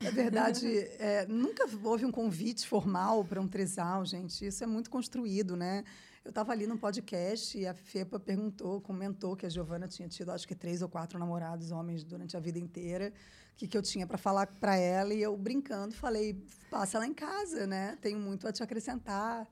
Na 0.00 0.10
verdade, 0.10 0.66
é, 0.98 1.26
nunca 1.26 1.68
houve 1.82 2.04
um 2.04 2.12
convite 2.12 2.66
formal 2.66 3.24
para 3.24 3.40
um 3.40 3.48
trisal, 3.48 4.04
gente. 4.04 4.46
Isso 4.46 4.62
é 4.62 4.66
muito 4.66 4.90
construído, 4.90 5.56
né? 5.56 5.84
Eu 6.24 6.30
estava 6.30 6.52
ali 6.52 6.66
no 6.66 6.78
podcast 6.78 7.58
e 7.58 7.66
a 7.66 7.74
Fepa 7.74 8.20
perguntou, 8.20 8.80
comentou 8.80 9.34
que 9.34 9.46
a 9.46 9.48
Giovana 9.48 9.88
tinha 9.88 10.06
tido, 10.08 10.30
acho 10.30 10.46
que 10.46 10.54
três 10.54 10.82
ou 10.82 10.88
quatro 10.88 11.18
namorados 11.18 11.70
homens 11.70 12.04
durante 12.04 12.36
a 12.36 12.40
vida 12.40 12.58
inteira. 12.58 13.12
O 13.54 13.56
que, 13.56 13.66
que 13.66 13.76
eu 13.76 13.82
tinha 13.82 14.06
para 14.06 14.18
falar 14.18 14.46
para 14.46 14.76
ela? 14.76 15.12
E 15.12 15.20
eu, 15.20 15.36
brincando, 15.36 15.94
falei: 15.94 16.40
passa 16.70 16.98
lá 16.98 17.06
em 17.06 17.14
casa, 17.14 17.66
né? 17.66 17.96
Tenho 18.00 18.20
muito 18.20 18.46
a 18.46 18.52
te 18.52 18.62
acrescentar. 18.62 19.48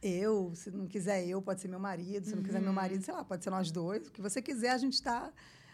Eu, 0.00 0.52
se 0.54 0.70
não 0.70 0.86
quiser 0.86 1.26
eu, 1.26 1.42
pode 1.42 1.60
ser 1.60 1.66
meu 1.66 1.80
marido. 1.80 2.24
Se 2.24 2.36
não 2.36 2.42
quiser 2.42 2.60
meu 2.60 2.72
marido, 2.72 3.02
sei 3.04 3.14
lá, 3.14 3.24
pode 3.24 3.42
ser 3.42 3.50
nós 3.50 3.72
dois. 3.72 4.06
O 4.06 4.12
que 4.12 4.22
você 4.22 4.40
quiser, 4.40 4.70
a 4.70 4.78
gente 4.78 4.94
está. 4.94 5.32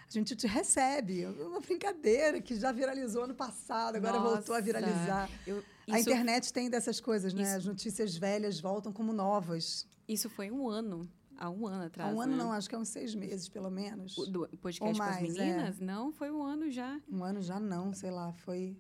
A 0.09 0.11
gente 0.11 0.37
te 0.37 0.47
recebe. 0.47 1.27
Uma 1.27 1.61
brincadeira 1.61 2.41
que 2.41 2.55
já 2.57 2.71
viralizou 2.73 3.25
ano 3.25 3.35
passado, 3.35 3.97
agora 3.97 4.19
voltou 4.19 4.55
a 4.55 4.59
Nossa, 4.59 4.63
viralizar. 4.63 5.31
Eu, 5.47 5.63
A 5.91 5.99
isso, 5.99 6.09
internet 6.11 6.53
tem 6.53 6.69
dessas 6.71 7.01
coisas, 7.01 7.33
né? 7.35 7.43
isso- 7.43 7.57
As 7.57 7.65
notícias 7.65 8.17
velhas 8.17 8.61
voltam 8.61 8.93
como 8.93 9.13
novas. 9.13 9.87
isso 10.09 10.29
foi 10.31 10.51
um 10.51 10.69
ano, 10.69 11.09
há 11.37 11.49
um 11.51 11.67
ano 11.67 11.83
Há 11.83 11.87
atrás, 11.87 12.15
um 12.15 12.21
ano 12.21 12.33
né? 12.37 12.39
não, 12.43 12.53
acho 12.53 12.69
que 12.69 12.75
há 12.75 12.79
uns 12.79 12.89
seis 12.89 13.15
meses, 13.15 13.49
pelo 13.49 13.71
menos. 13.71 14.17
O 14.19 14.27
do 14.27 14.49
podcast 14.59 14.83
Ou 14.83 14.87
com 14.89 14.93
as 14.93 14.99
mais, 14.99 15.37
é. 15.37 15.45
meninas? 15.45 15.81
Não, 15.81 16.13
foi 16.13 16.31
um 16.31 16.43
ano 16.43 16.71
já. 16.71 17.01
Um 17.11 17.25
ano 17.25 17.43
já 17.43 17.59
não, 17.59 17.93
sei 17.93 18.11
lá, 18.11 18.33
foi 18.33 18.77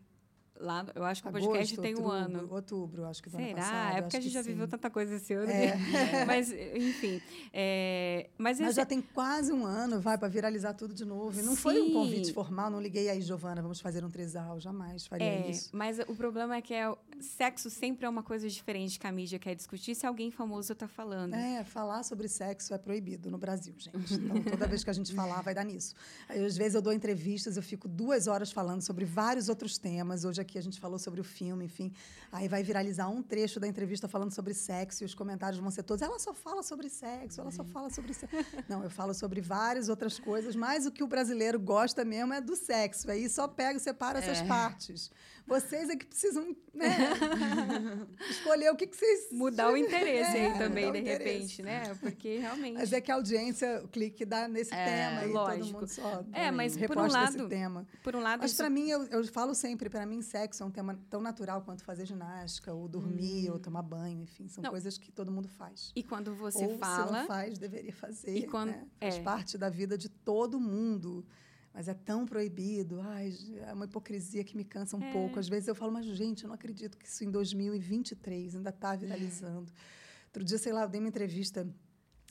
Lá, 0.57 0.86
eu 0.94 1.05
acho 1.05 1.20
que 1.20 1.26
o 1.26 1.30
agosto, 1.30 1.46
podcast 1.48 1.76
tem 1.78 1.94
um 1.96 2.05
outubro, 2.05 2.38
ano. 2.38 2.48
outubro, 2.55 3.05
acho 3.07 3.20
que 3.22 3.28
ano 3.28 3.44
Será? 3.44 3.57
passado. 3.57 3.96
é 3.98 4.02
porque 4.02 4.16
a 4.16 4.20
gente 4.20 4.32
já 4.32 4.40
viveu 4.40 4.66
sim. 4.66 4.70
tanta 4.70 4.88
coisa 4.88 5.16
esse 5.16 5.32
ano. 5.34 5.50
É. 5.50 5.72
que- 5.72 5.76
Mas, 6.26 6.52
enfim. 6.52 7.20
é, 7.52 8.28
mas 8.38 8.59
Mas 8.61 8.68
esse- 8.68 8.76
já 8.76 8.86
tem 8.86 9.00
quase 9.00 9.52
um 9.52 9.66
ano, 9.66 10.00
vai, 10.00 10.16
para 10.16 10.28
viralizar 10.28 10.74
tudo 10.74 10.94
de 10.94 11.05
novo. 11.05 11.38
E 11.38 11.42
não 11.42 11.57
foi 11.57 11.80
um 11.80 11.86
Sim. 11.86 11.92
convite 11.92 12.32
formal, 12.32 12.70
não 12.70 12.80
liguei 12.80 13.09
aí, 13.09 13.20
Giovana, 13.20 13.61
vamos 13.62 13.80
fazer 13.80 14.05
um 14.05 14.11
trisal, 14.11 14.59
jamais 14.61 15.07
faria 15.07 15.26
É, 15.26 15.50
isso. 15.50 15.70
mas 15.72 15.98
o 16.00 16.14
problema 16.14 16.57
é 16.57 16.62
que 16.62 16.72
é, 16.72 16.92
sexo 17.20 17.68
sempre 17.68 18.07
é 18.07 18.09
uma 18.09 18.22
coisa 18.22 18.48
diferente 18.48 18.98
que 18.98 19.07
a 19.07 19.12
mídia 19.12 19.38
quer 19.38 19.55
discutir 19.55 19.94
se 19.94 20.07
alguém 20.07 20.30
famoso 20.30 20.72
está 20.72 20.86
falando. 20.88 21.34
É, 21.34 21.64
falar 21.64 22.02
sobre 22.05 22.28
sexo 22.28 22.72
é 22.74 22.78
proibido 22.78 23.30
no 23.30 23.38
Brasil, 23.38 23.74
gente. 23.76 24.14
Então, 24.14 24.40
toda 24.42 24.66
vez 24.66 24.84
que 24.84 24.90
a 24.90 24.92
gente 24.92 25.12
falar, 25.14 25.40
vai 25.42 25.55
dar 25.55 25.64
nisso. 25.64 25.94
Aí, 26.28 26.44
às 26.44 26.57
vezes, 26.57 26.74
eu 26.74 26.82
dou 26.82 26.92
entrevistas, 26.92 27.57
eu 27.57 27.62
fico 27.62 27.88
duas 27.88 28.26
horas 28.26 28.52
falando 28.52 28.82
sobre 28.82 29.05
vários 29.05 29.48
outros 29.48 29.78
temas. 29.78 30.24
Hoje 30.24 30.43
aqui 30.45 30.57
a 30.59 30.62
gente 30.62 30.78
falou 30.78 30.99
sobre 30.99 31.20
o 31.20 31.24
filme, 31.24 31.64
enfim. 31.64 31.92
Aí 32.30 32.47
vai 32.49 32.62
viralizar 32.62 33.09
um 33.09 33.22
trecho 33.22 33.59
da 33.59 33.66
entrevista 33.66 34.07
falando 34.07 34.32
sobre 34.32 34.55
sexo 34.55 35.03
e 35.03 35.07
os 35.07 35.14
comentários 35.14 35.61
vão 35.61 35.70
ser 35.70 35.82
todos. 35.82 36.03
Ela 36.03 36.18
só 36.18 36.32
fala 36.32 36.62
sobre 36.62 36.88
sexo, 36.88 37.40
ela 37.40 37.51
só 37.51 37.64
fala 37.64 37.90
sobre 37.90 38.14
sexo. 38.14 38.36
Não, 38.68 38.82
eu 38.82 38.90
falo 38.90 39.12
sobre 39.12 39.40
várias 39.40 39.88
outras 39.88 40.18
coisas, 40.18 40.55
mas 40.55 40.86
o 40.86 40.92
que 40.92 41.03
o 41.03 41.07
brasileiro 41.07 41.59
gosta 41.59 42.05
mesmo 42.05 42.32
é 42.32 42.40
do 42.40 42.55
sexo. 42.55 43.11
Aí 43.11 43.28
só 43.28 43.49
pega 43.49 43.76
e 43.76 43.80
separa 43.80 44.18
essas 44.20 44.42
partes. 44.42 45.11
Vocês 45.47 45.90
é 45.90 45.97
que 45.97 46.07
precisam 46.07 46.57
né, 46.72 46.88
escolher 48.30 48.70
o 48.70 48.76
que, 48.76 48.86
que 48.86 48.97
vocês. 48.97 49.28
Mudar 49.30 49.70
o 49.72 49.76
interesse 49.76 50.36
É, 50.36 50.53
aí 50.53 50.59
também, 50.59 50.90
de 50.92 51.01
repente, 51.01 51.62
né? 51.62 51.95
Porque 52.01 52.38
realmente. 52.38 52.74
Mas 52.74 52.92
é 52.92 53.01
que 53.01 53.11
a 53.12 53.14
audiência, 53.16 53.82
o 53.84 53.88
clique 53.88 54.24
dá 54.24 54.49
nesse 54.49 54.72
É, 54.74 54.84
tema 54.84 55.26
e 55.26 55.32
todo 55.32 55.72
mundo 55.72 55.86
só 55.88 56.24
É, 56.32 56.51
mas 56.51 56.76
por 56.76 56.97
um 56.99 57.07
lado, 57.07 57.49
tema. 57.49 57.86
Por 58.03 58.16
um 58.16 58.20
lado, 58.20 58.40
Mas 58.40 58.53
isso- 58.53 58.59
para 58.62 58.70
mim, 58.70 58.88
eu, 58.88 59.05
eu 59.07 59.24
falo 59.26 59.55
sempre, 59.55 59.90
para 59.90 60.07
mim, 60.07 60.22
sexo 60.22 60.62
é 60.62 60.66
um 60.66 60.70
tema 60.70 60.99
tão 61.11 61.20
natural 61.20 61.62
quanto 61.62 61.84
fazer 61.84 62.07
ginástica, 62.07 62.72
ou 62.72 62.88
dormir, 62.88 63.51
ou 63.51 63.59
tomar 63.59 63.82
banho, 63.82 64.22
enfim, 64.22 64.49
são 64.49 64.62
Hum. 64.62 64.64
Não. 64.64 64.70
coisas 64.70 64.97
que 64.97 65.12
todo 65.12 65.30
mundo 65.30 65.49
faz. 65.49 65.92
e 65.95 66.03
quando 66.03 66.34
você 66.34 66.64
ou 66.64 66.72
se 66.72 66.78
fala. 66.78 67.20
não 67.20 67.26
faz, 67.26 67.59
deveria 67.59 67.92
fazer. 67.92 68.34
E 68.36 68.47
quando- 68.47 68.70
né? 68.70 68.86
Faz 69.01 69.16
é. 69.16 69.20
parte 69.22 69.59
da 69.59 69.68
vida 69.68 69.99
de 69.99 70.09
todo 70.09 70.59
mundo. 70.59 71.24
Mas 71.75 71.89
é 71.89 71.95
tão 71.95 72.25
proibido. 72.25 73.01
Ai, 73.01 73.35
é 73.66 73.72
uma 73.72 73.85
hipocrisia 73.87 74.45
que 74.45 74.57
me 74.57 74.64
cansa 74.64 74.97
um 74.97 75.03
É. 75.03 75.12
pouco. 75.12 75.41
Às 75.41 75.49
vezes 75.49 75.66
eu 75.66 75.75
falo, 75.75 75.91
mas, 75.93 76.07
gente, 76.07 76.45
eu 76.45 76.49
não 76.49 76.55
acredito 76.55 76.97
que 76.97 77.05
isso 77.09 77.25
em 77.25 77.31
2023 77.31 78.55
ainda 78.55 78.70
está 78.70 78.95
viralizando. 78.95 79.72
Outro 80.27 80.45
dia, 80.45 80.57
sei 80.57 80.72
lá, 80.72 80.83
eu 80.83 80.89
dei 80.89 81.01
uma 81.01 81.09
entrevista, 81.09 81.66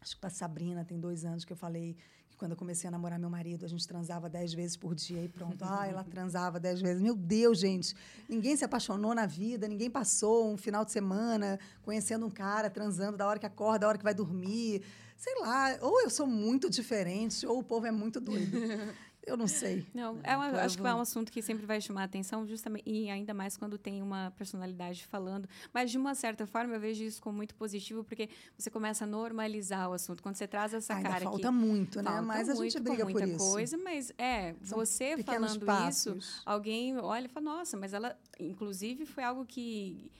acho 0.01 0.15
que 0.15 0.21
para 0.21 0.29
Sabrina, 0.29 0.85
tem 0.85 0.97
dois 0.99 1.25
anos, 1.25 1.43
que 1.43 1.51
eu 1.51 1.57
falei 1.57 1.95
E 2.31 2.35
quando 2.35 2.51
eu 2.51 2.57
comecei 2.57 2.87
a 2.87 2.91
namorar 2.91 3.19
meu 3.19 3.29
marido, 3.29 3.63
a 3.63 3.67
gente 3.67 3.87
transava 3.87 4.27
dez 4.27 4.53
vezes 4.55 4.75
por 4.75 4.95
dia 4.95 5.21
e 5.23 5.27
pronto. 5.29 5.61
Ah, 5.83 5.87
ela 5.87 6.03
transava 6.03 6.59
dez 6.59 6.81
vezes. 6.81 6.99
Meu 7.01 7.15
Deus, 7.15 7.59
gente. 7.59 7.93
Ninguém 8.27 8.55
se 8.55 8.65
apaixonou 8.65 9.13
na 9.13 9.25
vida, 9.27 9.67
ninguém 9.67 9.89
passou 9.91 10.51
um 10.51 10.57
final 10.57 10.83
de 10.83 10.91
semana 10.91 11.59
conhecendo 11.83 12.25
um 12.25 12.31
cara, 12.31 12.69
transando 12.71 13.17
da 13.17 13.27
hora 13.27 13.37
que 13.37 13.45
acorda, 13.45 13.79
da 13.79 13.87
hora 13.89 13.97
que 13.99 14.03
vai 14.03 14.15
dormir. 14.15 14.81
Sei 15.15 15.35
lá, 15.41 15.77
ou 15.81 16.01
eu 16.01 16.09
sou 16.09 16.25
muito 16.25 16.69
diferente, 16.71 17.45
ou 17.45 17.59
o 17.59 17.63
povo 17.63 17.85
é 17.85 17.91
muito 17.91 18.19
doido. 18.19 18.57
Eu 19.25 19.37
não 19.37 19.47
sei. 19.47 19.85
Não, 19.93 20.19
é 20.23 20.35
uma, 20.35 20.47
acho 20.61 20.77
que 20.77 20.85
é 20.85 20.93
um 20.93 20.99
assunto 20.99 21.31
que 21.31 21.41
sempre 21.41 21.65
vai 21.65 21.79
chamar 21.79 22.01
a 22.01 22.03
atenção, 22.05 22.45
justamente, 22.45 22.83
e 22.85 23.09
ainda 23.09 23.33
mais 23.33 23.55
quando 23.55 23.77
tem 23.77 24.01
uma 24.01 24.31
personalidade 24.37 25.05
falando. 25.05 25.47
Mas, 25.73 25.91
de 25.91 25.97
uma 25.97 26.13
certa 26.13 26.45
forma, 26.45 26.73
eu 26.73 26.79
vejo 26.79 27.03
isso 27.03 27.21
como 27.21 27.37
muito 27.37 27.55
positivo, 27.55 28.03
porque 28.03 28.29
você 28.57 28.69
começa 28.69 29.05
a 29.05 29.07
normalizar 29.07 29.89
o 29.89 29.93
assunto. 29.93 30.21
Quando 30.21 30.35
você 30.35 30.47
traz 30.47 30.73
essa 30.73 30.95
Ainda 30.95 31.09
cara 31.09 31.23
falta 31.23 31.47
aqui, 31.47 31.57
muito, 31.57 32.01
né? 32.01 32.11
falta 32.11 32.21
Mas 32.21 32.49
a 32.49 32.53
gente 32.53 32.59
muito, 32.61 32.83
briga 32.83 33.05
com 33.05 33.11
muita 33.11 33.27
por 33.27 33.35
isso. 33.35 33.51
coisa, 33.51 33.77
mas 33.77 34.11
é, 34.17 34.55
São 34.61 34.77
você 34.77 35.17
falando 35.23 35.65
passos. 35.65 36.17
isso, 36.17 36.41
alguém 36.45 36.97
olha 36.97 37.25
e 37.25 37.29
fala, 37.29 37.45
nossa, 37.45 37.77
mas 37.77 37.93
ela, 37.93 38.17
inclusive, 38.39 39.05
foi 39.05 39.23
algo 39.23 39.45
que 39.45 40.11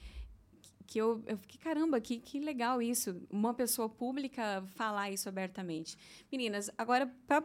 que 0.86 1.00
eu, 1.00 1.24
eu 1.26 1.38
fiquei, 1.38 1.60
caramba, 1.60 2.00
que, 2.00 2.20
que 2.20 2.40
legal 2.40 2.82
isso, 2.82 3.20
uma 3.32 3.54
pessoa 3.54 3.90
pública 3.90 4.64
falar 4.76 5.10
isso 5.10 5.28
abertamente. 5.28 5.98
Meninas, 6.32 6.70
agora, 6.78 7.12
para 7.26 7.44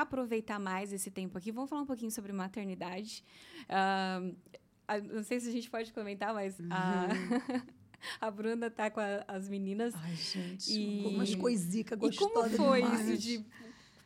aproveitar 0.00 0.58
mais 0.58 0.92
esse 0.92 1.10
tempo 1.10 1.36
aqui, 1.38 1.50
vamos 1.52 1.68
falar 1.70 1.82
um 1.82 1.86
pouquinho 1.86 2.10
sobre 2.10 2.32
maternidade. 2.32 3.24
A- 4.88 5.00
não 5.00 5.22
sei 5.22 5.40
se 5.40 5.48
a 5.48 5.52
gente 5.52 5.70
pode 5.70 5.92
comentar, 5.92 6.34
mas 6.34 6.56
a, 6.70 7.08
a 8.20 8.30
Bruna 8.30 8.70
tá 8.70 8.90
com 8.90 9.00
a- 9.00 9.24
as 9.28 9.48
meninas. 9.48 9.94
Ai, 9.96 10.14
gente, 10.16 10.72
E- 10.72 11.06
umas 11.06 11.34
coisicas 11.34 11.96
E 11.96 12.00
gostosas 12.00 12.32
como 12.32 12.68
foi 12.70 12.82
demais. 12.82 13.08
isso 13.08 13.18
de 13.18 13.44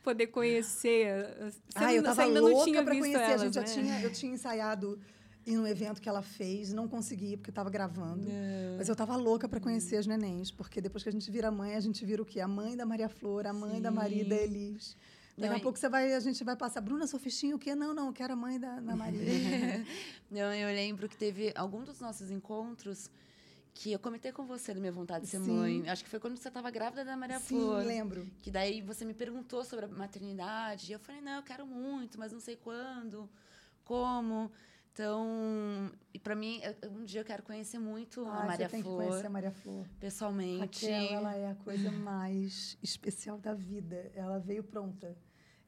poder 0.02 0.28
conhecer? 0.28 1.08
Você, 1.40 1.58
Ah, 1.74 1.92
eu 1.94 2.02
tava 2.02 2.22
ainda 2.22 2.40
não 2.40 2.50
louca 2.50 2.64
tinha 2.64 2.82
para 2.82 2.92
visto 2.92 3.02
conhecer. 3.04 3.22
elas, 3.22 3.40
a 3.42 3.44
gente 3.46 3.54
já 3.54 3.60
né? 3.62 3.66
tinha, 3.66 4.00
eu 4.02 4.12
tinha 4.12 4.32
ensaiado 4.32 5.00
em 5.46 5.56
um 5.58 5.66
evento 5.66 6.00
que 6.02 6.08
ela 6.08 6.22
fez, 6.22 6.72
não 6.72 6.86
consegui 6.88 7.36
porque 7.36 7.50
estava 7.50 7.70
gravando. 7.70 8.26
Mas 8.76 8.88
eu 8.88 8.92
estava 8.92 9.16
louca 9.16 9.48
para 9.48 9.60
conhecer 9.60 9.96
as 9.96 10.06
nenéns, 10.06 10.50
porque 10.50 10.80
depois 10.80 11.02
que 11.02 11.08
a 11.08 11.12
gente 11.12 11.28
vira 11.30 11.50
mãe, 11.50 11.74
a 11.74 11.80
gente 11.80 12.04
vira 12.04 12.20
o 12.20 12.24
quê? 12.24 12.40
A 12.40 12.48
mãe 12.48 12.76
da 12.76 12.84
Maria 12.84 13.08
Flor, 13.08 13.46
a 13.46 13.52
mãe 13.52 13.80
da 13.80 13.90
Maria 13.90 14.22
e 14.22 14.28
da 14.28 14.36
Elis. 14.36 14.96
Daqui 15.36 15.50
Não, 15.50 15.56
a 15.58 15.60
pouco 15.60 15.78
você 15.78 15.88
vai, 15.88 16.14
a 16.14 16.20
gente 16.20 16.42
vai 16.42 16.56
passar. 16.56 16.80
Bruna, 16.80 17.06
sou 17.06 17.20
fichinha, 17.20 17.54
o 17.54 17.58
quê? 17.58 17.74
Não, 17.74 17.92
não, 17.92 18.10
quero 18.12 18.32
a 18.32 18.36
mãe 18.36 18.58
da, 18.58 18.80
Maria. 18.96 19.20
Não, 20.30 20.52
eu 20.54 20.68
lembro 20.68 21.08
que 21.08 21.16
teve 21.16 21.52
algum 21.54 21.84
dos 21.84 22.00
nossos 22.00 22.30
encontros 22.30 23.10
que 23.74 23.92
eu 23.92 23.98
comentei 23.98 24.32
com 24.32 24.46
você 24.46 24.72
da 24.72 24.80
minha 24.80 24.90
vontade 24.90 25.26
de 25.26 25.30
ser 25.30 25.38
Sim. 25.40 25.52
mãe. 25.52 25.88
Acho 25.90 26.02
que 26.02 26.08
foi 26.08 26.18
quando 26.18 26.36
você 26.38 26.48
estava 26.48 26.70
grávida 26.70 27.04
da 27.04 27.14
Maria 27.16 27.38
Sim, 27.38 27.60
Flor. 27.60 27.84
lembro. 27.84 28.26
Que 28.40 28.50
daí 28.50 28.80
você 28.80 29.04
me 29.04 29.12
perguntou 29.12 29.62
sobre 29.62 29.84
a 29.84 29.88
maternidade. 29.88 30.90
E 30.90 30.94
eu 30.94 30.98
falei, 30.98 31.20
não, 31.20 31.36
eu 31.36 31.42
quero 31.42 31.66
muito, 31.66 32.18
mas 32.18 32.32
não 32.32 32.40
sei 32.40 32.56
quando, 32.56 33.28
como. 33.84 34.50
Então, 34.96 35.92
e 36.14 36.18
para 36.18 36.34
mim, 36.34 36.58
eu- 36.80 36.90
um 36.90 37.04
dia 37.04 37.20
eu 37.20 37.24
quero 37.24 37.42
conhecer 37.42 37.78
muito 37.78 38.24
Ah, 38.24 38.44
a 38.44 38.46
Maria 38.46 38.66
você 38.66 38.70
tem 38.76 38.82
que 38.82 38.88
Flor 38.88 39.04
conhecer 39.04 39.26
a 39.26 39.30
Maria 39.30 39.50
Flor. 39.50 39.86
pessoalmente. 40.00 40.86
Raquel, 40.86 41.18
ela 41.18 41.36
é 41.36 41.50
a 41.50 41.54
coisa 41.54 41.90
mais 41.92 42.78
especial 42.82 43.36
da 43.38 43.52
vida. 43.52 44.10
Ela 44.14 44.38
veio 44.38 44.64
pronta. 44.64 45.14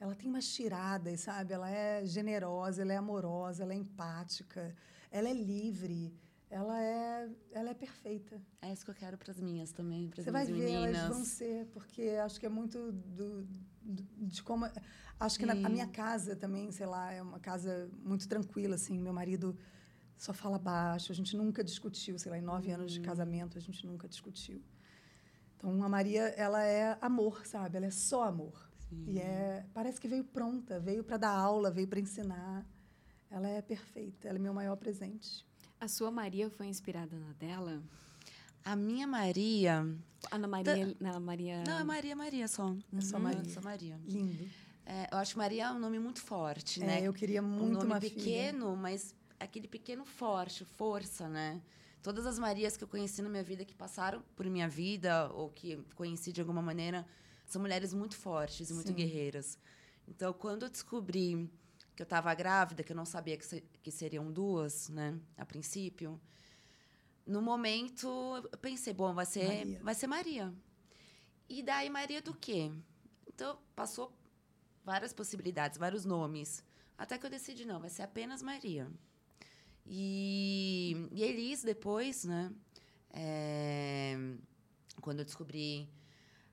Ela 0.01 0.15
tem 0.15 0.31
umas 0.31 0.49
tiradas, 0.49 1.21
sabe? 1.21 1.53
Ela 1.53 1.71
é 1.71 2.07
generosa, 2.07 2.81
ela 2.81 2.95
é 2.95 2.97
amorosa, 2.97 3.65
ela 3.65 3.75
é 3.75 3.77
empática, 3.77 4.75
ela 5.11 5.29
é 5.29 5.35
livre, 5.35 6.15
ela 6.49 6.83
é, 6.83 7.29
ela 7.53 7.69
é 7.69 7.75
perfeita. 7.75 8.41
É 8.63 8.73
isso 8.73 8.83
que 8.83 8.91
eu 8.93 8.95
quero 8.95 9.19
para 9.19 9.31
as 9.31 9.39
minhas 9.41 9.73
também, 9.73 10.09
para 10.09 10.21
as 10.21 10.25
Você 10.25 10.31
vai 10.31 10.47
minhas 10.47 10.59
ver, 10.59 10.73
meninas. 10.73 10.97
elas 11.03 11.09
vão 11.15 11.23
ser, 11.25 11.67
porque 11.67 12.03
acho 12.25 12.41
que 12.41 12.47
é 12.47 12.49
muito 12.49 12.93
do- 12.93 13.47
de 13.89 14.43
como. 14.43 14.67
Acho 15.19 15.39
que 15.39 15.47
na, 15.47 15.55
a 15.55 15.69
minha 15.69 15.87
casa 15.87 16.37
também, 16.37 16.71
sei 16.71 16.87
lá, 16.87 17.13
é 17.13 17.21
uma 17.21 17.41
casa 17.41 17.91
muito 18.05 18.29
tranquila, 18.29 18.75
assim. 18.75 18.99
Meu 19.01 19.13
marido 19.13 19.57
só 20.17 20.33
fala 20.33 20.59
baixo, 20.59 21.13
a 21.13 21.15
gente 21.15 21.37
nunca 21.37 21.63
discutiu, 21.63 22.19
sei 22.19 22.31
lá, 22.31 22.39
em 22.39 22.43
nove 22.43 22.71
anos 22.71 22.93
de 22.93 23.01
casamento, 23.01 23.57
a 23.57 23.61
gente 23.61 23.87
nunca 23.87 24.09
discutiu. 24.09 24.63
Então, 25.57 25.83
a 25.83 25.89
Maria, 25.89 26.23
ela 26.37 26.63
é 26.63 26.97
amor, 27.01 27.47
sabe? 27.47 27.77
Ela 27.77 27.87
é 27.87 27.91
só 27.91 28.25
amor. 28.25 28.69
E 29.07 29.19
é, 29.19 29.67
parece 29.75 30.01
que 30.01 30.09
veio 30.09 30.25
pronta, 30.25 30.81
veio 30.81 31.05
para 31.05 31.19
dar 31.19 31.31
aula, 31.31 31.71
veio 31.71 31.87
para 31.87 32.01
ensinar. 32.01 32.67
Ela 33.31 33.49
é 33.49 33.61
perfeita, 33.61 34.29
ela 34.29 34.39
é 34.39 34.41
meu 34.41 34.55
maior 34.55 34.77
presente. 34.77 35.47
A 35.81 35.87
sua 35.87 36.11
Maria 36.11 36.49
foi 36.51 36.67
inspirada 36.67 37.17
na 37.19 37.33
dela? 37.35 37.83
A 38.69 38.77
minha 38.77 39.07
Maria. 39.07 39.77
Ana 40.31 40.47
Maria. 40.47 40.95
Na 41.01 41.19
Maria. 41.19 41.65
Não, 41.67 41.79
é 41.79 41.85
Maria 41.85 42.15
Maria 42.15 42.47
só. 42.47 42.77
É 42.95 43.01
só 43.01 43.17
Uhum, 43.17 43.23
Maria. 43.23 43.45
Só 43.55 43.63
Maria. 43.63 43.99
Lindo. 44.05 44.47
É, 44.85 45.09
eu 45.11 45.17
acho 45.17 45.33
que 45.33 45.39
Maria 45.39 45.65
é 45.65 45.71
um 45.71 45.79
nome 45.79 45.99
muito 45.99 46.21
forte, 46.21 46.83
É, 46.83 46.87
né? 46.87 47.01
eu 47.03 47.15
queria 47.15 47.41
um 47.43 47.47
muito 47.49 47.79
nome 47.79 47.87
uma 47.93 47.99
filha. 48.01 48.13
pequeno, 48.15 48.77
mas 48.77 49.15
aquele 49.41 49.67
pequeno 49.69 50.05
forte, 50.05 50.67
força, 50.67 51.31
né? 51.31 51.63
Todas 52.03 52.27
as 52.27 52.39
Marias 52.39 52.77
que 52.77 52.85
eu 52.85 52.89
conheci 52.89 53.23
na 53.23 53.31
minha 53.31 53.43
vida, 53.43 53.65
que 53.65 53.75
passaram 53.75 54.23
por 54.37 54.45
minha 54.51 54.69
vida, 54.69 55.31
ou 55.33 55.49
que 55.49 55.79
conheci 55.95 56.31
de 56.31 56.41
alguma 56.43 56.61
maneira, 56.61 57.07
são 57.47 57.63
mulheres 57.63 57.95
muito 57.95 58.17
fortes 58.17 58.69
e 58.69 58.75
muito 58.75 58.89
Sim. 58.89 58.95
guerreiras. 58.95 59.59
Então, 60.07 60.31
quando 60.35 60.65
eu 60.65 60.69
descobri 60.71 61.51
que 61.97 62.03
eu 62.03 62.05
estava 62.05 62.35
grávida, 62.35 62.83
que 62.83 62.93
eu 62.93 62.97
não 62.97 63.07
sabia 63.07 63.37
que, 63.39 63.47
se- 63.47 63.65
que 63.83 63.91
seriam 63.91 64.31
duas, 64.31 64.91
né? 64.91 65.19
A 65.39 65.47
princípio. 65.47 66.21
No 67.29 67.43
momento, 67.43 68.09
eu 68.51 68.59
pensei, 68.59 68.93
bom, 68.95 69.13
vai 69.15 69.27
ser 69.27 69.47
Maria. 69.47 69.81
vai 69.83 69.95
ser 69.95 70.07
Maria. 70.07 70.55
E 71.49 71.63
daí, 71.63 71.91
Maria 71.91 72.23
do 72.23 72.35
quê? 72.35 72.73
Então, 73.27 73.59
passou 73.77 74.13
várias 74.85 75.13
possibilidades, 75.13 75.79
vários 75.79 76.05
nomes. 76.05 76.65
Até 76.97 77.19
que 77.19 77.27
eu 77.27 77.31
decidi, 77.31 77.65
não, 77.65 77.79
vai 77.79 77.91
ser 77.91 78.03
apenas 78.03 78.43
Maria. 78.43 78.91
E, 79.87 81.09
e 81.13 81.23
Elis, 81.23 81.63
depois, 81.63 82.25
né? 82.25 82.51
é, 83.13 84.17
quando 85.01 85.21
eu 85.21 85.25
descobri 85.25 85.89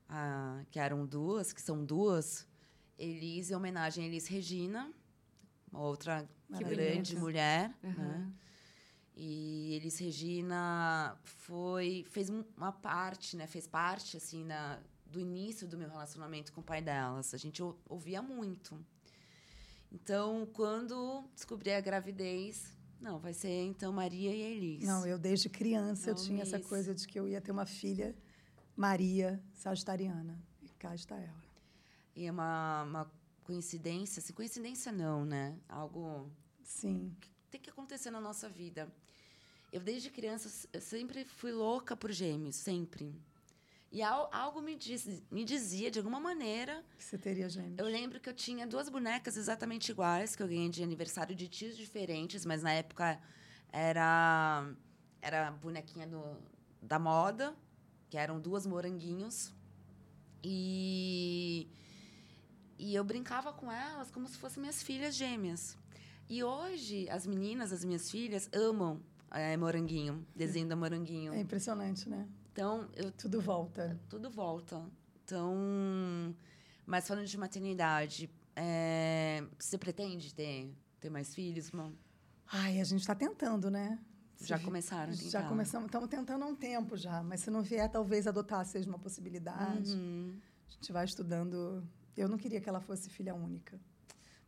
ah, 0.08 0.62
que 0.70 0.78
eram 0.78 1.06
duas, 1.06 1.52
que 1.52 1.60
são 1.60 1.84
duas, 1.84 2.46
Elis, 2.98 3.50
em 3.50 3.54
homenagem 3.54 4.04
a 4.04 4.06
Elis 4.06 4.26
Regina, 4.26 4.92
uma 5.70 5.82
outra 5.82 6.28
Que 6.56 6.64
grande 6.64 7.16
mulher, 7.16 7.74
Aham. 7.84 7.94
né? 7.94 8.32
E 9.16 9.72
Elis 9.74 9.98
Regina 9.98 11.16
foi 11.24 12.04
fez 12.10 12.28
um- 12.28 12.44
uma 12.56 12.70
parte, 12.72 13.36
né? 13.36 13.46
Fez 13.46 13.66
parte 13.66 14.16
assim 14.16 14.44
na, 14.44 14.78
do 15.06 15.18
início 15.18 15.66
do 15.66 15.78
meu 15.78 15.88
relacionamento 15.88 16.52
com 16.52 16.60
o 16.60 16.64
pai 16.64 16.82
delas. 16.82 17.32
A 17.32 17.38
gente 17.38 17.62
ou- 17.62 17.78
ouvia 17.88 18.20
muito. 18.20 18.78
Então, 19.90 20.46
quando 20.52 21.24
descobri 21.34 21.72
a 21.72 21.80
gravidez, 21.80 22.76
não, 23.00 23.18
vai 23.18 23.32
ser 23.32 23.64
então 23.64 23.92
Maria 23.92 24.30
e 24.34 24.40
Elis. 24.42 24.84
Não, 24.84 25.06
eu 25.06 25.18
desde 25.18 25.48
criança 25.48 26.10
eu 26.10 26.14
tinha 26.14 26.42
essa 26.42 26.60
coisa 26.60 26.94
de 26.94 27.06
que 27.06 27.18
eu 27.18 27.26
ia 27.26 27.40
ter 27.40 27.52
uma 27.52 27.64
filha 27.66 28.14
Maria 28.76 29.42
Sagitariana. 29.54 30.38
E 30.62 30.68
cá 30.70 30.94
está 30.94 31.16
ela. 31.16 31.42
E 32.14 32.26
é 32.26 32.30
uma, 32.30 32.82
uma 32.82 33.12
coincidência, 33.44 34.20
assim, 34.20 34.32
coincidência 34.34 34.90
não, 34.92 35.24
né? 35.24 35.58
Algo 35.68 36.30
Sim. 36.62 37.14
que 37.20 37.30
tem 37.50 37.60
que 37.60 37.70
acontecer 37.70 38.10
na 38.10 38.20
nossa 38.20 38.48
vida. 38.48 38.92
Eu, 39.72 39.80
desde 39.80 40.10
criança, 40.10 40.68
eu 40.72 40.80
sempre 40.80 41.24
fui 41.24 41.52
louca 41.52 41.96
por 41.96 42.10
gêmeos, 42.12 42.56
sempre. 42.56 43.14
E 43.92 44.02
al- 44.02 44.28
algo 44.32 44.60
me, 44.60 44.74
diz, 44.76 45.22
me 45.30 45.44
dizia, 45.44 45.90
de 45.90 45.98
alguma 45.98 46.18
maneira, 46.20 46.84
Que 46.98 47.04
você 47.04 47.18
teria 47.18 47.48
gêmeos. 47.48 47.78
Eu 47.78 47.86
lembro 47.86 48.20
que 48.20 48.28
eu 48.28 48.34
tinha 48.34 48.66
duas 48.66 48.88
bonecas 48.88 49.36
exatamente 49.36 49.90
iguais, 49.90 50.34
que 50.36 50.42
eu 50.42 50.48
ganhei 50.48 50.68
de 50.68 50.82
aniversário 50.82 51.34
de 51.34 51.48
tios 51.48 51.76
diferentes, 51.76 52.44
mas 52.44 52.62
na 52.62 52.72
época 52.72 53.20
era, 53.72 54.68
era 55.20 55.50
bonequinha 55.50 56.06
do, 56.06 56.22
da 56.82 56.98
moda, 56.98 57.54
que 58.10 58.16
eram 58.16 58.40
duas 58.40 58.66
moranguinhos. 58.66 59.52
E, 60.42 61.68
e 62.78 62.94
eu 62.94 63.04
brincava 63.04 63.52
com 63.52 63.70
elas 63.70 64.10
como 64.10 64.28
se 64.28 64.36
fossem 64.38 64.60
minhas 64.60 64.82
filhas 64.82 65.14
gêmeas. 65.14 65.76
E 66.28 66.42
hoje, 66.42 67.08
as 67.10 67.26
meninas, 67.26 67.72
as 67.72 67.84
minhas 67.84 68.10
filhas, 68.10 68.48
amam 68.52 69.00
eh, 69.30 69.56
moranguinho, 69.56 70.26
desenho 70.34 70.68
da 70.68 70.76
moranguinho. 70.76 71.32
É 71.32 71.40
impressionante, 71.40 72.08
né? 72.08 72.28
Então, 72.52 72.88
eu 72.94 73.10
Tudo 73.12 73.40
volta. 73.40 74.00
tudo 74.08 74.30
volta. 74.30 74.82
Então, 75.24 75.54
mas 76.86 77.06
falando 77.06 77.26
de 77.26 77.36
maternidade, 77.36 78.30
é, 78.54 79.44
você 79.58 79.76
pretende 79.76 80.32
ter, 80.32 80.72
ter 81.00 81.10
mais 81.10 81.34
filhos? 81.34 81.72
Não? 81.72 81.92
Ai, 82.46 82.80
a 82.80 82.84
gente 82.84 83.00
está 83.00 83.14
tentando, 83.14 83.70
né? 83.70 83.98
Já 84.40 84.58
começaram 84.58 85.12
a 85.12 85.16
tentar? 85.16 85.30
Já 85.30 85.42
começamos, 85.48 85.86
estamos 85.86 86.08
tentando 86.08 86.44
há 86.44 86.46
um 86.46 86.54
tempo 86.54 86.96
já, 86.96 87.22
mas 87.22 87.40
se 87.40 87.50
não 87.50 87.62
vier, 87.62 87.90
talvez 87.90 88.26
adotar 88.26 88.64
seja 88.64 88.88
uma 88.88 88.98
possibilidade. 88.98 89.92
Uhum. 89.92 90.38
A 90.68 90.72
gente 90.72 90.92
vai 90.92 91.04
estudando. 91.04 91.82
Eu 92.16 92.28
não 92.28 92.36
queria 92.36 92.60
que 92.60 92.68
ela 92.68 92.80
fosse 92.80 93.08
filha 93.10 93.34
única. 93.34 93.80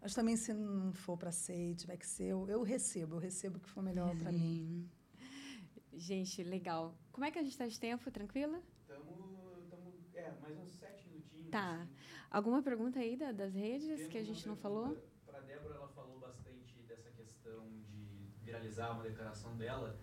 Mas 0.00 0.14
também, 0.14 0.36
se 0.36 0.52
não 0.52 0.92
for 0.92 1.16
para 1.16 1.32
ser, 1.32 1.72
e 1.72 1.74
tiver 1.74 1.96
que 1.96 2.06
ser, 2.06 2.26
eu, 2.26 2.48
eu 2.48 2.62
recebo, 2.62 3.16
eu 3.16 3.18
recebo 3.18 3.58
o 3.58 3.60
que 3.60 3.68
for 3.68 3.82
melhor 3.82 4.16
para 4.16 4.30
mim. 4.30 4.88
Gente, 5.92 6.44
legal. 6.44 6.96
Como 7.10 7.24
é 7.24 7.30
que 7.30 7.38
a 7.38 7.42
gente 7.42 7.52
está 7.52 7.66
de 7.66 7.78
tempo? 7.78 8.08
Tranquila? 8.10 8.62
Estamos, 8.80 10.14
é, 10.14 10.30
mais 10.40 10.56
uns 10.56 10.70
sete 10.70 11.08
minutinhos 11.08 11.50
Tá. 11.50 11.88
Alguma 12.30 12.62
pergunta 12.62 13.00
aí 13.00 13.16
da, 13.16 13.32
das 13.32 13.54
redes 13.54 14.06
que 14.06 14.18
a 14.18 14.22
gente 14.22 14.46
não 14.46 14.54
falou? 14.54 14.96
Para 15.26 15.38
a 15.38 15.40
Débora, 15.40 15.74
ela 15.74 15.88
falou 15.88 16.20
bastante 16.20 16.80
dessa 16.82 17.10
questão 17.10 17.68
de 17.88 18.30
viralizar 18.42 18.92
uma 18.92 19.02
declaração 19.02 19.56
dela. 19.56 19.98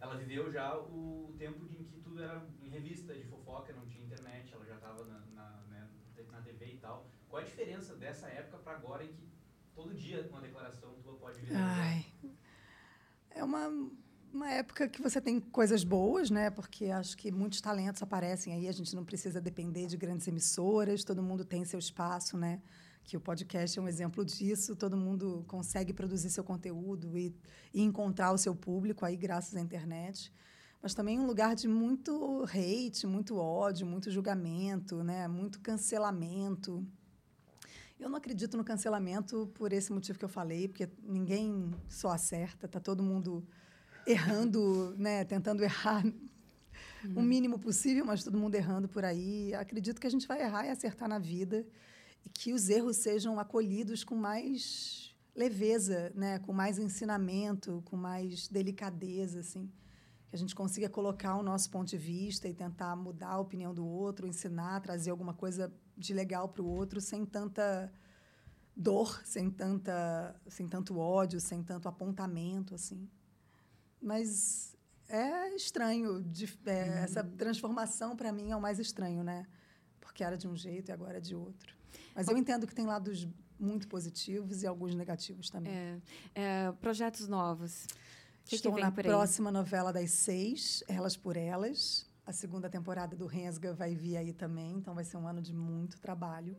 Ela 0.00 0.16
viveu 0.16 0.50
já 0.52 0.76
o 0.78 1.34
tempo 1.38 1.64
em 1.64 1.84
que 1.84 2.00
tudo 2.00 2.22
era 2.22 2.46
em 2.60 2.68
revista 2.68 3.14
de 3.14 3.24
fofoca, 3.24 3.72
não 3.72 3.86
tinha 3.86 4.04
internet, 4.04 4.52
ela 4.52 4.66
já 4.66 4.74
estava 4.74 5.04
na, 5.04 5.20
na, 5.26 5.50
né, 5.68 5.88
na 6.30 6.42
TV 6.42 6.74
e 6.74 6.78
tal. 6.78 7.10
Qual 7.28 7.40
a 7.40 7.44
diferença 7.44 7.96
dessa 7.96 8.28
época 8.28 8.58
para 8.58 8.72
agora 8.76 9.04
em 9.04 9.12
que 9.12 9.37
todo 9.78 9.94
dia 9.94 10.26
uma 10.28 10.40
declaração 10.40 10.90
tua 11.04 11.14
pode 11.14 11.40
viralizar? 11.40 11.78
Ai, 11.78 12.06
é 13.30 13.44
uma 13.44 13.68
uma 14.30 14.50
época 14.50 14.88
que 14.88 15.00
você 15.00 15.20
tem 15.20 15.40
coisas 15.40 15.82
boas, 15.82 16.30
né? 16.30 16.50
Porque 16.50 16.86
acho 16.86 17.16
que 17.16 17.30
muitos 17.30 17.60
talentos 17.60 18.02
aparecem 18.02 18.52
aí, 18.52 18.68
a 18.68 18.72
gente 18.72 18.94
não 18.94 19.04
precisa 19.04 19.40
depender 19.40 19.86
de 19.86 19.96
grandes 19.96 20.28
emissoras, 20.28 21.02
todo 21.02 21.22
mundo 21.22 21.44
tem 21.44 21.64
seu 21.64 21.78
espaço, 21.78 22.36
né? 22.36 22.60
Que 23.04 23.16
o 23.16 23.20
podcast 23.20 23.78
é 23.78 23.82
um 23.82 23.88
exemplo 23.88 24.24
disso, 24.24 24.76
todo 24.76 24.96
mundo 24.96 25.44
consegue 25.48 25.94
produzir 25.94 26.28
seu 26.30 26.44
conteúdo 26.44 27.16
e, 27.16 27.34
e 27.72 27.80
encontrar 27.80 28.32
o 28.32 28.38
seu 28.38 28.54
público 28.54 29.04
aí 29.06 29.16
graças 29.16 29.56
à 29.56 29.60
internet. 29.60 30.30
Mas 30.82 30.94
também 30.94 31.18
um 31.18 31.26
lugar 31.26 31.56
de 31.56 31.66
muito 31.66 32.44
hate, 32.44 33.06
muito 33.06 33.36
ódio, 33.36 33.86
muito 33.86 34.10
julgamento, 34.10 35.02
né? 35.02 35.26
Muito 35.26 35.58
cancelamento. 35.60 36.86
Eu 37.98 38.08
não 38.08 38.16
acredito 38.16 38.56
no 38.56 38.62
cancelamento 38.62 39.50
por 39.54 39.72
esse 39.72 39.92
motivo 39.92 40.18
que 40.18 40.24
eu 40.24 40.28
falei, 40.28 40.68
porque 40.68 40.88
ninguém 41.02 41.74
só 41.88 42.10
acerta, 42.12 42.68
tá 42.68 42.78
todo 42.78 43.02
mundo 43.02 43.44
errando, 44.06 44.94
né, 44.98 45.24
tentando 45.24 45.64
errar 45.64 46.04
o 47.16 47.20
mínimo 47.20 47.58
possível, 47.58 48.04
mas 48.04 48.22
todo 48.22 48.38
mundo 48.38 48.54
errando 48.54 48.88
por 48.88 49.04
aí. 49.04 49.52
Acredito 49.54 50.00
que 50.00 50.06
a 50.06 50.10
gente 50.10 50.28
vai 50.28 50.40
errar 50.40 50.64
e 50.64 50.70
acertar 50.70 51.08
na 51.08 51.18
vida 51.18 51.66
e 52.24 52.28
que 52.28 52.52
os 52.52 52.68
erros 52.68 52.98
sejam 52.98 53.38
acolhidos 53.40 54.04
com 54.04 54.14
mais 54.14 55.12
leveza, 55.34 56.12
né, 56.14 56.38
com 56.38 56.52
mais 56.52 56.78
ensinamento, 56.78 57.82
com 57.84 57.96
mais 57.96 58.48
delicadeza, 58.48 59.40
assim, 59.40 59.70
que 60.28 60.36
a 60.36 60.38
gente 60.38 60.54
consiga 60.54 60.88
colocar 60.88 61.36
o 61.36 61.42
nosso 61.42 61.70
ponto 61.70 61.88
de 61.88 61.96
vista 61.96 62.48
e 62.48 62.54
tentar 62.54 62.94
mudar 62.94 63.30
a 63.30 63.40
opinião 63.40 63.74
do 63.74 63.84
outro, 63.84 64.26
ensinar, 64.26 64.80
trazer 64.80 65.10
alguma 65.10 65.34
coisa 65.34 65.72
de 65.98 66.14
legal 66.14 66.48
para 66.48 66.62
o 66.62 66.66
outro 66.66 67.00
sem 67.00 67.26
tanta 67.26 67.92
dor, 68.74 69.20
sem 69.24 69.50
tanta, 69.50 70.40
sem 70.46 70.68
tanto 70.68 70.96
ódio, 70.98 71.40
sem 71.40 71.62
tanto 71.62 71.88
apontamento, 71.88 72.74
assim. 72.74 73.10
Mas 74.00 74.76
é 75.08 75.54
estranho. 75.54 76.22
De, 76.22 76.44
é, 76.64 76.84
uhum. 76.84 76.92
Essa 76.98 77.24
transformação, 77.24 78.16
para 78.16 78.30
mim, 78.30 78.52
é 78.52 78.56
o 78.56 78.60
mais 78.60 78.78
estranho, 78.78 79.24
né? 79.24 79.46
Porque 80.00 80.22
era 80.22 80.36
de 80.38 80.46
um 80.46 80.54
jeito 80.54 80.90
e 80.90 80.92
agora 80.92 81.18
é 81.18 81.20
de 81.20 81.34
outro. 81.34 81.76
Mas 82.14 82.28
eu 82.28 82.36
entendo 82.36 82.66
que 82.66 82.74
tem 82.74 82.86
lados 82.86 83.26
muito 83.58 83.88
positivos 83.88 84.62
e 84.62 84.66
alguns 84.66 84.94
negativos 84.94 85.50
também. 85.50 85.72
É, 85.72 86.00
é, 86.34 86.72
projetos 86.72 87.26
novos. 87.26 87.86
Que 88.44 88.54
Estou 88.54 88.72
que 88.74 88.80
na 88.80 88.90
próxima 88.90 89.50
novela 89.50 89.92
das 89.92 90.10
seis, 90.12 90.82
Elas 90.88 91.16
por 91.16 91.36
Elas. 91.36 92.07
A 92.28 92.32
segunda 92.32 92.68
temporada 92.68 93.16
do 93.16 93.24
Rensga 93.24 93.72
vai 93.72 93.94
vir 93.94 94.18
aí 94.18 94.34
também, 94.34 94.76
então 94.76 94.94
vai 94.94 95.02
ser 95.02 95.16
um 95.16 95.26
ano 95.26 95.40
de 95.40 95.54
muito 95.54 95.98
trabalho. 95.98 96.54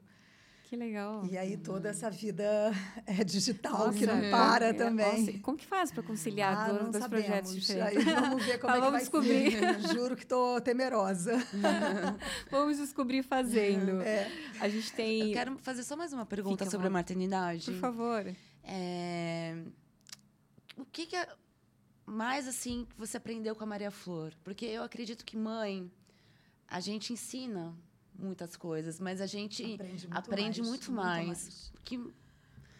Que 0.63 0.75
legal. 0.75 1.23
E 1.27 1.37
aí 1.37 1.57
toda 1.57 1.89
essa 1.89 2.09
vida 2.09 2.43
é 3.05 3.23
digital 3.23 3.85
Nossa, 3.85 3.93
que 3.99 4.03
não 4.03 4.15
é. 4.15 4.31
para 4.31 4.65
é, 4.69 4.73
também. 4.73 5.27
Nossa, 5.27 5.39
como 5.43 5.55
que 5.55 5.67
faz 5.67 5.91
para 5.91 6.01
conciliar 6.01 6.57
ah, 6.57 6.73
dois, 6.73 6.91
dois 6.93 7.07
projetos 7.07 7.53
diferentes? 7.53 8.07
Aí 8.07 8.15
vamos 8.15 8.43
ver 8.43 8.57
como 8.61 8.73
é 8.73 8.81
que 8.81 8.89
vai 8.89 8.99
descobrir. 8.99 9.51
Ser. 9.51 9.79
Juro 9.93 10.15
que 10.15 10.23
estou 10.23 10.59
temerosa. 10.59 11.37
vamos 12.49 12.77
descobrir 12.77 13.21
fazendo. 13.21 14.01
É. 14.01 14.27
A 14.59 14.67
gente 14.67 14.91
tem. 14.93 15.27
Eu 15.27 15.33
quero 15.33 15.57
fazer 15.59 15.83
só 15.83 15.95
mais 15.95 16.11
uma 16.11 16.25
pergunta 16.25 16.65
Fica 16.65 16.71
sobre 16.71 16.87
a 16.87 16.89
maternidade. 16.89 17.69
Por 17.69 17.79
favor. 17.79 18.25
É... 18.63 19.55
O 20.75 20.85
que, 20.85 21.05
que 21.05 21.15
é 21.15 21.27
mais 22.09 22.47
assim 22.47 22.85
que 22.85 22.95
você 22.97 23.17
aprendeu 23.17 23.55
com 23.55 23.63
a 23.63 23.67
Maria 23.67 23.91
Flor? 23.91 24.33
Porque 24.43 24.65
eu 24.65 24.83
acredito 24.83 25.25
que 25.25 25.37
mãe 25.37 25.91
a 26.67 26.79
gente 26.79 27.13
ensina 27.13 27.75
muitas 28.13 28.55
coisas, 28.55 28.99
mas 28.99 29.21
a 29.21 29.25
gente 29.25 29.63
aprende 29.73 30.07
muito 30.07 30.17
aprende 30.17 30.61
mais. 30.61 30.69
Muito 30.69 30.91
mais. 30.91 31.27
Mais. 31.27 31.73
Que 31.83 32.13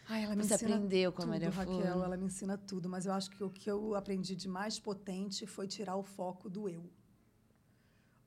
Ai, 0.08 0.24
ela 0.24 0.34
me 0.34 0.42
você 0.42 0.54
aprendeu 0.54 1.12
com 1.12 1.22
a 1.22 1.26
Maria 1.26 1.50
Raquel, 1.50 1.80
Flor. 1.80 2.04
ela 2.04 2.16
me 2.16 2.26
ensina 2.26 2.58
tudo, 2.58 2.88
mas 2.88 3.06
eu 3.06 3.12
acho 3.12 3.30
que 3.30 3.44
o 3.44 3.48
que 3.48 3.70
eu 3.70 3.94
aprendi 3.94 4.34
de 4.34 4.48
mais 4.48 4.78
potente 4.78 5.46
foi 5.46 5.68
tirar 5.68 5.96
o 5.96 6.02
foco 6.02 6.50
do 6.50 6.68
eu. 6.68 6.90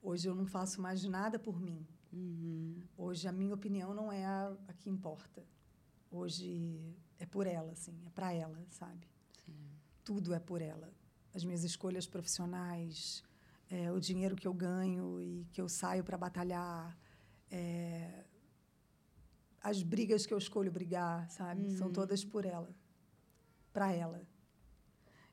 Hoje 0.02 0.28
eu 0.28 0.34
não 0.34 0.46
faço 0.46 0.80
mais 0.80 1.04
nada 1.04 1.38
por 1.38 1.60
mim. 1.60 1.86
Uhum. 2.12 2.82
Hoje 2.96 3.28
a 3.28 3.32
minha 3.32 3.54
opinião 3.54 3.92
não 3.92 4.10
é 4.10 4.24
a, 4.24 4.56
a, 4.68 4.72
que 4.72 4.88
importa. 4.88 5.44
Hoje 6.10 6.80
é 7.18 7.26
por 7.26 7.46
ela, 7.46 7.72
assim, 7.72 8.00
é 8.06 8.10
para 8.10 8.32
ela, 8.32 8.64
sabe? 8.70 9.06
Tudo 10.04 10.34
é 10.34 10.38
por 10.38 10.60
ela. 10.60 10.92
As 11.34 11.44
minhas 11.44 11.64
escolhas 11.64 12.06
profissionais, 12.06 13.24
é, 13.70 13.90
o 13.90 13.98
dinheiro 13.98 14.36
que 14.36 14.46
eu 14.46 14.54
ganho 14.54 15.20
e 15.20 15.46
que 15.52 15.60
eu 15.60 15.68
saio 15.68 16.04
para 16.04 16.16
batalhar, 16.16 16.96
é, 17.50 18.24
as 19.60 19.82
brigas 19.82 20.26
que 20.26 20.34
eu 20.34 20.38
escolho 20.38 20.70
brigar, 20.70 21.28
sabe? 21.30 21.62
Uhum. 21.62 21.76
São 21.76 21.90
todas 21.90 22.24
por 22.24 22.44
ela, 22.44 22.68
para 23.72 23.90
ela. 23.92 24.22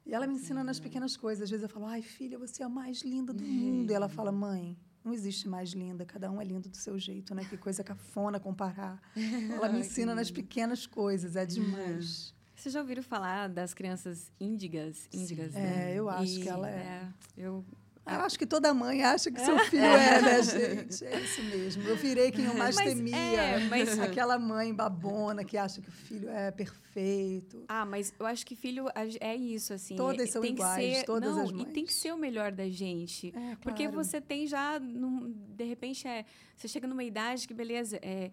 E 0.05 0.13
ela 0.13 0.25
me 0.25 0.35
ensina 0.35 0.63
nas 0.63 0.79
pequenas 0.79 1.15
coisas. 1.15 1.43
Às 1.43 1.49
vezes 1.49 1.63
eu 1.63 1.69
falo, 1.69 1.85
ai, 1.85 2.01
filha, 2.01 2.39
você 2.39 2.63
é 2.63 2.65
a 2.65 2.69
mais 2.69 3.01
linda 3.01 3.33
do 3.33 3.43
mundo. 3.43 3.91
E 3.91 3.93
ela 3.93 4.09
fala, 4.09 4.31
mãe, 4.31 4.77
não 5.03 5.13
existe 5.13 5.47
mais 5.47 5.71
linda, 5.71 6.05
cada 6.05 6.31
um 6.31 6.41
é 6.41 6.45
lindo 6.45 6.69
do 6.69 6.77
seu 6.77 6.97
jeito, 6.97 7.33
né? 7.35 7.43
Que 7.45 7.57
coisa 7.57 7.83
cafona 7.83 8.39
comparar. 8.39 9.01
Ela 9.55 9.69
me 9.69 9.79
ensina 9.79 10.13
nas 10.13 10.29
pequenas 10.29 10.85
coisas, 10.85 11.35
é 11.35 11.45
demais. 11.45 12.33
Vocês 12.61 12.73
já 12.73 12.79
ouviram 12.79 13.01
falar 13.01 13.49
das 13.49 13.73
crianças 13.73 14.31
índigas? 14.39 15.09
índigas 15.11 15.55
é, 15.55 15.59
né? 15.59 15.93
eu 15.95 16.07
acho 16.07 16.39
e, 16.39 16.43
que 16.43 16.47
ela 16.47 16.69
é. 16.69 16.73
é 16.73 17.07
eu 17.35 17.65
eu 18.05 18.19
acho 18.21 18.37
que 18.37 18.45
toda 18.45 18.71
mãe 18.71 19.03
acha 19.03 19.31
que 19.31 19.39
seu 19.39 19.57
filho 19.65 19.83
é, 19.83 20.21
né, 20.21 20.43
gente? 20.43 21.05
É 21.05 21.19
isso 21.19 21.41
mesmo. 21.43 21.83
Eu 21.87 21.95
virei 21.95 22.31
quem 22.31 22.45
eu 22.45 22.53
mais 22.53 22.75
mas, 22.75 22.93
temia. 22.93 23.15
É, 23.15 23.59
mas... 23.67 23.97
Aquela 24.01 24.37
mãe 24.37 24.73
babona 24.73 25.43
que 25.43 25.57
acha 25.57 25.81
que 25.81 25.89
o 25.89 25.91
filho 25.91 26.29
é 26.29 26.51
perfeito. 26.51 27.63
Ah, 27.67 27.85
mas 27.85 28.13
eu 28.19 28.25
acho 28.27 28.45
que 28.45 28.55
filho 28.55 28.85
é 29.19 29.35
isso, 29.35 29.73
assim. 29.73 29.95
Todas 29.95 30.29
são 30.29 30.45
iguais, 30.45 30.97
ser, 30.97 31.05
todas 31.05 31.35
não, 31.35 31.43
as 31.43 31.51
mães. 31.51 31.67
E 31.67 31.73
tem 31.73 31.85
que 31.85 31.93
ser 31.93 32.13
o 32.13 32.17
melhor 32.17 32.51
da 32.51 32.69
gente. 32.69 33.29
É, 33.29 33.31
claro. 33.31 33.57
Porque 33.61 33.87
você 33.87 34.21
tem 34.21 34.45
já, 34.45 34.79
de 34.79 35.63
repente, 35.63 36.07
é, 36.07 36.25
você 36.55 36.67
chega 36.67 36.87
numa 36.87 37.03
idade 37.03 37.47
que, 37.47 37.53
beleza, 37.53 37.97
é, 38.03 38.29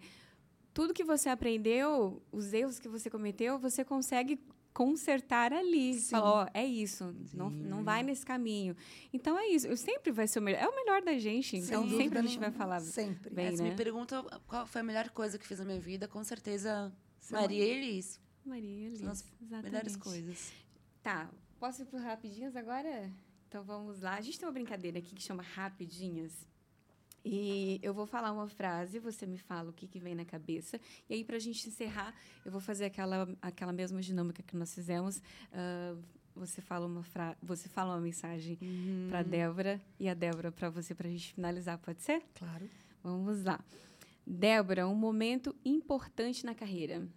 tudo 0.79 0.93
que 0.93 1.03
você 1.03 1.27
aprendeu, 1.27 2.23
os 2.31 2.53
erros 2.53 2.79
que 2.79 2.87
você 2.87 3.09
cometeu, 3.09 3.59
você 3.59 3.83
consegue 3.83 4.39
consertar 4.73 5.51
ali. 5.51 5.95
Sim. 5.95 6.11
Falar, 6.11 6.31
ó, 6.31 6.45
oh, 6.45 6.47
é 6.53 6.65
isso, 6.65 7.13
não, 7.33 7.49
não 7.49 7.83
vai 7.83 8.01
nesse 8.01 8.25
caminho. 8.25 8.73
Então 9.11 9.37
é 9.37 9.49
isso, 9.49 9.67
eu 9.67 9.75
sempre 9.75 10.09
vai 10.09 10.25
ser 10.25 10.39
o 10.39 10.41
melhor. 10.41 10.61
É 10.61 10.67
o 10.69 10.73
melhor 10.73 11.01
da 11.01 11.17
gente, 11.17 11.57
então 11.57 11.85
Sem 11.85 11.97
sempre 11.97 12.19
a 12.19 12.21
gente 12.21 12.39
vai 12.39 12.49
falar. 12.49 12.79
Sempre. 12.79 13.29
Bem, 13.29 13.47
é, 13.47 13.51
né? 13.51 13.63
me 13.63 13.75
pergunta 13.75 14.23
qual 14.47 14.65
foi 14.65 14.79
a 14.79 14.83
melhor 14.85 15.09
coisa 15.09 15.37
que 15.37 15.45
fiz 15.45 15.59
na 15.59 15.65
minha 15.65 15.81
vida, 15.81 16.07
com 16.07 16.23
certeza 16.23 16.93
Maria 17.29 17.61
e 17.61 17.69
Elis. 17.69 18.17
Maria 18.45 18.69
e 18.69 18.85
Elis. 18.85 18.99
São 18.99 19.11
as 19.11 19.25
exatamente. 19.41 19.63
melhores 19.65 19.97
coisas. 19.97 20.53
Tá, 21.03 21.29
posso 21.59 21.81
ir 21.81 21.87
para 21.87 21.99
rapidinhas 21.99 22.55
agora? 22.55 23.11
Então 23.49 23.65
vamos 23.65 23.99
lá. 23.99 24.15
A 24.15 24.21
gente 24.21 24.39
tem 24.39 24.47
uma 24.47 24.53
brincadeira 24.53 24.99
aqui 24.99 25.13
que 25.13 25.21
chama 25.21 25.43
Rapidinhas. 25.43 26.47
E 27.31 27.79
eu 27.83 27.93
vou 27.93 28.07
falar 28.07 28.31
uma 28.31 28.47
frase, 28.47 28.97
você 28.97 29.27
me 29.27 29.37
fala 29.37 29.69
o 29.69 29.73
que, 29.73 29.87
que 29.87 29.99
vem 29.99 30.15
na 30.15 30.25
cabeça. 30.25 30.81
E 31.07 31.13
aí, 31.13 31.23
para 31.23 31.35
a 31.35 31.39
gente 31.39 31.69
encerrar, 31.69 32.11
eu 32.43 32.51
vou 32.51 32.59
fazer 32.59 32.85
aquela, 32.85 33.29
aquela 33.39 33.71
mesma 33.71 34.01
dinâmica 34.01 34.41
que 34.41 34.57
nós 34.57 34.73
fizemos. 34.73 35.17
Uh, 35.53 36.01
você 36.35 36.59
fala 36.59 36.87
uma 36.87 37.03
fra 37.03 37.37
você 37.39 37.69
fala 37.69 37.93
uma 37.93 38.01
mensagem 38.01 38.57
uhum. 38.59 39.07
para 39.11 39.21
Débora 39.21 39.79
e 39.99 40.09
a 40.09 40.15
Débora 40.15 40.51
para 40.51 40.71
você 40.71 40.95
para 40.95 41.07
a 41.07 41.11
gente 41.11 41.33
finalizar, 41.33 41.77
pode 41.77 42.01
ser? 42.01 42.23
Claro. 42.33 42.67
Vamos 43.03 43.43
lá. 43.43 43.63
Débora, 44.25 44.87
um 44.87 44.95
momento 44.95 45.55
importante 45.63 46.43
na 46.43 46.55
carreira. 46.55 47.07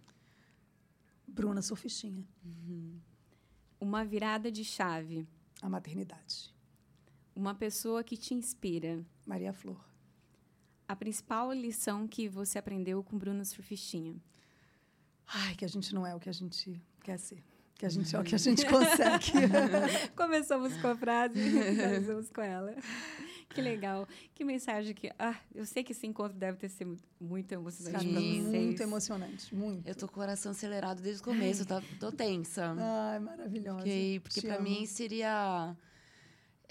Bruna 1.27 1.63
Sofistinha. 1.63 2.23
Uhum. 2.45 2.99
Uma 3.79 4.05
virada 4.05 4.51
de 4.51 4.63
chave. 4.63 5.25
A 5.59 5.67
maternidade. 5.67 6.53
Uma 7.35 7.55
pessoa 7.55 8.03
que 8.03 8.15
te 8.15 8.35
inspira. 8.35 9.03
Maria 9.25 9.53
Flor 9.53 9.92
a 10.87 10.95
principal 10.95 11.51
lição 11.51 12.07
que 12.07 12.27
você 12.27 12.57
aprendeu 12.57 13.03
com 13.03 13.17
Bruna 13.17 13.45
Surfistinha? 13.45 14.15
Ai, 15.27 15.55
que 15.55 15.65
a 15.65 15.67
gente 15.67 15.93
não 15.93 16.05
é 16.05 16.13
o 16.15 16.19
que 16.19 16.29
a 16.29 16.33
gente 16.33 16.81
quer 17.03 17.17
ser. 17.17 17.43
Que 17.75 17.85
a 17.85 17.89
gente 17.89 18.15
é 18.15 18.19
o 18.19 18.23
que 18.23 18.35
a 18.35 18.37
gente 18.39 18.65
consegue. 18.65 19.31
Começamos 20.15 20.75
com 20.77 20.87
a 20.87 20.95
frase, 20.95 21.35
finalizamos 21.35 22.29
com 22.29 22.41
ela. 22.41 22.75
Que 23.49 23.61
legal. 23.61 24.07
Que 24.33 24.43
mensagem 24.43 24.93
que. 24.93 25.11
Ah, 25.17 25.39
eu 25.53 25.65
sei 25.65 25.83
que 25.83 25.91
esse 25.91 26.05
encontro 26.07 26.37
deve 26.37 26.57
ter 26.57 26.69
sido 26.69 26.97
muito 27.19 27.51
emocionante 27.51 28.05
para 28.05 28.21
vocês. 28.21 28.43
Muito 28.43 28.81
emocionante, 28.81 29.55
muito. 29.55 29.87
Eu 29.87 29.95
tô 29.95 30.07
com 30.07 30.13
o 30.13 30.15
coração 30.15 30.51
acelerado 30.51 31.01
desde 31.01 31.21
o 31.21 31.25
começo, 31.25 31.65
tô, 31.65 31.81
tô 31.99 32.11
tensa. 32.11 32.75
Ai, 32.77 33.19
maravilhosa. 33.19 33.77
Porque, 33.77 34.21
porque 34.23 34.41
para 34.41 34.59
mim 34.59 34.85
seria. 34.85 35.75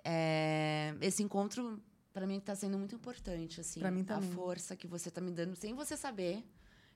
É, 0.05 0.97
esse 1.01 1.23
encontro 1.23 1.81
para 2.13 2.27
mim 2.27 2.39
está 2.39 2.55
sendo 2.55 2.79
muito 2.79 2.95
importante, 2.95 3.61
assim. 3.61 3.81
Pra 3.81 3.91
mim 3.91 4.03
A 4.03 4.05
também. 4.17 4.31
força 4.33 4.77
que 4.77 4.87
você 4.87 5.09
está 5.09 5.21
me 5.21 5.31
dando, 5.31 5.57
sem 5.57 5.75
você 5.75 5.97
saber, 5.97 6.45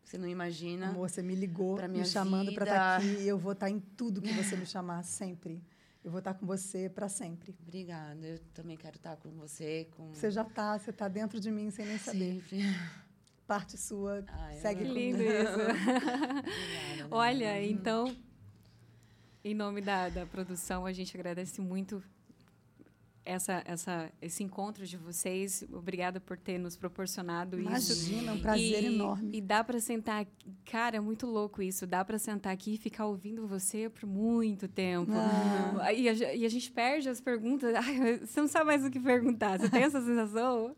que 0.02 0.10
você 0.10 0.18
não 0.18 0.28
imagina. 0.28 0.88
Amor, 0.88 1.08
você 1.10 1.22
me 1.22 1.34
ligou, 1.34 1.76
Pra 1.76 1.88
me 1.88 2.04
chamando 2.04 2.52
para 2.52 2.64
estar 2.64 3.00
vida. 3.00 3.12
aqui 3.14 3.22
e 3.24 3.28
eu 3.28 3.38
vou 3.38 3.52
estar 3.52 3.70
em 3.70 3.80
tudo 3.80 4.20
que 4.22 4.32
você 4.32 4.56
me 4.56 4.66
chamar, 4.66 5.02
sempre. 5.02 5.62
Eu 6.04 6.10
vou 6.10 6.18
estar 6.20 6.34
com 6.34 6.46
você 6.46 6.88
para 6.88 7.08
sempre. 7.08 7.52
Obrigada. 7.62 8.24
Eu 8.24 8.38
também 8.54 8.76
quero 8.76 8.96
estar 8.96 9.16
com 9.16 9.30
você, 9.30 9.88
com 9.96 10.12
Você 10.14 10.30
já 10.30 10.44
tá, 10.44 10.78
você 10.78 10.92
tá 10.92 11.08
dentro 11.08 11.40
de 11.40 11.50
mim 11.50 11.68
sem 11.70 11.84
nem 11.86 11.98
saber. 11.98 12.40
sempre. 12.42 12.62
Parte 13.46 13.76
sua, 13.76 14.24
Ai, 14.28 14.56
segue 14.60 14.82
Que 14.82 14.86
eu- 14.88 14.92
comigo. 14.94 15.18
lindo 15.18 15.22
isso. 15.22 15.52
Obrigada, 15.60 17.08
Olha, 17.10 17.62
então, 17.64 18.16
em 19.44 19.54
nome 19.54 19.80
da, 19.80 20.08
da 20.08 20.26
produção, 20.26 20.84
a 20.86 20.92
gente 20.92 21.16
agradece 21.16 21.60
muito 21.60 22.02
essa, 23.26 23.62
essa, 23.66 24.10
esse 24.22 24.42
encontro 24.42 24.86
de 24.86 24.96
vocês. 24.96 25.64
Obrigada 25.72 26.20
por 26.20 26.38
ter 26.38 26.58
nos 26.58 26.76
proporcionado 26.76 27.58
isso. 27.58 27.68
Imagina, 27.68 28.32
um 28.32 28.40
prazer 28.40 28.82
e, 28.84 28.86
enorme. 28.86 29.30
E 29.36 29.40
dá 29.40 29.62
para 29.64 29.80
sentar, 29.80 30.22
aqui- 30.22 30.54
cara, 30.64 30.96
é 30.96 31.00
muito 31.00 31.26
louco 31.26 31.60
isso. 31.60 31.86
Dá 31.86 32.04
para 32.04 32.18
sentar 32.18 32.52
aqui 32.52 32.74
e 32.74 32.78
ficar 32.78 33.06
ouvindo 33.06 33.46
você 33.46 33.90
por 33.90 34.06
muito 34.06 34.68
tempo. 34.68 35.12
Ah. 35.12 35.92
E, 35.92 36.08
a, 36.08 36.34
e 36.34 36.46
a 36.46 36.48
gente 36.48 36.70
perde 36.70 37.08
as 37.08 37.20
perguntas. 37.20 37.74
Ai, 37.76 38.18
você 38.18 38.40
não 38.40 38.48
sabe 38.48 38.66
mais 38.66 38.84
o 38.84 38.90
que 38.90 39.00
perguntar. 39.00 39.58
Você 39.58 39.68
tem 39.68 39.82
essa 39.82 40.00
sensação? 40.00 40.74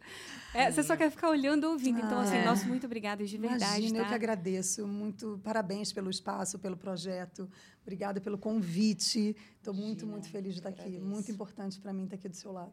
É, 0.58 0.70
você 0.72 0.82
só 0.82 0.96
quer 0.96 1.10
ficar 1.10 1.28
olhando 1.30 1.64
ou 1.64 1.72
ouvindo. 1.72 1.98
Então, 1.98 2.18
Ah, 2.18 2.22
assim, 2.22 2.36
é. 2.36 2.44
nosso 2.44 2.66
muito 2.66 2.84
obrigada 2.86 3.24
de 3.24 3.38
verdade. 3.38 3.64
Imagina, 3.64 3.98
eu 3.98 4.02
tá? 4.02 4.08
que 4.08 4.14
agradeço. 4.14 4.86
Muito 4.86 5.40
parabéns 5.44 5.92
pelo 5.92 6.10
espaço, 6.10 6.58
pelo 6.58 6.76
projeto. 6.76 7.48
Obrigada 7.82 8.20
pelo 8.20 8.36
convite. 8.36 9.36
Estou 9.56 9.72
muito, 9.72 10.06
muito 10.06 10.28
feliz 10.28 10.54
de 10.54 10.60
estar 10.60 10.70
eu 10.70 10.72
aqui. 10.74 10.82
agradeço. 10.82 11.06
Muito 11.10 11.30
importante 11.30 11.80
para 11.80 11.92
mim 11.92 12.04
estar 12.04 12.16
aqui 12.16 12.28
do 12.28 12.36
seu 12.36 12.52
lado. 12.52 12.72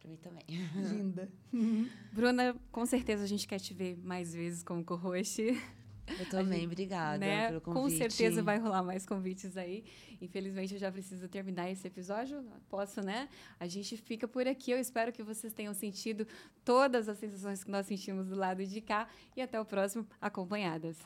Pra 0.00 0.08
mim 0.10 0.16
também. 0.16 0.44
Linda. 0.92 1.28
Bruna, 2.12 2.54
com 2.70 2.84
certeza 2.86 3.24
a 3.24 3.26
gente 3.26 3.46
quer 3.48 3.58
te 3.58 3.72
ver 3.74 3.96
mais 4.02 4.32
vezes 4.34 4.62
como 4.62 4.84
co-host. 4.84 5.42
Eu 6.18 6.28
também, 6.28 6.66
obrigada 6.66 7.18
né? 7.18 7.48
pelo 7.48 7.60
Com 7.60 7.72
convite. 7.72 7.98
certeza 7.98 8.42
vai 8.42 8.58
rolar 8.58 8.82
mais 8.82 9.06
convites 9.06 9.56
aí. 9.56 9.84
Infelizmente, 10.20 10.74
eu 10.74 10.80
já 10.80 10.90
preciso 10.92 11.28
terminar 11.28 11.70
esse 11.70 11.86
episódio. 11.86 12.44
Posso, 12.68 13.00
né? 13.00 13.28
A 13.58 13.66
gente 13.66 13.96
fica 13.96 14.28
por 14.28 14.46
aqui. 14.46 14.70
Eu 14.70 14.78
espero 14.78 15.12
que 15.12 15.22
vocês 15.22 15.52
tenham 15.52 15.74
sentido 15.74 16.26
todas 16.64 17.08
as 17.08 17.18
sensações 17.18 17.64
que 17.64 17.70
nós 17.70 17.86
sentimos 17.86 18.28
do 18.28 18.34
lado 18.36 18.64
de 18.64 18.80
cá. 18.80 19.08
E 19.36 19.42
até 19.42 19.60
o 19.60 19.64
próximo 19.64 20.06
Acompanhadas. 20.20 20.98